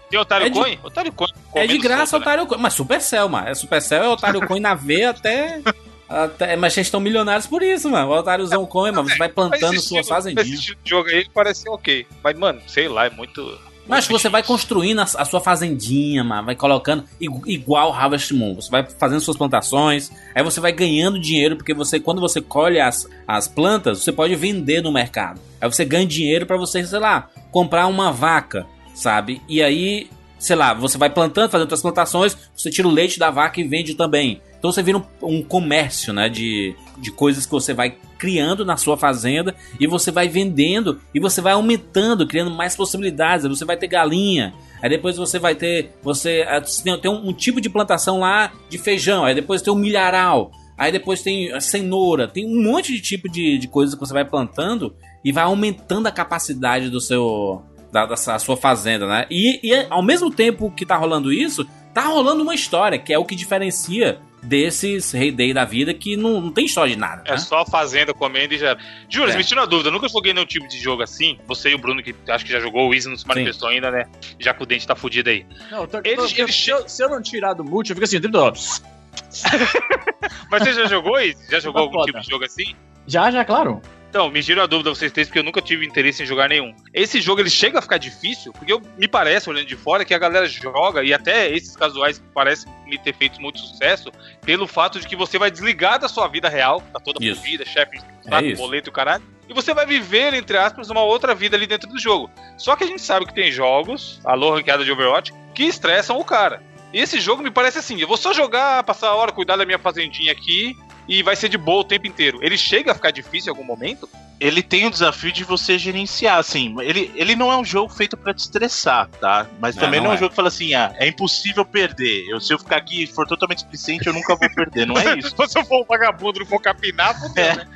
Tem 0.10 0.20
Otário 0.20 0.46
É 0.48 0.50
de- 0.50 0.60
Coin? 0.60 0.80
Otário 0.84 1.12
Coin. 1.12 1.30
É 1.56 1.68
de 1.68 1.78
graça 1.78 2.06
solto, 2.08 2.22
né? 2.26 2.32
Otário 2.32 2.48
Coin. 2.48 2.60
Mas 2.62 2.74
Supercell, 2.74 3.28
mano. 3.30 3.48
É 3.48 3.56
Supercell 3.56 4.04
é 4.04 4.08
Otário 4.10 4.46
Coin 4.48 4.60
na 4.60 4.74
veia 4.76 5.10
até. 5.10 5.62
até 6.08 6.56
mas 6.56 6.74
vocês 6.74 6.88
estão 6.88 7.00
milionários 7.00 7.48
por 7.48 7.64
isso, 7.64 7.90
mano. 7.90 8.10
O 8.12 8.18
Otáriozão 8.18 8.66
Coin, 8.66 8.92
mano. 8.92 9.10
Você 9.10 9.18
vai 9.18 9.30
plantando 9.30 9.80
suas 9.82 10.08
fazendinhas. 10.08 10.48
Esse 10.48 10.76
de 10.76 10.78
jogo 10.90 11.10
aí 11.10 11.26
parece 11.34 11.68
ok. 11.70 12.06
Mas, 12.24 12.38
mano, 12.38 12.62
sei 12.68 12.88
lá, 12.88 13.06
é 13.06 13.10
muito. 13.10 13.58
Mas 13.88 14.08
você 14.08 14.30
vai 14.30 14.42
construindo 14.42 14.98
a, 15.00 15.04
a 15.04 15.26
sua 15.26 15.40
fazendinha, 15.40 16.24
mano, 16.24 16.46
vai 16.48 16.56
colocando 16.56 17.04
igu- 17.22 17.44
igual 17.46 17.94
Harvest 17.94 18.32
Moon. 18.34 18.56
Você 18.56 18.70
vai 18.72 18.84
fazendo 18.98 19.22
suas 19.22 19.38
plantações, 19.38 20.12
aí 20.34 20.42
você 20.44 20.60
vai 20.60 20.72
ganhando 20.72 21.20
dinheiro, 21.20 21.56
porque 21.56 21.72
você, 21.72 22.00
quando 22.00 22.20
você 22.20 22.42
colhe 22.42 22.80
as, 22.80 23.08
as 23.28 23.48
plantas, 23.48 24.00
você 24.04 24.12
pode 24.12 24.36
vender 24.36 24.82
no 24.82 24.92
mercado. 24.92 25.40
Aí 25.62 25.70
você 25.72 25.86
ganha 25.86 26.06
dinheiro 26.08 26.48
pra 26.48 26.58
você, 26.58 26.84
sei 26.84 26.98
lá, 26.98 27.30
comprar 27.52 27.86
uma 27.86 28.12
vaca, 28.12 28.66
sabe? 28.96 29.42
E 29.48 29.62
aí, 29.62 30.10
sei 30.40 30.56
lá, 30.56 30.74
você 30.74 30.98
vai 30.98 31.10
plantando, 31.10 31.52
fazendo 31.52 31.70
suas 31.70 31.82
plantações, 31.82 32.36
você 32.56 32.72
tira 32.72 32.88
o 32.88 32.92
leite 32.92 33.20
da 33.20 33.30
vaca 33.30 33.60
e 33.60 33.64
vende 33.64 33.94
também. 33.94 34.42
Então 34.58 34.72
você 34.72 34.82
vira 34.82 34.98
um, 34.98 35.04
um 35.22 35.44
comércio, 35.44 36.12
né, 36.12 36.28
de, 36.28 36.76
de 36.98 37.12
coisas 37.12 37.46
que 37.46 37.52
você 37.52 37.74
vai 37.74 37.98
criando 38.18 38.66
na 38.66 38.78
sua 38.78 38.98
fazenda 38.98 39.54
e 39.80 39.86
você 39.86 40.10
vai 40.10 40.28
vendendo 40.28 41.00
e 41.14 41.20
você 41.20 41.42
vai 41.42 41.54
aumentando, 41.54 42.26
criando 42.26 42.50
mais 42.50 42.76
possibilidades. 42.76 43.46
Você 43.46 43.64
vai 43.64 43.78
ter 43.78 43.88
galinha, 43.88 44.56
aí 44.82 44.90
depois 44.90 45.18
você 45.18 45.38
vai 45.38 45.54
ter, 45.54 45.92
você 46.02 46.46
eh, 46.48 46.62
tem, 46.84 47.00
tem 47.00 47.12
um, 47.12 47.30
um 47.30 47.34
tipo 47.34 47.62
de 47.62 47.70
plantação 47.70 48.22
lá 48.22 48.52
de 48.68 48.78
feijão, 48.78 49.26
aí 49.26 49.36
depois 49.36 49.62
tem 49.62 49.72
o 49.72 49.76
milharal, 49.76 50.52
aí 50.78 50.92
depois 50.92 51.22
tem 51.22 51.52
a 51.52 51.60
cenoura, 51.60 52.28
tem 52.28 52.46
um 52.46 52.64
monte 52.64 52.92
de 52.92 53.02
tipo 53.02 53.30
de, 53.30 53.60
de 53.60 53.68
coisas 53.68 53.94
que 53.94 54.00
você 54.00 54.14
vai 54.14 54.26
plantando 54.26 54.96
e 55.24 55.32
vai 55.32 55.44
aumentando 55.44 56.08
a 56.08 56.12
capacidade 56.12 56.90
do 56.90 57.00
seu 57.00 57.62
da, 57.96 58.06
da 58.06 58.40
sua 58.40 58.58
fazenda, 58.58 59.08
né? 59.08 59.26
E, 59.32 59.60
e 59.64 59.88
ao 59.90 60.04
mesmo 60.04 60.30
tempo 60.30 60.70
que 60.72 60.86
tá 60.86 60.98
rolando 60.98 61.32
isso, 61.32 61.66
tá 61.94 62.02
rolando 62.02 62.44
uma 62.44 62.54
história, 62.54 63.00
que 63.00 63.14
é 63.14 63.18
o 63.18 63.24
que 63.24 63.36
diferencia 63.36 64.20
desses 64.44 65.12
Rei 65.14 65.32
Day 65.32 65.54
da 65.54 65.64
vida, 65.66 65.94
que 65.94 66.16
não, 66.18 66.40
não 66.42 66.52
tem 66.52 66.66
história 66.66 66.94
de 66.94 67.00
nada. 67.00 67.24
É 67.26 67.32
né? 67.32 67.38
só 67.38 67.66
fazenda 67.66 68.14
comendo 68.14 68.54
e 68.54 68.58
já. 68.60 68.78
Júlio, 69.10 69.34
É. 69.34 69.38
me 69.38 69.44
tira 69.44 69.62
uma 69.62 69.66
dúvida. 69.68 69.88
Eu 69.90 69.94
nunca 69.94 70.08
joguei 70.10 70.34
nenhum 70.34 70.46
tipo 70.46 70.68
de 70.68 70.78
jogo 70.78 71.02
assim. 71.02 71.40
Você 71.48 71.70
e 71.72 71.74
o 71.74 71.78
Bruno, 71.80 72.04
que 72.04 72.14
acho 72.28 72.46
que 72.46 72.52
já 72.52 72.60
jogou, 72.60 72.88
o 72.90 72.94
Easy 72.94 73.08
não 73.10 73.18
se 73.18 73.26
manifestou 73.28 73.70
ainda, 73.70 73.90
né? 73.90 74.04
Já 74.40 74.54
que 74.54 74.62
o 74.62 74.66
dente 74.66 74.86
tá 74.86 74.96
fudido 74.96 75.30
aí. 75.30 75.46
Não, 75.72 75.82
eu 75.84 75.88
tô, 75.88 75.98
Ele- 76.00 76.16
tô- 76.18 76.26
ele 76.26 76.52
se, 76.52 76.70
eu, 76.70 76.88
se 76.88 77.02
eu 77.04 77.10
não 77.10 77.22
tirar 77.22 77.54
do 77.54 77.64
multi, 77.64 77.90
eu 77.92 77.96
fico 77.96 78.04
assim, 78.04 78.20
30 78.20 78.38
dólares. 78.38 78.84
Mas 80.52 80.64
você 80.64 80.74
já 80.74 80.86
jogou, 80.86 81.18
Easy? 81.20 81.38
Já 81.50 81.60
jogou 81.60 81.82
algum 81.82 81.94
foda. 81.94 82.06
tipo 82.12 82.22
de 82.22 82.30
jogo 82.30 82.46
assim? 82.46 82.76
Já, 83.08 83.32
já, 83.32 83.44
claro. 83.46 83.82
Então, 84.16 84.32
me 84.32 84.42
tira 84.42 84.64
a 84.64 84.66
dúvida 84.66 84.90
vocês 84.92 85.12
três, 85.12 85.28
porque 85.28 85.40
eu 85.40 85.44
nunca 85.44 85.62
tive 85.62 85.86
interesse 85.86 86.24
em 86.24 86.26
jogar 86.26 86.48
nenhum. 86.48 86.74
Esse 86.94 87.20
jogo 87.20 87.42
ele 87.42 87.50
chega 87.50 87.80
a 87.80 87.82
ficar 87.82 87.98
difícil, 87.98 88.54
porque 88.54 88.72
eu- 88.72 88.82
me 88.98 89.10
parece, 89.10 89.50
olhando 89.50 89.66
de 89.66 89.76
fora, 89.76 90.06
que 90.06 90.14
a 90.14 90.18
galera 90.18 90.48
joga, 90.48 91.04
e 91.04 91.14
até 91.14 91.54
esses 91.54 91.76
casuais 91.76 92.24
parecem 92.34 92.72
me 92.88 92.98
ter 92.98 93.14
feito 93.14 93.42
muito 93.42 93.60
sucesso, 93.60 94.14
pelo 94.42 94.68
fato 94.68 95.02
de 95.02 95.06
que 95.06 95.18
você 95.18 95.38
vai 95.38 95.52
desligar 95.52 96.00
da 96.00 96.08
sua 96.08 96.30
vida 96.30 96.48
real, 96.48 96.82
tá 96.94 97.00
toda 97.02 97.22
Isso. 97.22 97.42
vida, 97.42 97.66
chefe, 97.66 98.00
É 98.26 98.56
boleto 98.56 98.88
e 98.88 98.90
o 98.90 98.94
caralho, 98.94 99.22
e 99.50 99.54
você 99.54 99.74
vai 99.74 99.86
viver, 99.86 100.34
entre 100.34 100.58
aspas, 100.58 100.90
uma 100.90 101.04
outra 101.04 101.36
vida 101.36 101.58
ali 101.58 101.68
dentro 101.68 101.90
do 101.90 102.00
jogo. 102.00 102.32
Só 102.58 102.78
que 102.78 102.86
a 102.86 102.88
gente 102.88 103.02
sabe 103.02 103.26
que 103.26 103.36
tem 103.36 103.52
jogos, 103.52 104.22
alô 104.24 104.50
ranqueada 104.56 104.86
de 104.86 104.94
Overwatch, 104.94 105.34
que 105.54 105.64
estressam 105.66 106.18
o 106.18 106.24
cara. 106.24 106.64
E 106.94 107.02
esse 107.02 107.20
jogo 107.20 107.44
me 107.44 107.52
parece 107.52 107.80
assim, 107.80 108.00
eu 108.00 108.08
vou 108.08 108.16
só 108.16 108.32
jogar, 108.32 108.82
passar 108.86 109.10
a 109.10 109.16
hora, 109.16 109.34
cuidar 109.34 109.58
da 109.58 109.66
minha 109.66 109.78
fazendinha 109.78 110.32
aqui, 110.32 110.74
e 111.08 111.22
vai 111.24 111.36
ser 111.36 111.50
de 111.50 111.58
boa 111.58 111.82
o 111.82 111.84
tempo 111.84 112.08
inteiro. 112.08 112.40
Ele 112.42 112.58
chega 112.58 112.92
a 112.92 112.96
ficar 112.96 113.12
difícil 113.12 113.52
em 113.54 113.56
algum 113.56 113.66
momento? 113.66 114.10
Ele 114.40 114.62
tem 114.62 114.86
o 114.86 114.92
desafio 114.92 115.32
de 115.32 115.44
você 115.46 115.78
gerenciar, 115.78 116.38
assim. 116.38 116.76
Ele, 116.82 117.10
ele 117.16 117.36
não 117.36 117.50
é 117.52 117.56
um 117.58 117.64
jogo 117.64 117.94
feito 117.94 118.18
pra 118.18 118.34
te 118.34 118.40
estressar, 118.40 119.08
tá? 119.22 119.48
Mas 119.62 119.76
Não, 119.76 119.84
também 119.84 120.02
não, 120.02 120.08
é 120.08 120.10
um 120.10 120.14
é. 120.14 120.18
jogo 120.18 120.30
que 120.32 120.36
fala 120.36 120.50
assim, 120.50 120.74
ah, 120.74 120.94
é 120.98 121.08
impossível 121.08 121.64
perder. 121.64 122.28
Eu, 122.28 122.42
se 122.42 122.54
eu 122.54 122.60
ficar 122.60 122.78
aqui 122.78 123.04
e 123.04 123.08
for 123.08 123.26
totalmente 123.26 123.60
displicente, 123.60 124.08
eu 124.08 124.14
nunca 124.14 124.36
vou 124.36 124.50
perder. 124.54 124.86
Não 124.86 124.98
é 124.98 125.16
isso. 125.20 125.34
Se 125.48 125.58
eu 125.58 125.64
for 125.66 125.82
um 125.82 125.86
vagabundo 125.86 126.40
não 126.40 126.46
for 126.46 126.62
capinar, 126.62 127.18
fodeu, 127.20 127.44
É. 127.46 127.56
né? 127.56 127.68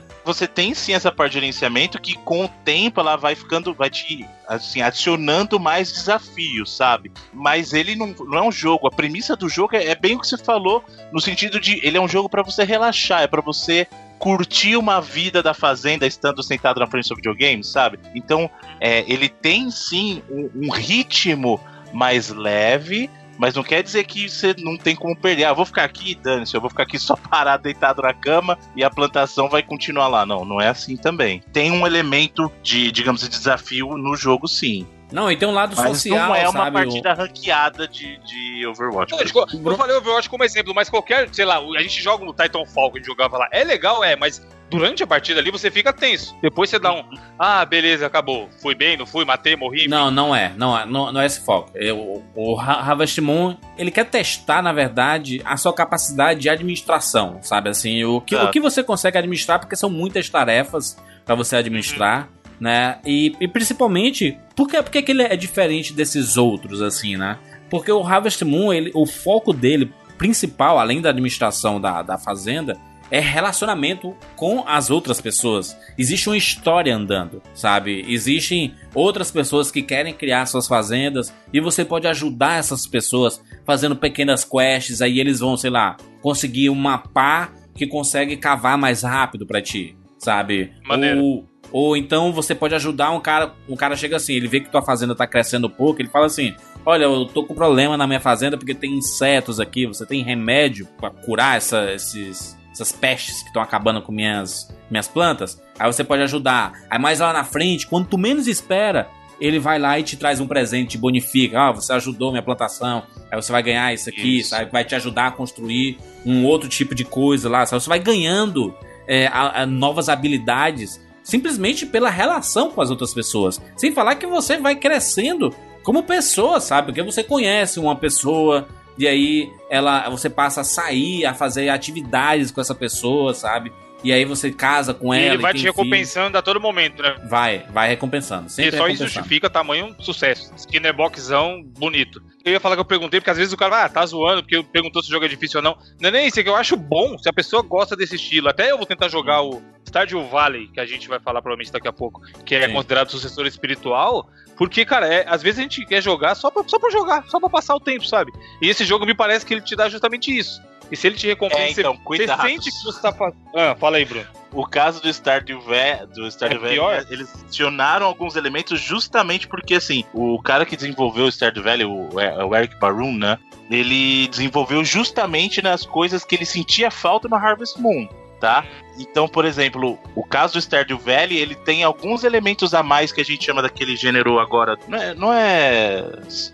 Você 0.30 0.46
tem 0.46 0.74
sim 0.74 0.92
essa 0.92 1.10
parte 1.10 1.32
de 1.32 1.40
gerenciamento 1.40 2.00
que 2.00 2.14
com 2.14 2.44
o 2.44 2.48
tempo 2.48 3.00
ela 3.00 3.16
vai 3.16 3.34
ficando, 3.34 3.74
vai 3.74 3.90
te 3.90 4.24
assim, 4.46 4.80
adicionando 4.80 5.58
mais 5.58 5.90
desafios, 5.90 6.70
sabe? 6.76 7.10
Mas 7.32 7.72
ele 7.72 7.96
não, 7.96 8.14
não 8.20 8.38
é 8.38 8.42
um 8.42 8.52
jogo. 8.52 8.86
A 8.86 8.92
premissa 8.92 9.34
do 9.34 9.48
jogo 9.48 9.74
é, 9.74 9.86
é 9.86 9.94
bem 9.96 10.14
o 10.14 10.20
que 10.20 10.28
você 10.28 10.38
falou, 10.38 10.84
no 11.12 11.20
sentido 11.20 11.58
de 11.58 11.84
ele 11.84 11.96
é 11.96 12.00
um 12.00 12.06
jogo 12.06 12.28
pra 12.28 12.44
você 12.44 12.62
relaxar, 12.62 13.22
é 13.22 13.26
pra 13.26 13.40
você 13.40 13.88
curtir 14.20 14.76
uma 14.76 15.00
vida 15.00 15.42
da 15.42 15.52
fazenda 15.52 16.06
estando 16.06 16.44
sentado 16.44 16.78
na 16.78 16.86
frente 16.86 17.08
do 17.08 17.16
videogame, 17.16 17.64
sabe? 17.64 17.98
Então, 18.14 18.48
é, 18.78 19.04
ele 19.12 19.28
tem 19.28 19.68
sim 19.68 20.22
um, 20.30 20.66
um 20.66 20.70
ritmo 20.70 21.58
mais 21.92 22.28
leve, 22.28 23.10
mas 23.40 23.54
não 23.54 23.62
quer 23.62 23.82
dizer 23.82 24.04
que 24.04 24.28
você 24.28 24.54
não 24.58 24.76
tem 24.76 24.94
como 24.94 25.16
perder. 25.16 25.44
Ah, 25.44 25.54
vou 25.54 25.64
ficar 25.64 25.84
aqui, 25.84 26.14
dane-se, 26.14 26.54
eu 26.54 26.60
vou 26.60 26.68
ficar 26.68 26.82
aqui 26.82 26.98
só 26.98 27.16
parado, 27.30 27.62
deitado 27.62 28.02
na 28.02 28.12
cama 28.12 28.58
e 28.76 28.84
a 28.84 28.90
plantação 28.90 29.48
vai 29.48 29.62
continuar 29.62 30.08
lá. 30.08 30.26
Não, 30.26 30.44
não 30.44 30.60
é 30.60 30.68
assim 30.68 30.96
também. 30.96 31.42
Tem 31.50 31.70
um 31.70 31.86
elemento 31.86 32.52
de, 32.62 32.92
digamos, 32.92 33.22
de 33.22 33.28
desafio 33.30 33.96
no 33.96 34.14
jogo, 34.14 34.46
sim. 34.46 34.86
Não, 35.12 35.30
e 35.30 35.36
tem 35.36 35.48
um 35.48 35.52
lado 35.52 35.74
Mas 35.76 35.86
social, 35.88 36.28
não 36.28 36.34
é 36.36 36.48
uma 36.48 36.64
sabe? 36.64 36.72
partida 36.72 37.12
ranqueada 37.14 37.88
de, 37.88 38.16
de 38.18 38.66
Overwatch. 38.66 39.12
Não, 39.12 39.18
tipo, 39.24 39.70
eu 39.70 39.76
falei 39.76 39.96
Overwatch 39.96 40.28
como 40.30 40.44
exemplo, 40.44 40.72
mas 40.74 40.88
qualquer, 40.88 41.28
sei 41.32 41.44
lá, 41.44 41.58
a 41.58 41.82
gente 41.82 42.00
joga 42.02 42.24
no 42.24 42.32
Titanfall 42.32 42.90
que 42.92 42.98
a 42.98 43.00
gente 43.00 43.06
jogava 43.08 43.38
lá. 43.38 43.48
É 43.52 43.64
legal, 43.64 44.04
é, 44.04 44.14
mas 44.16 44.40
durante 44.70 45.02
a 45.02 45.06
partida 45.06 45.40
ali 45.40 45.50
você 45.50 45.68
fica 45.68 45.92
tenso. 45.92 46.36
Depois 46.40 46.70
você 46.70 46.78
dá 46.78 46.92
um, 46.92 47.02
ah, 47.36 47.64
beleza, 47.64 48.06
acabou. 48.06 48.48
Fui 48.62 48.72
bem, 48.74 48.96
não 48.96 49.04
fui, 49.04 49.24
matei, 49.24 49.56
morri. 49.56 49.88
Não, 49.88 50.10
não 50.12 50.34
é. 50.34 50.52
Não 50.56 50.78
é, 50.78 50.86
não, 50.86 51.10
não 51.12 51.20
é 51.20 51.26
esse 51.26 51.44
foco. 51.44 51.72
É, 51.74 51.92
o, 51.92 52.22
o 52.36 52.60
Ha- 52.60 52.80
Harvest 52.80 53.20
Moon, 53.20 53.56
ele 53.76 53.90
quer 53.90 54.04
testar, 54.04 54.62
na 54.62 54.72
verdade, 54.72 55.42
a 55.44 55.56
sua 55.56 55.72
capacidade 55.72 56.38
de 56.40 56.48
administração, 56.48 57.38
sabe? 57.42 57.68
Assim, 57.70 58.04
o 58.04 58.20
que, 58.20 58.36
Tá. 58.36 58.44
o 58.44 58.50
que 58.52 58.60
você 58.60 58.82
consegue 58.84 59.18
administrar, 59.18 59.58
porque 59.58 59.74
são 59.74 59.90
muitas 59.90 60.28
tarefas 60.28 60.96
pra 61.26 61.34
você 61.34 61.56
administrar, 61.56 62.28
né? 62.60 62.98
E, 63.04 63.34
e 63.40 63.48
principalmente, 63.48 64.38
por 64.54 64.68
que, 64.68 64.80
por 64.82 64.90
que 64.90 65.10
ele 65.10 65.22
é 65.22 65.36
diferente 65.36 65.92
desses 65.92 66.36
outros, 66.36 66.82
assim, 66.82 67.16
né? 67.16 67.38
Porque 67.70 67.90
o 67.90 68.02
Harvest 68.02 68.44
Moon, 68.44 68.72
ele, 68.72 68.90
o 68.94 69.06
foco 69.06 69.52
dele 69.52 69.92
principal, 70.18 70.78
além 70.78 71.00
da 71.00 71.08
administração 71.08 71.80
da, 71.80 72.02
da 72.02 72.18
fazenda, 72.18 72.76
é 73.10 73.18
relacionamento 73.18 74.14
com 74.36 74.62
as 74.66 74.90
outras 74.90 75.20
pessoas. 75.20 75.76
Existe 75.98 76.28
uma 76.28 76.36
história 76.36 76.94
andando, 76.94 77.42
sabe? 77.54 78.04
Existem 78.06 78.74
outras 78.94 79.30
pessoas 79.30 79.70
que 79.70 79.82
querem 79.82 80.14
criar 80.14 80.46
suas 80.46 80.68
fazendas 80.68 81.34
e 81.52 81.60
você 81.60 81.84
pode 81.84 82.06
ajudar 82.06 82.58
essas 82.58 82.86
pessoas 82.86 83.42
fazendo 83.64 83.96
pequenas 83.96 84.44
quests. 84.44 85.02
Aí 85.02 85.18
eles 85.18 85.40
vão, 85.40 85.56
sei 85.56 85.70
lá, 85.70 85.96
conseguir 86.22 86.70
uma 86.70 86.98
pá 86.98 87.50
que 87.74 87.86
consegue 87.86 88.36
cavar 88.36 88.78
mais 88.78 89.02
rápido 89.02 89.46
pra 89.46 89.62
ti, 89.62 89.96
sabe? 90.20 90.72
Maneiro. 90.86 91.20
Ou, 91.20 91.48
ou 91.72 91.96
então 91.96 92.32
você 92.32 92.54
pode 92.54 92.74
ajudar 92.76 93.10
um 93.10 93.20
cara. 93.20 93.52
Um 93.68 93.74
cara 93.74 93.96
chega 93.96 94.16
assim, 94.16 94.34
ele 94.34 94.46
vê 94.46 94.60
que 94.60 94.70
tua 94.70 94.82
fazenda 94.82 95.14
tá 95.14 95.26
crescendo 95.26 95.68
pouco, 95.68 96.00
ele 96.00 96.08
fala 96.08 96.26
assim: 96.26 96.54
Olha, 96.86 97.04
eu 97.04 97.24
tô 97.26 97.44
com 97.44 97.54
problema 97.54 97.96
na 97.96 98.06
minha 98.06 98.20
fazenda 98.20 98.56
porque 98.56 98.74
tem 98.74 98.92
insetos 98.94 99.58
aqui. 99.58 99.86
Você 99.86 100.06
tem 100.06 100.22
remédio 100.22 100.86
pra 100.98 101.10
curar 101.10 101.56
essa- 101.56 101.92
esses, 101.92 102.56
essas 102.72 102.92
pestes 102.92 103.40
que 103.42 103.48
estão 103.48 103.60
acabando 103.62 104.00
com 104.02 104.12
minhas, 104.12 104.72
minhas 104.90 105.08
plantas? 105.08 105.60
Aí 105.78 105.90
você 105.92 106.04
pode 106.04 106.22
ajudar. 106.22 106.72
Aí 106.88 106.98
mais 106.98 107.20
lá 107.20 107.32
na 107.32 107.44
frente, 107.44 107.86
quando 107.86 108.06
tu 108.08 108.16
menos 108.18 108.46
espera, 108.46 109.08
ele 109.40 109.58
vai 109.58 109.78
lá 109.78 109.98
e 109.98 110.02
te 110.02 110.16
traz 110.18 110.38
um 110.40 110.46
presente, 110.46 110.90
te 110.90 110.98
bonifica. 110.98 111.60
Ah, 111.60 111.72
você 111.72 111.92
ajudou 111.94 112.30
minha 112.30 112.42
plantação. 112.42 113.02
Aí 113.30 113.40
você 113.40 113.50
vai 113.52 113.62
ganhar 113.62 113.92
isso 113.94 114.08
aqui, 114.10 114.40
Isso. 114.40 114.50
sabe? 114.50 114.70
Vai 114.70 114.84
te 114.84 114.94
ajudar 114.94 115.28
a 115.28 115.30
construir 115.30 115.98
um 116.26 116.44
outro 116.44 116.68
tipo 116.68 116.94
de 116.94 117.04
coisa 117.04 117.48
lá. 117.48 117.64
Sabe? 117.64 117.82
Você 117.82 117.88
vai 117.88 117.98
ganhando 118.00 118.74
é, 119.10 119.26
a- 119.26 119.62
a 119.62 119.66
novas 119.66 120.08
habilidades 120.08 121.00
simplesmente 121.22 121.84
pela 121.84 122.08
relação 122.08 122.70
com 122.70 122.80
as 122.80 122.88
outras 122.90 123.12
pessoas. 123.12 123.60
Sem 123.76 123.92
falar 123.92 124.14
que 124.14 124.26
você 124.26 124.56
vai 124.56 124.74
crescendo 124.76 125.52
como 125.82 126.02
pessoa, 126.04 126.60
sabe? 126.60 126.86
Porque 126.86 127.02
você 127.02 127.22
conhece 127.24 127.78
uma 127.80 127.96
pessoa 127.96 128.66
e 128.96 129.06
aí 129.08 129.50
ela 129.68 130.08
você 130.08 130.30
passa 130.30 130.60
a 130.60 130.64
sair, 130.64 131.26
a 131.26 131.34
fazer 131.34 131.68
atividades 131.68 132.50
com 132.50 132.60
essa 132.60 132.74
pessoa, 132.74 133.34
sabe? 133.34 133.72
E 134.02 134.12
aí 134.12 134.24
você 134.24 134.50
casa 134.50 134.94
com 134.94 135.14
E 135.14 135.18
ela. 135.18 135.26
ele 135.26 135.34
e 135.34 135.42
vai 135.42 135.52
tem 135.52 135.60
te 135.60 135.66
recompensando 135.66 136.36
a 136.38 136.42
todo 136.42 136.58
momento, 136.60 137.02
né? 137.02 137.14
filho. 137.14 137.28
Vai, 137.28 137.64
vai 137.70 137.88
recompensando. 137.88 138.46
E 138.46 138.50
Sempre 138.50 138.76
só 138.78 138.88
isso 138.88 139.04
justifica 139.06 139.50
tamanho 139.50 139.94
sucesso. 140.00 140.52
Skinner 140.56 140.94
boxão 140.94 141.62
bonito. 141.62 142.22
Eu 142.42 142.52
ia 142.52 142.60
falar 142.60 142.76
que 142.76 142.80
eu 142.80 142.84
perguntei, 142.86 143.20
porque 143.20 143.30
às 143.30 143.36
vezes 143.36 143.52
o 143.52 143.56
cara, 143.56 143.84
ah, 143.84 143.88
tá 143.88 144.04
zoando, 144.06 144.42
porque 144.42 144.62
perguntou 144.62 145.02
se 145.02 145.08
o 145.10 145.12
jogo 145.12 145.26
é 145.26 145.28
difícil 145.28 145.58
ou 145.58 145.62
não. 145.64 145.76
Não 146.00 146.08
é 146.08 146.12
nem 146.12 146.26
isso, 146.26 146.40
é 146.40 146.42
que 146.42 146.48
eu 146.48 146.56
acho 146.56 146.74
bom 146.76 147.18
se 147.18 147.28
a 147.28 147.32
pessoa 147.32 147.62
gosta 147.62 147.94
desse 147.94 148.16
estilo. 148.16 148.48
Até 148.48 148.70
eu 148.70 148.78
vou 148.78 148.86
tentar 148.86 149.08
jogar 149.08 149.42
o 149.42 149.62
Stardew 149.86 150.26
Valley, 150.28 150.68
que 150.68 150.80
a 150.80 150.86
gente 150.86 151.06
vai 151.06 151.20
falar 151.20 151.42
provavelmente 151.42 151.70
daqui 151.72 151.86
a 151.88 151.92
pouco, 151.92 152.22
que 152.46 152.54
é 152.54 152.66
Sim. 152.66 152.72
considerado 152.72 153.10
sucessor 153.10 153.46
espiritual. 153.46 154.26
Porque, 154.56 154.84
cara, 154.86 155.06
é, 155.06 155.24
às 155.28 155.42
vezes 155.42 155.58
a 155.58 155.62
gente 155.62 155.84
quer 155.84 156.02
jogar 156.02 156.34
só 156.34 156.50
pra, 156.50 156.62
só 156.66 156.78
pra 156.78 156.90
jogar, 156.90 157.24
só 157.28 157.38
pra 157.38 157.48
passar 157.50 157.74
o 157.74 157.80
tempo, 157.80 158.06
sabe? 158.06 158.32
E 158.62 158.68
esse 158.68 158.84
jogo 158.84 159.04
me 159.04 159.14
parece 159.14 159.44
que 159.44 159.52
ele 159.52 159.60
te 159.62 159.76
dá 159.76 159.88
justamente 159.88 160.34
isso. 160.36 160.62
E 160.90 160.96
se 160.96 161.06
ele 161.06 161.16
te 161.16 161.26
recompensa, 161.26 161.62
É, 161.62 161.70
então, 161.70 161.98
você- 162.04 162.26
você 162.26 162.36
sente 162.42 162.70
que 162.70 162.84
você 162.84 163.00
tá 163.00 163.12
fazendo. 163.12 163.38
Ah, 163.54 163.76
fala 163.78 163.96
aí, 163.98 164.04
Bruno. 164.04 164.26
o 164.52 164.66
caso 164.66 165.00
do 165.00 165.08
Stardew 165.08 165.60
Valley, 165.60 166.06
do 166.12 166.26
Stardew 166.30 166.56
É 166.58 166.60
Valley, 166.60 166.74
pior? 166.74 167.06
eles 167.08 167.32
adicionaram 167.44 168.04
alguns 168.06 168.34
elementos 168.34 168.80
justamente 168.80 169.46
porque, 169.46 169.74
assim, 169.74 170.04
o 170.12 170.42
cara 170.42 170.66
que 170.66 170.74
desenvolveu 170.74 171.26
o 171.26 171.30
Stardew 171.32 171.62
Valley, 171.62 171.84
o, 171.86 172.08
o 172.12 172.56
Eric 172.56 172.74
Barun, 172.80 173.16
né? 173.16 173.38
Ele 173.70 174.26
desenvolveu 174.26 174.84
justamente 174.84 175.62
nas 175.62 175.86
coisas 175.86 176.24
que 176.24 176.34
ele 176.34 176.44
sentia 176.44 176.90
falta 176.90 177.28
no 177.28 177.36
Harvest 177.36 177.78
Moon, 177.78 178.08
tá? 178.40 178.64
Então, 178.98 179.28
por 179.28 179.44
exemplo, 179.44 179.98
o 180.14 180.24
caso 180.24 180.54
do 180.54 180.60
Stardew 180.60 180.98
Valley, 180.98 181.38
ele 181.38 181.54
tem 181.54 181.84
alguns 181.84 182.24
elementos 182.24 182.74
a 182.74 182.82
mais 182.82 183.12
que 183.12 183.20
a 183.20 183.24
gente 183.24 183.44
chama 183.44 183.62
daquele 183.62 183.96
gênero 183.96 184.38
agora. 184.38 184.78
Não 184.88 184.98
é, 184.98 185.14
não 185.14 185.32
é, 185.32 186.04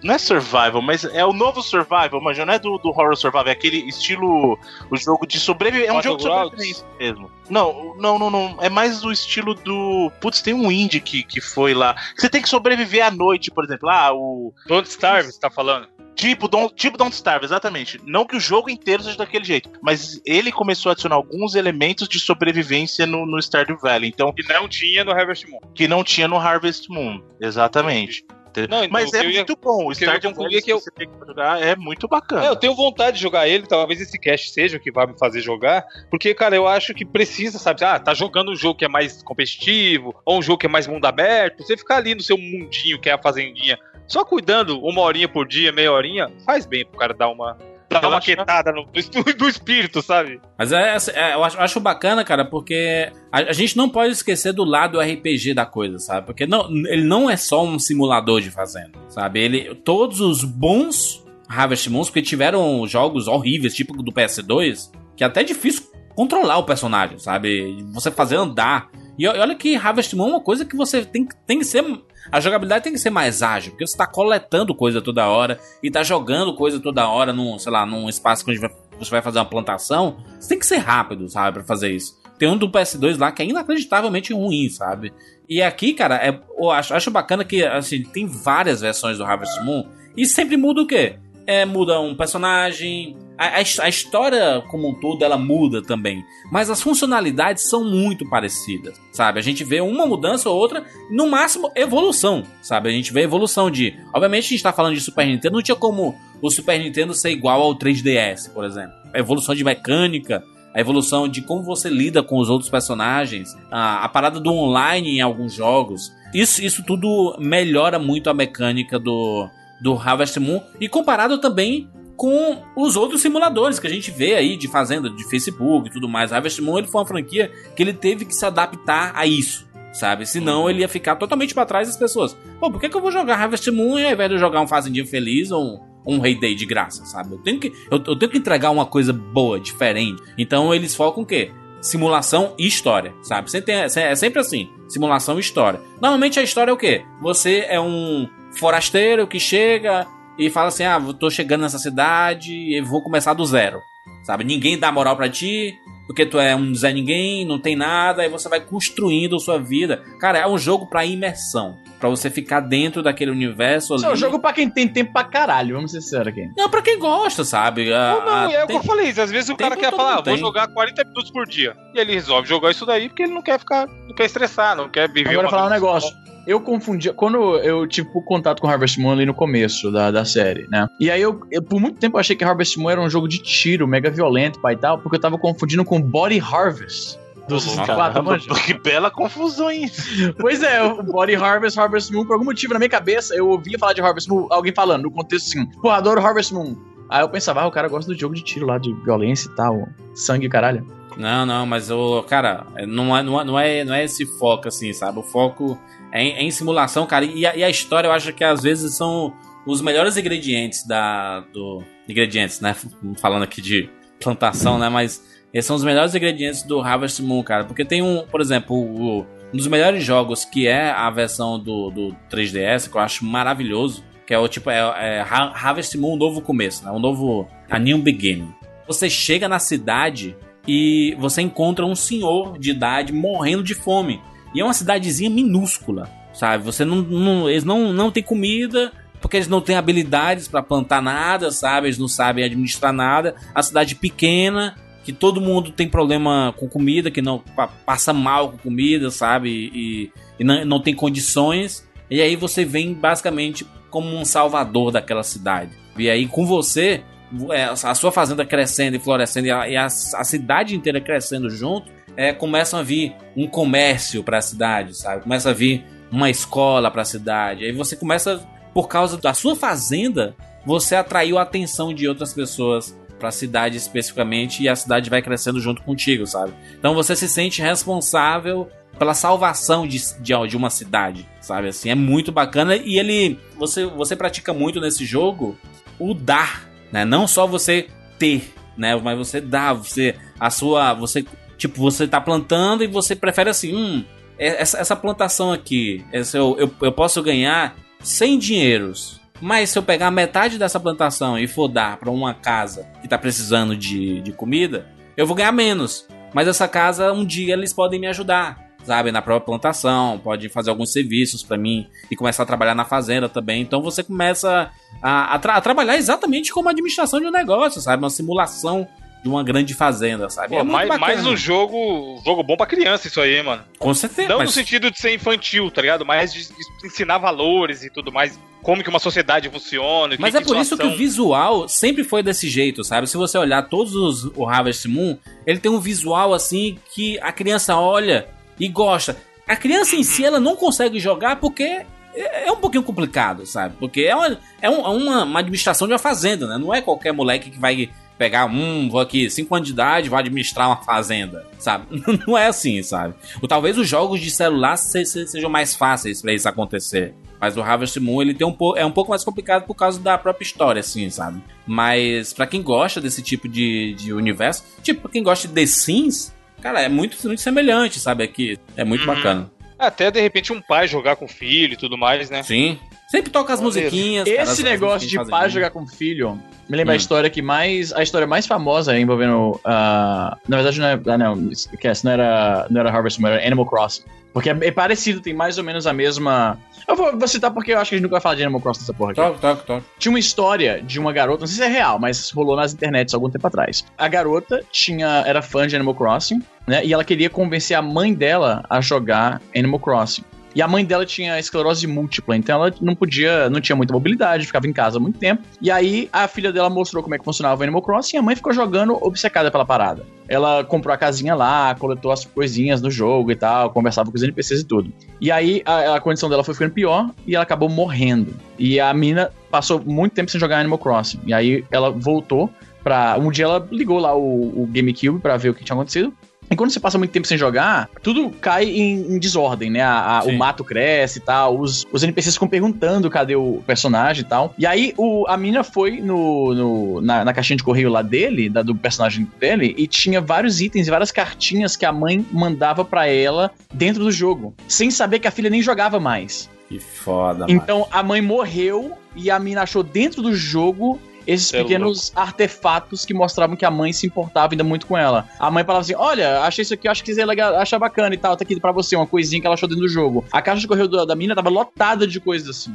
não 0.03 0.15
é 0.15 0.19
survival, 0.19 0.83
mas 0.83 1.05
é 1.05 1.25
o 1.25 1.33
novo 1.33 1.63
survival, 1.63 2.21
mas 2.21 2.37
não 2.39 2.53
é 2.53 2.59
do, 2.59 2.79
do 2.79 2.89
horror 2.89 3.17
survival, 3.17 3.49
é 3.49 3.53
aquele 3.53 3.79
estilo, 3.89 4.59
o 4.91 4.97
jogo 4.97 5.27
de 5.27 5.41
sobrevivência. 5.41 5.91
É 5.91 5.95
um 5.95 6.03
jogo 6.03 6.19
de 6.19 6.25
sobrevivência 6.25 6.87
mesmo. 6.99 7.31
Não, 7.49 7.95
não, 7.97 8.19
não, 8.19 8.31
não. 8.31 8.59
É 8.61 8.69
mais 8.69 9.05
o 9.05 9.11
estilo 9.11 9.55
do. 9.55 10.11
Putz, 10.21 10.43
tem 10.43 10.53
um 10.53 10.71
indie 10.71 11.01
que, 11.01 11.23
que 11.23 11.41
foi 11.41 11.75
lá. 11.75 11.95
Você 12.17 12.29
tem 12.29 12.43
que 12.43 12.49
sobreviver 12.49 13.05
à 13.05 13.11
noite, 13.11 13.51
por 13.51 13.65
exemplo. 13.65 13.89
Ah, 13.89 14.13
o. 14.13 14.53
Don't 14.67 14.89
Starve, 14.89 15.33
você 15.33 15.41
tá 15.41 15.51
falando? 15.51 15.89
Tipo, 16.17 16.49
Don't, 16.49 16.75
tipo 16.75 16.97
Don't 16.97 17.15
Starve, 17.15 17.45
exatamente. 17.45 18.01
Não 18.05 18.25
que 18.27 18.35
o 18.37 18.41
jogo 18.41 18.71
inteiro 18.71 19.03
seja 19.03 19.19
daquele 19.19 19.45
jeito, 19.45 19.71
mas 19.83 20.21
ele 20.25 20.51
começou 20.51 20.89
a 20.91 20.93
adicionar 20.95 21.15
alguns 21.17 21.55
elementos 21.55 22.09
de 22.09 22.19
sobrevivência 22.19 23.07
no, 23.07 23.27
no 23.27 23.39
Stardew 23.39 23.77
Valley, 23.79 24.09
então 24.09 24.33
Que 24.33 24.43
não 24.53 24.67
tinha 24.69 25.05
no 25.05 25.13
Harvest 25.13 25.47
Moon. 25.47 25.61
que 25.75 25.87
não 25.87 26.03
tinha 26.03 26.27
no 26.27 26.37
Harvest 26.39 26.89
Moon, 26.89 27.23
exatamente. 27.41 28.25
Não, 28.71 28.79
então, 28.79 28.89
mas 28.91 29.13
é 29.13 29.23
ia- 29.23 29.33
muito 29.35 29.55
bom. 29.63 29.85
O 29.87 29.93
Stardew 29.93 30.33
Valley, 30.33 30.57
é 30.57 30.63
que 30.63 30.73
eu- 30.73 30.79
se 30.79 30.85
você 30.85 30.91
tem 30.91 31.07
que 31.11 31.27
jogar, 31.27 31.61
é 31.61 31.77
muito 31.77 32.09
bacana. 32.09 32.47
É, 32.47 32.49
eu 32.49 32.57
tenho 32.57 32.75
vontade 32.75 33.19
de 33.19 33.23
jogar 33.23 33.47
ele, 33.47 33.67
talvez 33.67 34.01
esse 34.01 34.19
cast 34.19 34.49
seja 34.51 34.79
o 34.79 34.81
que 34.81 34.91
vai 34.91 35.07
me 35.07 35.13
fazer 35.19 35.43
jogar, 35.43 35.85
porque, 36.11 36.33
cara, 36.33 36.57
eu 36.57 36.67
acho 36.67 36.95
que 36.95 37.05
precisa, 37.05 37.59
sabe? 37.59 37.85
Ah, 37.85 37.99
tá 38.01 38.15
jogando 38.15 38.53
um 38.53 38.57
jogo 38.57 38.79
que 38.79 38.87
é 38.87 38.89
mais 38.89 39.23
competitivo, 39.23 40.15
ou 40.25 40.39
um 40.39 40.43
jogo 40.43 40.57
que 40.57 40.65
é 40.65 40.71
mais 40.71 40.87
mundo 40.87 41.05
aberto, 41.05 41.63
você 41.63 41.77
ficar 41.77 41.97
ali 41.99 42.15
no 42.15 42.23
seu 42.23 42.39
mundinho, 42.39 42.99
que 42.99 43.11
é 43.11 43.13
a 43.13 43.19
fazendinha, 43.19 43.79
só 44.07 44.25
cuidando 44.25 44.79
uma 44.81 45.01
horinha 45.01 45.29
por 45.29 45.47
dia, 45.47 45.73
meia 45.73 45.93
horinha, 45.93 46.29
faz 46.45 46.67
bem 46.67 46.85
pro 46.85 46.99
cara 46.99 47.15
dar 47.15 47.29
uma, 47.29 47.57
dar 47.89 48.09
uma 48.09 48.21
quietada 48.21 48.73
no, 48.73 48.85
do, 49.39 49.49
espírito, 49.49 50.03
sabe? 50.03 50.41
Mas 50.59 50.73
é, 50.73 50.97
é- 51.15 51.35
eu 51.35 51.45
acho, 51.45 51.81
bacana, 51.81 52.25
cara, 52.25 52.45
porque 52.45 53.11
a, 53.33 53.39
a 53.39 53.53
gente 53.53 53.77
não 53.77 53.89
pode 53.89 54.13
esquecer 54.13 54.53
do 54.53 54.65
lado 54.65 55.01
RPG 55.01 55.55
da 55.55 55.67
coisa, 55.67 55.99
sabe? 55.99 56.27
Porque 56.27 56.47
não, 56.47 56.69
ele 56.87 57.05
não 57.05 57.29
é 57.31 57.37
só 57.37 57.65
um 57.65 57.79
simulador 57.79 58.41
de 58.41 58.51
fazenda, 58.51 58.99
sabe? 59.09 59.41
Ele, 59.41 59.75
todos 59.75 60.21
os 60.21 60.45
bons 60.45 61.25
Harvest 61.49 61.89
Moons, 61.89 62.09
porque 62.09 62.23
tiveram 62.23 62.87
jogos 62.87 63.29
horríveis, 63.29 63.75
tipo 63.75 64.03
do 64.03 64.13
PS2, 64.13 64.91
que 65.17 65.23
é 65.23 65.27
até 65.27 65.43
difícil 65.43 65.85
controlar 66.15 66.59
o 66.59 66.65
personagem, 66.65 67.19
sabe? 67.19 67.83
Você 67.93 68.11
fazer 68.11 68.37
andar. 68.37 68.91
E 69.19 69.27
olha 69.27 69.55
que 69.55 69.77
Harvest 69.77 70.15
Moon 70.15 70.29
é 70.29 70.31
uma 70.33 70.41
coisa 70.41 70.65
que 70.65 70.77
você 70.77 71.05
tem, 71.05 71.27
tem 71.47 71.59
que 71.59 71.65
ser. 71.65 71.85
A 72.31 72.41
jogabilidade 72.41 72.85
tem 72.85 72.93
que 72.93 72.99
ser 72.99 73.11
mais 73.11 73.43
ágil, 73.43 73.73
porque 73.73 73.87
você 73.87 73.97
tá 73.97 74.07
coletando 74.07 74.75
coisa 74.75 75.01
toda 75.01 75.29
hora 75.29 75.59
e 75.83 75.91
tá 75.91 76.03
jogando 76.03 76.55
coisa 76.55 76.81
toda 76.81 77.09
hora 77.09 77.33
num, 77.33 77.59
sei 77.59 77.73
lá, 77.73 77.87
num 77.87 78.09
espaço 78.09 78.45
que 78.45 78.59
você 78.99 79.11
vai 79.11 79.23
fazer 79.23 79.39
uma 79.39 79.45
plantação. 79.45 80.17
Você 80.39 80.49
tem 80.49 80.59
que 80.59 80.67
ser 80.67 80.79
rápido, 80.79 81.29
sabe, 81.29 81.55
pra 81.59 81.65
fazer 81.65 81.91
isso. 81.91 82.21
Tem 82.39 82.49
um 82.49 82.57
do 82.57 82.69
PS2 82.69 83.19
lá 83.19 83.33
que 83.33 83.43
é 83.43 83.47
inacreditavelmente 83.47 84.33
ruim, 84.33 84.69
sabe? 84.69 85.13
E 85.49 85.63
aqui, 85.63 85.95
cara, 85.95 86.17
é, 86.17 86.39
eu 86.59 86.71
acho, 86.71 86.95
acho 86.95 87.11
bacana 87.11 87.45
que, 87.45 87.65
assim, 87.65 88.03
tem 88.03 88.27
várias 88.27 88.81
versões 88.81 89.19
do 89.19 89.25
Harvest 89.25 89.63
Moon 89.65 89.85
e 90.17 90.27
sempre 90.27 90.57
muda 90.57 90.83
o 90.83 90.87
quê? 90.87 91.19
É, 91.47 91.65
muda 91.65 92.01
um 92.01 92.15
personagem. 92.15 93.17
A, 93.39 93.61
a 93.61 93.85
a 93.85 93.89
história 93.89 94.65
como 94.69 94.89
um 94.89 94.95
todo 94.95 95.25
ela 95.25 95.37
muda 95.37 95.83
também. 95.83 96.25
Mas 96.51 96.71
as 96.71 96.83
funcionalidades 96.83 97.69
são 97.69 97.85
muito 97.85 98.29
parecidas, 98.29 99.01
sabe? 99.13 99.39
A 99.39 99.43
gente 99.43 99.63
vê 99.63 99.81
uma 99.81 100.07
mudança 100.07 100.51
ou 100.51 100.57
outra, 100.57 100.85
no 101.11 101.29
máximo 101.29 101.71
evolução, 101.77 102.43
sabe? 102.63 102.89
A 102.89 102.93
gente 102.93 103.13
vê 103.13 103.23
evolução 103.23 103.71
de. 103.71 103.95
Obviamente 104.13 104.47
a 104.47 104.49
gente 104.49 104.63
tá 104.63 104.73
falando 104.73 104.95
de 104.95 105.01
Super 105.01 105.27
Nintendo, 105.27 105.55
não 105.55 105.63
tinha 105.63 105.77
como 105.77 106.17
o 106.43 106.51
Super 106.51 106.79
Nintendo 106.79 107.15
ser 107.15 107.31
igual 107.31 107.63
ao 107.63 107.77
3DS, 107.77 108.51
por 108.53 108.65
exemplo. 108.65 108.95
A 109.15 109.19
evolução 109.19 109.55
de 109.55 109.63
mecânica, 109.63 110.43
a 110.75 110.81
evolução 110.81 111.27
de 111.29 111.41
como 111.41 111.63
você 111.63 111.89
lida 111.89 112.23
com 112.23 112.39
os 112.39 112.51
outros 112.51 112.69
personagens, 112.69 113.57
a, 113.71 114.05
a 114.05 114.09
parada 114.09 114.39
do 114.41 114.53
online 114.53 115.17
em 115.17 115.21
alguns 115.21 115.55
jogos. 115.55 116.13
Isso, 116.35 116.63
isso 116.63 116.83
tudo 116.85 117.37
melhora 117.39 117.99
muito 117.99 118.29
a 118.29 118.35
mecânica 118.35 118.99
do, 118.99 119.49
do 119.81 119.95
Harvest 119.95 120.39
Moon 120.39 120.61
e 120.81 120.89
comparado 120.89 121.39
também 121.39 121.89
com 122.17 122.63
os 122.75 122.97
outros 122.97 123.21
simuladores 123.21 123.79
que 123.79 123.87
a 123.87 123.91
gente 123.91 124.11
vê 124.11 124.35
aí 124.35 124.57
de 124.57 124.69
fazenda, 124.69 125.11
de 125.11 125.29
Facebook 125.29 125.89
e 125.89 125.93
tudo 125.93 126.09
mais. 126.09 126.33
Harvest 126.33 126.61
Moon 126.63 126.79
ele 126.79 126.87
foi 126.87 127.01
uma 127.01 127.07
franquia 127.07 127.53
que 127.77 127.83
ele 127.83 127.93
teve 127.93 128.25
que 128.25 128.35
se 128.35 128.45
adaptar 128.45 129.13
a 129.15 129.27
isso. 129.27 129.67
Sabe? 129.93 130.27
Senão 130.27 130.69
ele 130.69 130.81
ia 130.81 130.89
ficar 130.89 131.17
totalmente 131.17 131.55
pra 131.55 131.65
trás 131.65 131.89
das 131.89 131.97
pessoas. 131.97 132.37
Pô, 132.61 132.71
por 132.71 132.79
que, 132.79 132.89
que 132.89 132.97
eu 132.97 133.01
vou 133.01 133.11
jogar 133.11 133.37
Harvest 133.37 133.71
Moon 133.71 133.93
ao 133.93 134.13
invés 134.13 134.29
de 134.29 134.35
eu 134.35 134.39
jogar 134.39 134.61
um 134.61 134.67
Fazendinha 134.67 135.07
Feliz 135.07 135.51
ou 135.51 135.63
um, 135.63 135.81
um 136.07 136.21
Rei 136.21 136.39
Day 136.39 136.55
de 136.55 136.67
graça, 136.67 137.05
sabe? 137.07 137.33
Eu 137.33 137.39
tenho, 137.39 137.59
que, 137.59 137.73
eu, 137.91 138.03
eu 138.07 138.17
tenho 138.17 138.31
que 138.31 138.39
entregar 138.39 138.71
uma 138.71 138.85
coisa 138.85 139.13
boa, 139.13 139.59
diferente. 139.59 140.23
Então 140.37 140.75
eles 140.75 140.95
focam 140.95 141.23
o 141.23 141.27
quê? 141.27 141.51
Simulação 141.81 142.55
e 142.59 142.67
história, 142.67 143.15
sabe? 143.23 143.51
Você 143.51 143.63
tem, 143.63 143.75
é 143.75 144.15
sempre 144.15 144.39
assim: 144.39 144.69
simulação 144.89 145.39
e 145.39 145.41
história. 145.41 145.81
Normalmente 146.01 146.39
a 146.39 146.43
história 146.43 146.71
é 146.71 146.75
o 146.75 146.77
quê? 146.77 147.03
Você 147.23 147.65
é 147.69 147.81
um 147.81 148.29
forasteiro 148.59 149.27
que 149.27 149.39
chega 149.39 150.07
e 150.39 150.51
fala 150.51 150.69
assim: 150.69 150.85
ah, 150.85 151.01
tô 151.19 151.31
chegando 151.31 151.63
nessa 151.63 151.79
cidade 151.79 152.53
e 152.53 152.81
vou 152.81 153.03
começar 153.03 153.35
do 153.35 153.45
zero, 153.45 153.81
sabe? 154.25 154.45
Ninguém 154.45 154.79
dá 154.79 154.91
moral 154.93 155.17
pra 155.17 155.29
ti, 155.29 155.79
porque 156.07 156.25
tu 156.27 156.39
é 156.39 156.55
um 156.57 156.75
Zé 156.75 156.93
Ninguém, 156.93 157.45
não 157.45 157.59
tem 157.59 157.75
nada, 157.77 158.23
aí 158.23 158.29
você 158.29 158.49
vai 158.49 158.61
construindo 158.61 159.39
sua 159.41 159.59
vida. 159.59 160.03
Cara, 160.21 160.39
é 160.39 160.47
um 160.47 160.59
jogo 160.59 160.87
pra 160.87 161.05
imersão. 161.05 161.77
Pra 161.99 162.11
você 162.11 162.29
ficar 162.29 162.61
dentro 162.61 163.03
daquele 163.03 163.31
universo 163.31 163.95
ali. 163.95 164.03
Isso 164.03 164.11
é 164.11 164.13
um 164.13 164.17
jogo 164.17 164.39
pra 164.39 164.53
quem 164.53 164.69
tem 164.69 164.87
tempo 164.87 165.15
pra 165.15 165.25
caralho, 165.25 165.75
vamos 165.77 165.91
ser 165.93 166.03
sinceros 166.03 166.29
aqui. 166.29 166.47
Não, 166.57 166.69
pra 166.69 166.83
quem 166.83 166.99
gosta, 166.99 167.43
sabe? 167.43 167.91
A- 167.91 168.15
Ou 168.17 168.21
não, 168.25 168.33
a- 168.49 168.53
é 168.53 168.65
o 168.65 168.67
que 168.67 168.75
eu 168.75 168.83
falei, 168.83 169.09
às 169.09 169.31
vezes 169.31 169.49
o 169.49 169.57
cara 169.57 169.75
quer 169.77 169.91
falar, 169.93 170.19
ah, 170.19 170.23
vou 170.23 170.37
jogar 170.37 170.69
40 170.69 171.03
minutos 171.05 171.31
por 171.31 171.47
dia. 171.47 171.75
E 171.95 171.99
ele 171.99 172.13
resolve 172.13 172.47
jogar 172.47 172.71
isso 172.71 172.85
daí 172.85 173.09
porque 173.09 173.23
ele 173.23 173.33
não 173.33 173.43
quer 173.43 173.59
ficar, 173.59 173.87
não 173.87 174.15
quer 174.15 174.27
estressar, 174.27 174.77
não 174.77 174.91
quer 174.91 175.09
viver 175.11 175.31
Agora 175.31 175.47
uma 175.47 175.51
falar 175.51 175.67
um 175.69 175.71
negócio. 175.71 176.15
Eu 176.47 176.61
confundi. 176.61 177.13
Quando 177.13 177.57
eu 177.59 177.89
tive 177.89 178.09
o 178.15 178.23
contato 178.23 178.61
com 178.63 178.69
Harvest 178.69 179.01
Moon 179.01 179.11
ali 179.11 179.27
no 179.27 179.35
começo 179.35 179.91
da, 179.91 180.13
da 180.13 180.25
série, 180.25 180.65
né? 180.71 180.87
E 181.01 181.11
aí 181.11 181.21
eu, 181.21 181.41
eu, 181.51 181.61
por 181.61 181.81
muito 181.81 181.99
tempo, 181.99 182.17
achei 182.19 182.37
que 182.37 182.45
Harvest 182.45 182.79
Moon 182.79 182.89
era 182.89 183.01
um 183.01 183.11
jogo 183.11 183.27
de 183.27 183.39
tiro, 183.43 183.85
mega 183.89 184.09
violento, 184.11 184.61
pai 184.61 184.75
e 184.75 184.77
tal, 184.77 184.97
porque 185.01 185.17
eu 185.17 185.21
tava 185.21 185.37
confundindo 185.39 185.85
com 185.85 185.96
Body 186.01 186.41
Harvest. 186.41 187.19
Do 187.49 187.55
Nossa, 187.55 187.69
64, 187.69 187.97
caramba, 188.15 188.31
manja? 188.33 188.55
que 188.67 188.75
bela 188.75 189.09
confusão 189.09 189.71
isso. 189.71 190.35
Pois 190.41 190.63
é, 190.65 190.83
o 190.83 191.01
Body 191.03 191.37
Harvest, 191.37 191.79
Harvest 191.79 192.13
Moon, 192.13 192.25
por 192.25 192.33
algum 192.33 192.45
motivo 192.45 192.73
na 192.73 192.79
minha 192.81 192.89
cabeça, 192.89 193.37
eu 193.37 193.49
ouvia 193.49 193.79
falar 193.79 193.93
de 193.93 194.01
Harvest 194.01 194.29
Moon, 194.29 194.49
alguém 194.51 194.75
falando, 194.75 195.05
no 195.05 195.11
contexto 195.13 195.49
assim, 195.49 195.67
pô, 195.81 195.91
adoro 195.91 196.21
Harvest 196.21 196.53
Moon. 196.53 196.77
Aí 197.09 197.23
eu 197.23 197.29
pensava, 197.29 197.61
ah, 197.61 197.67
o 197.69 197.71
cara 197.71 197.87
gosta 197.89 198.13
do 198.13 198.19
jogo 198.19 198.35
de 198.35 198.43
tiro 198.43 198.67
lá, 198.67 198.79
de 198.79 198.93
violência 199.05 199.49
e 199.49 199.55
tal, 199.55 199.89
sangue 200.13 200.47
e 200.47 200.49
caralho. 200.49 200.85
Não, 201.17 201.47
não, 201.47 201.65
mas 201.65 201.91
o 201.91 202.23
cara, 202.25 202.67
não 202.87 203.17
é, 203.17 203.23
não, 203.23 203.41
é, 203.41 203.45
não, 203.45 203.59
é, 203.59 203.85
não 203.85 203.95
é 203.95 204.05
esse 204.05 204.27
foco 204.39 204.69
assim, 204.69 204.93
sabe? 204.93 205.19
O 205.19 205.23
foco 205.23 205.79
é 206.13 206.23
em, 206.23 206.33
é 206.33 206.43
em 206.43 206.51
simulação, 206.51 207.07
cara. 207.07 207.25
E 207.25 207.47
a, 207.47 207.57
e 207.57 207.65
a 207.65 207.71
história 207.71 208.09
eu 208.09 208.13
acho 208.13 208.33
que 208.33 208.45
às 208.45 208.63
vezes 208.63 208.95
são 208.97 209.33
os 209.67 209.81
melhores 209.81 210.17
ingredientes 210.17 210.87
da. 210.87 211.41
do 211.53 211.83
Ingredientes, 212.09 212.61
né? 212.61 212.77
Falando 213.19 213.43
aqui 213.43 213.61
de 213.61 213.91
plantação, 214.21 214.79
né? 214.79 214.89
Mas 214.89 215.23
esses 215.53 215.67
são 215.67 215.77
os 215.77 215.85
melhores 215.85 216.15
ingredientes 216.15 216.63
do 216.63 216.81
Harvest 216.81 217.21
Moon, 217.23 217.43
cara. 217.43 217.65
Porque 217.65 217.85
tem 217.85 218.03
um, 218.03 218.25
por 218.27 218.41
exemplo, 218.41 218.77
o- 218.77 219.27
um 219.53 219.57
dos 219.57 219.67
melhores 219.69 220.05
jogos 220.05 220.45
que 220.45 220.67
é 220.67 220.91
a 220.91 221.09
versão 221.11 221.59
do, 221.59 221.91
do 221.91 222.17
3DS, 222.31 222.89
que 222.91 222.97
eu 222.97 223.01
acho 223.01 223.25
maravilhoso. 223.25 224.05
Que 224.27 224.35
é 224.35 224.39
o 224.39 224.49
tipo, 224.49 224.69
é, 224.71 224.79
é 224.79 225.21
Ha- 225.21 225.53
Harvest 225.55 225.97
Moon, 225.97 226.15
um 226.15 226.17
novo 226.17 226.41
começo, 226.41 226.85
né? 226.85 226.91
Um 226.91 226.99
novo. 226.99 227.49
A 227.71 227.79
New 227.79 227.99
Beginning. 227.99 228.53
Você 228.89 229.09
chega 229.09 229.49
na 229.49 229.59
cidade 229.61 230.37
e 230.67 231.17
você 231.19 231.43
encontra 231.43 231.87
um 231.87 231.95
senhor 231.95 232.59
de 232.59 232.71
idade 232.73 233.13
morrendo 233.13 233.63
de 233.63 233.75
fome. 233.75 234.21
E 234.55 234.61
é 234.61 234.65
uma 234.65 234.73
cidadezinha 234.73 235.31
minúscula, 235.31 236.09
sabe? 236.33 236.65
Você 236.65 236.85
não, 236.85 236.97
não- 236.97 237.49
eles 237.49 237.63
não, 237.65 237.93
não 237.93 238.11
têm 238.11 238.23
comida 238.23 238.93
porque 239.21 239.37
eles 239.39 239.49
não 239.49 239.61
têm 239.61 239.77
habilidades 239.77 240.47
pra 240.49 240.63
plantar 240.63 241.01
nada, 241.01 241.51
sabe? 241.53 241.87
Eles 241.87 241.99
não 241.99 242.09
sabem 242.09 242.45
administrar 242.45 242.93
nada. 242.93 243.35
A 243.55 243.63
cidade 243.63 243.95
pequena, 243.95 244.75
que 245.07 245.13
todo 245.13 245.41
mundo 245.41 245.71
tem 245.71 245.89
problema 245.89 246.53
com 246.59 246.69
comida, 246.69 247.13
que 247.13 247.23
não 247.23 247.39
pa- 247.39 247.69
passa 247.69 248.13
mal 248.13 248.51
com 248.51 248.59
comida, 248.59 249.09
sabe? 249.09 249.49
E, 249.73 250.13
e 250.41 250.43
não, 250.43 250.65
não 250.65 250.81
tem 250.83 250.93
condições. 250.93 251.87
E 252.11 252.21
aí 252.21 252.35
você 252.35 252.65
vem 252.65 252.93
basicamente 252.93 253.65
como 253.89 254.09
um 254.17 254.25
salvador 254.25 254.91
daquela 254.91 255.23
cidade. 255.23 255.71
E 255.97 256.11
aí 256.11 256.27
com 256.27 256.45
você 256.45 257.05
é, 257.51 257.65
a 257.65 257.95
sua 257.95 258.11
fazenda 258.11 258.45
crescendo 258.45 258.97
e 258.97 258.99
florescendo 258.99 259.47
e 259.47 259.51
a, 259.53 259.69
e 259.69 259.77
a- 259.77 259.87
a 259.87 260.25
cidade 260.25 260.75
inteira 260.75 261.01
crescendo 261.01 261.49
junto, 261.49 261.89
é, 262.17 262.33
começam 262.33 262.81
a 262.81 262.83
vir 262.83 263.15
um 263.37 263.47
comércio 263.47 264.25
para 264.25 264.39
a 264.39 264.43
cidade, 264.43 264.97
sabe? 264.99 265.23
Começa 265.23 265.51
a 265.51 265.53
vir 265.53 265.85
uma 266.11 266.29
escola 266.31 266.91
para 266.91 267.03
a 267.03 267.05
cidade. 267.05 267.65
Aí 267.65 267.71
você 267.71 267.95
começa, 267.95 268.45
por 268.75 268.89
causa 268.89 269.17
da 269.19 269.33
sua 269.33 269.55
fazenda, 269.55 270.35
você 270.65 270.97
atraiu 270.97 271.39
a 271.39 271.43
atenção 271.43 271.95
de 271.95 272.09
outras 272.09 272.35
pessoas 272.35 272.97
pra 273.19 273.31
cidade 273.31 273.77
especificamente 273.77 274.63
e 274.63 274.69
a 274.69 274.77
cidade 274.77 275.11
vai 275.11 275.23
crescendo 275.23 275.61
junto 275.61 275.83
contigo, 275.83 276.27
sabe? 276.27 276.53
Então 276.79 276.95
você 276.95 277.17
se 277.17 277.29
sente 277.29 277.63
responsável 277.63 278.69
pela 278.99 279.15
salvação 279.15 279.87
de, 279.87 279.99
de, 280.21 280.49
de 280.49 280.57
uma 280.57 280.71
cidade, 280.71 281.29
sabe? 281.41 281.69
Assim, 281.69 281.91
é 281.91 281.95
muito 281.95 282.33
bacana 282.33 282.77
e 282.77 282.99
ele 282.99 283.39
você 283.57 283.87
você 283.87 284.17
pratica 284.17 284.53
muito 284.53 284.81
nesse 284.81 285.05
jogo 285.05 285.57
o 285.99 286.15
dar, 286.15 286.69
né? 286.93 287.05
Não 287.05 287.27
só 287.27 287.47
você 287.47 287.89
ter, 288.19 288.53
né? 288.77 288.97
Mas 288.97 289.19
você 289.19 289.41
dá, 289.41 289.73
você 289.73 290.15
a 290.39 290.51
sua 290.51 290.95
você 290.95 291.25
tipo 291.57 291.81
você 291.81 292.07
tá 292.07 292.21
plantando 292.21 292.85
e 292.85 292.87
você 292.87 293.15
prefere 293.15 293.51
assim, 293.51 293.75
hum, 293.75 294.05
essa, 294.39 294.79
essa 294.79 294.97
plantação 294.97 295.53
aqui, 295.53 296.05
essa 296.13 296.37
eu, 296.37 296.57
eu, 296.59 296.71
eu 296.83 296.93
posso 296.93 297.23
ganhar 297.23 297.77
100 298.01 298.39
dinheiros. 298.39 299.21
Mas 299.41 299.71
se 299.71 299.79
eu 299.79 299.83
pegar 299.83 300.11
metade 300.11 300.59
dessa 300.59 300.81
plantação 300.81 301.39
e 301.39 301.47
for 301.47 301.69
dar 301.69 301.99
para 301.99 302.11
uma 302.11 302.35
casa 302.35 302.89
que 303.03 303.09
tá 303.09 303.19
precisando 303.19 303.77
de, 303.77 304.21
de 304.21 304.33
comida, 304.33 304.87
eu 305.17 305.27
vou 305.27 305.37
ganhar 305.37 305.53
menos. 305.53 306.07
Mas 306.33 306.49
essa 306.49 306.67
casa, 306.69 307.13
um 307.13 307.25
dia 307.25 307.55
eles 307.55 307.73
podem 307.73 308.01
me 308.01 308.07
ajudar, 308.07 308.59
sabe? 308.85 309.13
Na 309.13 309.23
própria 309.23 309.47
plantação, 309.47 310.19
pode 310.19 310.49
fazer 310.49 310.71
alguns 310.71 310.93
serviços 310.93 311.43
para 311.43 311.57
mim 311.57 311.87
e 312.11 312.17
começar 312.17 312.43
a 312.43 312.47
trabalhar 312.47 312.75
na 312.75 312.85
fazenda 312.85 313.29
também. 313.29 313.63
Então 313.63 313.83
você 313.83 314.03
começa 314.03 314.71
a, 315.03 315.35
a, 315.35 315.39
tra 315.39 315.55
a 315.55 315.61
trabalhar 315.61 315.97
exatamente 315.97 316.53
como 316.53 316.69
a 316.69 316.73
administração 316.73 317.21
de 317.21 317.27
um 317.27 317.31
negócio, 317.31 317.81
sabe? 317.81 318.03
Uma 318.03 318.11
simulação 318.11 318.87
de 319.27 319.29
uma 319.29 319.43
grande 319.43 319.75
fazenda, 319.75 320.31
sabe? 320.31 320.51
Pô, 320.51 320.61
é 320.61 320.63
mais, 320.63 320.89
mais 321.01 321.27
um 321.27 321.37
jogo, 321.37 322.23
jogo 322.25 322.45
bom 322.45 322.57
pra 322.57 322.65
criança 322.65 323.09
isso 323.09 323.21
aí, 323.21 323.43
mano. 323.43 323.65
Com 323.77 323.93
certeza. 323.93 324.29
Não 324.29 324.39
mas... 324.39 324.51
no 324.51 324.53
sentido 324.53 324.89
de 324.89 324.99
ser 324.99 325.13
infantil, 325.13 325.69
tá 325.69 325.83
ligado? 325.83 326.07
Mas 326.07 326.33
de, 326.33 326.49
ensinar 326.85 327.19
valores 327.19 327.83
e 327.83 327.91
tudo 327.91 328.13
mais. 328.13 328.39
Como 328.63 328.83
que 328.83 328.89
uma 328.89 328.99
sociedade 329.01 329.51
funciona. 329.51 330.17
Mas 330.19 330.35
é 330.35 330.41
por 330.41 330.57
isso 330.57 330.77
que 330.77 330.87
o 330.87 330.97
visual 330.97 331.69
sempre 331.69 332.05
foi 332.05 332.23
desse 332.23 332.49
jeito, 332.49 332.85
sabe? 332.85 333.09
Se 333.09 333.17
você 333.17 333.37
olhar 333.37 333.63
todos 333.63 333.95
os 333.95 334.25
o 334.37 334.49
Harvest 334.49 334.87
Moon, 334.87 335.19
ele 335.45 335.59
tem 335.59 335.71
um 335.71 335.81
visual 335.81 336.33
assim 336.33 336.79
que 336.95 337.19
a 337.21 337.33
criança 337.33 337.77
olha 337.77 338.29
e 338.59 338.69
gosta. 338.69 339.17
A 339.47 339.57
criança 339.57 339.97
em 339.97 340.03
si, 340.03 340.25
ela 340.25 340.41
não 340.41 340.57
consegue 340.57 340.99
jogar 340.99 341.37
porque 341.37 341.85
é, 342.15 342.49
é 342.49 342.53
um 342.53 342.57
pouquinho 342.57 342.83
complicado, 342.83 343.45
sabe? 343.45 343.77
Porque 343.79 344.03
é 344.03 344.15
uma, 344.15 344.39
é 344.63 344.71
uma, 344.71 345.25
uma 345.25 345.41
administração 345.41 345.87
de 345.87 345.93
uma 345.93 345.99
fazenda, 345.99 346.47
né? 346.47 346.59
Não 346.59 346.73
é 346.73 346.81
qualquer 346.81 347.13
moleque 347.13 347.51
que 347.51 347.59
vai 347.59 347.91
pegar, 348.19 348.47
um 348.47 348.89
vou 348.89 349.01
aqui, 349.01 349.29
5 349.29 349.55
anos 349.55 349.69
de 349.69 349.75
idade, 349.75 350.09
vou 350.09 350.19
administrar 350.19 350.69
uma 350.69 350.83
fazenda, 350.83 351.47
sabe? 351.59 351.87
Não 352.27 352.37
é 352.37 352.47
assim, 352.47 352.83
sabe? 352.83 353.15
Ou 353.41 353.49
talvez 353.49 353.77
os 353.79 353.89
jogos 353.89 354.21
de 354.21 354.31
celular 354.31 354.77
se, 354.77 355.05
se, 355.05 355.27
sejam 355.27 355.51
mais 355.51 355.75
fáceis 355.75 356.23
para 356.23 356.33
isso 356.33 356.49
acontecer. 356.49 357.15
Mas 357.41 357.57
o 357.57 357.63
Harvest 357.63 358.01
Moon 358.01 358.23
ele 358.23 358.35
tem 358.35 358.47
um 358.47 358.57
é 358.77 358.85
um 358.85 358.91
pouco 358.91 359.11
mais 359.11 359.23
complicado 359.23 359.67
por 359.67 359.75
causa 359.75 360.01
da 360.01 360.17
própria 360.17 360.45
história, 360.45 360.81
assim, 360.81 361.11
sabe? 361.11 361.43
Mas 361.67 362.33
para 362.33 362.47
quem 362.47 362.63
gosta 362.63 363.01
desse 363.01 363.23
tipo 363.23 363.49
de, 363.49 363.95
de 363.95 364.13
universo, 364.13 364.65
tipo, 364.83 365.03
pra 365.03 365.11
quem 365.11 365.23
gosta 365.23 365.47
de 365.47 365.55
The 365.55 365.67
Sims, 365.67 366.35
cara, 366.63 366.81
é 366.81 366.89
muito, 366.89 367.17
muito 367.27 367.43
semelhante, 367.43 368.01
sabe? 368.01 368.25
Aqui 368.25 368.59
é 368.75 368.85
muito 368.85 369.07
uhum. 369.07 369.15
bacana. 369.15 369.51
Até 369.79 370.11
de 370.11 370.21
repente 370.21 370.53
um 370.53 370.63
pai 370.63 370.89
jogar 370.89 371.17
com 371.17 371.27
o 371.27 371.29
filho 371.29 371.75
e 371.75 371.77
tudo 371.77 371.99
mais, 371.99 372.31
né? 372.31 372.43
Sim. 372.43 372.79
Sempre 373.07 373.31
toca 373.31 373.53
as 373.53 373.61
musiquinhas. 373.61 374.27
Esse 374.27 374.63
cara, 374.63 374.71
negócio 374.71 375.09
de 375.09 375.25
pai 375.27 375.49
jogar 375.49 375.71
com 375.71 375.87
filho 375.87 376.41
me 376.69 376.77
lembra 376.77 376.93
hum. 376.93 376.95
a 376.95 376.97
história 376.97 377.31
que 377.31 377.41
mais. 377.41 377.93
A 377.93 378.03
história 378.03 378.27
mais 378.27 378.47
famosa 378.47 378.99
envolvendo. 378.99 379.53
Uh, 379.65 380.37
na 380.49 380.57
verdade, 380.57 380.81
não 380.81 380.87
é. 380.87 381.01
Ah, 381.07 381.19
não, 381.19 381.51
esquece, 381.51 382.05
não 382.05 382.13
era, 382.13 382.67
não 382.69 382.81
era 382.81 382.91
Harvest 382.91 383.21
Moon, 383.21 383.29
era 383.29 383.47
Animal 383.47 383.67
Crossing. 383.67 384.03
Porque 384.33 384.51
é, 384.51 384.59
é, 384.61 384.71
parecido, 384.71 385.21
tem 385.21 385.33
mais 385.33 385.57
ou 385.59 385.65
menos 385.65 385.87
a 385.87 385.93
mesma. 385.93 386.59
Eu 386.87 386.95
vou, 386.97 387.17
vou, 387.17 387.29
citar 387.29 387.53
porque 387.53 387.73
eu 387.73 387.79
acho 387.79 387.91
que 387.91 387.95
a 387.95 387.99
gente 387.99 388.03
nunca 388.03 388.17
vai 388.17 388.21
falar 388.21 388.35
de 388.35 388.43
Animal 388.43 388.61
Crossing 388.61 388.81
nessa 388.81 388.93
porra 388.93 389.13
aqui. 389.13 389.21
Toca, 389.21 389.39
toca, 389.39 389.63
toca. 389.63 389.85
Tinha 389.99 390.13
uma 390.13 390.19
história 390.19 390.83
de 390.83 390.99
uma 390.99 391.13
garota, 391.13 391.41
não 391.41 391.47
sei 391.47 391.57
se 391.57 391.63
é 391.63 391.69
real, 391.69 391.99
mas 391.99 392.31
rolou 392.31 392.57
nas 392.57 392.75
internets 392.75 393.15
algum 393.15 393.31
tempo 393.31 393.47
atrás. 393.47 393.85
A 393.97 394.09
garota 394.09 394.63
tinha 394.73 395.23
era 395.25 395.41
fã 395.41 395.67
de 395.67 395.77
Animal 395.77 395.95
Crossing, 395.95 396.43
né? 396.67 396.85
E 396.85 396.93
ela 396.93 397.05
queria 397.05 397.31
convencer 397.31 397.77
a 397.77 397.83
mãe 397.83 398.13
dela 398.13 398.65
a 398.69 398.81
jogar 398.81 399.41
Animal 399.55 399.79
Crossing. 399.79 400.25
E 400.57 400.63
a 400.63 400.67
mãe 400.67 400.87
dela 400.87 401.05
tinha 401.05 401.39
esclerose 401.39 401.87
múltipla, 401.87 402.35
então 402.35 402.57
ela 402.57 402.75
não 402.81 402.95
podia, 402.95 403.51
não 403.51 403.61
tinha 403.61 403.77
muita 403.77 403.93
mobilidade, 403.93 404.47
ficava 404.47 404.67
em 404.67 404.73
casa 404.73 404.97
há 404.97 405.01
muito 405.01 405.19
tempo. 405.19 405.43
E 405.61 405.71
aí 405.71 406.09
a 406.11 406.27
filha 406.27 406.51
dela 406.51 406.71
mostrou 406.71 407.03
como 407.03 407.15
é 407.15 407.19
que 407.19 407.25
funcionava 407.27 407.61
o 407.61 407.63
Animal 407.63 407.83
Crossing 407.83 408.17
e 408.17 408.19
a 408.19 408.23
mãe 408.23 408.35
ficou 408.35 408.55
jogando 408.55 408.97
obcecada 409.05 409.51
pela 409.51 409.67
parada. 409.67 410.07
Ela 410.27 410.65
comprou 410.65 410.95
a 410.95 410.97
casinha 410.97 411.35
lá, 411.35 411.75
coletou 411.79 412.11
as 412.11 412.25
coisinhas 412.25 412.81
no 412.81 412.91
jogo 412.91 413.31
e 413.31 413.37
tal, 413.37 413.69
conversava 413.69 414.11
com 414.11 414.17
os 414.17 414.23
NPCs 414.23 414.63
e 414.63 414.65
tudo. 414.65 414.91
E 415.21 415.31
aí 415.31 415.61
a, 415.67 415.97
a 415.97 416.01
condição 416.01 416.31
dela 416.31 416.43
foi 416.43 416.55
ficando 416.55 416.73
pior 416.73 417.11
e 417.27 417.35
ela 417.35 417.43
acabou 417.43 417.69
morrendo. 417.69 418.35
E 418.59 418.81
a 418.81 418.95
mina 418.95 419.31
passou 419.51 419.79
muito 419.85 420.15
tempo 420.15 420.31
sem 420.31 420.41
jogar 420.41 420.59
Animal 420.59 420.79
Crossing. 420.79 421.21
E 421.27 421.35
aí 421.35 421.67
ela 421.71 421.91
voltou 421.91 422.51
pra. 422.83 423.19
Um 423.19 423.31
dia 423.31 423.45
ela 423.45 423.69
ligou 423.71 423.99
lá 423.99 424.17
o, 424.17 424.63
o 424.63 424.69
GameCube 424.73 425.21
pra 425.21 425.37
ver 425.37 425.51
o 425.51 425.55
que 425.55 425.65
tinha 425.65 425.75
acontecido. 425.75 426.15
E 426.51 426.57
quando 426.57 426.71
você 426.71 426.81
passa 426.81 426.99
muito 426.99 427.11
tempo 427.11 427.27
sem 427.27 427.37
jogar, 427.37 427.89
tudo 428.03 428.31
cai 428.31 428.65
em, 428.65 429.15
em 429.15 429.19
desordem, 429.19 429.71
né? 429.71 429.83
A, 429.83 430.19
a, 430.19 430.25
o 430.25 430.33
mato 430.37 430.63
cresce 430.65 431.19
e 431.19 431.23
tal, 431.23 431.59
os, 431.59 431.85
os 431.93 432.03
NPCs 432.03 432.35
ficam 432.35 432.49
perguntando 432.49 433.11
cadê 433.11 433.35
o 433.35 433.63
personagem 433.67 434.23
e 434.25 434.27
tal. 434.27 434.55
E 434.59 434.67
aí 434.67 434.95
o, 434.97 435.25
a 435.29 435.37
mina 435.37 435.65
foi 435.65 436.01
no, 436.01 436.55
no 436.55 437.01
na, 437.01 437.25
na, 437.25 437.33
caixinha 437.33 437.57
de 437.57 437.65
correio 437.65 437.91
lá 437.91 438.03
dele, 438.03 438.49
da, 438.49 438.63
do 438.63 438.75
personagem 438.75 439.29
dele, 439.39 439.75
e 439.77 439.87
tinha 439.87 440.21
vários 440.21 440.61
itens 440.61 440.87
e 440.87 440.91
várias 440.91 441.11
cartinhas 441.11 441.77
que 441.77 441.85
a 441.85 441.93
mãe 441.93 442.25
mandava 442.31 442.85
para 442.85 443.07
ela 443.07 443.51
dentro 443.73 444.05
do 444.05 444.13
jogo, 444.13 444.55
sem 444.69 444.91
saber 444.91 445.19
que 445.19 445.29
a 445.29 445.31
filha 445.31 445.51
nem 445.51 445.63
jogava 445.63 445.99
mais. 445.99 446.49
Que 446.69 446.81
foda, 446.81 447.47
Então 447.49 447.81
mano. 447.81 447.91
a 447.93 448.03
mãe 448.03 448.21
morreu 448.21 448.93
e 449.15 449.31
a 449.31 449.39
mina 449.39 449.63
achou 449.63 449.83
dentro 449.83 450.21
do 450.21 450.35
jogo 450.35 451.01
esses 451.27 451.53
é 451.53 451.63
pequenos 451.63 452.13
louco. 452.15 452.21
artefatos 452.21 453.05
que 453.05 453.13
mostravam 453.13 453.57
que 453.57 453.65
a 453.65 453.71
mãe 453.71 453.93
se 453.93 454.07
importava 454.07 454.55
ainda 454.55 454.65
muito 454.65 454.87
com 454.87 454.97
ela. 454.97 455.29
A 455.39 455.51
mãe 455.51 455.65
falava 455.65 455.83
assim: 455.83 455.95
Olha, 455.95 456.41
achei 456.41 456.63
isso 456.63 456.75
aqui, 456.75 456.89
acho 456.89 457.03
que 457.03 457.13
você 457.15 457.21
ia 457.21 457.27
legal, 457.27 457.57
achar 457.57 457.79
bacana 457.79 458.15
e 458.15 458.19
tal, 458.19 458.37
tá 458.37 458.45
aqui 458.45 458.59
pra 458.61 458.73
você, 458.73 458.97
uma 458.97 459.07
coisinha 459.07 459.41
que 459.41 459.47
ela 459.47 459.55
achou 459.55 459.69
dentro 459.69 459.85
do 459.85 459.89
jogo. 459.89 460.25
A 460.33 460.41
caixa 460.41 460.61
de 460.61 460.69
correio 460.69 460.89
da, 460.89 461.05
da 461.05 461.17
mina 461.17 461.35
tava 461.35 461.51
lotada 461.51 462.07
de 462.07 462.21
coisas 462.21 462.49
assim. 462.49 462.75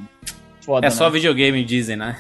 Foda, 0.62 0.86
é 0.86 0.90
né? 0.90 0.96
só 0.96 1.10
videogame, 1.10 1.64
dizem, 1.64 1.96
né? 1.96 2.18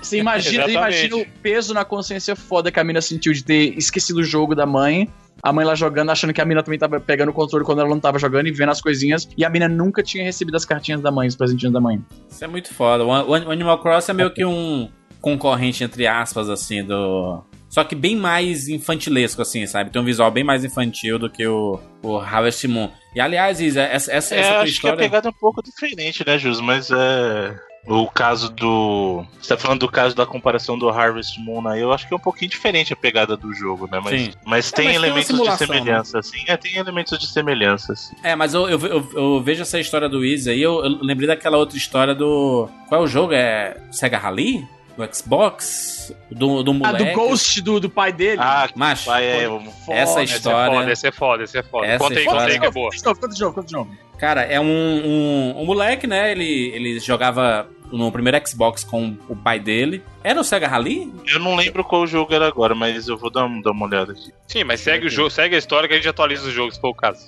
Você, 0.00 0.18
imagina, 0.18 0.68
imagina 0.68 1.16
o 1.16 1.24
peso 1.40 1.72
na 1.72 1.84
consciência 1.84 2.34
foda 2.34 2.72
que 2.72 2.80
a 2.80 2.84
mina 2.84 3.00
sentiu 3.00 3.32
de 3.32 3.44
ter 3.44 3.78
esquecido 3.78 4.16
o 4.18 4.24
jogo 4.24 4.52
da 4.52 4.66
mãe 4.66 5.08
a 5.42 5.52
mãe 5.52 5.64
lá 5.64 5.74
jogando, 5.74 6.10
achando 6.10 6.32
que 6.32 6.40
a 6.40 6.44
mina 6.44 6.62
também 6.62 6.78
tava 6.78 6.98
pegando 6.98 7.28
o 7.28 7.32
controle 7.32 7.66
quando 7.66 7.80
ela 7.80 7.90
não 7.90 8.00
tava 8.00 8.18
jogando 8.18 8.46
e 8.46 8.50
vendo 8.50 8.70
as 8.70 8.80
coisinhas. 8.80 9.28
E 9.36 9.44
a 9.44 9.50
mina 9.50 9.68
nunca 9.68 10.02
tinha 10.02 10.24
recebido 10.24 10.54
as 10.54 10.64
cartinhas 10.64 11.02
da 11.02 11.10
mãe, 11.10 11.28
os 11.28 11.36
presentinhos 11.36 11.72
da 11.72 11.80
mãe. 11.80 12.02
Isso 12.30 12.42
é 12.42 12.46
muito 12.46 12.72
foda. 12.72 13.04
O 13.04 13.34
Animal 13.34 13.78
Cross 13.80 14.08
é 14.08 14.14
meio 14.14 14.30
que 14.30 14.42
um 14.42 14.88
concorrente, 15.24 15.82
entre 15.82 16.06
aspas, 16.06 16.50
assim, 16.50 16.84
do. 16.84 17.42
Só 17.70 17.82
que 17.82 17.94
bem 17.94 18.14
mais 18.14 18.68
infantilesco, 18.68 19.40
assim, 19.40 19.66
sabe? 19.66 19.90
Tem 19.90 20.00
um 20.00 20.04
visual 20.04 20.30
bem 20.30 20.44
mais 20.44 20.62
infantil 20.64 21.18
do 21.18 21.30
que 21.30 21.46
o, 21.46 21.80
o 22.02 22.18
Harvest 22.18 22.68
Moon. 22.68 22.90
E 23.16 23.20
aliás, 23.20 23.58
Isa, 23.58 23.80
essa, 23.80 24.12
essa, 24.12 24.34
é, 24.34 24.40
essa 24.40 24.58
acho 24.58 24.72
história... 24.72 24.98
que 24.98 25.02
a 25.02 25.06
pegada 25.06 25.28
é 25.28 25.30
um 25.30 25.40
pouco 25.40 25.62
diferente, 25.62 26.22
né, 26.26 26.38
Jus? 26.38 26.60
Mas 26.60 26.90
é. 26.90 27.58
O 27.86 28.06
caso 28.06 28.50
do. 28.50 29.24
Você 29.40 29.48
tá 29.54 29.60
falando 29.60 29.80
do 29.80 29.88
caso 29.88 30.14
da 30.14 30.24
comparação 30.24 30.78
do 30.78 30.88
Harvest 30.88 31.38
Moon 31.38 31.66
aí, 31.68 31.80
eu 31.80 31.92
acho 31.92 32.08
que 32.08 32.14
é 32.14 32.16
um 32.16 32.20
pouquinho 32.20 32.50
diferente 32.50 32.94
a 32.94 32.96
pegada 32.96 33.36
do 33.36 33.52
jogo, 33.52 33.86
né? 33.90 34.00
Mas, 34.02 34.22
Sim. 34.22 34.32
mas 34.46 34.72
tem 34.72 34.88
é, 34.88 34.92
mas 34.92 35.02
elementos 35.02 35.26
tem 35.28 35.42
de 35.42 35.56
semelhança, 35.56 36.12
né? 36.14 36.20
assim. 36.20 36.44
É, 36.46 36.56
tem 36.56 36.76
elementos 36.76 37.18
de 37.18 37.26
semelhança, 37.26 37.92
assim. 37.92 38.16
É, 38.22 38.34
mas 38.34 38.54
eu, 38.54 38.68
eu, 38.70 38.80
eu, 38.80 39.10
eu 39.14 39.42
vejo 39.42 39.60
essa 39.60 39.78
história 39.78 40.08
do 40.08 40.24
Easy 40.24 40.50
aí, 40.50 40.62
eu, 40.62 40.82
eu, 40.82 40.98
lembrei 41.02 41.26
daquela 41.26 41.58
outra 41.58 41.76
história 41.76 42.14
do. 42.14 42.68
Qual 42.88 43.02
é 43.02 43.04
o 43.04 43.06
jogo? 43.06 43.34
É 43.34 43.76
Sega 43.90 44.16
Rally? 44.16 44.66
Do 44.96 45.14
Xbox, 45.14 46.14
do, 46.30 46.62
do 46.62 46.74
moleque. 46.74 47.02
Ah, 47.02 47.12
do 47.12 47.12
Ghost 47.12 47.60
do, 47.62 47.80
do 47.80 47.90
pai 47.90 48.12
dele. 48.12 48.40
Ah, 48.40 48.68
macho. 48.74 49.06
Pai 49.06 49.24
é, 49.24 49.48
essa 49.88 50.22
história. 50.22 50.92
Esse 50.92 51.08
é 51.08 51.12
foda, 51.12 51.42
esse 51.42 51.58
é 51.58 51.62
foda, 51.62 51.86
esse 51.86 51.96
é 51.96 51.98
foda. 51.98 51.98
Conta 51.98 52.18
aí, 52.18 52.24
conta 52.24 52.44
aí 52.44 52.60
que 52.60 52.66
é 52.66 52.70
boa. 52.70 52.90
Conta 53.02 53.28
de 53.28 53.40
novo, 53.40 53.54
conta 53.54 53.66
de 53.66 53.72
novo. 53.72 53.90
Cara, 54.18 54.42
é 54.42 54.60
um, 54.60 54.64
um, 54.64 55.60
um, 55.60 55.64
moleque, 55.64 56.06
né? 56.06 56.30
Ele, 56.30 56.70
ele 56.74 57.00
jogava 57.00 57.68
no 57.90 58.10
primeiro 58.10 58.40
Xbox 58.46 58.84
com 58.84 59.16
o 59.28 59.34
pai 59.34 59.58
dele. 59.58 60.02
Era 60.22 60.40
o 60.40 60.44
Sega 60.44 60.68
Rally? 60.68 61.12
Eu 61.26 61.40
não 61.40 61.56
lembro 61.56 61.84
qual 61.84 62.06
jogo 62.06 62.32
era 62.32 62.46
agora, 62.46 62.74
mas 62.74 63.08
eu 63.08 63.16
vou 63.16 63.30
dar, 63.30 63.48
dar 63.62 63.72
uma 63.72 63.86
olhada 63.86 64.12
aqui. 64.12 64.32
Sim, 64.46 64.64
mas 64.64 64.80
segue 64.80 65.06
o 65.06 65.10
jogo, 65.10 65.30
segue 65.30 65.54
a 65.54 65.58
história 65.58 65.88
que 65.88 65.94
a 65.94 65.96
gente 65.96 66.08
atualiza 66.08 66.46
os 66.46 66.52
jogos, 66.52 66.76
se 66.76 66.80
for 66.80 66.90
o 66.90 66.94
caso. 66.94 67.26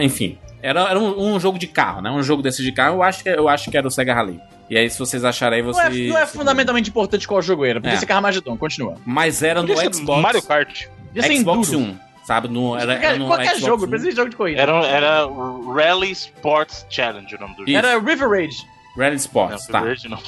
Enfim, 0.00 0.38
era, 0.62 0.88
era 0.88 0.98
um, 0.98 1.34
um, 1.34 1.40
jogo 1.40 1.58
de 1.58 1.66
carro, 1.66 2.02
né? 2.02 2.10
Um 2.10 2.22
jogo 2.22 2.42
desse 2.42 2.62
de 2.62 2.72
carro, 2.72 2.96
eu 2.96 3.02
acho 3.02 3.22
que, 3.22 3.28
eu 3.28 3.48
acho 3.48 3.70
que 3.70 3.76
era 3.76 3.86
o 3.86 3.90
Sega 3.90 4.14
Rally. 4.14 4.40
E 4.68 4.76
aí, 4.76 4.90
se 4.90 4.98
vocês 4.98 5.24
acharem 5.24 5.58
aí, 5.58 5.62
vocês. 5.62 5.88
Não 5.88 6.04
é, 6.04 6.08
não 6.08 6.18
é 6.18 6.26
fundamentalmente 6.26 6.90
importante 6.90 7.26
qual 7.26 7.40
jogo 7.40 7.64
era. 7.64 7.80
Podia 7.80 7.96
é. 7.96 7.98
ser 7.98 8.06
Carmageddon, 8.06 8.56
continua. 8.56 8.96
Mas 9.04 9.42
era 9.42 9.62
no 9.62 9.68
Xbox. 9.76 10.22
Mario 10.22 10.42
Kart. 10.42 10.86
Xbox 11.14 11.72
One. 11.72 11.98
Sabe? 12.24 12.48
No, 12.48 12.76
era, 12.76 12.94
era 12.94 13.16
no 13.16 13.28
qualquer 13.28 13.54
Xbox 13.54 13.60
jogo, 13.60 13.88
precisa 13.88 14.10
de 14.10 14.16
jogo 14.16 14.30
de 14.30 14.36
corrida. 14.36 14.60
Era, 14.60 14.84
era 14.84 15.28
Rally 15.72 16.10
Sports 16.10 16.84
Challenge 16.90 17.32
o 17.36 17.38
nome 17.38 17.54
do 17.54 17.58
jogo. 17.58 17.70
Era 17.70 17.98
River 18.00 18.28
Rage. 18.28 18.66
Rally 18.98 19.16
Sports, 19.16 19.68
não, 19.68 19.72
tá. 19.72 19.80
Rage, 19.86 20.08
não. 20.08 20.18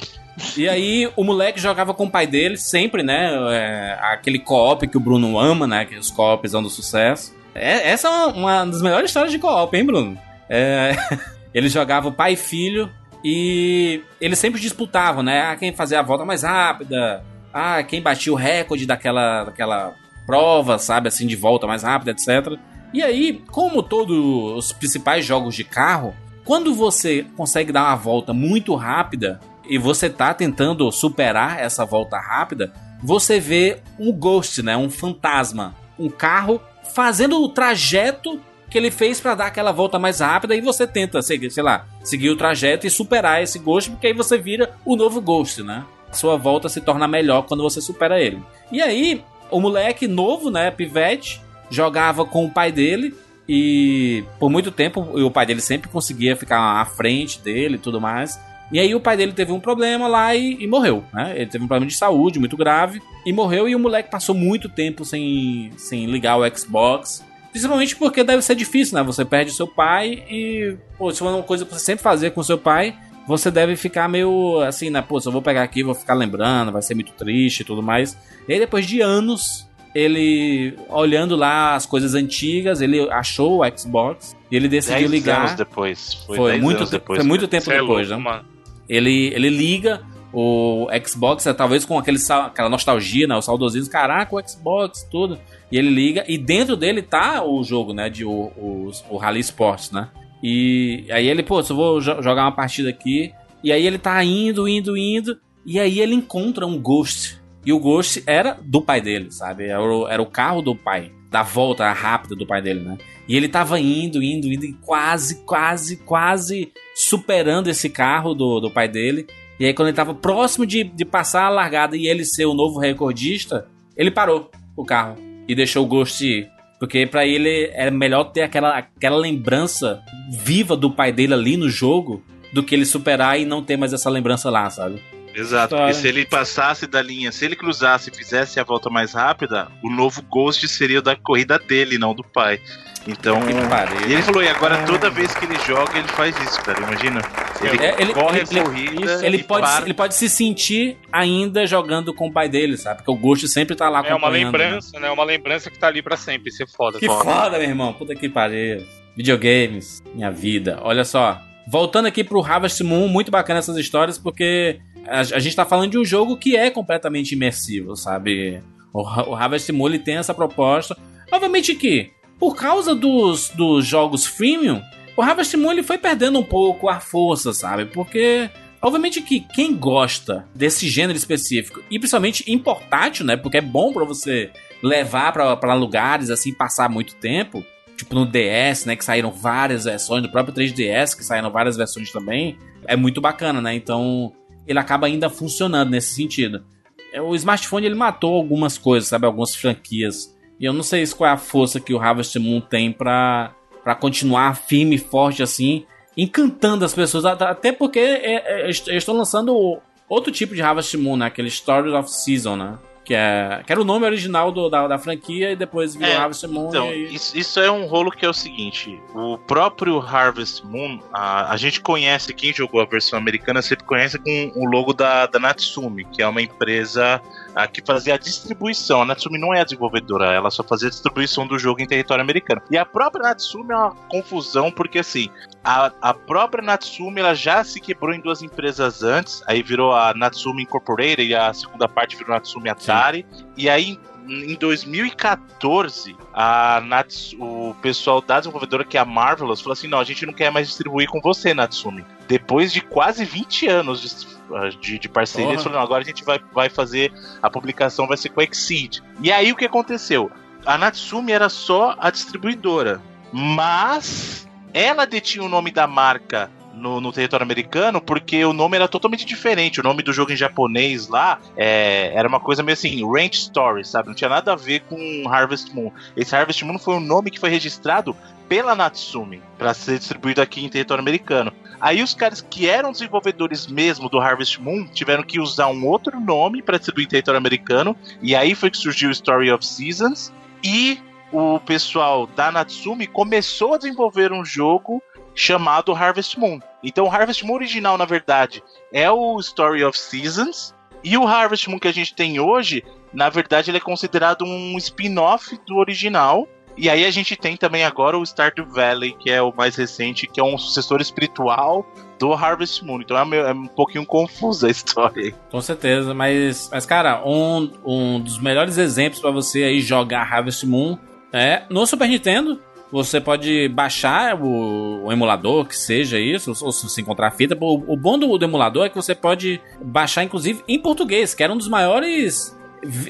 E 0.56 0.68
aí, 0.68 1.10
o 1.16 1.24
moleque 1.24 1.60
jogava 1.60 1.92
com 1.92 2.04
o 2.04 2.10
pai 2.10 2.24
dele, 2.24 2.56
sempre, 2.56 3.02
né? 3.02 3.32
É, 3.50 3.98
aquele 4.00 4.38
co-op 4.38 4.86
que 4.86 4.96
o 4.96 5.00
Bruno 5.00 5.36
ama, 5.36 5.66
né? 5.66 5.84
Que 5.84 5.96
os 5.96 6.10
co-ops 6.12 6.52
são 6.52 6.62
do 6.62 6.70
sucesso. 6.70 7.34
É, 7.52 7.90
essa 7.90 8.06
é 8.06 8.10
uma, 8.10 8.26
uma 8.28 8.64
das 8.66 8.80
melhores 8.80 9.10
histórias 9.10 9.32
de 9.32 9.38
co-op, 9.40 9.76
hein, 9.76 9.84
Bruno? 9.84 10.16
É, 10.48 10.94
ele 11.52 11.68
jogava 11.68 12.12
pai 12.12 12.34
e 12.34 12.36
filho 12.36 12.88
e 13.24 14.02
eles 14.20 14.38
sempre 14.38 14.60
disputavam, 14.60 15.22
né? 15.22 15.42
Ah, 15.42 15.56
quem 15.56 15.72
fazia 15.72 16.00
a 16.00 16.02
volta 16.02 16.24
mais 16.24 16.42
rápida, 16.42 17.24
ah, 17.52 17.82
quem 17.82 18.00
batia 18.00 18.32
o 18.32 18.36
recorde 18.36 18.86
daquela, 18.86 19.44
daquela 19.44 19.94
prova, 20.26 20.78
sabe, 20.78 21.08
assim, 21.08 21.26
de 21.26 21.36
volta 21.36 21.66
mais 21.66 21.82
rápida, 21.82 22.10
etc. 22.12 22.58
E 22.92 23.02
aí, 23.02 23.42
como 23.50 23.82
todos 23.82 24.16
os 24.56 24.72
principais 24.72 25.24
jogos 25.24 25.54
de 25.54 25.64
carro, 25.64 26.14
quando 26.44 26.74
você 26.74 27.26
consegue 27.36 27.72
dar 27.72 27.84
uma 27.84 27.96
volta 27.96 28.32
muito 28.32 28.74
rápida 28.74 29.40
e 29.68 29.76
você 29.76 30.08
tá 30.08 30.32
tentando 30.32 30.90
superar 30.90 31.60
essa 31.60 31.84
volta 31.84 32.18
rápida, 32.18 32.72
você 33.02 33.38
vê 33.38 33.80
um 33.98 34.12
ghost, 34.12 34.62
né, 34.62 34.76
um 34.76 34.88
fantasma, 34.88 35.74
um 35.98 36.08
carro 36.08 36.60
fazendo 36.94 37.42
o 37.42 37.48
trajeto 37.48 38.40
que 38.70 38.76
ele 38.76 38.90
fez 38.90 39.20
para 39.20 39.34
dar 39.34 39.46
aquela 39.46 39.72
volta 39.72 39.98
mais 39.98 40.20
rápida 40.20 40.54
e 40.54 40.60
você 40.60 40.86
tenta, 40.86 41.22
sei, 41.22 41.48
sei 41.50 41.62
lá, 41.62 41.86
seguir 42.02 42.30
o 42.30 42.36
trajeto 42.36 42.86
e 42.86 42.90
superar 42.90 43.42
esse 43.42 43.58
Ghost, 43.58 43.90
porque 43.90 44.08
aí 44.08 44.12
você 44.12 44.36
vira 44.36 44.74
o 44.84 44.96
novo 44.96 45.20
Ghost, 45.20 45.62
né? 45.62 45.84
Sua 46.12 46.36
volta 46.36 46.68
se 46.68 46.80
torna 46.80 47.08
melhor 47.08 47.42
quando 47.42 47.62
você 47.62 47.80
supera 47.80 48.20
ele. 48.20 48.42
E 48.70 48.80
aí, 48.80 49.22
o 49.50 49.60
moleque 49.60 50.06
novo, 50.06 50.50
né, 50.50 50.70
pivete, 50.70 51.40
jogava 51.70 52.24
com 52.24 52.44
o 52.44 52.50
pai 52.50 52.72
dele 52.72 53.14
e 53.48 54.24
por 54.38 54.50
muito 54.50 54.70
tempo 54.70 55.00
o 55.00 55.30
pai 55.30 55.46
dele 55.46 55.60
sempre 55.60 55.88
conseguia 55.88 56.36
ficar 56.36 56.80
à 56.80 56.84
frente 56.84 57.40
dele 57.40 57.76
e 57.76 57.78
tudo 57.78 58.00
mais. 58.00 58.38
E 58.70 58.78
aí 58.78 58.94
o 58.94 59.00
pai 59.00 59.16
dele 59.16 59.32
teve 59.32 59.50
um 59.50 59.60
problema 59.60 60.06
lá 60.06 60.34
e, 60.34 60.62
e, 60.62 60.66
morreu, 60.66 61.02
né? 61.12 61.32
Ele 61.34 61.46
teve 61.46 61.64
um 61.64 61.68
problema 61.68 61.88
de 61.88 61.96
saúde 61.96 62.38
muito 62.38 62.56
grave 62.56 63.00
e 63.24 63.32
morreu 63.32 63.66
e 63.66 63.74
o 63.74 63.78
moleque 63.78 64.10
passou 64.10 64.34
muito 64.34 64.68
tempo 64.68 65.06
sem, 65.06 65.70
sem 65.78 66.04
ligar 66.04 66.36
o 66.36 66.56
Xbox 66.56 67.24
Principalmente 67.58 67.96
porque 67.96 68.22
deve 68.22 68.40
ser 68.42 68.54
difícil, 68.54 68.96
né? 68.96 69.02
Você 69.02 69.24
perde 69.24 69.50
seu 69.50 69.66
pai 69.66 70.22
e, 70.30 70.76
pô, 70.96 71.10
se 71.10 71.18
for 71.18 71.28
uma 71.34 71.42
coisa 71.42 71.64
que 71.64 71.72
você 71.74 71.80
sempre 71.80 72.04
fazia 72.04 72.30
com 72.30 72.40
seu 72.42 72.56
pai, 72.56 72.94
você 73.26 73.50
deve 73.50 73.74
ficar 73.74 74.08
meio 74.08 74.60
assim, 74.60 74.90
né? 74.90 75.02
Pô, 75.02 75.20
se 75.20 75.26
eu 75.28 75.32
vou 75.32 75.42
pegar 75.42 75.64
aqui, 75.64 75.82
vou 75.82 75.94
ficar 75.94 76.14
lembrando, 76.14 76.70
vai 76.70 76.80
ser 76.82 76.94
muito 76.94 77.12
triste 77.12 77.60
e 77.60 77.64
tudo 77.64 77.82
mais. 77.82 78.16
E 78.48 78.52
aí, 78.52 78.60
depois 78.60 78.86
de 78.86 79.00
anos, 79.00 79.68
ele 79.92 80.76
olhando 80.88 81.34
lá 81.34 81.74
as 81.74 81.84
coisas 81.84 82.14
antigas, 82.14 82.80
ele 82.80 83.10
achou 83.10 83.60
o 83.64 83.78
Xbox 83.78 84.36
e 84.50 84.56
ele 84.56 84.68
decidiu 84.68 85.00
Dez 85.00 85.10
ligar. 85.10 85.40
anos 85.40 85.54
depois. 85.54 86.14
Foi, 86.26 86.36
Foi 86.36 86.50
dez 86.52 86.62
muito, 86.62 86.76
anos 86.78 86.90
depois. 86.90 87.18
foi 87.18 87.26
muito 87.26 87.48
tempo 87.48 87.70
é 87.72 87.80
depois, 87.80 88.08
louco, 88.08 88.22
né? 88.24 88.30
mano. 88.30 88.44
Ele, 88.88 89.32
ele 89.34 89.48
liga 89.50 90.00
o 90.32 90.86
Xbox, 91.04 91.46
é, 91.46 91.52
talvez 91.52 91.84
com 91.84 91.98
aquele, 91.98 92.18
sa- 92.18 92.46
aquela 92.46 92.68
nostalgia, 92.68 93.26
né? 93.26 93.34
O 93.34 93.42
saudosismo, 93.42 93.90
caraca, 93.90 94.34
o 94.36 94.40
Xbox, 94.48 95.02
tudo. 95.10 95.38
E 95.70 95.76
ele 95.78 95.90
liga, 95.90 96.24
e 96.26 96.38
dentro 96.38 96.76
dele 96.76 97.02
tá 97.02 97.44
o 97.44 97.62
jogo, 97.62 97.92
né? 97.92 98.08
De 98.08 98.24
o, 98.24 98.30
o, 98.56 98.90
o 99.10 99.16
Rally 99.16 99.40
Sports, 99.40 99.90
né? 99.90 100.08
E 100.42 101.04
aí 101.10 101.28
ele, 101.28 101.42
pô, 101.42 101.62
só 101.62 101.74
vou 101.74 102.00
jo- 102.00 102.22
jogar 102.22 102.44
uma 102.44 102.52
partida 102.52 102.88
aqui. 102.88 103.32
E 103.62 103.72
aí 103.72 103.86
ele 103.86 103.98
tá 103.98 104.22
indo, 104.24 104.68
indo, 104.68 104.96
indo. 104.96 105.38
E 105.66 105.78
aí 105.78 106.00
ele 106.00 106.14
encontra 106.14 106.66
um 106.66 106.78
Ghost. 106.80 107.38
E 107.66 107.72
o 107.72 107.78
Ghost 107.78 108.22
era 108.26 108.56
do 108.62 108.80
pai 108.80 109.00
dele, 109.00 109.30
sabe? 109.30 109.64
Era 109.66 109.82
o, 109.82 110.08
era 110.08 110.22
o 110.22 110.26
carro 110.26 110.62
do 110.62 110.74
pai. 110.74 111.12
Da 111.30 111.42
volta 111.42 111.92
rápida 111.92 112.34
do 112.34 112.46
pai 112.46 112.62
dele, 112.62 112.80
né? 112.80 112.96
E 113.28 113.36
ele 113.36 113.48
tava 113.48 113.78
indo, 113.78 114.22
indo, 114.22 114.50
indo, 114.50 114.64
e 114.64 114.72
quase, 114.72 115.44
quase, 115.44 115.96
quase 115.98 116.72
superando 116.94 117.68
esse 117.68 117.90
carro 117.90 118.32
do, 118.32 118.60
do 118.60 118.70
pai 118.70 118.88
dele. 118.88 119.26
E 119.60 119.66
aí, 119.66 119.74
quando 119.74 119.88
ele 119.88 119.96
tava 119.96 120.14
próximo 120.14 120.64
de, 120.64 120.84
de 120.84 121.04
passar 121.04 121.44
a 121.44 121.50
largada 121.50 121.94
e 121.98 122.06
ele 122.06 122.24
ser 122.24 122.46
o 122.46 122.54
novo 122.54 122.78
recordista, 122.78 123.68
ele 123.94 124.10
parou 124.10 124.50
o 124.74 124.84
carro 124.84 125.16
e 125.48 125.54
deixou 125.54 125.84
o 125.84 125.88
Ghost 125.88 126.24
ir. 126.24 126.50
Porque 126.78 127.06
pra 127.06 127.26
ele 127.26 127.70
é 127.72 127.90
melhor 127.90 128.24
ter 128.24 128.42
aquela, 128.42 128.78
aquela 128.78 129.16
lembrança 129.16 130.00
viva 130.30 130.76
do 130.76 130.90
pai 130.90 131.10
dele 131.10 131.34
ali 131.34 131.56
no 131.56 131.68
jogo 131.68 132.22
do 132.52 132.62
que 132.62 132.74
ele 132.74 132.84
superar 132.84 133.40
e 133.40 133.44
não 133.44 133.62
ter 133.62 133.76
mais 133.76 133.92
essa 133.92 134.08
lembrança 134.08 134.48
lá, 134.50 134.70
sabe? 134.70 135.02
Exato, 135.38 135.74
História. 135.74 135.86
porque 135.86 136.00
se 136.00 136.08
ele 136.08 136.24
passasse 136.26 136.86
da 136.86 137.00
linha, 137.00 137.30
se 137.32 137.44
ele 137.44 137.54
cruzasse 137.56 138.10
e 138.10 138.16
fizesse 138.16 138.58
a 138.58 138.64
volta 138.64 138.90
mais 138.90 139.12
rápida, 139.12 139.68
o 139.82 139.90
novo 139.90 140.20
Ghost 140.22 140.66
seria 140.68 140.98
o 140.98 141.02
da 141.02 141.14
corrida 141.16 141.58
dele, 141.58 141.98
não 141.98 142.14
do 142.14 142.24
pai. 142.24 142.60
Então. 143.06 143.40
Que 143.40 143.54
pariu. 143.68 144.08
E 144.08 144.12
ele 144.12 144.22
falou, 144.22 144.42
e 144.42 144.48
agora 144.48 144.84
toda 144.84 145.08
vez 145.08 145.32
que 145.34 145.44
ele 145.46 145.58
joga, 145.66 145.96
ele 145.98 146.08
faz 146.08 146.36
isso, 146.42 146.60
cara. 146.62 146.78
Imagina. 146.80 147.22
Ele, 147.62 147.82
É, 147.82 147.96
ele- 148.02 148.12
corre 148.12 148.40
ele- 148.40 148.60
a 148.60 148.64
corrida. 148.64 149.26
Ele 149.26 149.36
e 149.38 149.42
pode, 149.44 149.66
para. 149.66 149.84
ele 149.86 149.94
pode 149.94 150.14
se 150.14 150.28
sentir 150.28 150.98
ainda 151.10 151.66
jogando 151.66 152.12
com 152.12 152.28
o 152.28 152.32
pai 152.32 152.48
dele, 152.50 152.76
sabe? 152.76 152.98
Porque 152.98 153.10
o 153.10 153.16
Ghost 153.16 153.48
sempre 153.48 153.74
tá 153.74 153.88
lá 153.88 154.02
É 154.06 154.14
uma 154.14 154.28
né? 154.30 154.38
lembrança, 154.44 155.00
né? 155.00 155.10
Uma 155.10 155.24
lembrança 155.24 155.70
que 155.70 155.78
tá 155.78 155.86
ali 155.86 156.02
pra 156.02 156.16
sempre. 156.18 156.50
Isso 156.50 156.62
é 156.62 156.66
foda. 156.66 156.98
Que 156.98 157.06
foda. 157.06 157.24
foda, 157.24 157.58
meu 157.58 157.68
irmão. 157.68 157.94
Puta 157.94 158.14
que 158.14 158.28
pariu. 158.28 158.84
Videogames, 159.16 160.02
minha 160.14 160.30
vida. 160.30 160.78
Olha 160.82 161.04
só. 161.04 161.40
Voltando 161.66 162.06
aqui 162.06 162.22
pro 162.24 162.42
Harvest 162.42 162.82
Moon, 162.82 163.08
muito 163.08 163.30
bacana 163.30 163.58
essas 163.58 163.76
histórias, 163.76 164.16
porque 164.18 164.80
a, 165.08 165.20
a 165.20 165.38
gente 165.38 165.56
tá 165.56 165.64
falando 165.64 165.92
de 165.92 165.98
um 165.98 166.04
jogo 166.04 166.36
que 166.36 166.56
é 166.56 166.70
completamente 166.70 167.32
imersivo, 167.32 167.96
sabe? 167.96 168.62
O, 168.92 169.00
o 169.00 169.34
Harvest 169.34 169.70
Moon 169.72 169.98
tem 169.98 170.16
essa 170.16 170.34
proposta. 170.34 170.96
Obviamente 171.30 171.74
que, 171.74 172.10
por 172.38 172.56
causa 172.56 172.94
dos, 172.94 173.50
dos 173.50 173.86
jogos 173.86 174.26
freemium, 174.26 174.82
o 175.16 175.22
Harvest 175.22 175.56
Moon 175.56 175.72
ele 175.72 175.82
foi 175.82 175.98
perdendo 175.98 176.38
um 176.38 176.44
pouco 176.44 176.88
a 176.88 177.00
força, 177.00 177.52
sabe? 177.52 177.86
Porque 177.86 178.50
Obviamente 178.80 179.20
que 179.20 179.40
quem 179.40 179.74
gosta 179.74 180.46
desse 180.54 180.88
gênero 180.88 181.16
específico, 181.16 181.82
e 181.90 181.98
principalmente 181.98 182.44
em 182.46 182.58
portátil, 182.58 183.26
né? 183.26 183.36
Porque 183.36 183.58
é 183.58 183.60
bom 183.60 183.92
pra 183.92 184.04
você 184.04 184.50
levar 184.82 185.32
pra 185.32 185.74
lugares 185.74 186.30
assim, 186.30 186.54
passar 186.54 186.88
muito 186.88 187.16
tempo. 187.16 187.64
Tipo 187.96 188.14
no 188.14 188.24
DS, 188.24 188.84
né? 188.84 188.94
Que 188.94 189.04
saíram 189.04 189.32
várias 189.32 189.84
versões, 189.84 190.22
no 190.22 190.30
próprio 190.30 190.54
3DS, 190.54 191.16
que 191.16 191.24
saíram 191.24 191.50
várias 191.50 191.76
versões 191.76 192.12
também. 192.12 192.56
É 192.86 192.94
muito 192.94 193.20
bacana, 193.20 193.60
né? 193.60 193.74
Então 193.74 194.32
ele 194.68 194.78
acaba 194.78 195.06
ainda 195.06 195.28
funcionando 195.30 195.90
nesse 195.90 196.14
sentido. 196.14 196.64
É, 197.12 197.20
O 197.22 197.34
smartphone 197.34 197.86
ele 197.86 197.94
matou 197.94 198.34
algumas 198.34 198.76
coisas, 198.78 199.08
sabe? 199.08 199.26
Algumas 199.26 199.54
franquias. 199.56 200.36
E 200.60 200.64
eu 200.64 200.72
não 200.72 200.82
sei 200.82 201.04
se 201.06 201.14
qual 201.14 201.30
é 201.30 201.32
a 201.32 201.36
força 201.38 201.80
que 201.80 201.94
o 201.94 201.98
Harvest 201.98 202.38
Moon 202.38 202.60
tem 202.60 202.92
pra, 202.92 203.54
pra 203.82 203.94
continuar 203.94 204.54
firme 204.56 204.96
e 204.96 204.98
forte 204.98 205.42
assim, 205.42 205.84
encantando 206.16 206.84
as 206.84 206.92
pessoas. 206.92 207.24
At- 207.24 207.42
Até 207.42 207.72
porque 207.72 207.98
é, 207.98 208.34
é, 208.34 208.64
eles 208.64 208.84
estão 208.86 209.16
lançando 209.16 209.78
outro 210.08 210.32
tipo 210.32 210.54
de 210.54 210.60
Harvest 210.62 210.96
Moon, 210.96 211.16
né? 211.16 211.26
Aquele 211.26 211.48
Story 211.48 211.90
of 211.90 212.10
Season, 212.10 212.56
né? 212.56 212.76
Que, 213.08 213.14
é, 213.14 213.62
que 213.64 213.72
era 213.72 213.80
o 213.80 213.84
nome 213.84 214.04
original 214.04 214.52
do- 214.52 214.68
da, 214.68 214.86
da 214.86 214.98
franquia 214.98 215.50
e 215.50 215.56
depois 215.56 215.94
virou 215.94 216.12
É, 216.12 216.16
Harvest 216.18 216.46
Moon. 216.46 216.68
Então, 216.68 216.92
e 216.92 217.14
isso, 217.14 217.38
isso 217.38 217.58
é 217.58 217.70
um 217.70 217.86
rolo 217.86 218.10
que 218.10 218.26
é 218.26 218.28
o 218.28 218.34
seguinte: 218.34 219.00
o 219.14 219.38
próprio 219.38 219.98
Harvest 219.98 220.62
Moon, 220.62 221.00
a, 221.10 221.50
a 221.50 221.56
gente 221.56 221.80
conhece, 221.80 222.34
quem 222.34 222.52
jogou 222.52 222.82
a 222.82 222.84
versão 222.84 223.18
americana 223.18 223.62
sempre 223.62 223.86
conhece 223.86 224.18
com 224.18 224.52
o 224.54 224.66
logo 224.66 224.92
da, 224.92 225.24
da 225.24 225.38
Natsumi, 225.38 226.04
que 226.04 226.20
é 226.20 226.28
uma 226.28 226.42
empresa 226.42 227.18
a, 227.58 227.66
que 227.66 227.82
fazia 227.84 228.14
a 228.14 228.18
distribuição. 228.18 229.02
A 229.02 229.04
Natsumi 229.04 229.38
não 229.38 229.52
é 229.52 229.60
a 229.60 229.64
desenvolvedora, 229.64 230.32
ela 230.32 230.50
só 230.50 230.62
fazia 230.62 230.86
a 230.86 230.90
distribuição 230.90 231.46
do 231.46 231.58
jogo 231.58 231.80
em 231.82 231.86
território 231.86 232.22
americano. 232.22 232.62
E 232.70 232.78
a 232.78 232.86
própria 232.86 233.24
Natsumi 233.24 233.72
é 233.72 233.76
uma 233.76 233.90
confusão, 234.08 234.70
porque 234.70 235.00
assim, 235.00 235.28
a, 235.64 235.92
a 236.00 236.14
própria 236.14 236.62
Natsumi 236.62 237.20
ela 237.20 237.34
já 237.34 237.64
se 237.64 237.80
quebrou 237.80 238.14
em 238.14 238.20
duas 238.20 238.42
empresas 238.42 239.02
antes, 239.02 239.42
aí 239.46 239.62
virou 239.62 239.92
a 239.92 240.14
Natsumi 240.14 240.62
Incorporated 240.62 241.28
e 241.28 241.34
a 241.34 241.52
segunda 241.52 241.88
parte 241.88 242.16
virou 242.16 242.32
Natsumi 242.32 242.68
Atari. 242.68 243.26
E 243.56 243.68
aí 243.68 243.98
em 244.28 244.54
2014, 244.54 246.14
a 246.34 246.82
Nats, 246.82 247.34
o 247.38 247.74
pessoal 247.80 248.20
da 248.20 248.38
desenvolvedora, 248.38 248.84
que 248.84 248.98
é 248.98 249.00
a 249.00 249.04
Marvelous, 249.04 249.60
falou 249.60 249.72
assim: 249.72 249.88
não, 249.88 249.98
a 249.98 250.04
gente 250.04 250.26
não 250.26 250.34
quer 250.34 250.50
mais 250.50 250.68
distribuir 250.68 251.08
com 251.08 251.20
você, 251.20 251.54
Natsumi. 251.54 252.04
Depois 252.28 252.70
de 252.70 252.82
quase 252.82 253.24
20 253.24 253.66
anos 253.68 254.37
de, 254.70 254.76
de, 254.76 254.98
de 254.98 255.08
parceria, 255.08 255.50
eles 255.50 255.62
falaram: 255.62 255.82
agora 255.82 256.02
a 256.02 256.06
gente 256.06 256.24
vai, 256.24 256.40
vai 256.52 256.68
fazer 256.68 257.12
a 257.42 257.50
publicação, 257.50 258.06
vai 258.06 258.16
ser 258.16 258.30
com 258.30 258.40
a 258.40 258.44
Exceed. 258.44 259.02
E 259.20 259.30
aí 259.30 259.52
o 259.52 259.56
que 259.56 259.64
aconteceu? 259.64 260.30
A 260.66 260.76
Natsumi 260.76 261.32
era 261.32 261.48
só 261.48 261.94
a 261.98 262.10
distribuidora, 262.10 263.00
mas 263.32 264.48
ela 264.72 265.06
detinha 265.06 265.44
o 265.44 265.48
nome 265.48 265.70
da 265.70 265.86
marca 265.86 266.50
no, 266.78 267.00
no 267.00 267.12
território 267.12 267.44
americano 267.44 268.00
porque 268.00 268.44
o 268.44 268.52
nome 268.52 268.76
era 268.76 268.88
totalmente 268.88 269.24
diferente. 269.24 269.80
O 269.80 269.82
nome 269.82 270.02
do 270.02 270.12
jogo 270.12 270.32
em 270.32 270.36
japonês 270.36 271.08
lá 271.08 271.38
é, 271.56 272.12
era 272.14 272.28
uma 272.28 272.40
coisa 272.40 272.62
meio 272.62 272.74
assim, 272.74 273.04
Ranch 273.04 273.34
Story, 273.34 273.84
sabe? 273.84 274.08
Não 274.08 274.14
tinha 274.14 274.30
nada 274.30 274.52
a 274.52 274.56
ver 274.56 274.80
com 274.80 275.28
Harvest 275.28 275.74
Moon. 275.74 275.90
Esse 276.16 276.34
Harvest 276.34 276.64
Moon 276.64 276.78
foi 276.78 276.94
um 276.94 277.00
nome 277.00 277.30
que 277.30 277.40
foi 277.40 277.50
registrado 277.50 278.16
pela 278.48 278.74
Natsumi 278.74 279.42
para 279.58 279.74
ser 279.74 279.98
distribuído 279.98 280.40
aqui 280.40 280.64
em 280.64 280.68
território 280.68 281.02
americano. 281.02 281.52
Aí 281.80 282.02
os 282.02 282.14
caras 282.14 282.40
que 282.40 282.68
eram 282.68 282.90
desenvolvedores 282.90 283.66
mesmo 283.66 284.08
do 284.08 284.18
Harvest 284.18 284.60
Moon 284.60 284.86
tiveram 284.86 285.22
que 285.22 285.38
usar 285.38 285.68
um 285.68 285.86
outro 285.86 286.18
nome 286.18 286.62
para 286.62 286.78
distribuir 286.78 287.06
em 287.06 287.10
território 287.10 287.38
americano. 287.38 287.96
E 288.22 288.34
aí 288.34 288.54
foi 288.54 288.70
que 288.70 288.78
surgiu 288.78 289.10
Story 289.10 289.52
of 289.52 289.64
Seasons. 289.64 290.32
E 290.64 290.98
o 291.30 291.60
pessoal 291.60 292.26
da 292.26 292.50
Natsumi 292.50 293.06
começou 293.06 293.74
a 293.74 293.78
desenvolver 293.78 294.32
um 294.32 294.44
jogo 294.44 295.02
chamado 295.38 295.94
Harvest 295.94 296.36
Moon. 296.36 296.58
Então 296.82 297.06
o 297.06 297.10
Harvest 297.10 297.44
Moon 297.46 297.54
original, 297.54 297.96
na 297.96 298.04
verdade, 298.04 298.60
é 298.92 299.08
o 299.08 299.38
Story 299.38 299.84
of 299.84 299.96
Seasons. 299.96 300.74
E 301.04 301.16
o 301.16 301.24
Harvest 301.26 301.70
Moon 301.70 301.78
que 301.78 301.86
a 301.86 301.92
gente 301.94 302.12
tem 302.12 302.40
hoje, 302.40 302.82
na 303.14 303.28
verdade, 303.28 303.70
ele 303.70 303.78
é 303.78 303.80
considerado 303.80 304.44
um 304.44 304.76
spin-off 304.78 305.56
do 305.64 305.76
original. 305.76 306.48
E 306.76 306.90
aí 306.90 307.04
a 307.04 307.10
gente 307.10 307.36
tem 307.36 307.56
também 307.56 307.84
agora 307.84 308.18
o 308.18 308.22
Stardew 308.26 308.66
Valley, 308.66 309.12
que 309.12 309.30
é 309.30 309.40
o 309.40 309.52
mais 309.56 309.76
recente, 309.76 310.26
que 310.26 310.40
é 310.40 310.44
um 310.44 310.58
sucessor 310.58 311.00
espiritual 311.00 311.86
do 312.18 312.32
Harvest 312.32 312.84
Moon. 312.84 313.00
Então 313.00 313.16
é, 313.16 313.24
meio- 313.24 313.46
é 313.46 313.52
um 313.52 313.66
pouquinho 313.68 314.04
confusa 314.04 314.66
a 314.66 314.70
história. 314.70 315.32
Com 315.52 315.60
certeza, 315.60 316.12
mas, 316.14 316.68
mas 316.72 316.84
cara, 316.84 317.22
um, 317.24 317.70
um 317.84 318.20
dos 318.20 318.40
melhores 318.40 318.76
exemplos 318.76 319.20
pra 319.20 319.30
você 319.30 319.62
aí 319.64 319.80
jogar 319.80 320.22
Harvest 320.22 320.64
Moon 320.66 320.98
é 321.32 321.62
no 321.70 321.86
Super 321.86 322.08
Nintendo. 322.08 322.60
Você 322.90 323.20
pode 323.20 323.68
baixar 323.68 324.40
o, 324.40 325.04
o 325.04 325.12
emulador, 325.12 325.66
que 325.66 325.76
seja 325.76 326.18
isso, 326.18 326.50
ou 326.62 326.72
se 326.72 326.88
você 326.88 327.00
encontrar 327.02 327.28
a 327.28 327.30
fita. 327.30 327.56
O, 327.60 327.92
o 327.92 327.96
bom 327.96 328.18
do, 328.18 328.38
do 328.38 328.44
emulador 328.44 328.86
é 328.86 328.88
que 328.88 328.96
você 328.96 329.14
pode 329.14 329.60
baixar, 329.82 330.24
inclusive, 330.24 330.62
em 330.66 330.78
português, 330.78 331.34
que 331.34 331.42
era 331.42 331.52
um 331.52 331.56
dos 331.56 331.68
maiores 331.68 332.56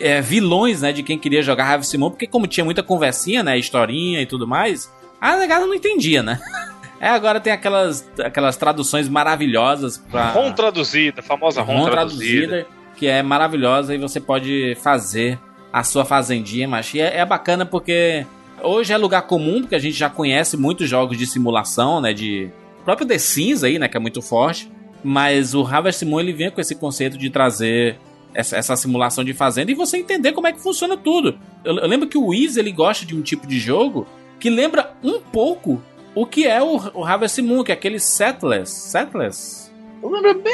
é, 0.01 0.21
vilões, 0.21 0.83
né, 0.83 0.93
de 0.93 1.03
quem 1.03 1.19
queria 1.19 1.43
jogar 1.43 1.65
Harvest 1.65 1.97
Moon, 1.97 2.11
porque 2.11 2.27
como 2.27 2.47
tinha 2.47 2.65
muita 2.65 2.83
conversinha, 2.83 3.43
né, 3.43 3.59
historinha 3.59 4.21
e 4.21 4.27
tudo 4.27 4.49
mais, 4.49 4.93
a 5.21 5.37
negada 5.37 5.67
não 5.67 5.75
entendia, 5.75 6.23
né? 6.23 6.41
É, 7.01 7.11
agora 7.11 7.39
tem 7.39 7.53
aquelas, 7.53 8.11
aquelas 8.19 8.57
traduções 8.57 9.09
maravilhosas 9.09 9.99
pra... 9.99 10.33
ROM 10.33 10.51
traduzida, 10.51 11.23
famosa 11.23 11.63
ROM, 11.63 11.77
ROM 11.77 11.91
traduzida. 11.91 12.47
traduzida, 12.49 12.69
que 12.97 13.07
é 13.07 13.23
maravilhosa 13.23 13.95
e 13.95 13.99
você 13.99 14.19
pode 14.19 14.77
fazer 14.83 15.39
a 15.73 15.85
sua 15.85 16.05
fazendinha, 16.05 16.67
mas 16.67 16.93
é, 16.97 17.19
é 17.19 17.25
bacana 17.25 17.65
porque 17.65 18.27
hoje 18.63 18.93
é 18.93 18.97
lugar 18.97 19.23
comum, 19.23 19.61
porque 19.61 19.75
a 19.75 19.79
gente 19.79 19.97
já 19.97 20.09
conhece 20.11 20.57
muitos 20.57 20.89
jogos 20.89 21.17
de 21.17 21.27
simulação, 21.27 22.01
né, 22.01 22.13
de 22.13 22.51
o 22.81 22.85
próprio 22.85 23.07
The 23.07 23.19
Sims 23.19 23.63
aí, 23.65 23.79
né, 23.79 23.89
que 23.89 23.97
é 23.97 24.01
muito 24.01 24.23
forte, 24.23 24.71
mas 25.05 25.55
o 25.55 25.63
Harvest 25.63 26.05
Moon 26.05 26.21
ele 26.21 26.33
vem 26.33 26.51
com 26.51 26.61
esse 26.61 26.75
conceito 26.75 27.17
de 27.19 27.31
trazer 27.31 27.99
essa, 28.35 28.57
essa 28.57 28.77
simulação 28.77 29.23
de 29.25 29.33
fazenda 29.33 29.71
e 29.71 29.75
você 29.75 29.97
entender 29.99 30.33
como 30.33 30.47
é 30.47 30.53
que 30.53 30.61
funciona 30.63 30.97
tudo. 30.97 31.39
Eu, 31.65 31.77
eu 31.79 31.87
lembro 31.87 32.09
que 32.09 32.19
o 32.19 32.27
Wiz 32.27 32.57
ele 32.57 32.73
gosta 32.73 33.05
de 33.07 33.15
um 33.17 33.23
tipo 33.23 33.47
de 33.47 33.59
jogo 33.59 34.07
que 34.41 34.49
lembra 34.51 34.93
um 35.03 35.21
pouco 35.21 35.81
o 36.15 36.27
que 36.27 36.47
é 36.47 36.63
o, 36.63 36.77
o 36.95 37.05
Harvest 37.05 37.41
Moon, 37.43 37.63
que 37.63 37.71
é 37.71 37.75
aquele 37.75 37.99
Settlers. 38.01 38.71
Settlers? 38.71 39.73
Eu 40.03 40.11
lembro 40.11 40.41
bem 40.43 40.53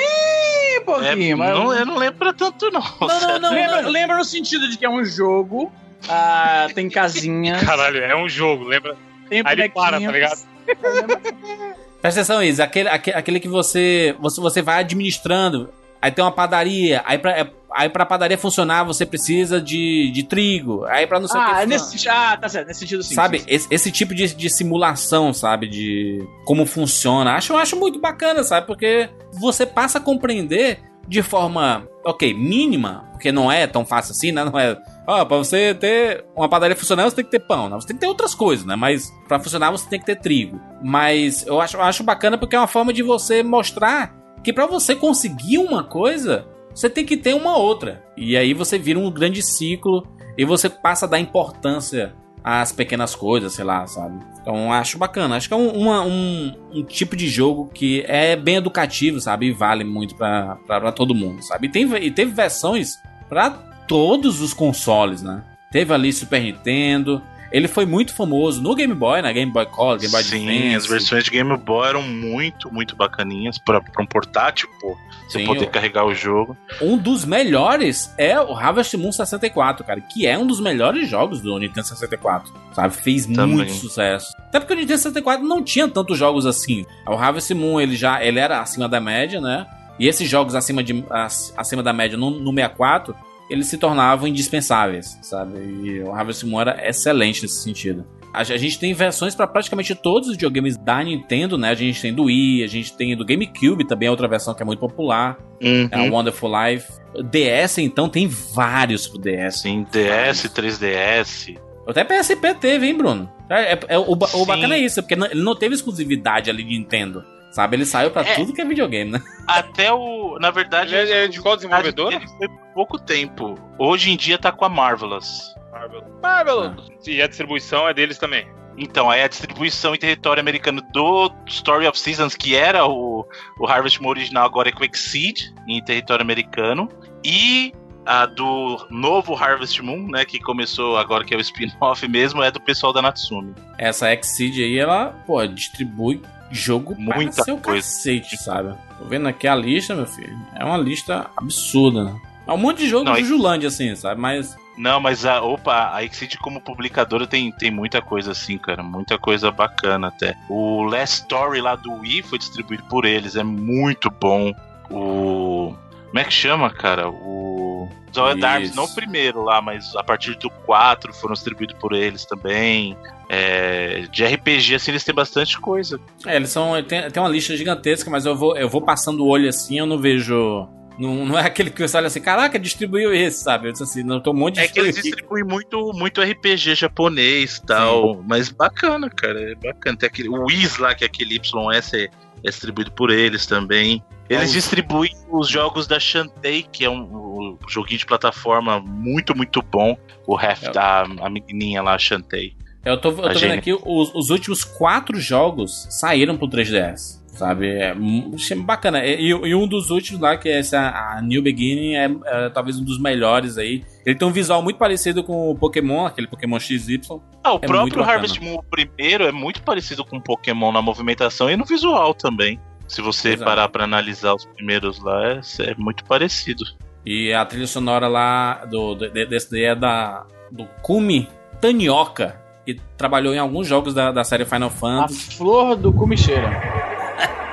É, 0.76 0.80
pouquinho, 0.80 1.38
mas. 1.38 1.50
não, 1.50 1.74
eu 1.74 1.86
não 1.86 1.96
lembro 1.96 2.18
pra 2.18 2.32
tanto, 2.32 2.70
não. 2.70 2.80
Não, 3.00 3.20
não, 3.20 3.38
não, 3.40 3.50
lembra, 3.50 3.82
não. 3.82 3.90
lembra 3.90 4.16
no 4.16 4.24
sentido 4.24 4.68
de 4.68 4.76
que 4.78 4.84
é 4.86 4.90
um 4.90 5.04
jogo, 5.04 5.70
ah, 6.08 6.68
tem 6.74 6.88
casinhas, 6.88 7.62
Caralho, 7.62 7.98
é 8.02 8.16
um 8.16 8.28
jogo, 8.28 8.64
lembra? 8.64 8.96
tem 9.28 9.42
Aí 9.44 9.52
ele 9.54 9.68
para, 9.70 10.00
tá 10.00 10.10
ligado? 10.10 10.38
Presta 12.00 12.20
atenção, 12.20 12.42
Isa. 12.42 12.64
Aquele, 12.64 12.88
aquele, 12.88 13.16
aquele 13.16 13.40
que 13.40 13.48
você, 13.48 14.14
você 14.20 14.40
você 14.40 14.60
vai 14.60 14.80
administrando. 14.80 15.70
Aí 16.02 16.10
tem 16.10 16.22
uma 16.22 16.30
padaria. 16.30 17.02
Aí 17.06 17.16
pra, 17.16 17.30
é- 17.32 17.50
aí 17.74 17.88
pra 17.88 18.04
padaria 18.04 18.36
funcionar, 18.36 18.84
você 18.84 19.06
precisa 19.06 19.58
de, 19.58 20.10
de 20.12 20.22
trigo. 20.22 20.84
Aí 20.84 21.06
pra 21.06 21.18
não 21.18 21.26
sei 21.26 21.40
o 21.40 21.42
que. 21.42 21.50
Ah, 21.50 21.54
funcionar. 21.54 21.66
nesse 21.66 21.90
sentido. 21.92 22.10
Ah, 22.10 22.36
tá 22.36 22.48
certo, 22.50 22.66
nesse 22.68 22.80
sentido 22.80 23.02
sim. 23.02 23.14
sabe? 23.14 23.38
sim, 23.38 23.44
sim. 23.46 23.54
Esse, 23.54 23.68
esse 23.70 23.90
tipo 23.90 24.14
de, 24.14 24.34
de 24.34 24.50
simulação, 24.54 25.32
sabe? 25.32 25.66
De 25.66 26.22
como 26.44 26.66
funciona. 26.66 27.32
Acho, 27.32 27.54
eu 27.54 27.56
acho 27.56 27.74
muito 27.74 27.98
bacana, 27.98 28.44
sabe? 28.44 28.66
Porque 28.66 29.08
você 29.32 29.64
passa 29.64 29.96
a 29.96 30.00
compreender 30.00 30.80
de 31.08 31.22
forma, 31.22 31.88
ok, 32.04 32.34
mínima, 32.34 33.08
porque 33.12 33.32
não 33.32 33.50
é 33.50 33.66
tão 33.66 33.84
fácil 33.86 34.12
assim, 34.12 34.30
né? 34.30 34.44
Não 34.44 34.58
é. 34.58 34.76
Ó, 35.06 35.24
pra 35.24 35.36
você 35.36 35.74
ter 35.74 36.24
uma 36.34 36.48
padaria 36.48 36.74
funcionando, 36.76 37.10
você 37.10 37.16
tem 37.16 37.24
que 37.24 37.30
ter 37.30 37.40
pão, 37.40 37.68
né? 37.68 37.74
Você 37.76 37.88
tem 37.88 37.96
que 37.96 38.00
ter 38.00 38.06
outras 38.06 38.34
coisas, 38.34 38.64
né? 38.64 38.74
Mas 38.76 39.12
pra 39.28 39.38
funcionar, 39.38 39.70
você 39.70 39.88
tem 39.88 40.00
que 40.00 40.06
ter 40.06 40.16
trigo. 40.16 40.58
Mas 40.82 41.46
eu 41.46 41.60
acho, 41.60 41.76
eu 41.76 41.82
acho 41.82 42.02
bacana 42.02 42.38
porque 42.38 42.56
é 42.56 42.58
uma 42.58 42.66
forma 42.66 42.92
de 42.92 43.02
você 43.02 43.42
mostrar 43.42 44.14
que 44.42 44.52
pra 44.52 44.66
você 44.66 44.94
conseguir 44.94 45.58
uma 45.58 45.84
coisa, 45.84 46.46
você 46.74 46.88
tem 46.88 47.04
que 47.04 47.16
ter 47.16 47.34
uma 47.34 47.56
outra. 47.56 48.02
E 48.16 48.36
aí 48.36 48.54
você 48.54 48.78
vira 48.78 48.98
um 48.98 49.10
grande 49.10 49.42
ciclo 49.42 50.06
e 50.38 50.44
você 50.44 50.68
passa 50.70 51.04
a 51.06 51.08
dar 51.08 51.18
importância 51.20 52.14
às 52.42 52.72
pequenas 52.72 53.14
coisas, 53.14 53.52
sei 53.54 53.64
lá, 53.64 53.86
sabe? 53.86 54.22
Então 54.40 54.70
acho 54.72 54.98
bacana. 54.98 55.36
Acho 55.36 55.48
que 55.48 55.54
é 55.54 55.56
um, 55.56 55.68
uma- 55.70 56.02
um, 56.02 56.52
um 56.74 56.82
tipo 56.84 57.16
de 57.16 57.26
jogo 57.28 57.70
que 57.72 58.04
é 58.06 58.36
bem 58.36 58.56
educativo, 58.56 59.20
sabe? 59.20 59.46
E 59.46 59.52
vale 59.52 59.82
muito 59.84 60.14
pra 60.14 60.92
todo 60.94 61.14
mundo, 61.14 61.42
sabe? 61.42 61.66
E, 61.66 61.70
tem, 61.70 61.90
e 62.04 62.10
teve 62.10 62.32
versões 62.32 62.96
pra 63.28 63.50
todos 63.86 64.40
os 64.40 64.52
consoles, 64.54 65.22
né? 65.22 65.42
Teve 65.70 65.92
ali 65.92 66.12
Super 66.12 66.40
Nintendo. 66.42 67.20
Ele 67.52 67.68
foi 67.68 67.86
muito 67.86 68.12
famoso 68.12 68.60
no 68.60 68.74
Game 68.74 68.92
Boy, 68.94 69.22
na 69.22 69.30
Game 69.30 69.50
Boy 69.52 69.64
Color, 69.66 69.98
Game 69.98 70.10
Boy 70.10 70.24
Sim, 70.24 70.48
Advance. 70.48 70.74
as 70.76 70.86
versões 70.86 71.22
de 71.24 71.30
Game 71.30 71.56
Boy 71.56 71.88
eram 71.88 72.02
muito, 72.02 72.72
muito 72.72 72.96
bacaninhas 72.96 73.58
pra, 73.58 73.80
pra 73.80 74.02
um 74.02 74.06
portátil, 74.06 74.68
pô. 74.80 74.96
Você 75.28 75.38
Sim, 75.38 75.46
poder 75.46 75.66
carregar 75.70 76.04
o 76.04 76.12
jogo. 76.12 76.56
Um 76.82 76.98
dos 76.98 77.24
melhores 77.24 78.12
é 78.18 78.38
o 78.40 78.52
Harvest 78.54 78.96
Moon 78.96 79.12
64, 79.12 79.84
cara, 79.86 80.00
que 80.00 80.26
é 80.26 80.36
um 80.36 80.44
dos 80.46 80.58
melhores 80.58 81.08
jogos 81.08 81.40
do 81.40 81.56
Nintendo 81.56 81.86
64, 81.86 82.52
sabe? 82.72 82.92
Fez 82.94 83.24
Também. 83.26 83.56
muito 83.56 83.72
sucesso. 83.72 84.32
Até 84.36 84.58
porque 84.58 84.72
o 84.72 84.76
Nintendo 84.76 84.98
64 84.98 85.46
não 85.46 85.62
tinha 85.62 85.86
tantos 85.86 86.18
jogos 86.18 86.46
assim. 86.46 86.84
O 87.08 87.12
Harvest 87.14 87.54
Moon, 87.54 87.80
ele 87.80 87.94
já 87.94 88.22
ele 88.24 88.40
era 88.40 88.60
acima 88.60 88.88
da 88.88 89.00
média, 89.00 89.40
né? 89.40 89.64
E 89.98 90.08
esses 90.08 90.28
jogos 90.28 90.56
acima, 90.56 90.82
de, 90.82 91.04
ac- 91.08 91.52
acima 91.56 91.84
da 91.84 91.92
média 91.92 92.18
no, 92.18 92.30
no 92.30 92.52
64, 92.52 93.14
eles 93.50 93.66
se 93.66 93.76
tornavam 93.78 94.26
indispensáveis, 94.28 95.18
sabe? 95.22 95.58
E 95.58 96.00
o 96.02 96.12
Harvest 96.12 96.44
Moon 96.46 96.60
era 96.60 96.88
excelente 96.88 97.42
nesse 97.42 97.62
sentido. 97.62 98.04
A, 98.32 98.40
a 98.40 98.44
gente 98.44 98.78
tem 98.78 98.92
versões 98.92 99.34
para 99.34 99.46
praticamente 99.46 99.94
todos 99.94 100.28
os 100.28 100.34
videogames 100.34 100.76
da 100.76 101.02
Nintendo, 101.04 101.56
né? 101.56 101.70
A 101.70 101.74
gente 101.74 102.00
tem 102.02 102.12
do 102.12 102.24
Wii, 102.24 102.64
a 102.64 102.66
gente 102.66 102.96
tem 102.96 103.16
do 103.16 103.24
GameCube 103.24 103.86
também, 103.86 104.08
é 104.08 104.10
outra 104.10 104.26
versão 104.26 104.54
que 104.54 104.62
é 104.62 104.66
muito 104.66 104.80
popular. 104.80 105.38
Uhum. 105.62 105.88
É 105.90 105.98
a 105.98 106.02
Wonderful 106.10 106.50
Life. 106.50 106.90
DS, 107.30 107.78
então, 107.78 108.08
tem 108.08 108.26
vários 108.26 109.06
pro 109.06 109.20
DS. 109.20 109.60
Sim, 109.60 109.86
DS, 109.92 110.48
3DS. 110.48 111.56
Até 111.86 112.02
PSP 112.02 112.54
teve, 112.54 112.86
hein, 112.86 112.96
Bruno? 112.96 113.30
É, 113.48 113.74
é- 113.74 113.80
é- 113.88 113.98
o, 113.98 114.12
o 114.12 114.16
bacana 114.46 114.74
é 114.74 114.78
isso, 114.78 115.00
porque 115.02 115.14
não- 115.14 115.26
ele 115.26 115.42
não 115.42 115.54
teve 115.54 115.74
exclusividade 115.74 116.48
ali 116.50 116.64
de 116.64 116.70
Nintendo. 116.78 117.22
Sabe? 117.54 117.76
Ele 117.76 117.86
saiu 117.86 118.10
pra 118.10 118.22
É. 118.22 118.34
tudo 118.34 118.52
que 118.52 118.60
é 118.60 118.64
videogame, 118.64 119.12
né? 119.12 119.22
Até 119.46 119.92
o. 119.92 120.38
Na 120.40 120.50
verdade, 120.50 120.92
Ele 120.92 121.12
é 121.12 121.28
de 121.28 121.40
qual 121.40 121.54
desenvolvedora? 121.54 122.18
dele 122.18 122.28
foi 122.36 122.48
por 122.48 122.58
pouco 122.74 122.98
tempo. 122.98 123.54
Hoje 123.78 124.10
em 124.10 124.16
dia 124.16 124.36
tá 124.36 124.50
com 124.50 124.64
a 124.64 124.68
Marvelous. 124.68 125.54
Marvel. 125.70 126.02
Marvel. 126.20 126.74
E 127.06 127.22
a 127.22 127.28
distribuição 127.28 127.86
é 127.88 127.94
deles 127.94 128.18
também. 128.18 128.44
Então, 128.76 129.08
aí 129.08 129.22
a 129.22 129.28
distribuição 129.28 129.94
em 129.94 129.98
território 129.98 130.40
americano 130.40 130.82
do 130.92 131.30
Story 131.46 131.86
of 131.86 131.96
Seasons, 131.96 132.34
que 132.34 132.56
era 132.56 132.84
o, 132.88 133.24
o 133.60 133.66
Harvest 133.68 134.02
Moon 134.02 134.08
original, 134.10 134.44
agora 134.46 134.70
é 134.70 134.72
com 134.72 134.82
Exceed, 134.84 135.54
em 135.68 135.80
território 135.84 136.22
americano. 136.24 136.88
E 137.24 137.72
a 138.04 138.26
do 138.26 138.84
novo 138.90 139.32
Harvest 139.36 139.80
Moon, 139.80 140.08
né, 140.10 140.24
que 140.24 140.40
começou 140.40 140.96
agora, 140.98 141.22
que 141.24 141.32
é 141.32 141.36
o 141.36 141.40
spin-off 141.40 142.06
mesmo, 142.08 142.42
é 142.42 142.50
do 142.50 142.60
pessoal 142.60 142.92
da 142.92 143.00
Natsumi. 143.00 143.54
Essa 143.78 144.12
Exceed 144.12 144.56
aí, 144.60 144.76
ela, 144.76 145.14
pô, 145.24 145.46
distribui 145.46 146.20
jogo 146.54 146.94
Muita 146.98 147.42
seu 147.44 147.58
coisa. 147.58 147.86
cacete, 147.86 148.36
sabe? 148.36 148.74
Tô 148.98 149.04
vendo 149.06 149.28
aqui 149.28 149.46
a 149.46 149.54
lista, 149.54 149.94
meu 149.94 150.06
filho. 150.06 150.38
É 150.54 150.64
uma 150.64 150.76
lista 150.78 151.30
absurda, 151.36 152.04
né? 152.04 152.20
É 152.46 152.52
um 152.52 152.56
monte 152.58 152.78
de 152.78 152.88
jogo 152.88 153.04
Não, 153.04 153.14
do 153.14 153.24
Julande, 153.24 153.66
assim, 153.66 153.94
sabe? 153.96 154.20
Mas 154.20 154.56
Não, 154.76 155.00
mas 155.00 155.24
a, 155.24 155.40
opa, 155.42 155.90
a 155.94 156.04
Exceed 156.04 156.36
como 156.38 156.60
publicadora 156.60 157.26
tem, 157.26 157.50
tem 157.52 157.70
muita 157.70 158.02
coisa 158.02 158.32
assim, 158.32 158.58
cara. 158.58 158.82
Muita 158.82 159.18
coisa 159.18 159.50
bacana 159.50 160.08
até. 160.08 160.36
O 160.48 160.82
Last 160.82 161.22
Story 161.22 161.60
lá 161.60 161.74
do 161.74 161.92
Wii 161.92 162.22
foi 162.22 162.38
distribuído 162.38 162.84
por 162.84 163.04
eles, 163.04 163.34
é 163.36 163.42
muito 163.42 164.10
bom. 164.10 164.52
O. 164.90 165.74
Como 166.08 166.18
é 166.18 166.24
que 166.24 166.32
chama, 166.32 166.70
cara? 166.70 167.08
O. 167.08 167.73
Zoe 168.14 168.44
Arms, 168.44 168.68
Isso. 168.68 168.76
não 168.76 168.84
o 168.84 168.94
primeiro 168.94 169.42
lá, 169.42 169.60
mas 169.60 169.94
a 169.96 170.02
partir 170.02 170.36
do 170.36 170.48
4 170.48 171.12
foram 171.12 171.34
distribuídos 171.34 171.76
por 171.78 171.92
eles 171.92 172.24
também. 172.24 172.96
É, 173.28 174.06
de 174.10 174.24
RPG, 174.24 174.76
assim, 174.76 174.90
eles 174.90 175.02
têm 175.02 175.14
bastante 175.14 175.58
coisa. 175.58 175.98
É, 176.26 176.36
eles 176.36 176.50
são. 176.50 176.80
Tem, 176.82 177.10
tem 177.10 177.22
uma 177.22 177.28
lista 177.28 177.56
gigantesca, 177.56 178.10
mas 178.10 178.26
eu 178.26 178.36
vou, 178.36 178.56
eu 178.56 178.68
vou 178.68 178.82
passando 178.82 179.24
o 179.24 179.28
olho 179.28 179.48
assim, 179.48 179.78
eu 179.78 179.86
não 179.86 179.98
vejo. 179.98 180.68
Não, 180.96 181.26
não 181.26 181.36
é 181.36 181.46
aquele 181.46 181.70
que 181.70 181.86
você 181.86 181.96
olha 181.96 182.06
assim, 182.06 182.20
caraca, 182.20 182.56
distribuiu 182.56 183.12
esse, 183.12 183.42
sabe? 183.42 183.66
Eu 183.66 183.72
disse 183.72 183.82
assim, 183.82 184.04
não, 184.04 184.20
tem 184.20 184.32
um 184.32 184.36
monte 184.36 184.54
de 184.54 184.60
É 184.60 184.68
que 184.68 184.78
eles 184.78 184.94
distribuem 184.94 185.42
muito, 185.42 185.92
muito 185.92 186.20
RPG 186.20 186.76
japonês 186.76 187.56
e 187.56 187.66
tal. 187.66 188.22
Mas 188.28 188.48
bacana, 188.50 189.10
cara. 189.10 189.52
É 189.52 189.54
bacana. 189.56 189.96
Tem 189.96 190.06
aquele, 190.06 190.28
o 190.28 190.44
Whis 190.44 190.78
lá, 190.78 190.94
que 190.94 191.02
é 191.02 191.08
aquele 191.08 191.34
YS, 191.34 191.94
é, 191.94 192.04
é 192.44 192.50
distribuído 192.50 192.92
por 192.92 193.10
eles 193.10 193.44
também. 193.44 194.04
Eles 194.28 194.48
os- 194.48 194.52
distribuem 194.52 195.10
os 195.30 195.48
jogos 195.48 195.86
da 195.86 195.98
Shantae, 196.00 196.62
que 196.70 196.84
é 196.84 196.90
um, 196.90 197.02
um 197.02 197.58
joguinho 197.68 197.98
de 197.98 198.06
plataforma 198.06 198.80
muito, 198.80 199.36
muito 199.36 199.60
bom. 199.62 199.96
O 200.26 200.36
Half 200.38 200.64
É. 200.64 200.70
da 200.72 201.02
a 201.02 201.28
menininha 201.30 201.82
lá, 201.82 201.98
Shantae. 201.98 202.56
Eu 202.84 202.98
tô, 203.00 203.10
eu 203.10 203.16
tô 203.32 203.38
vendo 203.38 203.52
aqui, 203.54 203.72
os, 203.72 204.14
os 204.14 204.30
últimos 204.30 204.62
quatro 204.62 205.18
jogos 205.18 205.86
saíram 205.90 206.36
pro 206.36 206.48
3DS. 206.48 207.22
Sabe? 207.34 207.66
É 207.68 207.92
achei 208.32 208.56
bacana. 208.56 209.04
E, 209.04 209.28
e 209.30 209.54
um 209.56 209.66
dos 209.66 209.90
últimos 209.90 210.20
lá, 210.20 210.36
que 210.36 210.48
é 210.48 210.58
essa 210.60 210.78
a 210.78 211.20
New 211.20 211.42
Beginning, 211.42 211.94
é, 211.96 212.08
é 212.26 212.48
talvez 212.50 212.78
um 212.78 212.84
dos 212.84 212.96
melhores 213.00 213.58
aí. 213.58 213.82
Ele 214.06 214.14
tem 214.14 214.28
um 214.28 214.30
visual 214.30 214.62
muito 214.62 214.76
parecido 214.76 215.24
com 215.24 215.50
o 215.50 215.54
Pokémon, 215.56 216.06
aquele 216.06 216.28
Pokémon 216.28 216.60
XY. 216.60 217.00
Ah, 217.42 217.54
o 217.54 217.56
É 217.56 217.66
próprio. 217.66 218.04
Harvest 218.04 218.40
Moon, 218.40 218.54
o 218.54 218.62
primeiro, 218.62 219.24
é 219.26 219.32
muito 219.32 219.62
parecido 219.64 220.04
com 220.04 220.20
Pokémon 220.20 220.70
na 220.70 220.80
movimentação 220.80 221.50
e 221.50 221.56
no 221.56 221.64
visual 221.64 222.14
também. 222.14 222.60
Se 222.86 223.00
você 223.02 223.30
Exato. 223.30 223.44
parar 223.44 223.68
pra 223.68 223.84
analisar 223.84 224.34
os 224.34 224.44
primeiros 224.44 224.98
lá, 225.02 225.32
é, 225.32 225.40
é 225.70 225.74
muito 225.76 226.04
parecido. 226.04 226.64
E 227.04 227.32
a 227.32 227.44
trilha 227.44 227.66
sonora 227.66 228.06
lá 228.08 228.64
do, 228.66 228.94
do- 228.94 229.10
de- 229.10 229.26
desse 229.26 229.50
daí 229.50 229.64
é 229.64 229.74
da, 229.74 230.24
do 230.50 230.64
Kumi 230.82 231.28
Tanioka. 231.60 232.40
e 232.66 232.74
trabalhou 232.96 233.34
em 233.34 233.38
alguns 233.38 233.66
jogos 233.66 233.92
da, 233.94 234.10
da 234.12 234.24
série 234.24 234.44
Final 234.46 234.68
A 234.68 234.70
Fantasy. 234.70 235.36
flor 235.36 235.76
do 235.76 235.92
comicheira. 235.92 236.50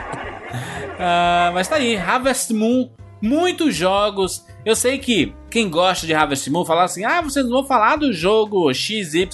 Ah, 1.04 1.50
mas 1.54 1.68
tá 1.68 1.78
aí, 1.78 1.98
Harvest 1.98 2.52
Moon, 2.54 2.90
muitos 3.22 3.76
jogos. 3.76 4.46
Eu 4.64 4.76
sei 4.76 5.00
que 5.00 5.34
quem 5.50 5.68
gosta 5.68 6.06
de 6.06 6.14
Harvest 6.14 6.48
Moon 6.52 6.64
fala 6.64 6.84
assim: 6.84 7.04
ah, 7.04 7.22
vocês 7.22 7.44
não 7.46 7.54
vão 7.54 7.64
falar 7.66 7.96
do 7.96 8.14
jogo 8.14 8.72
XYZ. 8.72 9.28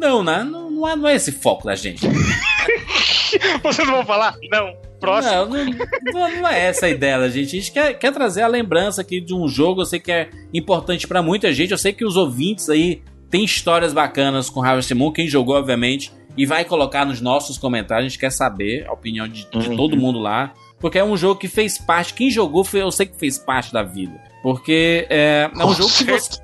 Não, 0.00 0.22
né? 0.24 0.42
Não, 0.42 0.70
não, 0.70 0.88
é, 0.88 0.96
não 0.96 1.06
é 1.06 1.14
esse 1.16 1.32
foco 1.32 1.64
da 1.66 1.74
gente. 1.74 2.06
Vocês 3.62 3.86
não 3.86 3.94
vão 3.96 4.06
falar? 4.06 4.36
Não. 4.50 4.74
Próximo. 5.00 5.46
Não, 5.46 5.64
não, 6.12 6.40
não- 6.42 6.48
é 6.48 6.66
essa 6.66 6.86
a 6.86 6.88
ideia 6.88 7.18
da 7.18 7.28
gente. 7.28 7.48
A 7.56 7.60
gente 7.60 7.72
quer, 7.72 7.92
quer 7.98 8.12
trazer 8.12 8.42
a 8.42 8.46
lembrança 8.46 9.00
aqui 9.02 9.20
de 9.20 9.34
um 9.34 9.46
jogo. 9.46 9.82
Eu 9.82 9.86
sei 9.86 10.00
que 10.00 10.10
é 10.10 10.30
importante 10.52 11.06
pra 11.06 11.22
muita 11.22 11.52
gente. 11.52 11.72
Eu 11.72 11.78
sei 11.78 11.92
que 11.92 12.04
os 12.04 12.16
ouvintes 12.16 12.68
aí 12.70 13.02
têm 13.30 13.44
histórias 13.44 13.92
bacanas 13.92 14.48
com 14.48 14.62
Harvest 14.62 14.94
Moon. 14.94 15.12
Quem 15.12 15.28
jogou, 15.28 15.56
obviamente, 15.56 16.10
e 16.36 16.46
vai 16.46 16.64
colocar 16.64 17.04
nos 17.04 17.20
nossos 17.20 17.58
comentários. 17.58 18.06
A 18.06 18.08
gente 18.08 18.18
quer 18.18 18.30
saber 18.32 18.86
a 18.88 18.92
opinião 18.92 19.28
de, 19.28 19.46
de 19.50 19.68
Uhum. 19.68 19.76
todo 19.76 19.96
mundo 19.96 20.18
lá. 20.18 20.54
Porque 20.80 20.98
é 20.98 21.04
um 21.04 21.16
jogo 21.16 21.38
que 21.38 21.48
fez 21.48 21.76
parte. 21.78 22.14
Quem 22.14 22.30
jogou, 22.30 22.64
foi, 22.64 22.80
eu 22.82 22.90
sei 22.90 23.06
que 23.06 23.18
fez 23.18 23.38
parte 23.38 23.72
da 23.72 23.82
vida. 23.82 24.18
Porque 24.42 25.06
é, 25.08 25.50
é 25.52 25.64
um 25.64 25.68
Com 25.68 25.74
jogo 25.74 25.90
que 25.92 26.04
você, 26.04 26.40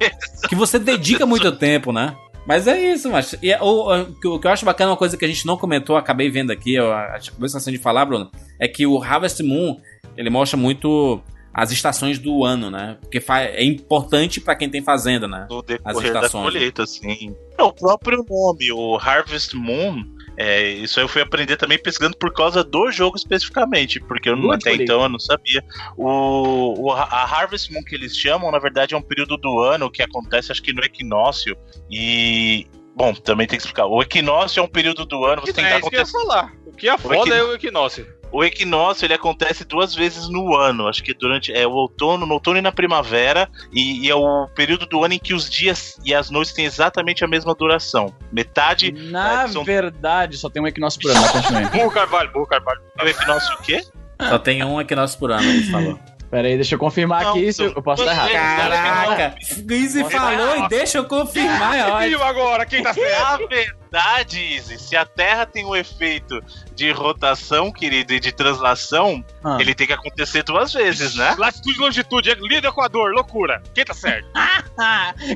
que 0.48 0.54
você 0.54 0.78
dedica 0.78 1.26
muito 1.26 1.52
tempo, 1.52 1.92
né? 1.92 2.14
Mas 2.46 2.66
é 2.66 2.80
isso, 2.92 3.10
mas 3.10 3.34
e 3.42 3.52
é- 3.52 3.60
o, 3.62 4.06
que 4.20 4.26
eu- 4.26 4.50
acho 4.50 4.64
bacana, 4.64 4.90
uma 4.90 4.96
coisa 4.96 5.16
que 5.16 5.24
a 5.24 5.28
gente 5.28 5.46
não 5.46 5.56
comentou, 5.56 5.96
acabei 5.96 6.30
vendo 6.30 6.50
aqui, 6.50 6.74
eu 6.74 6.92
acabei 6.92 7.46
esquecendo 7.46 7.76
de 7.76 7.82
falar, 7.82 8.04
Bruno, 8.06 8.30
é 8.58 8.66
que 8.66 8.86
o 8.86 9.02
Harvest 9.02 9.42
Moon, 9.42 9.76
ele 10.16 10.30
mostra 10.30 10.56
muito 10.56 11.20
as 11.52 11.70
estações 11.70 12.18
do 12.18 12.44
ano, 12.44 12.70
né? 12.70 12.96
Porque 13.00 13.22
é 13.30 13.64
importante 13.64 14.40
pra 14.40 14.54
quem 14.54 14.68
tem 14.70 14.82
fazenda, 14.82 15.26
né? 15.28 15.46
As 15.84 15.96
decorrer 15.96 16.12
da 16.12 16.18
estações, 16.20 16.44
né? 16.46 16.50
colheita, 16.52 16.86
sim. 16.86 17.34
É, 17.58 17.62
o 17.62 17.72
próprio 17.72 18.24
nome, 18.28 18.72
o 18.72 18.96
Harvest 18.96 19.54
Moon, 19.54 20.04
é, 20.36 20.68
isso 20.70 20.98
aí 20.98 21.04
eu 21.04 21.08
fui 21.08 21.20
aprender 21.22 21.56
também 21.56 21.78
pesquisando 21.78 22.16
por 22.16 22.32
causa 22.32 22.62
do 22.64 22.90
jogo 22.90 23.16
especificamente, 23.16 24.00
porque 24.00 24.28
eu 24.30 24.36
até 24.52 24.70
então 24.84 25.02
eu 25.02 25.08
não 25.08 25.18
sabia. 25.18 25.62
O, 25.96 26.86
o- 26.88 26.92
a 26.92 27.22
Harvest 27.24 27.72
Moon 27.72 27.82
que 27.82 27.94
eles 27.94 28.16
chamam, 28.16 28.50
na 28.50 28.58
verdade, 28.58 28.94
é 28.94 28.96
um 28.98 29.02
período 29.02 29.36
do 29.36 29.60
ano 29.60 29.90
que 29.90 30.02
acontece, 30.02 30.50
acho 30.52 30.62
que 30.62 30.72
no 30.72 30.82
equinócio, 30.84 31.56
e. 31.90 32.66
Bom, 32.96 33.14
também 33.14 33.46
tem 33.46 33.56
que 33.56 33.62
explicar. 33.62 33.86
O 33.86 34.02
equinócio 34.02 34.60
é 34.60 34.62
um 34.62 34.68
período 34.68 35.06
do 35.06 35.24
ano, 35.24 35.40
você 35.42 35.52
tem 35.52 35.64
que 35.64 35.70
é 35.72 35.78
isso 35.78 35.88
que 35.88 35.96
eu 35.96 36.00
ia 36.00 36.06
falar. 36.06 36.52
O 36.66 36.72
que 36.72 36.88
é 36.88 36.98
foda 36.98 37.16
equin- 37.16 37.30
é 37.32 37.42
o 37.44 37.54
equinócio. 37.54 38.06
O 38.32 38.44
equinócio 38.44 39.04
ele 39.04 39.14
acontece 39.14 39.64
duas 39.64 39.94
vezes 39.94 40.28
no 40.28 40.54
ano. 40.56 40.86
Acho 40.88 41.02
que 41.02 41.12
durante 41.12 41.52
é 41.52 41.66
o 41.66 41.72
outono, 41.72 42.24
no 42.26 42.34
outono 42.34 42.58
e 42.58 42.62
na 42.62 42.70
primavera, 42.72 43.48
e, 43.72 44.06
e 44.06 44.10
é 44.10 44.14
o 44.14 44.46
período 44.54 44.86
do 44.86 45.04
ano 45.04 45.14
em 45.14 45.18
que 45.18 45.34
os 45.34 45.48
dias 45.50 45.98
e 46.04 46.14
as 46.14 46.30
noites 46.30 46.52
têm 46.52 46.64
exatamente 46.64 47.24
a 47.24 47.28
mesma 47.28 47.54
duração. 47.54 48.14
Metade 48.32 48.92
Na 48.92 49.42
é, 49.44 49.48
são- 49.48 49.64
verdade, 49.64 50.36
só 50.38 50.48
tem 50.48 50.62
um 50.62 50.66
equinócio 50.66 51.00
por 51.00 51.10
ano, 51.10 51.28
continue. 51.28 51.64
Burro 51.70 51.90
Carvalho, 51.90 52.32
burro 52.32 52.46
Carvalho. 52.46 52.80
é 52.98 53.04
o 53.04 53.08
equinócio 53.08 53.54
o 53.54 53.62
quê? 53.62 53.84
Só 54.28 54.38
tem 54.38 54.62
um 54.62 54.80
equinócio 54.80 55.18
por 55.18 55.32
ano, 55.32 55.42
ele 55.48 55.62
falou. 55.70 55.98
Pera 56.30 56.46
aí, 56.46 56.54
deixa 56.54 56.76
eu 56.76 56.78
confirmar 56.78 57.24
Não, 57.24 57.30
aqui 57.30 57.52
se 57.52 57.60
eu 57.64 57.82
posso 57.82 58.04
estar 58.04 58.14
errado. 58.30 58.30
Caraca! 58.30 59.34
Easy 59.68 60.04
falou 60.08 60.64
e 60.64 60.68
deixa 60.68 60.98
eu 60.98 61.04
confirmar, 61.04 61.76
é 61.76 61.84
ótimo. 61.90 62.22
Agora, 62.22 62.64
quem 62.64 62.84
tá 62.84 62.94
certo? 62.94 63.20
Na 63.20 63.36
verdade, 63.48 64.40
Izzy, 64.40 64.78
se 64.78 64.96
a 64.96 65.04
Terra 65.04 65.44
tem 65.44 65.66
um 65.66 65.74
efeito 65.74 66.40
de 66.76 66.92
rotação, 66.92 67.72
querido, 67.72 68.12
e 68.14 68.20
de 68.20 68.30
translação, 68.30 69.24
Ah. 69.42 69.56
ele 69.58 69.74
tem 69.74 69.88
que 69.88 69.92
acontecer 69.92 70.44
duas 70.44 70.72
vezes, 70.72 71.16
né? 71.16 71.34
Latitude 71.36 71.76
e 71.76 71.80
longitude, 71.80 72.30
é 72.30 72.34
líder 72.34 72.68
Equador, 72.68 73.10
loucura. 73.12 73.60
Quem 73.74 73.84
tá 73.84 73.92
certo? 73.92 74.28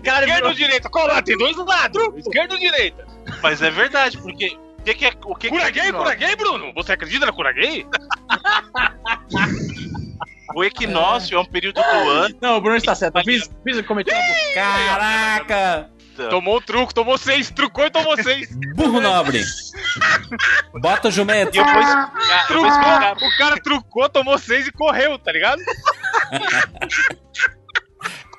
Cara, 0.04 0.24
Esquerda 0.26 0.46
ou 0.46 0.54
direita? 0.54 0.88
Qual 0.88 1.08
lado? 1.08 1.24
Tem 1.24 1.36
dois 1.36 1.56
lados. 1.56 2.02
Esquerda 2.18 2.54
ou 2.54 2.60
direita? 2.60 3.04
Mas 3.42 3.60
é 3.62 3.70
verdade, 3.70 4.16
porque 4.18 4.56
o 4.78 4.82
que, 4.84 4.94
que 4.94 5.06
é 5.06 5.12
o 5.24 5.34
que, 5.34 5.48
que 5.48 5.56
Cura 5.56 5.66
é 5.68 5.70
gay, 5.72 5.92
cura 5.92 6.14
gay, 6.14 6.36
Bruno? 6.36 6.72
Você 6.74 6.92
acredita 6.92 7.26
na 7.26 7.32
cura 7.32 7.52
gay? 7.52 7.84
O 10.54 10.62
equinócio 10.64 11.36
é 11.36 11.40
um 11.40 11.44
período 11.44 11.76
do 11.76 12.10
ano. 12.10 12.36
Não, 12.40 12.56
o 12.56 12.60
Bruno 12.60 12.76
está 12.76 12.94
certo. 12.94 13.18
Eu 13.18 13.24
fiz, 13.24 13.50
fiz 13.64 13.76
eu 13.78 13.84
cometi 13.84 14.12
uma. 14.12 14.54
Caraca! 14.54 15.90
Tomou 16.30 16.58
o 16.58 16.60
truco, 16.60 16.94
tomou 16.94 17.18
seis, 17.18 17.50
trucou 17.50 17.86
e 17.86 17.90
tomou 17.90 18.16
seis. 18.22 18.48
Burro 18.76 19.00
nobre! 19.00 19.42
Bota 20.80 21.08
o 21.08 21.10
jumento! 21.10 21.56
E 21.56 21.58
eu 21.58 21.64
vou 21.64 21.80
explicar, 21.80 22.12
eu 22.14 22.36
vou 22.36 22.46
Trucou, 22.46 22.68
explicar 22.68 23.16
o 23.16 23.36
cara 23.38 23.56
trucou, 23.60 24.08
tomou 24.08 24.38
seis 24.38 24.68
e 24.68 24.72
correu, 24.72 25.18
tá 25.18 25.32
ligado? 25.32 25.60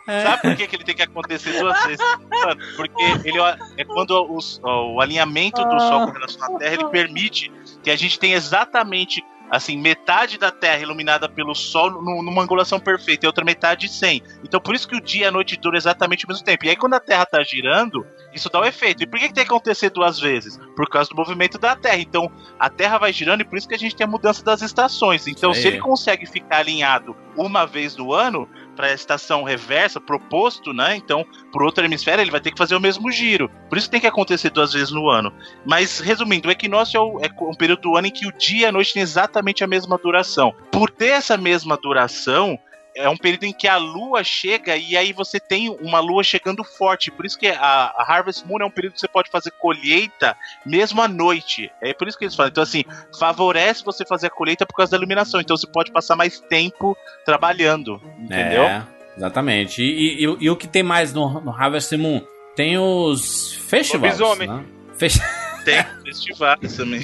Sabe 0.06 0.42
por 0.44 0.56
que, 0.56 0.68
que 0.68 0.76
ele 0.76 0.84
tem 0.84 0.96
que 0.96 1.02
acontecer 1.02 1.60
duas 1.60 1.84
vezes? 1.86 2.06
Mano, 2.30 2.62
porque 2.76 3.04
ele 3.28 3.40
é 3.76 3.84
quando 3.86 4.12
os- 4.36 4.62
ó, 4.64 4.92
o 4.94 5.02
alinhamento 5.02 5.64
do 5.66 5.80
Sol 5.80 6.06
com 6.06 6.12
relação 6.12 6.56
à 6.56 6.60
Terra 6.60 6.74
ele 6.76 6.86
permite 6.90 7.52
que 7.82 7.90
a 7.90 7.96
gente 7.96 8.20
tenha 8.20 8.36
exatamente 8.38 9.24
assim 9.50 9.78
metade 9.78 10.38
da 10.38 10.52
Terra 10.52 10.80
iluminada 10.82 11.30
pelo 11.30 11.54
Sol 11.54 11.90
nu- 11.92 12.24
numa 12.24 12.42
angulação 12.44 12.80
perfeita 12.80 13.26
e 13.26 13.28
outra 13.28 13.46
metade 13.46 13.88
sem. 13.88 14.22
Então 14.44 14.60
por 14.60 14.76
isso 14.76 14.88
que 14.88 14.96
o 14.96 15.02
dia 15.02 15.26
e 15.26 15.28
a 15.28 15.32
noite 15.32 15.58
duram 15.58 15.78
exatamente 15.78 16.26
o 16.26 16.28
mesmo 16.28 16.44
tempo. 16.44 16.66
E 16.66 16.70
aí 16.70 16.76
quando 16.76 16.94
a 16.96 17.00
Terra 17.00 17.26
tá 17.26 17.44
girando, 17.44 18.06
isso 18.34 18.50
dá 18.50 18.60
o 18.60 18.66
efeito. 18.66 19.04
E 19.04 19.08
por 19.08 19.20
que, 19.20 19.28
que 19.28 19.34
tem 19.34 19.44
que 19.46 19.50
acontecer 19.52 19.90
duas 19.90 20.20
vezes? 20.20 20.58
Por 20.76 20.90
causa 20.90 21.10
do 21.10 21.16
movimento 21.16 21.58
da 21.58 21.76
Terra. 21.76 21.98
Então 22.00 22.32
a 22.60 22.70
Terra 22.70 22.98
vai 22.98 23.14
girando 23.14 23.42
e 23.42 23.46
por 23.46 23.58
isso 23.58 23.68
que 23.68 23.76
a 23.76 23.80
gente 23.80 23.96
tem 23.96 24.06
a 24.06 24.10
mudança 24.10 24.44
das 24.44 24.62
estações. 24.62 25.28
Então 25.28 25.52
Isso 25.52 25.62
se 25.62 25.68
ele 25.68 25.80
consegue 25.80 26.26
ficar 26.26 26.58
alinhado 26.58 27.16
uma 27.38 27.66
vez 27.66 27.96
no 27.98 28.14
ano, 28.14 28.48
para 28.76 28.88
a 28.88 28.94
estação 28.94 29.44
reversa, 29.44 30.00
proposto, 30.02 30.74
né? 30.74 30.96
Então, 30.96 31.26
por 31.52 31.64
outro 31.64 31.84
hemisfério, 31.86 32.22
ele 32.22 32.32
vai 32.32 32.40
ter 32.42 32.52
que 32.52 32.58
fazer 32.58 32.76
o 32.76 32.80
mesmo 32.80 33.12
giro. 33.12 33.50
Por 33.70 33.78
isso 33.78 33.90
tem 33.90 34.02
que 34.02 34.08
acontecer 34.08 34.50
duas 34.50 34.74
vezes 34.74 34.92
no 34.92 35.10
ano. 35.10 35.34
Mas, 35.66 36.00
resumindo, 36.00 36.48
o 36.48 36.52
equinócio 36.52 36.98
é, 36.98 37.02
o- 37.02 37.20
é 37.22 37.30
um 37.44 37.54
período 37.56 37.82
do 37.82 37.96
ano 37.98 38.08
em 38.08 38.12
que 38.12 38.28
o 38.28 38.32
dia 38.38 38.56
e 38.62 38.66
a 38.66 38.72
noite 38.72 38.94
têm 38.94 39.02
exatamente 39.02 39.64
a 39.64 39.68
mesma 39.68 39.98
duração. 39.98 40.54
Por 40.72 40.90
ter 40.90 41.08
essa 41.08 41.38
mesma 41.38 41.78
duração, 41.78 42.60
é 42.96 43.10
um 43.10 43.18
período 43.18 43.44
em 43.44 43.52
que 43.54 43.68
a 43.68 43.78
lua 43.78 44.24
chega 44.24 44.76
e 44.78 44.96
aí 44.96 45.12
você 45.12 45.40
tem 45.40 45.70
uma 45.70 46.00
lua 46.00 46.24
chegando 46.24 46.64
forte. 46.64 47.12
Por 47.12 47.26
isso 47.26 47.38
que 47.38 47.48
a, 47.48 47.58
a 47.98 48.06
Harvest 48.08 48.46
Moon 48.46 48.60
é 48.62 48.66
um 48.66 48.72
período 48.72 48.94
que 48.94 49.00
você 49.02 49.08
pode 49.08 49.30
fazer 49.30 49.52
colheita 49.52 50.36
mesmo 50.66 51.02
à 51.02 51.08
noite. 51.08 51.70
É 51.82 51.94
por 51.94 52.08
isso 52.08 52.18
que 52.18 52.24
eles 52.26 52.36
falam. 52.36 52.50
Então, 52.50 52.64
assim, 52.64 52.84
favorece 53.20 53.84
você 53.84 54.06
fazer 54.06 54.28
a 54.28 54.30
colheita 54.30 54.66
por 54.66 54.76
causa 54.76 54.92
da 54.92 54.98
iluminação. 54.98 55.42
Então 55.42 55.56
você 55.58 55.68
pode 55.68 55.92
passar 55.92 56.16
mais 56.16 56.40
tempo 56.40 56.96
trabalhando. 57.26 58.02
Entendeu? 58.20 58.64
É, 58.64 58.84
exatamente. 59.18 59.82
E, 59.84 60.24
e- 60.26 60.38
e 60.42 60.50
o 60.50 60.56
que 60.56 60.68
tem 60.68 60.84
mais 60.84 61.14
no, 61.14 61.42
no 61.42 61.52
Harvest 61.52 61.92
Moon? 61.98 62.22
Tem 62.56 62.78
os 62.78 63.54
festivais. 63.68 64.18
Lobisomem. 64.20 64.48
Né? 64.48 64.64
Fes- 64.98 65.20
Tem 65.66 65.84
festivais 66.06 66.78
também. 66.78 67.02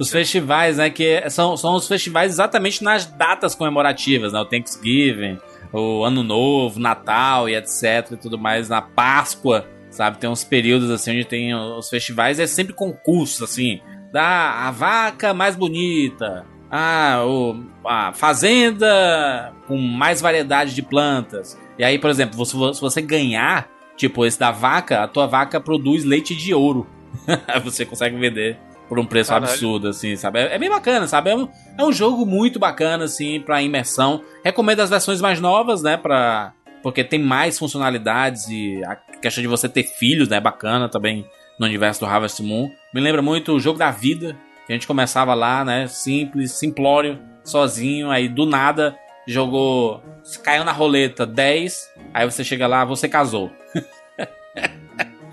os 0.00 0.10
festivais, 0.10 0.76
né? 0.76 0.90
Que 0.90 1.28
são, 1.30 1.56
são 1.56 1.74
os 1.76 1.88
festivais 1.88 2.32
exatamente 2.32 2.82
nas 2.84 3.06
datas 3.06 3.54
comemorativas, 3.54 4.32
né? 4.32 4.40
O 4.40 4.44
Thanksgiving, 4.44 5.38
o 5.72 6.04
Ano 6.04 6.22
Novo, 6.22 6.78
Natal 6.80 7.48
e 7.48 7.54
etc. 7.54 8.10
e 8.12 8.16
tudo 8.16 8.36
mais, 8.36 8.68
na 8.68 8.82
Páscoa, 8.82 9.66
sabe? 9.90 10.18
Tem 10.18 10.28
uns 10.28 10.44
períodos 10.44 10.90
assim 10.90 11.12
onde 11.12 11.24
tem 11.24 11.54
os 11.54 11.88
festivais, 11.88 12.38
é 12.38 12.46
sempre 12.46 12.74
concursos, 12.74 13.42
assim. 13.42 13.80
Da 14.12 14.66
a 14.66 14.70
vaca 14.72 15.32
mais 15.32 15.54
bonita. 15.54 16.44
Ah, 16.72 17.22
o, 17.24 17.64
a 17.84 18.12
fazenda 18.12 19.52
com 19.66 19.76
mais 19.76 20.20
variedade 20.20 20.74
de 20.74 20.82
plantas. 20.82 21.58
E 21.78 21.84
aí, 21.84 21.98
por 21.98 22.10
exemplo, 22.10 22.44
se 22.44 22.56
vo- 22.56 22.72
se 22.74 22.80
você 22.80 23.00
ganhar, 23.00 23.68
tipo, 23.96 24.24
esse 24.24 24.38
da 24.38 24.50
vaca, 24.50 25.02
a 25.02 25.08
tua 25.08 25.26
vaca 25.26 25.60
produz 25.60 26.04
leite 26.04 26.34
de 26.34 26.52
ouro. 26.54 26.86
Você 27.64 27.84
consegue 27.84 28.16
vender 28.16 28.58
por 28.88 28.98
um 28.98 29.06
preço 29.06 29.30
Caralho. 29.30 29.52
absurdo, 29.52 29.88
assim, 29.88 30.16
sabe? 30.16 30.40
É, 30.40 30.54
é 30.54 30.58
bem 30.58 30.68
bacana, 30.68 31.06
sabe? 31.06 31.30
É 31.30 31.36
um, 31.36 31.48
é 31.78 31.84
um 31.84 31.92
jogo 31.92 32.26
muito 32.26 32.58
bacana, 32.58 33.04
assim, 33.04 33.40
pra 33.40 33.62
imersão. 33.62 34.22
Recomendo 34.44 34.80
as 34.80 34.90
versões 34.90 35.20
mais 35.20 35.40
novas, 35.40 35.82
né? 35.82 35.96
Pra, 35.96 36.52
porque 36.82 37.04
tem 37.04 37.18
mais 37.18 37.58
funcionalidades 37.58 38.48
e 38.48 38.82
a 38.84 38.96
questão 38.96 39.42
de 39.42 39.48
você 39.48 39.68
ter 39.68 39.84
filhos, 39.84 40.28
né? 40.28 40.38
É 40.38 40.40
bacana 40.40 40.88
também 40.88 41.24
no 41.58 41.66
universo 41.66 42.00
do 42.00 42.06
Harvest 42.06 42.42
Moon. 42.42 42.68
Me 42.92 43.00
lembra 43.00 43.22
muito 43.22 43.52
o 43.52 43.60
jogo 43.60 43.78
da 43.78 43.90
vida, 43.90 44.36
que 44.66 44.72
a 44.72 44.74
gente 44.74 44.86
começava 44.86 45.34
lá, 45.34 45.64
né? 45.64 45.86
Simples, 45.86 46.52
simplório, 46.52 47.18
sozinho, 47.44 48.10
aí 48.10 48.28
do 48.28 48.44
nada 48.44 48.96
jogou. 49.26 50.02
Caiu 50.42 50.64
na 50.64 50.72
roleta 50.72 51.26
10, 51.26 51.90
aí 52.12 52.28
você 52.28 52.42
chega 52.42 52.66
lá, 52.66 52.84
você 52.84 53.08
casou. 53.08 53.50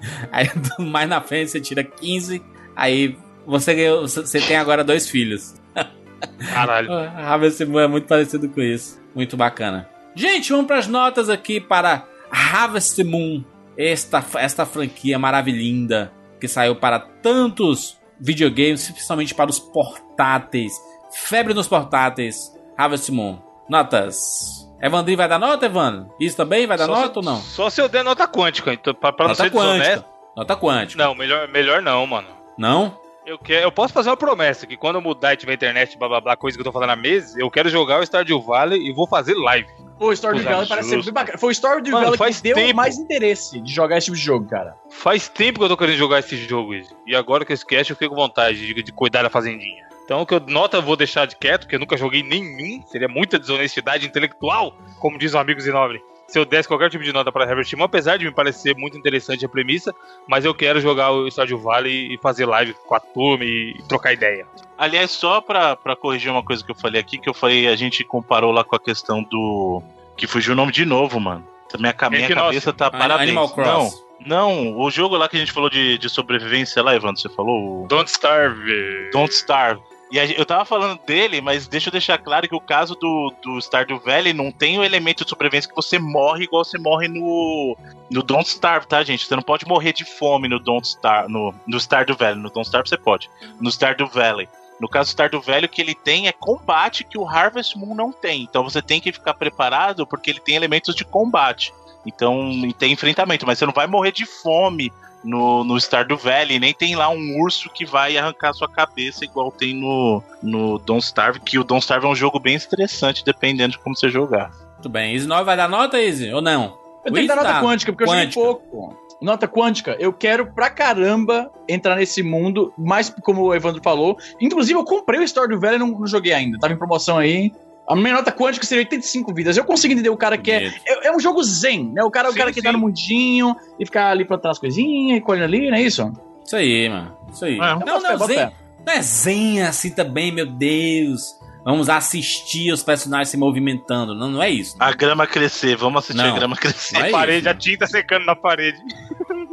aí 0.32 0.50
mais 0.80 1.08
na 1.08 1.22
frente 1.22 1.52
você 1.52 1.62
tira 1.62 1.84
15, 1.84 2.42
aí 2.76 3.18
você, 3.46 3.74
ganhou, 3.74 4.08
você 4.08 4.40
tem 4.42 4.58
agora 4.58 4.84
dois 4.84 5.10
filhos. 5.10 5.56
Caralho. 6.54 6.92
Ah, 6.92 7.34
Harvest 7.34 7.64
Moon 7.66 7.80
é 7.80 7.88
muito 7.88 8.08
parecido 8.08 8.50
com 8.50 8.62
isso. 8.62 9.00
Muito 9.16 9.38
bacana. 9.38 9.90
Gente, 10.16 10.52
vamos 10.52 10.68
para 10.68 10.80
as 10.80 10.88
notas 10.88 11.30
aqui 11.30 11.60
para 11.60 12.06
Harvest 12.32 13.04
Moon. 13.04 13.44
Esta, 13.78 14.26
esta 14.40 14.66
franquia 14.66 15.20
maravilhinda 15.20 16.12
que 16.40 16.48
saiu 16.48 16.76
para 16.76 17.00
tantos 17.00 17.98
videogames, 18.20 18.90
principalmente 18.90 19.36
para 19.36 19.50
os 19.50 19.60
portáteis. 19.60 20.74
Febre 21.12 21.54
nos 21.54 21.68
portáteis. 21.68 22.52
Harvest 22.76 23.12
Moon. 23.12 23.40
Notas. 23.70 24.66
Evandrinho 24.82 25.18
vai 25.18 25.28
dar 25.28 25.40
nota, 25.40 25.66
Evandro? 25.66 26.14
Isso 26.20 26.38
também 26.38 26.68
vai 26.68 26.78
dar 26.78 26.86
Só 26.86 26.91
nota 26.95 27.14
se- 27.14 27.18
ou 27.20 27.24
não? 27.24 27.41
Só 27.41 27.70
se 27.70 27.82
eu 27.82 27.90
der 27.90 28.04
nota 28.04 28.28
quântica, 28.28 28.72
então, 28.74 28.94
pra, 28.94 29.12
pra 29.12 29.26
não 29.26 29.30
Nota 29.32 29.44
ser 29.44 29.52
quântica. 29.52 29.78
desonesto. 29.80 30.06
Nota 30.36 30.56
quântica. 30.56 31.04
Não, 31.04 31.16
melhor, 31.16 31.48
melhor 31.48 31.82
não, 31.82 32.06
mano. 32.06 32.28
Não? 32.58 32.95
Eu, 33.26 33.38
quero, 33.38 33.64
eu 33.66 33.72
posso 33.72 33.94
fazer 33.94 34.10
uma 34.10 34.16
promessa, 34.16 34.66
que 34.66 34.78
quando 34.78 34.95
eu 34.95 35.02
mudar 35.02 35.34
e 35.34 35.38
tiver 35.38 35.54
internet, 35.54 35.98
blá 35.98 36.08
blá 36.08 36.22
blá, 36.22 36.36
coisa 36.38 36.56
que 36.58 36.62
eu 36.62 36.64
tô 36.66 36.72
falando 36.72 36.91
há 36.91 36.95
meses, 36.95 37.36
eu 37.36 37.49
quero 37.52 37.68
jogar 37.70 37.99
o 37.99 38.04
Stardew 38.04 38.41
Valley 38.41 38.88
e 38.88 38.94
vou 38.94 39.06
fazer 39.08 39.34
live. 39.34 39.68
Pô, 39.99 40.12
o 40.12 40.14
do 40.16 40.44
Valley 40.44 40.68
parece 40.68 40.90
ser 40.90 41.04
bem 41.04 41.12
bacana. 41.14 41.38
Foi 41.40 41.49
o 41.49 41.52
Story 41.52 41.82
do 41.82 41.90
Mano, 41.91 42.16
Valley 42.16 42.34
que 42.36 42.41
deu 42.44 42.56
tempo. 42.56 42.76
mais 42.76 42.98
interesse 42.99 43.60
de 43.60 43.74
jogar 43.74 43.98
esse 43.98 44.06
tipo 44.06 44.16
de 44.16 44.24
jogo, 44.24 44.48
cara. 44.48 44.76
Faz 44.91 45.28
tempo 45.28 45.58
que 45.60 45.66
eu 45.66 45.70
tô 45.70 45.76
querendo 45.76 45.98
jogar 45.98 46.20
esse 46.20 46.38
jogo, 46.38 46.76
Izzy. 46.76 46.95
E 47.08 47.16
agora 47.16 47.44
que 47.44 47.52
eu 47.52 47.56
esquece, 47.56 47.90
eu 47.91 47.95
fico 47.98 48.14
com 48.14 48.22
vontade 48.22 48.60
de, 48.74 48.84
de 48.84 48.91
cuidar 48.94 49.24
da 49.24 49.30
fazendinha. 49.30 49.87
Então, 50.08 50.22
o 50.22 50.26
que 50.26 50.34
eu 50.34 50.40
nota 50.40 50.78
eu 50.78 50.82
vou 50.82 50.96
deixar 50.96 51.28
de 51.28 51.36
quieto, 51.36 51.64
porque 51.64 51.76
eu 51.76 51.80
nunca 51.82 51.98
joguei 51.98 52.24
nenhum. 52.24 52.82
Seria 52.88 53.10
muita 53.10 53.38
desonestidade 53.38 54.06
intelectual, 54.08 54.74
como 55.02 55.18
diz 55.18 55.34
o 55.34 55.38
amigo 55.38 55.60
Zinobre. 55.60 56.02
Se 56.30 56.40
eu 56.40 56.46
desse 56.46 56.66
qualquer 56.68 56.90
tipo 56.90 57.04
de 57.04 57.12
nota 57.12 57.30
para 57.30 57.44
Herbert 57.50 57.66
Timon, 57.66 57.84
apesar 57.84 58.16
de 58.18 58.24
me 58.26 58.32
parecer 58.32 58.74
muito 58.78 58.98
interessante 58.98 59.46
a 59.46 59.50
premissa, 59.50 59.94
mas 60.26 60.46
eu 60.46 60.54
quero 60.56 60.80
jogar 60.80 61.12
o 61.12 61.28
Stardew 61.30 61.58
Valley 61.60 62.14
e 62.14 62.18
fazer 62.20 62.46
live 62.46 62.74
com 62.86 62.96
a 62.96 63.00
turma 63.02 63.44
e 63.44 63.76
trocar 63.90 64.14
ideia. 64.14 64.46
Aliás, 64.78 65.12
só 65.12 65.42
pra, 65.42 65.76
pra 65.76 65.94
corrigir 65.96 66.32
uma 66.32 66.44
coisa 66.44 66.64
que 66.64 66.72
eu 66.72 66.76
falei 66.76 67.02
aqui, 67.02 67.18
que 67.18 67.28
eu 67.30 67.34
falei, 67.34 67.68
a 67.68 67.76
gente 67.76 68.02
comparou 68.06 68.52
lá 68.54 68.64
com 68.64 68.76
a 68.78 68.80
questão 68.80 69.22
do. 69.24 69.82
Que 70.16 70.26
fugiu 70.26 70.54
o 70.54 70.56
nome 70.56 70.72
de 70.72 70.86
novo, 70.86 71.20
mano. 71.20 71.46
Minha, 71.78 71.92
ca- 71.94 72.10
minha 72.10 72.24
Equinócio. 72.24 72.48
cabeça 72.48 72.72
tá 72.74 72.90
parabéns. 72.90 73.30
Animal 73.30 73.50
Cross. 73.50 74.06
Não, 74.26 74.64
não, 74.66 74.78
o 74.80 74.90
jogo 74.90 75.16
lá 75.18 75.28
que 75.30 75.36
a 75.36 75.40
gente 75.40 75.52
falou 75.52 75.70
de, 75.70 75.98
de 75.98 76.10
sobrevivência 76.10 76.82
lá, 76.82 76.96
Evandro, 76.96 77.22
você 77.22 77.30
falou? 77.30 77.84
o 77.84 77.88
Don't 77.88 78.10
Starve. 78.10 79.10
Don't 79.12 79.34
Starve. 79.34 79.82
E 80.10 80.18
eu 80.18 80.46
tava 80.46 80.64
falando 80.64 81.00
dele, 81.06 81.42
mas 81.42 81.68
deixa 81.68 81.90
eu 81.90 81.92
deixar 81.92 82.18
claro 82.18 82.48
que 82.48 82.56
o 82.56 82.62
caso 82.62 82.96
do, 82.96 83.34
do 83.44 83.60
Stardew 83.60 84.00
Valley 84.00 84.32
não 84.32 84.52
tem 84.52 84.80
o 84.80 84.84
elemento 84.84 85.24
de 85.24 85.30
sobrevivência 85.30 85.70
que 85.70 85.76
você 85.76 86.00
morre 86.00 86.46
igual 86.46 86.64
você 86.64 86.78
morre 86.78 87.10
no, 87.10 87.78
no 88.10 88.24
Don't 88.24 88.48
Starve, 88.48 88.88
tá, 88.88 89.04
gente? 89.04 89.26
Você 89.26 89.36
não 89.36 89.44
pode 89.44 89.68
morrer 89.68 89.92
de 89.92 90.06
fome 90.06 90.48
no 90.48 90.60
Don't 90.60 90.88
Starve, 90.88 91.32
no, 91.32 91.54
no 91.68 91.78
Stardew 91.78 92.16
Valley. 92.16 92.42
No 92.42 92.50
Don't 92.50 92.66
Starve 92.66 92.88
você 92.88 92.98
pode. 92.98 93.30
No 93.60 93.70
Stardew 93.70 94.08
Valley. 94.08 94.48
No 94.80 94.88
caso 94.88 95.10
do 95.10 95.12
Stardew 95.12 95.42
Valley, 95.42 95.66
o 95.66 95.70
que 95.70 95.82
ele 95.82 95.96
tem 95.96 96.28
é 96.28 96.32
combate 96.32 97.04
que 97.04 97.18
o 97.18 97.28
Harvest 97.28 97.78
Moon 97.78 97.94
não 97.94 98.14
tem. 98.14 98.44
Então 98.44 98.64
você 98.64 98.82
tem 98.82 99.02
que 99.02 99.12
ficar 99.12 99.34
preparado 99.34 100.08
porque 100.08 100.30
ele 100.30 100.40
tem 100.40 100.56
elementos 100.56 100.96
de 100.96 101.04
combate. 101.04 101.74
Então, 102.06 102.52
tem 102.78 102.94
enfrentamento, 102.94 103.46
mas 103.46 103.60
você 103.60 103.66
não 103.66 103.74
vai 103.74 103.86
morrer 103.86 104.14
de 104.14 104.26
fome 104.26 104.94
no, 105.23 105.64
no 105.64 105.77
Stardew 105.77 106.18
Valley, 106.18 106.60
nem 106.60 106.73
tem 106.73 106.95
lá 106.95 107.10
um 107.10 107.41
urso 107.41 107.69
que 107.69 107.85
vai 107.85 108.18
arrancar 108.18 108.53
sua 108.53 108.69
cabeça 108.69 109.26
igual 109.26 109.52
tem 109.52 109.73
no, 109.73 110.23
no 110.41 110.77
Don't 110.80 111.03
Starve, 111.03 111.39
que 111.39 111.60
o 111.60 111.64
Don't 111.64 111.81
Starve 111.81 112.06
é 112.06 112.10
um 112.10 112.15
jogo 112.15 112.39
bem 112.39 112.56
estressante, 112.56 113.23
dependendo 113.23 113.72
de 113.72 113.80
como 113.80 113.95
você 113.95 114.10
jogar. 114.10 114.52
Muito 114.73 114.89
bem. 114.89 115.14
Easy 115.14 115.27
9 115.27 115.44
vai 115.44 115.57
dar 115.57 115.68
nota, 115.68 115.99
Easy? 116.02 116.31
Ou 116.31 116.41
não? 116.41 116.77
Eu 117.06 117.11
tenho 117.11 117.27
que 117.27 117.35
dar 117.35 117.44
nota 117.44 117.61
quântica, 117.61 117.91
porque 117.91 118.03
eu 118.03 118.07
quântica. 118.07 118.31
joguei 118.31 118.44
pouco. 118.44 119.07
Nota 119.19 119.48
quântica, 119.48 119.98
eu 119.99 120.14
quero 120.14 120.53
pra 120.53 120.69
caramba 120.69 121.52
entrar 121.68 121.95
nesse 121.95 122.22
mundo, 122.22 122.72
mais 122.77 123.10
como 123.10 123.41
o 123.41 123.56
Evandro 123.56 123.81
falou. 123.84 124.15
Inclusive, 124.39 124.77
eu 124.77 124.84
comprei 124.84 125.19
o 125.19 125.23
Story 125.23 125.56
do 125.56 125.60
Velho 125.60 125.76
e 125.76 125.80
não, 125.80 125.88
não 125.88 126.06
joguei 126.06 126.34
ainda. 126.34 126.60
Tava 126.60 126.73
em 126.73 126.77
promoção 126.77 127.18
aí. 127.18 127.52
A 127.88 127.96
minha 127.96 128.16
nota 128.16 128.32
quântica 128.32 128.66
seria 128.66 128.82
85 128.84 129.34
vidas. 129.34 129.56
Eu 129.56 129.64
consigo 129.64 129.94
entender 129.94 130.10
o 130.10 130.18
cara 130.18 130.38
que 130.38 130.52
é. 130.52 130.68
É, 130.86 131.08
é 131.08 131.16
um 131.16 131.20
jogo 131.20 131.42
zen, 131.42 131.92
né? 131.94 132.04
O 132.04 132.12
cara, 132.12 132.30
o 132.30 132.34
Sim, 132.34 132.38
cara 132.38 132.52
que 132.52 132.62
tá 132.62 132.70
sim. 132.70 132.74
no 132.74 132.80
mundinho 132.82 133.56
e 133.80 133.86
ficar 133.86 134.10
ali 134.12 134.26
plantando 134.26 134.52
as 134.52 134.60
coisinhas 134.60 135.20
e 135.20 135.22
colhendo 135.22 135.46
ali, 135.46 135.70
não 135.70 135.78
é 135.78 135.82
isso? 135.82 136.12
Isso 136.46 136.56
aí, 136.56 136.90
mano. 136.90 137.18
Isso 137.32 137.46
aí. 137.46 137.56
É. 137.56 137.58
Não, 137.58 137.80
não, 138.02 138.18
bota 138.18 138.34
zen, 138.34 138.52
não 138.86 138.94
é 138.94 139.02
zen 139.02 139.62
assim 139.62 139.90
também, 139.92 140.32
meu 140.32 140.46
Deus. 140.46 141.38
Vamos 141.64 141.90
assistir 141.90 142.72
os 142.72 142.82
personagens 142.82 143.28
se 143.28 143.36
movimentando. 143.38 144.16
Não, 144.16 144.30
não 144.30 144.42
é 144.42 144.50
isso. 144.50 144.76
A 144.80 144.94
grama 144.94 145.28
crescer, 145.28 145.76
vamos 145.76 146.00
assistir 146.00 146.22
Não. 146.24 146.34
a 146.34 146.38
grama 146.38 146.56
crescer. 146.56 146.98
Não 146.98 147.06
é 147.06 147.10
a 147.10 147.12
parede, 147.12 147.40
isso, 147.40 147.50
a 147.50 147.54
tinta 147.54 147.88
secando 147.88 148.26
na 148.26 148.36
parede. 148.36 148.78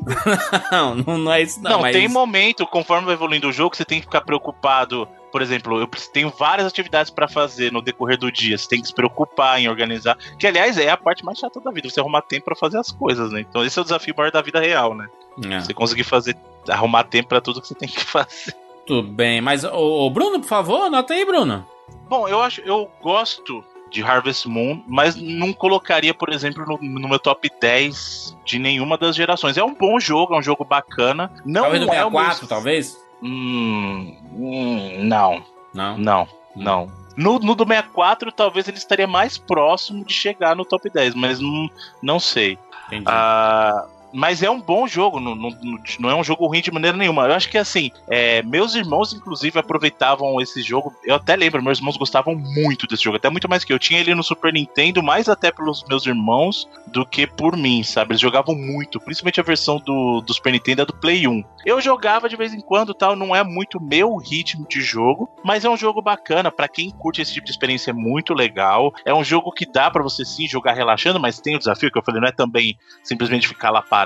Não, 0.70 0.94
não, 0.94 1.18
não 1.18 1.32
é 1.32 1.40
isso 1.42 1.62
não. 1.62 1.70
Não, 1.72 1.80
mas- 1.80 1.96
tem 1.96 2.06
momento, 2.08 2.66
conforme 2.66 3.06
vai 3.06 3.14
evoluindo 3.14 3.48
o 3.48 3.52
jogo, 3.52 3.74
você 3.74 3.86
tem 3.86 4.00
que 4.00 4.06
ficar 4.06 4.20
preocupado. 4.20 5.08
Por 5.34 5.42
exemplo, 5.42 5.80
eu 5.80 5.88
tenho 6.12 6.30
várias 6.30 6.64
atividades 6.64 7.10
pra 7.10 7.26
fazer 7.26 7.72
no 7.72 7.82
decorrer 7.82 8.16
do 8.16 8.30
dia. 8.30 8.56
Você 8.56 8.68
tem 8.68 8.80
que 8.80 8.86
se 8.86 8.94
preocupar 8.94 9.60
em 9.60 9.68
organizar. 9.68 10.16
Que, 10.38 10.46
aliás, 10.46 10.78
é 10.78 10.88
a 10.88 10.96
parte 10.96 11.24
mais 11.24 11.40
chata 11.40 11.60
da 11.60 11.72
vida, 11.72 11.90
você 11.90 11.98
arrumar 11.98 12.22
tempo 12.22 12.44
pra 12.44 12.54
fazer 12.54 12.78
as 12.78 12.92
coisas, 12.92 13.32
né? 13.32 13.40
Então, 13.40 13.64
esse 13.64 13.76
é 13.76 13.82
o 13.82 13.84
desafio 13.84 14.14
maior 14.16 14.30
da 14.30 14.40
vida 14.40 14.60
real, 14.60 14.94
né? 14.94 15.08
É. 15.50 15.58
Você 15.58 15.74
conseguir 15.74 16.04
fazer, 16.04 16.36
arrumar 16.68 17.02
tempo 17.02 17.30
pra 17.30 17.40
tudo 17.40 17.60
que 17.60 17.66
você 17.66 17.74
tem 17.74 17.88
que 17.88 17.98
fazer. 18.06 18.54
Tudo 18.86 19.08
bem, 19.08 19.40
mas 19.40 19.64
ô, 19.64 20.08
Bruno, 20.08 20.38
por 20.38 20.46
favor, 20.46 20.82
anota 20.82 21.12
aí, 21.14 21.24
Bruno. 21.24 21.66
Bom, 22.08 22.28
eu 22.28 22.40
acho, 22.40 22.60
eu 22.60 22.88
gosto 23.02 23.64
de 23.90 24.04
Harvest 24.04 24.46
Moon, 24.46 24.84
mas 24.86 25.16
não 25.16 25.52
colocaria, 25.52 26.14
por 26.14 26.32
exemplo, 26.32 26.64
no, 26.64 26.78
no 26.80 27.08
meu 27.08 27.18
top 27.18 27.50
10 27.60 28.36
de 28.44 28.60
nenhuma 28.60 28.96
das 28.96 29.16
gerações. 29.16 29.56
É 29.56 29.64
um 29.64 29.74
bom 29.74 29.98
jogo, 29.98 30.32
é 30.36 30.38
um 30.38 30.42
jogo 30.42 30.64
bacana. 30.64 31.32
Não 31.44 31.62
talvez 31.62 31.84
no 31.84 31.92
é 31.92 32.04
o 32.04 32.10
meu... 32.10 32.20
64, 32.20 32.46
talvez? 32.46 33.03
Hum, 33.24 34.16
hum, 34.34 35.04
não, 35.04 35.42
Não. 35.72 35.96
não, 35.96 36.28
não. 36.54 36.92
No, 37.16 37.38
no 37.38 37.54
do 37.54 37.64
64, 37.64 38.30
talvez 38.32 38.68
ele 38.68 38.76
estaria 38.76 39.06
mais 39.06 39.38
próximo 39.38 40.04
de 40.04 40.12
chegar 40.12 40.54
no 40.54 40.64
top 40.64 40.90
10, 40.90 41.14
mas 41.14 41.40
não, 41.40 41.70
não 42.02 42.20
sei. 42.20 42.58
Entendi. 42.88 43.04
Ah, 43.06 43.86
mas 44.14 44.42
é 44.42 44.48
um 44.48 44.60
bom 44.60 44.86
jogo, 44.86 45.18
não, 45.18 45.34
não, 45.34 45.50
não 45.98 46.10
é 46.10 46.14
um 46.14 46.22
jogo 46.22 46.46
ruim 46.46 46.60
de 46.60 46.70
maneira 46.70 46.96
nenhuma. 46.96 47.26
Eu 47.26 47.34
acho 47.34 47.50
que 47.50 47.58
assim, 47.58 47.90
é, 48.08 48.42
meus 48.42 48.74
irmãos, 48.74 49.12
inclusive, 49.12 49.58
aproveitavam 49.58 50.40
esse 50.40 50.62
jogo. 50.62 50.94
Eu 51.04 51.16
até 51.16 51.34
lembro, 51.34 51.62
meus 51.62 51.78
irmãos 51.78 51.96
gostavam 51.96 52.34
muito 52.36 52.86
desse 52.86 53.02
jogo, 53.02 53.16
até 53.16 53.28
muito 53.28 53.48
mais 53.48 53.64
que 53.64 53.72
eu. 53.72 53.78
tinha 53.78 54.00
ele 54.00 54.14
no 54.14 54.22
Super 54.22 54.52
Nintendo, 54.52 55.02
mais 55.02 55.28
até 55.28 55.50
pelos 55.50 55.84
meus 55.88 56.06
irmãos 56.06 56.68
do 56.86 57.04
que 57.04 57.26
por 57.26 57.56
mim, 57.56 57.82
sabe? 57.82 58.12
Eles 58.12 58.20
jogavam 58.20 58.54
muito, 58.54 59.00
principalmente 59.00 59.40
a 59.40 59.44
versão 59.44 59.78
do, 59.78 60.20
do 60.20 60.32
Super 60.32 60.52
Nintendo 60.52 60.82
é 60.82 60.86
do 60.86 60.94
Play 60.94 61.26
1. 61.26 61.42
Eu 61.66 61.80
jogava 61.80 62.28
de 62.28 62.36
vez 62.36 62.54
em 62.54 62.60
quando 62.60 62.94
tal, 62.94 63.16
não 63.16 63.34
é 63.34 63.42
muito 63.42 63.82
meu 63.82 64.16
ritmo 64.16 64.66
de 64.68 64.80
jogo, 64.80 65.28
mas 65.44 65.64
é 65.64 65.68
um 65.68 65.76
jogo 65.76 66.00
bacana. 66.00 66.52
Pra 66.52 66.68
quem 66.68 66.90
curte 66.90 67.20
esse 67.20 67.32
tipo 67.32 67.46
de 67.46 67.50
experiência, 67.50 67.90
é 67.90 67.94
muito 67.94 68.32
legal. 68.32 68.94
É 69.04 69.12
um 69.12 69.24
jogo 69.24 69.50
que 69.50 69.66
dá 69.66 69.90
pra 69.90 70.02
você 70.02 70.24
sim 70.24 70.46
jogar 70.46 70.74
relaxando, 70.74 71.18
mas 71.18 71.40
tem 71.40 71.56
o 71.56 71.58
desafio 71.58 71.90
que 71.90 71.98
eu 71.98 72.02
falei, 72.02 72.20
não 72.20 72.28
é 72.28 72.32
também 72.32 72.78
simplesmente 73.02 73.48
ficar 73.48 73.70
lá 73.70 73.82
parado. 73.82 74.03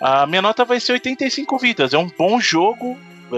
A 0.00 0.26
minha 0.26 0.42
nota 0.42 0.64
vai 0.64 0.80
ser 0.80 0.92
85 0.92 1.58
vidas. 1.58 1.94
É 1.94 1.98
um 1.98 2.10
bom 2.18 2.40
jogo. 2.40 2.96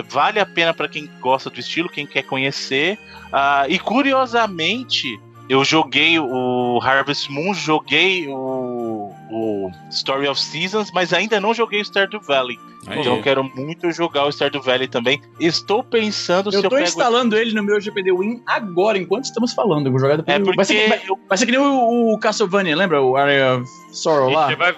Vale 0.09 0.41
a 0.41 0.47
pena 0.47 0.75
pra 0.75 0.89
quem 0.89 1.09
gosta 1.21 1.49
do 1.49 1.61
estilo, 1.61 1.89
quem 1.89 2.05
quer 2.07 2.23
conhecer. 2.23 2.99
Ah, 3.33 3.65
e 3.69 3.79
curiosamente, 3.79 5.21
eu 5.49 5.63
joguei 5.65 6.19
o 6.19 6.81
Harvest 6.83 7.31
Moon, 7.31 7.55
joguei 7.55 8.27
o, 8.29 9.13
o 9.31 9.71
Story 9.91 10.27
of 10.27 10.41
Seasons, 10.41 10.91
mas 10.93 11.13
ainda 11.13 11.39
não 11.39 11.53
joguei 11.55 11.81
o 11.81 11.85
Stardew 11.85 12.21
Valley. 12.21 12.59
Aí. 12.87 12.99
Então 12.99 13.17
eu 13.17 13.23
quero 13.23 13.45
muito 13.45 13.91
jogar 13.93 14.25
o 14.25 14.33
Stardew 14.33 14.63
Valley 14.63 14.89
também. 14.89 15.21
Estou 15.39 15.83
pensando 15.85 16.51
se 16.51 16.57
Eu 16.57 16.65
eu 16.65 16.71
tô 16.71 16.77
pego. 16.77 16.89
instalando 16.89 17.37
ele 17.37 17.55
no 17.55 17.63
meu 17.63 17.81
GPD 17.81 18.13
Win 18.13 18.43
agora, 18.47 18.99
enquanto 18.99 19.27
estamos 19.27 19.53
falando. 19.53 19.87
Eu 19.87 19.93
vou 19.93 20.01
jogar 20.01 20.17
depois. 20.17 20.37
É 20.37 20.41
vai, 20.43 20.65
ser, 20.65 20.75
porque 20.75 20.89
vai, 20.89 21.03
eu 21.09 21.19
vai 21.29 21.39
ser 21.39 21.47
que 21.47 21.53
nem 21.53 21.61
o, 21.61 22.15
o 22.15 22.19
Castlevania, 22.19 22.77
lembra? 22.77 23.01
O 23.01 23.17
Area 23.17 23.59
of 23.59 23.71
Sorrow 23.93 24.31
lá. 24.31 24.49
Você 24.49 24.57
vai 24.57 24.75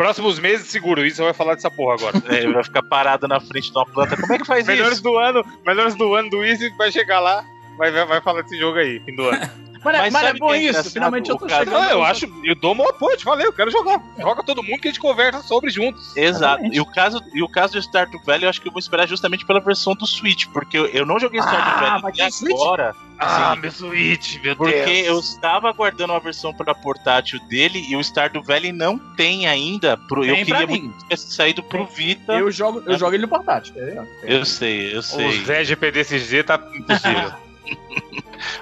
Próximos 0.00 0.38
meses, 0.38 0.66
seguro 0.68 1.04
isso, 1.04 1.22
vai 1.22 1.34
falar 1.34 1.56
dessa 1.56 1.70
porra 1.70 1.92
agora. 1.96 2.16
é, 2.34 2.50
vai 2.50 2.64
ficar 2.64 2.82
parado 2.82 3.28
na 3.28 3.38
frente 3.38 3.70
de 3.70 3.76
uma 3.76 3.84
planta. 3.84 4.16
Como 4.16 4.32
é 4.32 4.38
que 4.38 4.46
faz 4.46 4.66
melhores 4.66 4.94
isso? 4.94 5.02
do 5.02 5.18
ano, 5.18 5.44
melhores 5.66 5.94
do 5.94 6.14
ano 6.14 6.30
do 6.30 6.42
Easy, 6.42 6.70
vai 6.78 6.90
chegar 6.90 7.20
lá, 7.20 7.44
vai, 7.80 7.90
vai, 7.90 8.06
vai 8.06 8.20
falar 8.20 8.42
desse 8.42 8.58
jogo 8.58 8.78
aí, 8.78 9.00
fim 9.00 9.14
do 9.16 9.28
ano. 9.28 9.40
Mas, 9.82 9.96
Mas 9.96 10.12
mas 10.12 10.24
é 10.24 10.34
bom 10.34 10.52
é 10.52 10.58
isso. 10.58 10.68
engraçado? 10.68 10.92
Finalmente 10.92 11.30
eu 11.30 11.38
tô 11.38 11.46
O 11.46 11.48
cara- 11.48 11.64
chegando. 11.64 11.82
Não, 11.82 11.90
eu 11.90 12.04
acho, 12.04 12.26
eu 12.44 12.54
dou 12.54 12.74
meu 12.74 12.86
apoio, 12.90 13.16
te 13.16 13.24
falei, 13.24 13.46
eu 13.46 13.52
quero 13.54 13.70
jogar. 13.70 13.98
Joga 14.18 14.42
todo 14.44 14.62
mundo 14.62 14.78
que 14.78 14.88
a 14.88 14.90
gente 14.90 15.00
conversa 15.00 15.42
sobre 15.42 15.70
juntos. 15.70 16.14
Exato. 16.14 16.36
Exatamente. 16.66 16.76
E 16.76 16.80
o 16.82 16.84
caso, 16.84 17.20
e 17.32 17.42
o 17.42 17.48
caso 17.48 17.72
do 17.72 17.78
Stardew 17.82 18.20
Valley, 18.26 18.44
eu 18.44 18.50
acho 18.50 18.60
que 18.60 18.68
eu 18.68 18.72
vou 18.72 18.78
esperar 18.78 19.08
justamente 19.08 19.46
pela 19.46 19.58
versão 19.58 19.94
do 19.94 20.06
Switch, 20.06 20.44
porque 20.52 20.76
eu, 20.76 20.84
eu 20.88 21.06
não 21.06 21.18
joguei 21.18 21.40
Stardew 21.40 21.62
Ah, 21.66 21.98
Valley 21.98 22.12
ter 22.14 22.22
até 22.24 22.30
Switch? 22.30 22.52
agora. 22.52 22.94
Ah, 23.18 23.54
Sim. 23.54 23.60
meu 23.62 23.72
Switch, 23.72 24.42
meu 24.42 24.54
Porque 24.54 24.74
eu 24.74 24.84
Deus. 24.84 25.30
estava 25.30 25.70
aguardando 25.70 26.12
uma 26.12 26.20
versão 26.20 26.52
para 26.52 26.74
portátil 26.74 27.40
dele 27.48 27.82
e 27.88 27.96
o 27.96 28.04
Stardew 28.04 28.42
Valley 28.42 28.72
não 28.72 28.98
tem 29.16 29.46
ainda. 29.46 29.96
Pro, 29.96 30.22
eu 30.26 30.34
Tem 30.34 30.44
pra 30.44 30.58
queria 30.58 30.74
mim. 30.74 30.82
muito 30.82 30.96
que 30.98 31.02
tivesse 31.04 31.32
saído 31.34 31.62
pro 31.62 31.86
Vita. 31.86 32.34
Eu, 32.34 32.40
Eu 32.40 32.50
jogo, 32.52 32.82
eu 32.84 32.98
jogo 32.98 33.14
ele 33.14 33.22
no 33.22 33.28
portátil. 33.28 33.72
quer 33.72 33.86
ver? 34.26 34.44
sei, 34.44 34.94
eu 34.94 34.98
O 34.98 35.02
sei. 35.02 35.42
Zé 35.42 35.64
GPDCG 35.64 36.42
tá 36.42 36.60
impossível. 36.74 37.32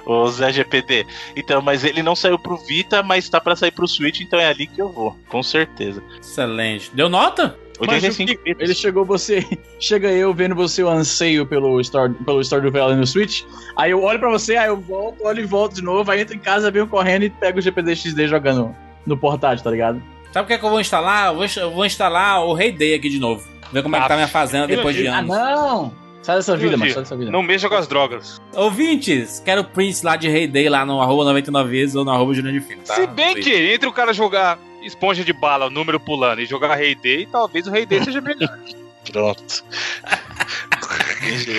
O 0.05 0.27
Zé 0.27 0.51
GPD. 0.51 1.05
Então, 1.35 1.61
mas 1.61 1.83
ele 1.85 2.03
não 2.03 2.15
saiu 2.15 2.37
pro 2.37 2.57
Vita, 2.57 3.01
mas 3.01 3.29
tá 3.29 3.39
para 3.39 3.55
sair 3.55 3.71
pro 3.71 3.87
Switch, 3.87 4.19
então 4.21 4.39
é 4.39 4.45
ali 4.47 4.67
que 4.67 4.81
eu 4.81 4.91
vou, 4.91 5.15
com 5.29 5.41
certeza. 5.41 6.03
Excelente. 6.19 6.91
Deu 6.93 7.07
nota? 7.07 7.55
Mas 7.79 8.03
85 8.03 8.31
o 8.31 8.43
que- 8.43 8.55
Ele 8.63 8.73
chegou 8.75 9.05
você, 9.05 9.45
chega 9.79 10.09
eu 10.09 10.33
vendo 10.33 10.53
você 10.53 10.83
o 10.83 10.89
anseio 10.89 11.45
pelo 11.45 11.81
Star, 11.81 12.11
pelo 12.11 12.43
Stardew 12.43 12.71
Valley 12.71 12.97
no 12.97 13.07
Switch. 13.07 13.43
Aí 13.77 13.91
eu 13.91 14.03
olho 14.03 14.19
pra 14.19 14.29
você, 14.29 14.57
aí 14.57 14.67
eu 14.67 14.75
volto, 14.77 15.23
olho 15.23 15.41
e 15.41 15.45
volto 15.45 15.75
de 15.75 15.81
novo, 15.81 16.11
aí 16.11 16.19
entro 16.21 16.35
em 16.35 16.39
casa, 16.39 16.69
venho 16.69 16.87
correndo 16.87 17.23
e 17.23 17.29
pego 17.29 17.59
o 17.59 17.61
GPD 17.61 17.95
XD 17.95 18.27
jogando 18.27 18.75
no 19.05 19.15
portátil, 19.15 19.63
tá 19.63 19.71
ligado? 19.71 20.01
Sabe 20.33 20.43
o 20.43 20.47
que 20.47 20.53
é 20.53 20.57
que 20.57 20.65
eu 20.65 20.69
vou 20.69 20.81
instalar? 20.81 21.27
Eu 21.27 21.35
vou, 21.35 21.45
eu 21.55 21.71
vou 21.71 21.85
instalar 21.85 22.43
o 22.45 22.53
Rei 22.53 22.71
Day 22.73 22.95
aqui 22.95 23.07
de 23.09 23.17
novo. 23.19 23.47
Ver 23.71 23.81
como 23.81 23.95
é 23.95 24.01
que 24.01 24.07
tá 24.09 24.15
minha 24.15 24.27
fazenda 24.27 24.67
depois 24.67 24.93
de 24.95 25.07
Ah, 25.07 25.19
anos. 25.19 25.29
não! 25.29 26.08
Sai 26.21 26.35
dessa 26.35 26.57
vida, 26.57 26.75
mano, 26.77 26.91
sai 26.91 27.03
dessa 27.03 27.15
vida. 27.15 27.31
Não 27.31 27.41
mexa 27.41 27.69
com 27.69 27.75
as 27.75 27.87
drogas. 27.87 28.41
Ouvintes, 28.55 29.41
quero 29.43 29.63
prints 29.63 30.01
lá 30.01 30.15
de 30.15 30.27
Rei 30.27 30.47
Day 30.47 30.67
lá 30.69 30.85
no 30.85 31.01
arroba 31.01 31.23
99 31.25 31.69
vezes 31.69 31.95
ou 31.95 32.03
no 32.03 32.11
arroba 32.11 32.33
de 32.33 32.59
Filho, 32.61 32.81
tá? 32.85 32.95
Se 32.95 33.07
bem 33.07 33.35
que 33.35 33.53
entre 33.73 33.87
o 33.87 33.93
cara 33.93 34.13
jogar 34.13 34.59
esponja 34.83 35.23
de 35.23 35.33
bala, 35.33 35.67
o 35.67 35.69
número 35.69 35.99
pulando 35.99 36.41
e 36.41 36.45
jogar 36.45 36.75
Rei 36.75 36.93
D, 36.95 37.21
e 37.21 37.25
talvez 37.25 37.67
o 37.67 37.71
Rei 37.71 37.85
D 37.85 38.03
seja 38.03 38.21
melhor. 38.21 38.49
Pronto. 39.11 39.63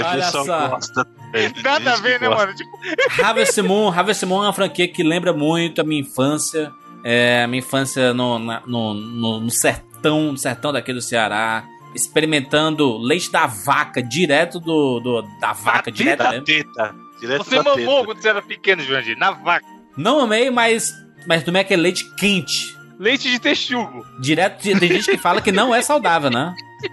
Olha 0.05 0.24
só. 0.24 0.69
gosta. 0.69 1.07
Nada 1.62 1.93
a 1.93 1.97
ver, 1.97 2.20
né, 2.20 2.28
mano? 2.28 2.53
Tipo, 2.55 2.70
Harvest 3.23 3.61
Moon, 3.62 3.89
Harvest 3.89 4.24
Moon 4.27 4.43
é 4.43 4.47
uma 4.47 4.53
franquia 4.53 4.89
que 4.89 5.03
lembra 5.03 5.32
muito 5.32 5.81
a 5.81 5.85
minha 5.85 6.01
infância. 6.01 6.73
É, 7.05 7.45
a 7.45 7.47
minha 7.47 7.61
infância 7.61 8.12
no, 8.12 8.39
na- 8.39 8.62
no, 8.66 8.93
no, 8.95 9.41
no 9.41 9.51
sertão, 9.51 10.32
no 10.32 10.39
sertão 10.39 10.73
daqui 10.73 10.93
do 10.93 11.01
Ceará. 11.01 11.65
Experimentando 11.95 12.97
leite 12.99 13.31
da 13.31 13.47
vaca, 13.47 14.03
direto 14.03 14.61
do, 14.61 15.01
do- 15.01 15.23
da 15.41 15.53
vaca, 15.53 15.91
direto 15.91 16.19
Da 16.23 16.31
mesmo. 16.31 16.45
teta. 16.45 16.95
Direto 17.21 17.45
você 17.45 17.57
da 17.57 17.62
mamou 17.62 17.77
teta. 17.77 18.05
quando 18.07 18.23
você 18.23 18.29
era 18.29 18.43
pequeno, 18.43 18.83
Jurandir, 18.83 19.17
na 19.19 19.31
vaca. 19.33 19.67
Não 19.97 20.21
amei, 20.21 20.51
mas, 20.51 20.93
mas 21.27 21.43
tomei 21.43 21.62
aquele 21.62 21.83
leite 21.83 22.05
quente. 22.17 22.77
Leite 22.99 23.31
de 23.31 23.39
texugo. 23.39 24.05
Direto, 24.21 24.62
de- 24.62 24.79
tem 24.79 24.89
gente 24.89 25.11
que 25.11 25.19
fala 25.19 25.41
que 25.41 25.51
não 25.53 25.75
é 25.75 25.83
saudável, 25.83 26.31
né? 26.31 26.55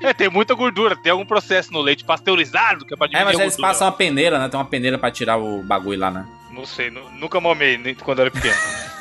É, 0.00 0.14
tem 0.14 0.30
muita 0.30 0.54
gordura, 0.54 0.96
tem 0.96 1.12
algum 1.12 1.26
processo 1.26 1.70
no 1.70 1.82
leite 1.82 2.02
pasteurizado 2.02 2.86
que 2.86 2.94
é 2.94 2.96
pra 2.96 3.04
É, 3.06 3.10
diminuir 3.10 3.26
mas 3.32 3.38
a 3.40 3.42
eles 3.42 3.56
passam 3.58 3.86
uma 3.86 3.92
peneira, 3.92 4.38
né? 4.38 4.48
Tem 4.48 4.58
uma 4.58 4.64
peneira 4.64 4.96
pra 4.96 5.10
tirar 5.10 5.36
o 5.36 5.62
bagulho 5.62 5.98
lá, 6.00 6.10
né? 6.10 6.26
Não 6.50 6.64
sei, 6.64 6.90
nu- 6.90 7.10
nunca 7.18 7.38
mamei 7.42 7.76
nem 7.76 7.94
quando 7.94 8.20
era 8.20 8.30
pequeno. 8.30 8.54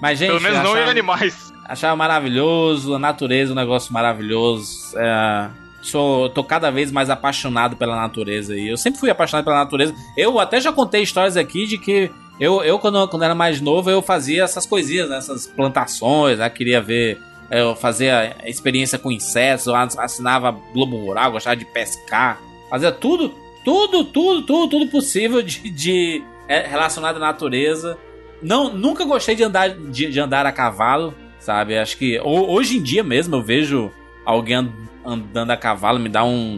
Mas, 0.00 0.18
gente, 0.18 0.28
Pelo 0.28 0.40
menos 0.40 0.58
não 0.58 0.70
em 0.70 0.74
achava, 0.74 0.90
animais. 0.90 1.52
achava 1.64 1.96
maravilhoso, 1.96 2.94
a 2.94 2.98
natureza, 2.98 3.52
um 3.52 3.56
negócio 3.56 3.92
maravilhoso. 3.92 4.96
É, 4.96 5.48
sou, 5.82 6.28
tô 6.30 6.44
cada 6.44 6.70
vez 6.70 6.90
mais 6.90 7.10
apaixonado 7.10 7.76
pela 7.76 7.96
natureza. 7.96 8.56
E 8.56 8.68
eu 8.68 8.76
sempre 8.76 9.00
fui 9.00 9.10
apaixonado 9.10 9.44
pela 9.44 9.58
natureza. 9.58 9.94
Eu 10.16 10.38
até 10.38 10.60
já 10.60 10.72
contei 10.72 11.02
histórias 11.02 11.36
aqui 11.36 11.66
de 11.66 11.78
que 11.78 12.10
eu, 12.38 12.62
eu 12.62 12.78
quando, 12.78 13.08
quando 13.08 13.24
era 13.24 13.34
mais 13.34 13.60
novo, 13.60 13.90
eu 13.90 14.00
fazia 14.00 14.44
essas 14.44 14.64
coisinhas, 14.64 15.08
né? 15.08 15.18
essas 15.18 15.46
plantações, 15.46 16.38
né? 16.38 16.48
queria 16.48 16.80
ver. 16.80 17.20
Eu 17.50 17.74
fazia 17.74 18.36
experiência 18.44 18.98
com 18.98 19.10
insetos, 19.10 19.66
eu 19.66 19.74
assinava 19.74 20.52
Globo 20.74 20.98
Rural, 20.98 21.32
gostava 21.32 21.56
de 21.56 21.64
pescar, 21.64 22.38
fazia 22.68 22.92
tudo, 22.92 23.34
tudo, 23.64 24.04
tudo, 24.04 24.42
tudo, 24.42 24.68
tudo 24.68 24.90
possível 24.90 25.40
de, 25.40 25.70
de 25.70 26.22
é, 26.46 26.66
relacionado 26.66 27.16
à 27.16 27.20
natureza. 27.20 27.96
Não, 28.42 28.72
nunca 28.72 29.04
gostei 29.04 29.34
de 29.34 29.42
andar, 29.42 29.70
de, 29.70 30.10
de 30.10 30.20
andar 30.20 30.46
a 30.46 30.52
cavalo, 30.52 31.14
sabe? 31.40 31.76
Acho 31.78 31.96
que 31.96 32.18
ho- 32.20 32.50
hoje 32.52 32.76
em 32.78 32.82
dia 32.82 33.02
mesmo 33.02 33.34
eu 33.36 33.42
vejo 33.42 33.90
alguém 34.24 34.56
and- 34.56 34.72
andando 35.04 35.50
a 35.50 35.56
cavalo 35.56 35.98
me 35.98 36.08
dá 36.08 36.24
um, 36.24 36.56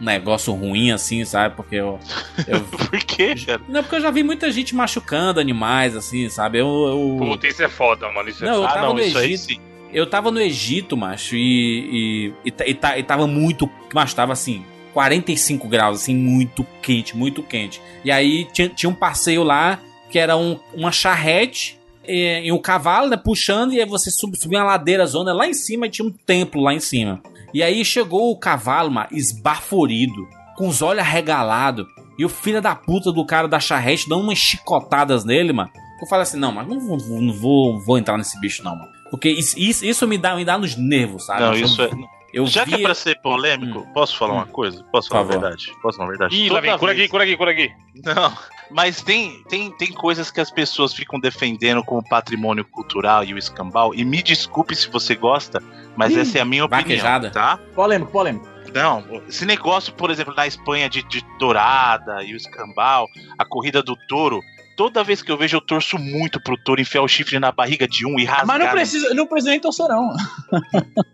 um 0.00 0.04
negócio 0.04 0.52
ruim 0.52 0.92
assim, 0.92 1.24
sabe? 1.24 1.56
Porque 1.56 1.76
eu, 1.76 1.98
eu 2.46 2.60
Por 2.70 2.98
quê, 3.00 3.34
cara? 3.46 3.60
não, 3.68 3.82
porque 3.82 3.96
eu 3.96 4.00
já 4.00 4.10
vi 4.10 4.22
muita 4.22 4.50
gente 4.52 4.74
machucando 4.74 5.40
animais 5.40 5.96
assim, 5.96 6.28
sabe? 6.28 6.58
Eu, 6.58 6.66
eu 6.68 7.16
Puta, 7.26 7.48
isso 7.48 7.62
é 7.62 7.68
foda, 7.68 8.10
mano. 8.12 8.28
Isso 8.28 8.44
é 8.44 8.48
Não, 8.48 8.56
eu 8.56 8.64
ah, 8.64 8.68
tava 8.72 8.86
não, 8.86 8.94
no 8.94 9.00
isso 9.00 9.18
aí 9.18 9.32
Egito. 9.32 9.52
sim. 9.54 9.60
eu 9.92 10.06
tava 10.06 10.30
no 10.30 10.40
Egito, 10.40 10.96
macho, 10.96 11.34
e 11.34 12.30
e, 12.44 12.50
e, 12.50 12.70
e, 12.70 12.74
ta- 12.74 13.02
tava 13.02 13.26
muito, 13.26 13.68
macho, 13.92 14.14
tava 14.14 14.32
assim 14.32 14.64
45 14.92 15.68
graus, 15.68 16.02
assim, 16.02 16.14
muito 16.16 16.66
quente, 16.82 17.16
muito 17.16 17.42
quente. 17.44 17.80
E 18.04 18.10
aí 18.10 18.46
tinha, 18.52 18.68
tinha 18.68 18.90
um 18.90 18.94
passeio 18.94 19.42
lá 19.44 19.78
que 20.10 20.18
era 20.18 20.36
um, 20.36 20.58
uma 20.74 20.92
charrete 20.92 21.78
e, 22.06 22.42
e 22.44 22.52
um 22.52 22.58
cavalo, 22.58 23.08
né, 23.08 23.16
puxando, 23.16 23.72
e 23.72 23.80
aí 23.80 23.86
você 23.86 24.10
sub, 24.10 24.36
subia 24.36 24.58
uma 24.58 24.64
ladeira 24.64 25.06
zona 25.06 25.32
lá 25.32 25.46
em 25.46 25.54
cima 25.54 25.86
e 25.86 25.90
tinha 25.90 26.06
um 26.06 26.10
templo 26.10 26.62
lá 26.62 26.74
em 26.74 26.80
cima. 26.80 27.20
E 27.52 27.62
aí 27.62 27.84
chegou 27.84 28.30
o 28.30 28.36
cavalo, 28.36 28.90
mano, 28.90 29.08
esbaforido, 29.12 30.28
com 30.56 30.68
os 30.68 30.82
olhos 30.82 31.00
arregalados, 31.00 31.86
e 32.18 32.24
o 32.24 32.28
filho 32.28 32.60
da 32.60 32.74
puta 32.74 33.10
do 33.10 33.24
cara 33.24 33.48
da 33.48 33.58
charrete 33.58 34.08
dando 34.08 34.22
umas 34.22 34.38
chicotadas 34.38 35.24
nele, 35.24 35.52
mano. 35.52 35.70
Eu 36.00 36.06
falei 36.06 36.22
assim, 36.22 36.38
não, 36.38 36.52
mas 36.52 36.66
não 36.66 36.80
vou, 36.80 36.98
não 37.20 37.32
vou, 37.32 37.80
vou 37.80 37.98
entrar 37.98 38.16
nesse 38.16 38.38
bicho 38.40 38.62
não, 38.62 38.76
mano. 38.76 38.90
Porque 39.10 39.28
isso, 39.28 39.58
isso, 39.58 39.84
isso 39.84 40.06
me, 40.06 40.16
dá, 40.16 40.36
me 40.36 40.44
dá 40.44 40.56
nos 40.56 40.76
nervos, 40.76 41.26
sabe? 41.26 41.40
Não, 41.40 41.54
isso 41.54 41.82
é. 41.82 41.90
Eu 42.32 42.46
Já 42.46 42.64
que 42.64 42.74
é 42.74 42.78
pra 42.78 42.94
ser 42.94 43.20
polêmico, 43.20 43.86
posso 43.92 44.16
falar 44.16 44.34
uma 44.34 44.46
coisa? 44.46 44.82
Posso 44.92 45.08
Por 45.08 45.14
falar 45.16 45.24
a 45.24 45.26
favor. 45.32 45.40
verdade? 45.40 45.72
Posso 45.82 45.96
falar 45.98 46.08
a 46.08 46.10
verdade? 46.10 46.36
Ih, 46.36 46.48
lá 46.50 46.60
vem, 46.60 46.78
cura 46.78 46.92
vez- 46.94 47.02
aqui, 47.04 47.10
cura 47.10 47.24
aqui, 47.24 47.36
cura 47.36 47.50
aqui. 47.50 47.70
Não, 48.04 48.32
mas 48.70 49.02
tem, 49.02 49.42
tem, 49.48 49.70
tem 49.76 49.88
coisas 49.92 50.30
que 50.30 50.40
as 50.40 50.50
pessoas 50.50 50.92
ficam 50.94 51.18
defendendo 51.18 51.82
como 51.84 52.02
patrimônio 52.08 52.64
cultural 52.64 53.24
e 53.24 53.34
o 53.34 53.38
escambau. 53.38 53.94
E 53.94 54.04
me 54.04 54.22
desculpe 54.22 54.74
se 54.76 54.88
você 54.90 55.14
gosta, 55.14 55.62
mas 55.96 56.12
Ih, 56.14 56.20
essa 56.20 56.38
é 56.38 56.40
a 56.40 56.44
minha 56.44 56.64
opinião, 56.64 56.82
vaquejada. 56.84 57.30
tá? 57.30 57.58
Polêmico, 57.74 58.10
polêmico. 58.12 58.48
Não, 58.72 59.04
esse 59.28 59.44
negócio, 59.44 59.92
por 59.94 60.10
exemplo, 60.10 60.32
na 60.32 60.46
Espanha 60.46 60.88
de, 60.88 61.02
de 61.02 61.24
dourada 61.40 62.22
e 62.22 62.32
o 62.32 62.36
escambau, 62.36 63.08
a 63.36 63.44
corrida 63.44 63.82
do 63.82 63.96
touro. 64.06 64.40
Toda 64.80 65.04
vez 65.04 65.20
que 65.20 65.30
eu 65.30 65.36
vejo, 65.36 65.58
eu 65.58 65.60
torço 65.60 65.98
muito 65.98 66.42
pro 66.42 66.56
touro 66.56 66.80
enfiar 66.80 67.02
o 67.02 67.06
chifre 67.08 67.38
na 67.38 67.52
barriga 67.52 67.86
de 67.86 68.06
um 68.06 68.18
e 68.18 68.24
rasgar. 68.24 68.46
Mas 68.46 68.58
não 68.60 68.70
precisa, 68.70 69.14
não 69.14 69.26
precisa 69.26 69.50
nem 69.50 69.60
torcer, 69.60 69.86
não. 69.88 70.10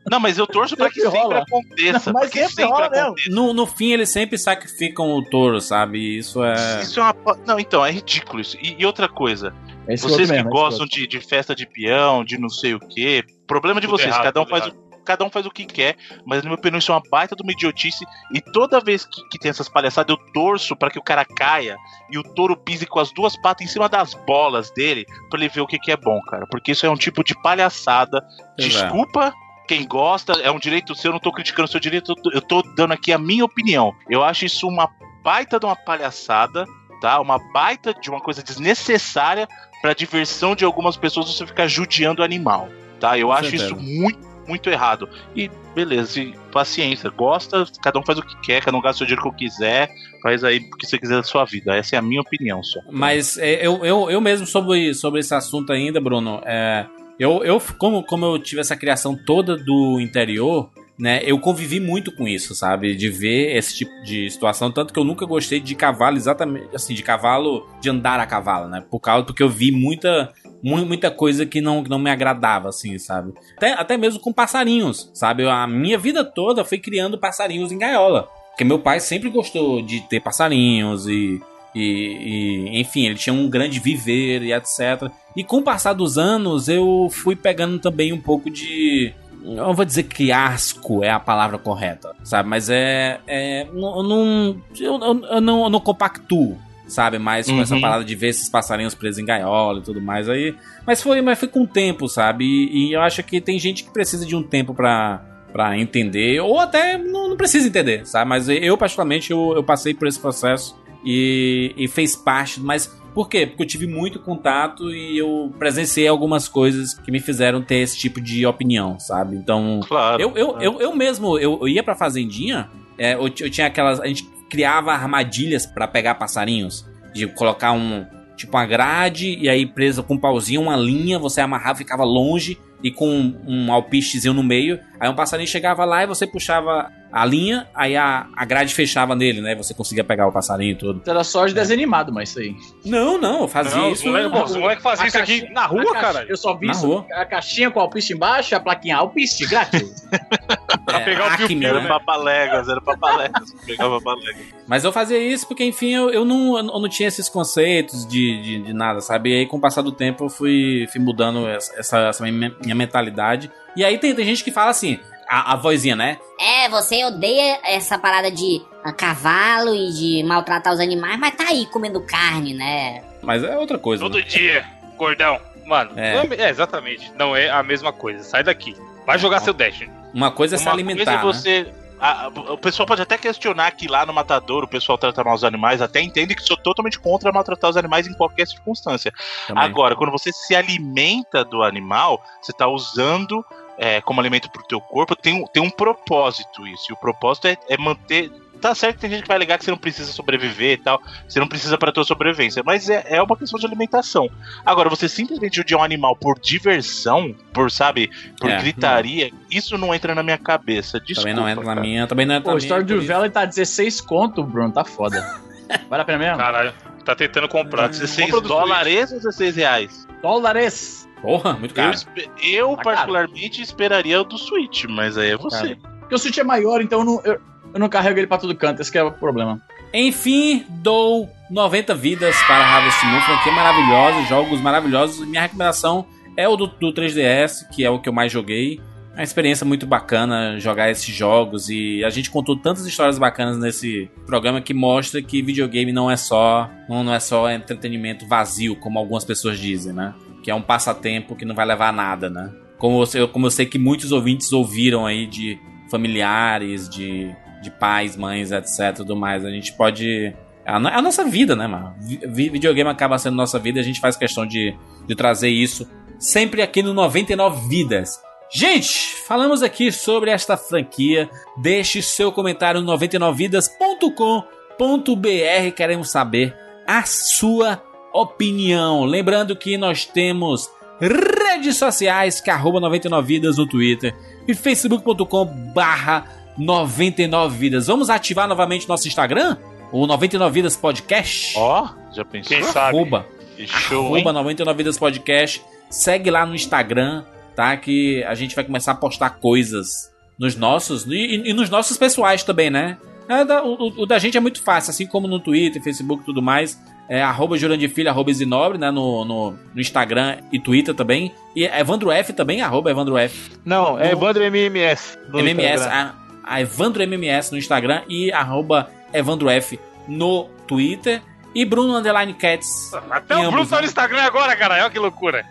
Não, 0.08 0.20
mas 0.20 0.38
eu 0.38 0.46
torço 0.46 0.76
pra 0.76 0.86
que 0.90 1.00
Sempre 1.00 1.10
sempre 1.18 1.34
rola. 1.34 1.38
aconteça. 1.42 2.12
Mas 2.12 2.22
pra 2.22 2.30
que 2.30 2.38
sempre 2.38 2.54
sempre 2.54 2.64
rola 2.70 2.88
mesmo. 2.90 3.06
aconteça. 3.06 3.30
No, 3.30 3.52
no 3.52 3.66
fim, 3.66 3.90
eles 3.92 4.08
sempre 4.08 4.38
sacrificam 4.38 5.10
o 5.12 5.20
touro, 5.28 5.60
sabe? 5.60 6.16
Isso 6.16 6.44
é. 6.44 6.80
Isso 6.80 7.00
é 7.00 7.02
uma. 7.02 7.16
Não, 7.44 7.58
então, 7.58 7.84
é 7.84 7.90
ridículo 7.90 8.40
isso. 8.40 8.56
E, 8.62 8.76
e 8.78 8.86
outra 8.86 9.08
coisa, 9.08 9.52
É 9.88 9.94
escroto 9.94 10.14
vocês 10.14 10.30
que 10.30 10.36
mesmo, 10.36 10.48
é 10.48 10.52
gostam 10.52 10.86
de, 10.86 11.04
de 11.08 11.20
festa 11.20 11.52
de 11.52 11.66
peão, 11.66 12.24
de 12.24 12.38
não 12.38 12.48
sei 12.48 12.72
o 12.72 12.78
quê, 12.78 13.24
problema 13.48 13.80
de 13.80 13.88
Tudo 13.88 13.96
vocês, 13.98 14.10
errado, 14.14 14.22
cada 14.22 14.40
um 14.42 14.46
faz 14.46 14.68
o. 14.68 14.85
Cada 15.06 15.24
um 15.24 15.30
faz 15.30 15.46
o 15.46 15.50
que 15.50 15.64
quer, 15.64 15.96
mas 16.26 16.42
na 16.42 16.50
minha 16.50 16.58
opinião 16.58 16.78
isso 16.78 16.90
é 16.92 16.94
uma 16.94 17.02
baita 17.10 17.34
de 17.36 17.42
uma 17.42 17.52
idiotice. 17.52 18.04
E 18.34 18.40
toda 18.40 18.80
vez 18.80 19.06
que, 19.06 19.26
que 19.30 19.38
tem 19.38 19.50
essas 19.50 19.68
palhaçadas, 19.68 20.14
eu 20.14 20.32
torço 20.32 20.76
pra 20.76 20.90
que 20.90 20.98
o 20.98 21.02
cara 21.02 21.24
caia 21.24 21.76
e 22.10 22.18
o 22.18 22.22
touro 22.22 22.56
pise 22.56 22.84
com 22.86 22.98
as 22.98 23.12
duas 23.12 23.36
patas 23.40 23.66
em 23.66 23.70
cima 23.70 23.88
das 23.88 24.12
bolas 24.12 24.70
dele 24.72 25.06
pra 25.30 25.38
ele 25.38 25.48
ver 25.48 25.60
o 25.60 25.66
que, 25.66 25.78
que 25.78 25.90
é 25.92 25.96
bom, 25.96 26.20
cara. 26.22 26.46
Porque 26.50 26.72
isso 26.72 26.84
é 26.84 26.90
um 26.90 26.96
tipo 26.96 27.22
de 27.24 27.34
palhaçada. 27.40 28.20
Desculpa 28.58 29.32
quem 29.68 29.86
gosta, 29.86 30.32
é 30.42 30.50
um 30.50 30.58
direito 30.58 30.94
seu, 30.94 31.08
eu 31.08 31.12
não 31.14 31.20
tô 31.20 31.32
criticando 31.32 31.64
o 31.66 31.70
seu 31.70 31.80
direito, 31.80 32.14
eu 32.32 32.40
tô- 32.40 32.62
dando 32.76 32.92
aqui 32.92 33.12
a 33.12 33.18
minha 33.18 33.44
opinião. 33.44 33.94
Eu 34.08 34.22
acho 34.22 34.44
isso 34.44 34.68
uma 34.68 34.88
baita 35.22 35.58
de 35.58 35.66
uma 35.66 35.74
palhaçada, 35.74 36.64
tá? 37.00 37.20
Uma 37.20 37.38
baita 37.52 37.92
de 37.92 38.08
uma 38.08 38.20
coisa 38.20 38.42
desnecessária 38.44 39.48
pra 39.82 39.92
diversão 39.92 40.54
de 40.54 40.64
algumas 40.64 40.96
pessoas 40.96 41.26
você 41.26 41.46
ficar 41.46 41.66
judiando 41.66 42.22
o 42.22 42.24
animal, 42.24 42.68
tá? 43.00 43.18
Eu 43.18 43.28
Com 43.28 43.32
acho 43.32 43.50
certeza. 43.50 43.66
isso 43.66 43.76
muito, 43.76 44.18
muito 44.46 44.68
errado. 44.70 45.08
E 45.34 45.50
beleza, 45.74 46.20
e 46.20 46.34
paciência, 46.52 47.10
gosta, 47.10 47.64
cada 47.82 47.98
um 47.98 48.02
faz 48.02 48.18
o 48.18 48.22
que 48.22 48.36
quer, 48.40 48.62
cada 48.64 48.76
um 48.76 48.80
gasta 48.80 49.04
o 49.04 49.06
dinheiro 49.06 49.30
que 49.32 49.44
quiser, 49.44 49.90
faz 50.22 50.42
aí 50.42 50.58
o 50.58 50.76
que 50.76 50.86
você 50.86 50.98
quiser 50.98 51.16
da 51.16 51.22
sua 51.22 51.44
vida. 51.44 51.74
Essa 51.76 51.96
é 51.96 51.98
a 51.98 52.02
minha 52.02 52.20
opinião 52.20 52.62
só. 52.62 52.80
Mas 52.90 53.36
é, 53.38 53.66
eu, 53.66 53.84
eu, 53.84 54.10
eu 54.10 54.20
mesmo 54.20 54.46
sobre, 54.46 54.94
sobre 54.94 55.20
esse 55.20 55.34
assunto 55.34 55.72
ainda, 55.72 56.00
Bruno, 56.00 56.40
é, 56.46 56.86
eu, 57.18 57.44
eu 57.44 57.60
como, 57.78 58.02
como 58.02 58.24
eu 58.24 58.38
tive 58.38 58.60
essa 58.60 58.76
criação 58.76 59.14
toda 59.16 59.56
do 59.56 60.00
interior, 60.00 60.70
né, 60.98 61.20
eu 61.24 61.38
convivi 61.38 61.78
muito 61.78 62.10
com 62.10 62.26
isso, 62.26 62.54
sabe? 62.54 62.94
De 62.96 63.10
ver 63.10 63.54
esse 63.54 63.76
tipo 63.76 63.90
de 64.02 64.30
situação, 64.30 64.70
tanto 64.72 64.94
que 64.94 64.98
eu 64.98 65.04
nunca 65.04 65.26
gostei 65.26 65.60
de 65.60 65.74
cavalo 65.74 66.16
exatamente, 66.16 66.74
assim, 66.74 66.94
de 66.94 67.02
cavalo, 67.02 67.68
de 67.82 67.90
andar 67.90 68.18
a 68.18 68.24
cavalo, 68.24 68.66
né? 68.70 68.82
Por 68.90 68.98
causa, 69.00 69.22
porque 69.26 69.42
eu 69.42 69.48
vi 69.50 69.70
muita, 69.70 70.32
mu- 70.42 70.45
muita 70.62 71.10
coisa 71.10 71.44
que 71.46 71.60
não, 71.60 71.82
que 71.84 71.90
não 71.90 71.98
me 71.98 72.10
agradava, 72.10 72.68
assim, 72.68 72.98
sabe? 72.98 73.32
Até, 73.56 73.72
até 73.72 73.96
mesmo 73.96 74.20
com 74.20 74.32
passarinhos, 74.32 75.10
sabe? 75.14 75.46
A 75.48 75.66
minha 75.66 75.98
vida 75.98 76.24
toda 76.24 76.64
foi 76.64 76.78
criando 76.78 77.18
passarinhos 77.18 77.70
em 77.72 77.78
gaiola. 77.78 78.28
Porque 78.50 78.64
meu 78.64 78.78
pai 78.78 79.00
sempre 79.00 79.28
gostou 79.28 79.82
de 79.82 80.00
ter 80.08 80.20
passarinhos 80.20 81.06
e, 81.06 81.40
e, 81.74 82.70
e, 82.72 82.80
enfim, 82.80 83.04
ele 83.06 83.14
tinha 83.16 83.34
um 83.34 83.48
grande 83.50 83.78
viver 83.78 84.42
e 84.42 84.52
etc. 84.52 85.10
E 85.36 85.44
com 85.44 85.58
o 85.58 85.62
passar 85.62 85.92
dos 85.92 86.16
anos, 86.16 86.66
eu 86.68 87.08
fui 87.12 87.36
pegando 87.36 87.78
também 87.78 88.12
um 88.12 88.20
pouco 88.20 88.48
de. 88.50 89.12
Eu 89.44 89.54
não 89.66 89.74
vou 89.74 89.84
dizer 89.84 90.04
que 90.04 90.32
asco 90.32 91.04
é 91.04 91.10
a 91.10 91.20
palavra 91.20 91.58
correta, 91.58 92.16
sabe? 92.24 92.48
Mas 92.48 92.70
é. 92.70 93.20
é 93.26 93.64
não, 93.72 94.02
não- 94.02 94.56
eu, 94.80 94.94
eu- 95.00 95.24
eu 95.26 95.40
não, 95.40 95.64
eu 95.64 95.70
não 95.70 95.78
compactuo, 95.80 96.56
sabe? 96.86 97.18
Mais 97.18 97.46
com 97.46 97.52
Uhum. 97.54 97.62
essa 97.62 97.78
parada 97.80 98.04
de 98.04 98.14
ver 98.14 98.28
esses 98.28 98.48
passarinhos 98.48 98.94
presos 98.94 99.18
em 99.18 99.24
gaiola 99.24 99.78
e 99.80 99.82
tudo 99.82 100.00
mais. 100.00 100.28
Aí, 100.28 100.54
mas 100.86 101.02
foi, 101.02 101.20
mas 101.20 101.38
foi 101.38 101.48
com 101.48 101.62
o 101.62 101.66
tempo, 101.66 102.08
sabe? 102.08 102.44
E, 102.44 102.88
e 102.88 102.92
eu 102.92 103.00
acho 103.00 103.22
que 103.22 103.40
tem 103.40 103.58
gente 103.58 103.84
que 103.84 103.90
precisa 103.90 104.24
de 104.26 104.34
um 104.36 104.42
tempo 104.42 104.72
pra, 104.74 105.22
pra 105.52 105.78
entender, 105.78 106.40
ou 106.40 106.58
até 106.60 106.96
não, 106.98 107.28
não 107.30 107.36
precisa 107.36 107.66
entender, 107.68 108.06
sabe? 108.06 108.28
Mas 108.28 108.48
eu, 108.48 108.76
particularmente, 108.78 109.30
eu, 109.30 109.52
eu 109.56 109.62
passei 109.64 109.94
por 109.94 110.06
esse 110.06 110.18
processo 110.20 110.76
e, 111.04 111.72
e 111.76 111.88
fez 111.88 112.14
parte, 112.16 112.60
mas 112.60 112.86
por 113.14 113.28
quê? 113.30 113.46
Porque 113.46 113.62
eu 113.62 113.66
tive 113.66 113.86
muito 113.86 114.18
contato 114.20 114.92
e 114.92 115.16
eu 115.16 115.50
presenciei 115.58 116.06
algumas 116.06 116.48
coisas 116.48 116.92
que 116.92 117.10
me 117.10 117.18
fizeram 117.18 117.62
ter 117.62 117.76
esse 117.76 117.96
tipo 117.96 118.20
de 118.20 118.44
opinião, 118.44 118.98
sabe? 119.00 119.36
Então, 119.36 119.80
Claro. 119.88 120.20
eu, 120.20 120.36
eu, 120.36 120.58
eu, 120.60 120.80
eu 120.82 120.94
mesmo, 120.94 121.38
eu, 121.38 121.58
eu 121.62 121.66
ia 121.68 121.82
pra 121.82 121.94
fazendinha, 121.94 122.68
é, 122.98 123.14
eu, 123.14 123.22
eu 123.40 123.50
tinha 123.50 123.66
aquelas. 123.68 124.00
A 124.00 124.06
gente 124.06 124.28
criava 124.50 124.92
armadilhas 124.92 125.66
pra 125.66 125.88
pegar 125.88 126.14
passarinhos. 126.16 126.86
De 127.14 127.26
colocar 127.26 127.72
um. 127.72 128.06
Tipo 128.36 128.58
uma 128.58 128.66
grade, 128.66 129.34
e 129.40 129.48
aí 129.48 129.64
presa 129.64 130.02
com 130.02 130.14
um 130.14 130.18
pauzinho, 130.18 130.60
uma 130.60 130.76
linha, 130.76 131.18
você 131.18 131.40
amarrava, 131.40 131.78
ficava 131.78 132.04
longe, 132.04 132.58
e 132.82 132.90
com 132.90 133.34
um 133.46 133.72
alpistezinho 133.72 134.34
no 134.34 134.42
meio. 134.42 134.78
Aí 134.98 135.08
um 135.08 135.14
passarinho 135.14 135.48
chegava 135.48 135.84
lá 135.84 136.02
e 136.02 136.06
você 136.06 136.26
puxava 136.26 136.90
a 137.12 137.24
linha, 137.24 137.66
aí 137.74 137.96
a, 137.96 138.26
a 138.36 138.44
grade 138.44 138.74
fechava 138.74 139.14
nele, 139.14 139.40
né? 139.40 139.54
Você 139.54 139.72
conseguia 139.72 140.02
pegar 140.04 140.26
o 140.26 140.32
passarinho 140.32 140.72
e 140.72 140.74
tudo. 140.74 141.02
Era 141.06 141.22
só 141.24 141.46
de 141.46 141.54
desenho 141.54 141.78
animado, 141.78 142.12
mas 142.12 142.30
isso 142.30 142.40
aí. 142.40 142.54
Não, 142.84 143.16
não, 143.18 143.42
eu 143.42 143.48
fazia 143.48 143.76
Não, 143.78 143.92
isso. 143.92 144.04
os 144.06 144.10
moleques 144.12 144.50
os 144.50 144.56
moleque 144.56 144.82
faziam 144.82 145.04
A 145.04 145.08
isso 145.08 145.18
aqui 145.18 145.50
na 145.52 145.62
A 145.62 145.66
rua, 145.66 145.92
caixa- 145.92 146.00
cara. 146.00 146.26
Eu 146.28 146.36
só 146.36 146.54
vi 146.56 146.66
Na 146.66 146.72
isso. 146.72 146.86
rua. 146.86 147.06
A 147.12 147.24
caixinha 147.24 147.70
com 147.70 147.78
o 147.78 147.82
alpiste 147.82 148.12
embaixo, 148.12 148.54
a 148.54 148.60
plaquinha 148.60 148.96
alpiste 148.96 149.46
grátis. 149.46 150.06
é, 150.92 150.98
pegar 151.00 151.24
o 151.24 151.26
Acme, 151.26 151.46
piu-piu, 151.48 151.58
né? 151.60 151.68
Era 151.68 151.88
papaléguas, 151.88 152.68
era 152.68 152.80
papaléguas. 152.80 153.52
Pegava 153.64 154.00
papaléguas. 154.00 154.46
Mas 154.66 154.84
eu 154.84 154.92
fazia 154.92 155.18
isso 155.18 155.46
porque, 155.46 155.64
enfim, 155.64 155.94
eu, 155.94 156.10
eu, 156.10 156.24
não, 156.24 156.56
eu 156.58 156.64
não 156.64 156.88
tinha 156.88 157.08
esses 157.08 157.28
conceitos 157.28 158.06
de, 158.06 158.42
de, 158.42 158.62
de 158.64 158.72
nada, 158.72 159.00
sabe? 159.00 159.30
E 159.30 159.34
aí, 159.40 159.46
com 159.46 159.56
o 159.56 159.60
passar 159.60 159.82
do 159.82 159.92
tempo, 159.92 160.24
eu 160.24 160.28
fui, 160.28 160.86
fui 160.90 161.00
mudando 161.00 161.48
essa, 161.48 161.78
essa, 161.78 161.98
essa 162.08 162.24
minha, 162.24 162.54
minha 162.62 162.74
mentalidade. 162.74 163.50
E 163.76 163.84
aí 163.84 163.98
tem, 163.98 164.14
tem 164.14 164.24
gente 164.24 164.42
que 164.42 164.50
fala 164.50 164.70
assim, 164.70 164.98
a, 165.28 165.52
a 165.52 165.56
vozinha, 165.56 165.94
né? 165.94 166.18
É, 166.40 166.68
você 166.68 167.04
odeia 167.04 167.58
essa 167.64 167.98
parada 167.98 168.30
de 168.30 168.60
cavalo 168.96 169.74
e 169.74 169.92
de 169.92 170.22
maltratar 170.24 170.72
os 170.72 170.80
animais, 170.80 171.18
mas 171.18 171.34
tá 171.34 171.44
aí 171.48 171.66
comendo 171.66 172.00
carne, 172.00 172.54
né? 172.54 173.02
Mas 173.22 173.42
é 173.44 173.56
outra 173.58 173.78
coisa. 173.78 174.02
Todo 174.02 174.18
né? 174.18 174.24
dia, 174.24 174.64
gordão. 174.96 175.38
Mano, 175.64 175.92
É. 175.96 176.16
é, 176.16 176.42
é, 176.44 176.50
exatamente. 176.50 177.10
Não 177.18 177.34
é 177.34 177.50
a 177.50 177.62
mesma 177.62 177.92
coisa. 177.92 178.22
Sai 178.22 178.44
daqui. 178.44 178.76
Vai 179.04 179.18
jogar 179.18 179.40
seu 179.40 179.52
Destiny. 179.52 179.90
Uma 180.14 180.30
coisa 180.30 180.54
é 180.54 180.58
se 180.58 180.64
Uma 180.64 180.72
alimentar. 180.72 181.20
coisa 181.20 181.48
é 181.50 181.64
né? 181.64 181.64
você. 181.64 181.86
a- 182.00 182.24
a- 182.26 182.28
o 182.52 182.58
pessoal 182.58 182.86
pode 182.86 183.02
até 183.02 183.18
questionar 183.18 183.70
que 183.72 183.88
lá 183.88 184.06
no 184.06 184.12
matador 184.12 184.62
o 184.64 184.68
pessoal 184.68 184.96
trata 184.96 185.24
mal 185.24 185.34
os 185.34 185.42
animais, 185.44 185.82
até 185.82 186.00
entende 186.00 186.34
que 186.36 186.42
sou 186.42 186.56
totalmente 186.56 186.98
contra 187.00 187.32
maltratar 187.32 187.68
os 187.70 187.76
animais 187.76 188.06
em 188.06 188.14
qualquer 188.14 188.46
circunstância. 188.46 189.12
Também. 189.48 189.64
Agora, 189.64 189.96
quando 189.96 190.12
você 190.12 190.30
se 190.32 190.54
alimenta 190.54 191.44
do 191.44 191.62
animal, 191.64 192.22
você 192.40 192.52
está 192.52 192.68
usando 192.68 193.44
é, 193.78 194.00
como 194.00 194.20
alimento 194.20 194.50
pro 194.50 194.62
teu 194.66 194.80
corpo, 194.80 195.14
tem, 195.16 195.34
um- 195.42 195.46
tem 195.46 195.62
um 195.62 195.70
propósito 195.70 196.66
isso. 196.66 196.86
E 196.90 196.92
o 196.92 196.96
propósito 196.96 197.46
é, 197.48 197.56
é 197.68 197.76
manter. 197.76 198.30
Tá 198.58 198.74
certo 198.74 198.94
que 198.94 199.02
tem 199.02 199.10
gente 199.10 199.22
que 199.22 199.28
vai 199.28 199.36
alegar 199.36 199.58
que 199.58 199.64
você 199.66 199.70
não 199.70 199.76
precisa 199.76 200.10
sobreviver 200.10 200.72
e 200.72 200.76
tal, 200.78 200.98
você 201.28 201.38
não 201.38 201.46
precisa 201.46 201.76
para 201.76 201.92
tua 201.92 202.04
sobrevivência, 202.04 202.62
mas 202.64 202.88
é, 202.88 203.04
é 203.08 203.22
uma 203.22 203.36
questão 203.36 203.60
de 203.60 203.66
alimentação. 203.66 204.30
Agora, 204.64 204.88
você 204.88 205.10
simplesmente 205.10 205.56
judiar 205.56 205.78
um 205.80 205.84
animal 205.84 206.16
por 206.16 206.38
diversão, 206.40 207.34
por, 207.52 207.70
sabe, 207.70 208.10
por 208.40 208.48
É, 208.50 208.56
gritaria, 208.58 209.30
isso 209.50 209.76
não 209.76 209.94
entra 209.94 210.14
na 210.14 210.22
minha 210.22 210.38
cabeça. 210.38 210.98
Desculpa. 210.98 211.20
também 211.28 211.34
não 211.34 211.46
entra 211.46 211.62
na 211.64 211.70
cara. 211.74 211.80
minha, 211.82 212.06
também 212.06 212.24
não 212.24 212.34
entra 212.34 212.44
Pô, 212.50 212.52
na 212.52 212.56
a 212.56 212.60
minha. 212.62 212.74
por 212.76 212.84
do 212.84 212.96
isso. 212.96 213.06
Vela 213.06 213.28
tá 213.28 213.44
16 213.44 214.00
conto, 214.00 214.42
Bruno. 214.42 214.72
Tá 214.72 214.84
foda. 214.86 215.20
Vale 215.90 216.02
a 216.02 216.04
pena 216.06 216.18
mesmo? 216.18 216.38
Caralho, 216.38 216.72
tá 217.04 217.14
tentando 217.14 217.48
comprar. 217.48 217.88
16 217.88 218.30
Compra 218.30 218.40
do 218.40 218.48
dólares 218.48 219.12
ou 219.12 219.18
16 219.18 219.56
reais? 219.56 220.08
Dólares. 220.22 221.05
Porra, 221.22 221.54
muito 221.54 221.72
Eu, 221.72 221.74
caro. 221.76 221.94
espe- 221.94 222.30
eu 222.42 222.68
Tá 222.68 222.74
caro. 222.76 222.84
particularmente, 222.84 223.62
esperaria 223.62 224.20
o 224.20 224.24
do 224.24 224.38
Switch, 224.38 224.84
mas 224.84 225.16
aí 225.18 225.30
é 225.30 225.36
você. 225.36 225.76
Porque 226.00 226.14
o 226.14 226.18
Switch 226.18 226.38
é 226.38 226.44
maior, 226.44 226.80
então 226.80 227.00
eu 227.00 227.04
não, 227.04 227.20
eu, 227.24 227.40
eu 227.74 227.80
não 227.80 227.88
carrego 227.88 228.18
ele 228.20 228.26
pra 228.26 228.38
todo 228.38 228.54
canto. 228.54 228.80
Esse 228.82 228.92
que 228.92 228.98
é 228.98 229.02
o 229.02 229.10
problema. 229.12 229.60
Enfim, 229.92 230.64
dou 230.68 231.28
90 231.50 231.94
vidas 231.94 232.36
para 232.42 232.64
Harvest 232.64 233.04
Moon, 233.06 233.20
franquia 233.22 233.52
maravilhosa, 233.52 234.28
jogos 234.28 234.60
maravilhosos. 234.60 235.26
Minha 235.26 235.42
recomendação 235.42 236.06
é 236.36 236.46
o 236.48 236.56
do, 236.56 236.66
do 236.66 236.92
3DS, 236.92 237.68
que 237.74 237.84
é 237.84 237.90
o 237.90 237.98
que 237.98 238.08
eu 238.08 238.12
mais 238.12 238.30
joguei. 238.30 238.80
É 239.14 239.20
uma 239.20 239.24
experiência 239.24 239.64
muito 239.64 239.86
bacana 239.86 240.60
jogar 240.60 240.90
esses 240.90 241.14
jogos 241.14 241.70
e 241.70 242.04
a 242.04 242.10
gente 242.10 242.30
contou 242.30 242.54
tantas 242.54 242.84
histórias 242.84 243.18
bacanas 243.18 243.56
nesse 243.58 244.10
programa 244.26 244.60
que 244.60 244.74
mostra 244.74 245.22
que 245.22 245.40
videogame 245.40 245.90
não 245.90 246.10
é 246.10 246.18
só 246.18 246.68
não, 246.86 247.02
não 247.02 247.14
é 247.14 247.18
só 247.18 247.50
entretenimento 247.50 248.26
vazio, 248.28 248.76
como 248.76 248.98
algumas 248.98 249.24
pessoas 249.24 249.58
dizem, 249.58 249.94
né? 249.94 250.12
Que 250.46 250.50
é 250.52 250.54
um 250.54 250.62
passatempo 250.62 251.34
que 251.34 251.44
não 251.44 251.56
vai 251.56 251.66
levar 251.66 251.88
a 251.88 251.92
nada, 251.92 252.30
né? 252.30 252.52
Como 252.78 253.02
eu, 253.14 253.26
como 253.26 253.46
eu 253.46 253.50
sei 253.50 253.66
que 253.66 253.80
muitos 253.80 254.12
ouvintes 254.12 254.52
ouviram 254.52 255.04
aí 255.04 255.26
de 255.26 255.58
familiares, 255.90 256.88
de, 256.88 257.34
de 257.60 257.68
pais, 257.72 258.16
mães, 258.16 258.52
etc. 258.52 258.94
tudo 258.94 259.16
mais. 259.16 259.44
A 259.44 259.50
gente 259.50 259.72
pode. 259.72 260.32
É 260.64 260.70
a, 260.70 260.76
é 260.76 261.02
nossa 261.02 261.24
vida, 261.24 261.56
né, 261.56 261.66
mano? 261.66 261.96
Vi- 262.00 262.20
vi- 262.28 262.48
videogame 262.48 262.88
acaba 262.88 263.18
sendo 263.18 263.34
nossa 263.36 263.58
vida 263.58 263.80
a 263.80 263.82
gente 263.82 263.98
faz 263.98 264.16
questão 264.16 264.46
de, 264.46 264.72
de 265.08 265.16
trazer 265.16 265.48
isso 265.48 265.84
sempre 266.16 266.62
aqui 266.62 266.80
no 266.80 266.94
99 266.94 267.68
Vidas. 267.68 268.20
Gente, 268.48 269.16
falamos 269.26 269.64
aqui 269.64 269.90
sobre 269.90 270.30
esta 270.30 270.56
franquia. 270.56 271.28
Deixe 271.56 272.00
seu 272.02 272.30
comentário 272.30 272.80
no 272.80 272.92
99vidas.com.br. 272.96 275.72
Queremos 275.74 276.10
saber 276.10 276.56
a 276.86 277.02
sua 277.04 277.82
opinião. 278.20 279.04
Lembrando 279.04 279.54
que 279.56 279.76
nós 279.76 280.04
temos 280.04 280.68
redes 281.00 281.76
sociais, 281.76 282.40
que 282.40 282.50
é 282.50 282.52
arroba 282.52 282.80
99vidas 282.80 283.56
no 283.56 283.66
Twitter 283.66 284.14
e 284.48 284.54
facebook.com 284.54 285.44
barra 285.74 286.24
99vidas. 286.58 287.86
Vamos 287.86 288.10
ativar 288.10 288.48
novamente 288.48 288.88
nosso 288.88 289.06
Instagram? 289.08 289.56
O 289.92 290.06
99 290.06 290.52
Vidas 290.54 290.76
Podcast. 290.76 291.54
Ó, 291.56 291.88
já 292.12 292.24
pensou? 292.24 292.56
Quem 292.56 292.62
sabe? 292.66 292.96
Arroba, 292.98 293.26
Que 293.56 293.66
show, 293.66 294.14
arroba 294.14 294.32
99 294.32 294.76
Vidas 294.78 294.98
Podcast. 294.98 295.62
Segue 295.88 296.30
lá 296.30 296.44
no 296.44 296.54
Instagram, 296.54 297.24
tá? 297.54 297.76
Que 297.76 298.22
a 298.24 298.34
gente 298.34 298.54
vai 298.54 298.64
começar 298.64 298.92
a 298.92 298.96
postar 298.96 299.30
coisas 299.30 300.10
nos 300.38 300.56
nossos 300.56 301.06
e, 301.06 301.42
e 301.48 301.52
nos 301.52 301.70
nossos 301.70 301.96
pessoais 301.96 302.42
também, 302.42 302.68
né? 302.68 302.98
É, 303.28 303.44
da- 303.44 303.62
o- 303.64 304.02
o 304.02 304.06
da 304.06 304.18
gente 304.18 304.36
é 304.36 304.40
muito 304.40 304.62
fácil, 304.62 304.90
assim 304.90 305.06
como 305.06 305.26
no 305.28 305.38
Twitter, 305.40 305.82
Facebook 305.82 306.22
e 306.22 306.26
tudo 306.26 306.42
mais. 306.42 306.78
É 307.08 307.22
arroba 307.22 307.56
Jurandir 307.56 307.90
Filho, 307.90 308.10
arroba 308.10 308.32
Zinobre, 308.32 308.78
né? 308.78 308.90
No, 308.90 309.24
no, 309.24 309.50
no 309.74 309.80
Instagram 309.80 310.38
e 310.52 310.58
Twitter 310.58 310.94
também. 310.94 311.32
E 311.54 311.64
Evandro 311.64 312.10
F 312.10 312.32
também, 312.32 312.62
arroba 312.62 312.90
Evandro 312.90 313.16
F. 313.16 313.52
Não, 313.64 313.98
é 313.98 314.12
Evandro 314.12 314.42
MMS. 314.42 315.18
MMS, 315.32 315.84
a, 315.84 316.14
a 316.42 316.60
Evandro 316.60 317.02
MMS 317.02 317.52
no 317.52 317.58
Instagram 317.58 318.02
e 318.08 318.32
arroba 318.32 318.90
Evandro 319.12 319.48
F 319.48 319.78
no 320.08 320.48
Twitter. 320.66 321.22
E 321.54 321.64
Bruno 321.64 321.96
Underline 321.96 322.34
Cats. 322.34 322.92
Até 323.10 323.34
o 323.34 323.50
Bruno 323.50 323.66
tá 323.66 323.76
né? 323.76 323.82
no 323.82 323.88
Instagram 323.88 324.22
agora, 324.22 324.54
cara. 324.56 324.74
Olha 324.74 324.90
que 324.90 324.98
loucura. 324.98 325.46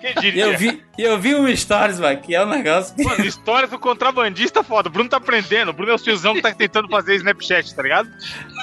Quem 0.00 0.14
diria? 0.20 0.44
eu 0.46 0.58
vi, 0.58 0.82
eu 0.98 1.18
vi 1.18 1.34
um 1.34 1.54
stories, 1.56 1.98
mano, 2.00 2.18
que 2.20 2.34
é 2.34 2.44
um 2.44 2.48
negócio 2.48 2.94
que. 2.94 3.04
Mano, 3.04 3.24
história 3.24 3.68
do 3.68 3.78
contrabandista 3.78 4.62
foda. 4.62 4.88
O 4.88 4.92
Bruno 4.92 5.08
tá 5.08 5.16
aprendendo. 5.16 5.68
O 5.70 5.72
Bruno 5.72 5.92
é 5.92 5.94
o 5.94 5.98
tiozão 5.98 6.34
que 6.34 6.42
tá 6.42 6.52
tentando 6.52 6.88
fazer 6.88 7.14
Snapchat, 7.16 7.74
tá 7.74 7.82
ligado? 7.82 8.08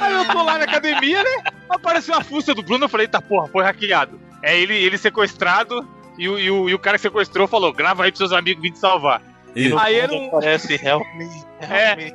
Aí 0.02 0.14
eu 0.14 0.26
tô 0.26 0.44
lá 0.44 0.58
na 0.58 0.66
academia, 0.66 1.24
né? 1.24 1.52
Apareceu 1.70 2.16
a 2.16 2.24
fuça 2.24 2.54
do 2.54 2.62
Bruno. 2.64 2.86
Eu 2.86 2.90
falei, 2.90 3.08
tá 3.08 3.22
porra, 3.22 3.48
foi 3.48 3.64
hackeado. 3.64 4.20
É 4.42 4.58
ele, 4.58 4.74
ele 4.76 4.98
sequestrado. 4.98 5.88
E 6.18 6.30
o, 6.30 6.38
e, 6.38 6.52
o, 6.52 6.70
e 6.70 6.74
o 6.74 6.80
cara 6.80 6.98
que 6.98 7.02
sequestrou 7.02 7.48
falou: 7.48 7.74
grava 7.74 8.04
aí 8.04 8.12
pros 8.12 8.20
seus 8.20 8.32
amigos 8.32 8.62
vir 8.62 8.72
te 8.72 8.80
salvar. 8.80 9.22
Isso. 9.56 9.78
Aí 9.78 9.96
era 9.96 10.12
um, 10.12 10.30
Parece 10.32 10.74
help 10.84 11.04
me, 11.16 11.26
help 11.26 11.72
É. 11.72 11.96
me. 11.96 12.14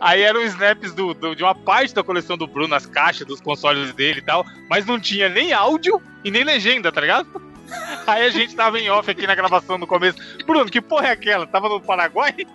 Aí 0.00 0.22
eram 0.22 0.42
snaps 0.44 0.94
do, 0.94 1.12
do- 1.12 1.34
de 1.36 1.42
uma 1.42 1.54
parte 1.54 1.94
da 1.94 2.02
coleção 2.02 2.38
do 2.38 2.46
Bruno, 2.46 2.74
as 2.74 2.86
caixas 2.86 3.26
dos 3.26 3.42
consoles 3.42 3.92
dele 3.92 4.20
e 4.20 4.22
tal, 4.22 4.42
mas 4.70 4.86
não 4.86 4.98
tinha 4.98 5.28
nem 5.28 5.52
áudio 5.52 6.00
e 6.24 6.30
nem 6.30 6.44
legenda, 6.44 6.90
tá 6.90 7.02
ligado? 7.02 7.28
Aí 8.06 8.24
a 8.26 8.30
gente 8.30 8.54
tava 8.54 8.78
em 8.78 8.88
off 8.90 9.10
aqui 9.10 9.26
na 9.26 9.34
gravação 9.34 9.78
no 9.78 9.86
começo. 9.86 10.18
Bruno, 10.46 10.70
que 10.70 10.80
porra 10.80 11.08
é 11.08 11.12
aquela? 11.12 11.46
Tava 11.46 11.68
no 11.68 11.80
Paraguai? 11.80 12.34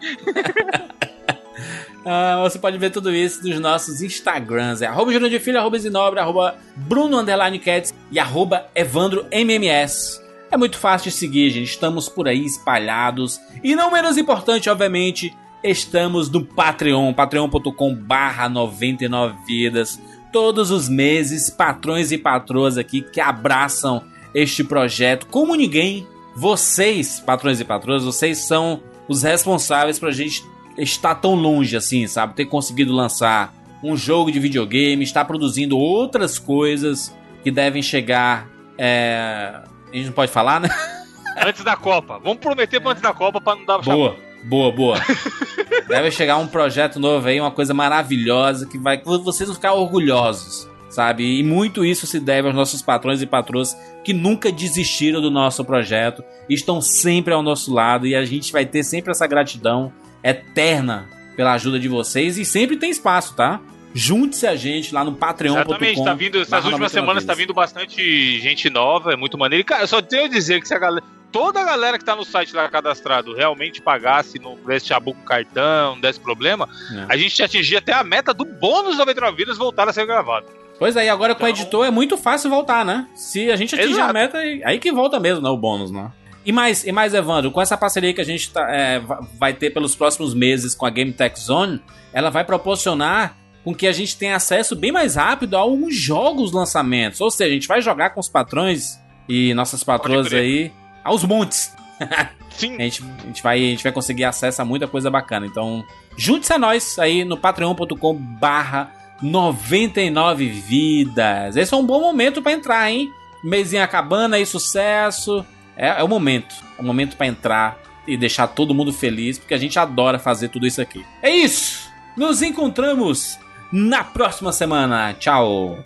Ah, 2.05 2.39
você 2.41 2.59
pode 2.59 2.77
ver 2.77 2.89
tudo 2.89 3.13
isso 3.13 3.47
nos 3.47 3.59
nossos 3.59 4.01
Instagrams. 4.01 4.81
É 4.81 4.87
arroba 4.87 5.13
Júnior 5.13 5.29
de 5.29 5.39
Filho, 5.39 5.57
arroba 5.57 5.79
Zinobre, 5.79 6.19
arroba 6.19 6.55
Bruno 6.75 7.17
Underline 7.17 7.57
Cats 7.59 7.93
e 8.11 8.19
arroba 8.19 8.67
Evandro 8.75 9.25
MMS. 9.31 10.21
É 10.51 10.57
muito 10.57 10.77
fácil 10.77 11.09
de 11.09 11.15
seguir, 11.15 11.49
gente. 11.49 11.69
Estamos 11.69 12.09
por 12.09 12.27
aí 12.27 12.43
espalhados. 12.43 13.39
E 13.63 13.75
não 13.75 13.89
menos 13.89 14.17
importante, 14.17 14.69
obviamente, 14.69 15.33
estamos 15.63 16.29
no 16.29 16.43
Patreon, 16.43 17.13
patreon.com 17.13 17.95
barra 17.95 18.49
99 18.49 19.35
vidas. 19.47 19.99
Todos 20.31 20.71
os 20.71 20.89
meses, 20.89 21.49
patrões 21.49 22.11
e 22.11 22.17
patroas 22.17 22.77
aqui 22.77 23.01
que 23.01 23.21
abraçam 23.21 24.03
este 24.33 24.63
projeto 24.63 25.27
como 25.27 25.55
ninguém. 25.55 26.07
Vocês, 26.35 27.19
patrões 27.19 27.59
e 27.59 27.65
patroas, 27.65 28.03
vocês 28.03 28.39
são 28.39 28.81
os 29.07 29.21
responsáveis 29.21 29.99
pra 29.99 30.11
gente 30.11 30.43
estar 30.77 31.15
tão 31.15 31.35
longe 31.35 31.75
assim, 31.75 32.07
sabe? 32.07 32.33
Ter 32.33 32.45
conseguido 32.45 32.91
lançar 32.91 33.53
um 33.83 33.95
jogo 33.95 34.31
de 34.31 34.39
videogame, 34.39 35.03
estar 35.03 35.25
produzindo 35.25 35.77
outras 35.77 36.39
coisas 36.39 37.15
que 37.43 37.51
devem 37.51 37.81
chegar. 37.81 38.47
É... 38.77 39.61
A 39.91 39.95
gente 39.95 40.07
não 40.07 40.13
pode 40.13 40.31
falar, 40.31 40.59
né? 40.59 40.69
Antes 41.45 41.63
da 41.63 41.75
Copa. 41.75 42.19
Vamos 42.23 42.39
prometer 42.39 42.79
pra 42.79 42.91
antes 42.91 43.01
da 43.01 43.13
Copa 43.13 43.41
pra 43.41 43.55
não 43.55 43.65
dar. 43.65 43.79
Boa, 43.79 44.15
boa, 44.43 44.71
boa. 44.71 44.97
Deve 45.87 46.11
chegar 46.11 46.37
um 46.37 46.47
projeto 46.47 46.99
novo 46.99 47.27
aí, 47.27 47.39
uma 47.41 47.51
coisa 47.51 47.73
maravilhosa 47.73 48.67
que 48.67 48.77
vai. 48.77 49.01
Vocês 49.01 49.49
vão 49.49 49.55
ficar 49.55 49.73
orgulhosos, 49.73 50.69
sabe? 50.93 51.39
E 51.39 51.43
muito 51.43 51.83
isso 51.83 52.05
se 52.07 52.19
deve 52.19 52.47
aos 52.47 52.55
nossos 52.55 52.81
patrões 52.81 53.21
e 53.21 53.25
patroas 53.25 53.75
que 54.03 54.13
nunca 54.13 54.51
desistiram 54.51 55.21
do 55.21 55.31
nosso 55.31 55.63
projeto, 55.65 56.23
estão 56.49 56.81
sempre 56.81 57.33
ao 57.33 57.41
nosso 57.41 57.73
lado 57.73 58.05
e 58.05 58.15
a 58.15 58.23
gente 58.25 58.51
vai 58.51 58.65
ter 58.65 58.83
sempre 58.83 59.11
essa 59.11 59.25
gratidão 59.27 59.91
eterna 60.23 61.07
pela 61.35 61.53
ajuda 61.53 61.79
de 61.79 61.87
vocês 61.87 62.37
e 62.37 62.45
sempre 62.45 62.77
tem 62.77 62.89
espaço, 62.89 63.35
tá? 63.35 63.59
Junte-se 63.95 64.47
a 64.47 64.55
gente 64.55 64.93
lá 64.93 65.03
no 65.03 65.13
patreon.com. 65.13 65.59
Exatamente, 65.61 66.03
tá 66.03 66.13
vindo. 66.15 66.41
Essas 66.41 66.65
últimas 66.65 66.91
99 66.91 66.93
semanas 66.93 67.25
tá 67.25 67.33
vindo 67.35 67.53
bastante 67.53 68.39
gente 68.39 68.69
nova, 68.69 69.13
é 69.13 69.15
muito 69.15 69.37
maneiro. 69.37 69.61
E, 69.61 69.63
cara, 69.63 69.83
eu 69.83 69.87
só 69.87 70.01
tenho 70.01 70.25
a 70.25 70.27
dizer 70.27 70.59
que 70.61 70.67
se 70.67 70.73
a 70.73 70.79
galera. 70.79 71.05
toda 71.31 71.59
a 71.61 71.63
galera 71.63 71.97
que 71.99 72.05
tá 72.05 72.15
no 72.15 72.23
site 72.25 72.55
lá 72.55 72.67
cadastrado 72.69 73.35
realmente 73.35 73.81
pagasse, 73.81 74.39
não 74.39 74.55
desse 74.65 74.87
chabu 74.87 75.13
com 75.13 75.21
cartão, 75.23 75.93
não 75.93 76.01
desse 76.01 76.19
problema, 76.19 76.67
É. 76.91 77.05
a 77.09 77.17
gente 77.17 77.41
atingir 77.43 77.77
até 77.77 77.93
a 77.93 78.03
meta 78.03 78.33
do 78.33 78.45
bônus 78.45 78.97
99 78.97 79.37
vidas 79.37 79.57
voltar 79.57 79.87
a 79.87 79.93
ser 79.93 80.05
gravado. 80.07 80.47
Pois 80.79 80.97
aí, 80.97 81.07
agora 81.07 81.33
com 81.35 81.45
o 81.45 81.47
Então- 81.47 81.61
editor 81.61 81.85
é 81.85 81.91
muito 81.91 82.17
fácil 82.17 82.49
voltar, 82.49 82.83
né? 82.83 83.07
Se 83.15 83.49
a 83.51 83.55
gente 83.55 83.73
atingir 83.75 83.91
a 83.93 83.95
Exato. 83.95 84.13
meta, 84.13 84.37
aí 84.39 84.79
que 84.79 84.91
volta 84.91 85.19
mesmo, 85.19 85.41
né? 85.41 85.49
O 85.49 85.57
bônus, 85.57 85.91
né? 85.91 86.11
E 86.45 86.51
mais, 86.51 86.83
e 86.85 86.91
mais, 86.91 87.13
Evandro, 87.13 87.51
com 87.51 87.61
essa 87.61 87.77
parceria 87.77 88.13
que 88.13 88.19
a 88.19 88.25
gente 88.25 88.51
tá, 88.51 88.69
é, 88.69 88.99
va- 88.99 89.21
vai 89.39 89.53
ter 89.53 89.69
pelos 89.69 89.95
próximos 89.95 90.33
meses 90.33 90.75
com 90.75 90.85
a 90.85 90.89
Game 90.89 91.13
Tech 91.13 91.39
Zone, 91.39 91.81
ela 92.11 92.29
vai 92.29 92.43
proporcionar 92.43 93.37
com 93.63 93.73
que 93.73 93.87
a 93.87 93.93
gente 93.93 94.17
tenha 94.17 94.35
acesso 94.35 94.75
bem 94.75 94.91
mais 94.91 95.15
rápido 95.15 95.55
a 95.55 95.59
alguns 95.59 95.95
jogos 95.95 96.51
lançamentos. 96.51 97.21
Ou 97.21 97.31
seja, 97.31 97.49
a 97.49 97.53
gente 97.53 97.67
vai 97.67 97.81
jogar 97.81 98.09
com 98.09 98.19
os 98.19 98.27
patrões 98.27 98.99
e 99.29 99.53
nossas 99.53 99.85
patroas 99.85 100.33
aí 100.33 100.69
aos 101.01 101.23
montes. 101.23 101.73
Sim. 102.57 102.75
A 102.75 102.81
gente, 102.83 103.01
a, 103.23 103.25
gente 103.27 103.41
vai, 103.41 103.57
a 103.57 103.69
gente 103.69 103.83
vai 103.83 103.91
conseguir 103.93 104.25
acesso 104.25 104.61
a 104.61 104.65
muita 104.65 104.85
coisa 104.85 105.09
bacana. 105.09 105.45
Então, 105.45 105.81
junte-se 106.17 106.51
a 106.51 106.57
nós 106.59 106.99
aí 106.99 107.23
no 107.23 107.37
patreon.com 107.37 108.13
barra 108.15 108.91
99 109.23 110.49
vidas. 110.49 111.55
Esse 111.55 111.73
é 111.73 111.77
um 111.77 111.85
bom 111.85 112.01
momento 112.01 112.41
pra 112.41 112.51
entrar, 112.51 112.91
hein? 112.91 113.11
Mêsinho 113.43 113.81
acabando 113.81 114.35
aí, 114.35 114.45
sucesso. 114.45 115.45
É, 115.77 115.99
é 115.99 116.03
o 116.03 116.07
momento. 116.07 116.53
É 116.77 116.81
o 116.81 116.85
momento 116.85 117.15
pra 117.15 117.25
entrar 117.25 117.77
e 118.05 118.17
deixar 118.17 118.47
todo 118.47 118.75
mundo 118.75 118.91
feliz, 118.91 119.39
porque 119.39 119.53
a 119.53 119.57
gente 119.57 119.79
adora 119.79 120.19
fazer 120.19 120.49
tudo 120.49 120.67
isso 120.67 120.81
aqui. 120.81 121.05
É 121.21 121.29
isso! 121.29 121.89
Nos 122.17 122.41
encontramos 122.41 123.39
na 123.71 124.03
próxima 124.03 124.51
semana. 124.51 125.13
Tchau! 125.13 125.79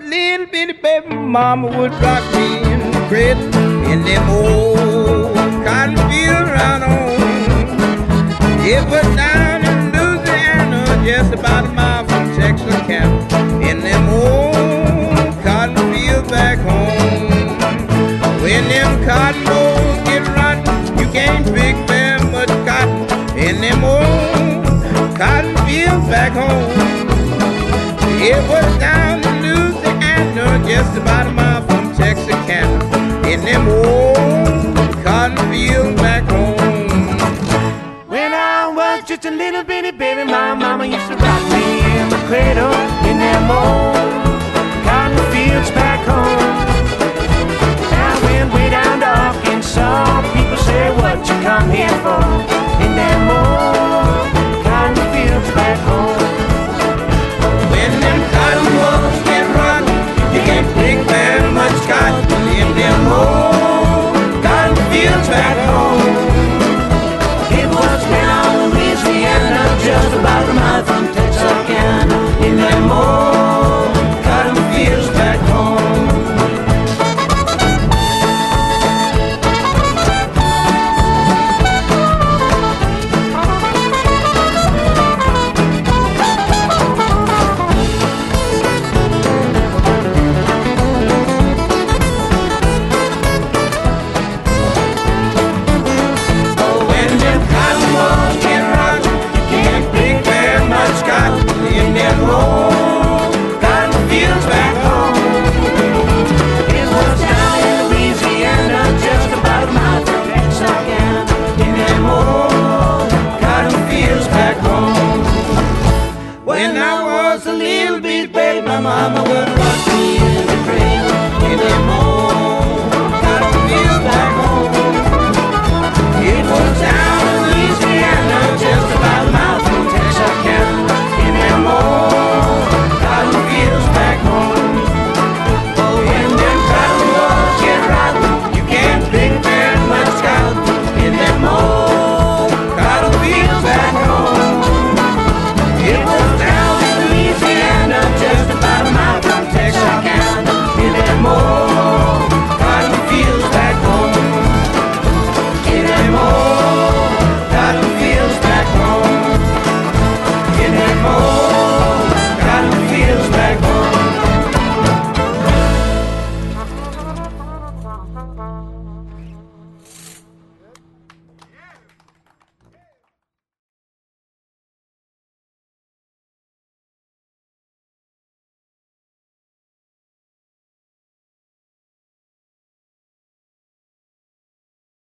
A 0.00 0.08
little 0.08 0.46
bitty 0.46 0.72
baby, 0.72 1.14
mama 1.14 1.66
would 1.66 1.92
rock 1.92 2.24
me 2.32 2.58
in 2.72 2.78
the 2.90 3.04
cradle 3.08 3.42
in 3.90 4.02
them 4.02 4.30
old 4.30 5.34
cotton 5.64 5.96
fields 6.08 6.50
around 6.50 6.82
home. 6.82 7.20
It 8.64 8.84
was 8.88 9.04
down 9.16 9.64
in 9.64 9.92
Louisiana, 9.92 10.84
just 11.04 11.34
about 11.34 11.64
a 11.66 11.68
mile 11.72 12.04
from 12.04 12.24
Texarkana, 12.36 13.68
in 13.68 13.80
them 13.80 14.08
old 14.08 15.34
cotton 15.44 15.76
fields 15.92 16.30
back 16.30 16.58
home. 16.58 17.30
When 18.42 18.64
them 18.68 19.04
cotton 19.04 19.44
rolls 19.44 19.98
get 20.08 20.26
rotten, 20.28 20.98
you 20.98 21.06
can't 21.12 21.44
pick 21.54 21.76
very 21.86 22.24
much 22.30 22.48
cotton 22.66 23.38
in 23.38 23.60
them 23.60 23.84
old 23.84 25.16
cotton 25.18 25.56
fields 25.66 26.06
back 26.08 26.32
home. 26.32 26.70
It 28.22 28.36
was 28.48 28.78
down 28.78 29.09
just 30.80 30.96
about 30.96 31.26
a 31.26 31.30
mile 31.30 31.62
from 31.66 31.92
Texarkana 31.94 33.28
in 33.28 33.40
them 33.44 33.68
old 33.68 34.94
cotton 35.04 35.36
fields 35.50 36.00
back 36.00 36.24
home. 36.24 36.56
When 38.08 38.32
I 38.32 38.66
was 38.74 39.04
just 39.06 39.26
a 39.26 39.30
little 39.30 39.62
bitty 39.62 39.90
baby, 39.90 40.24
my 40.24 40.54
mama 40.54 40.86
used 40.86 41.08
to 41.08 41.16
rock 41.16 41.42
me 41.52 41.64
in 41.98 42.08
the 42.08 42.20
cradle 42.28 42.72
in 43.08 43.18
them 43.18 43.50
old 43.50 43.79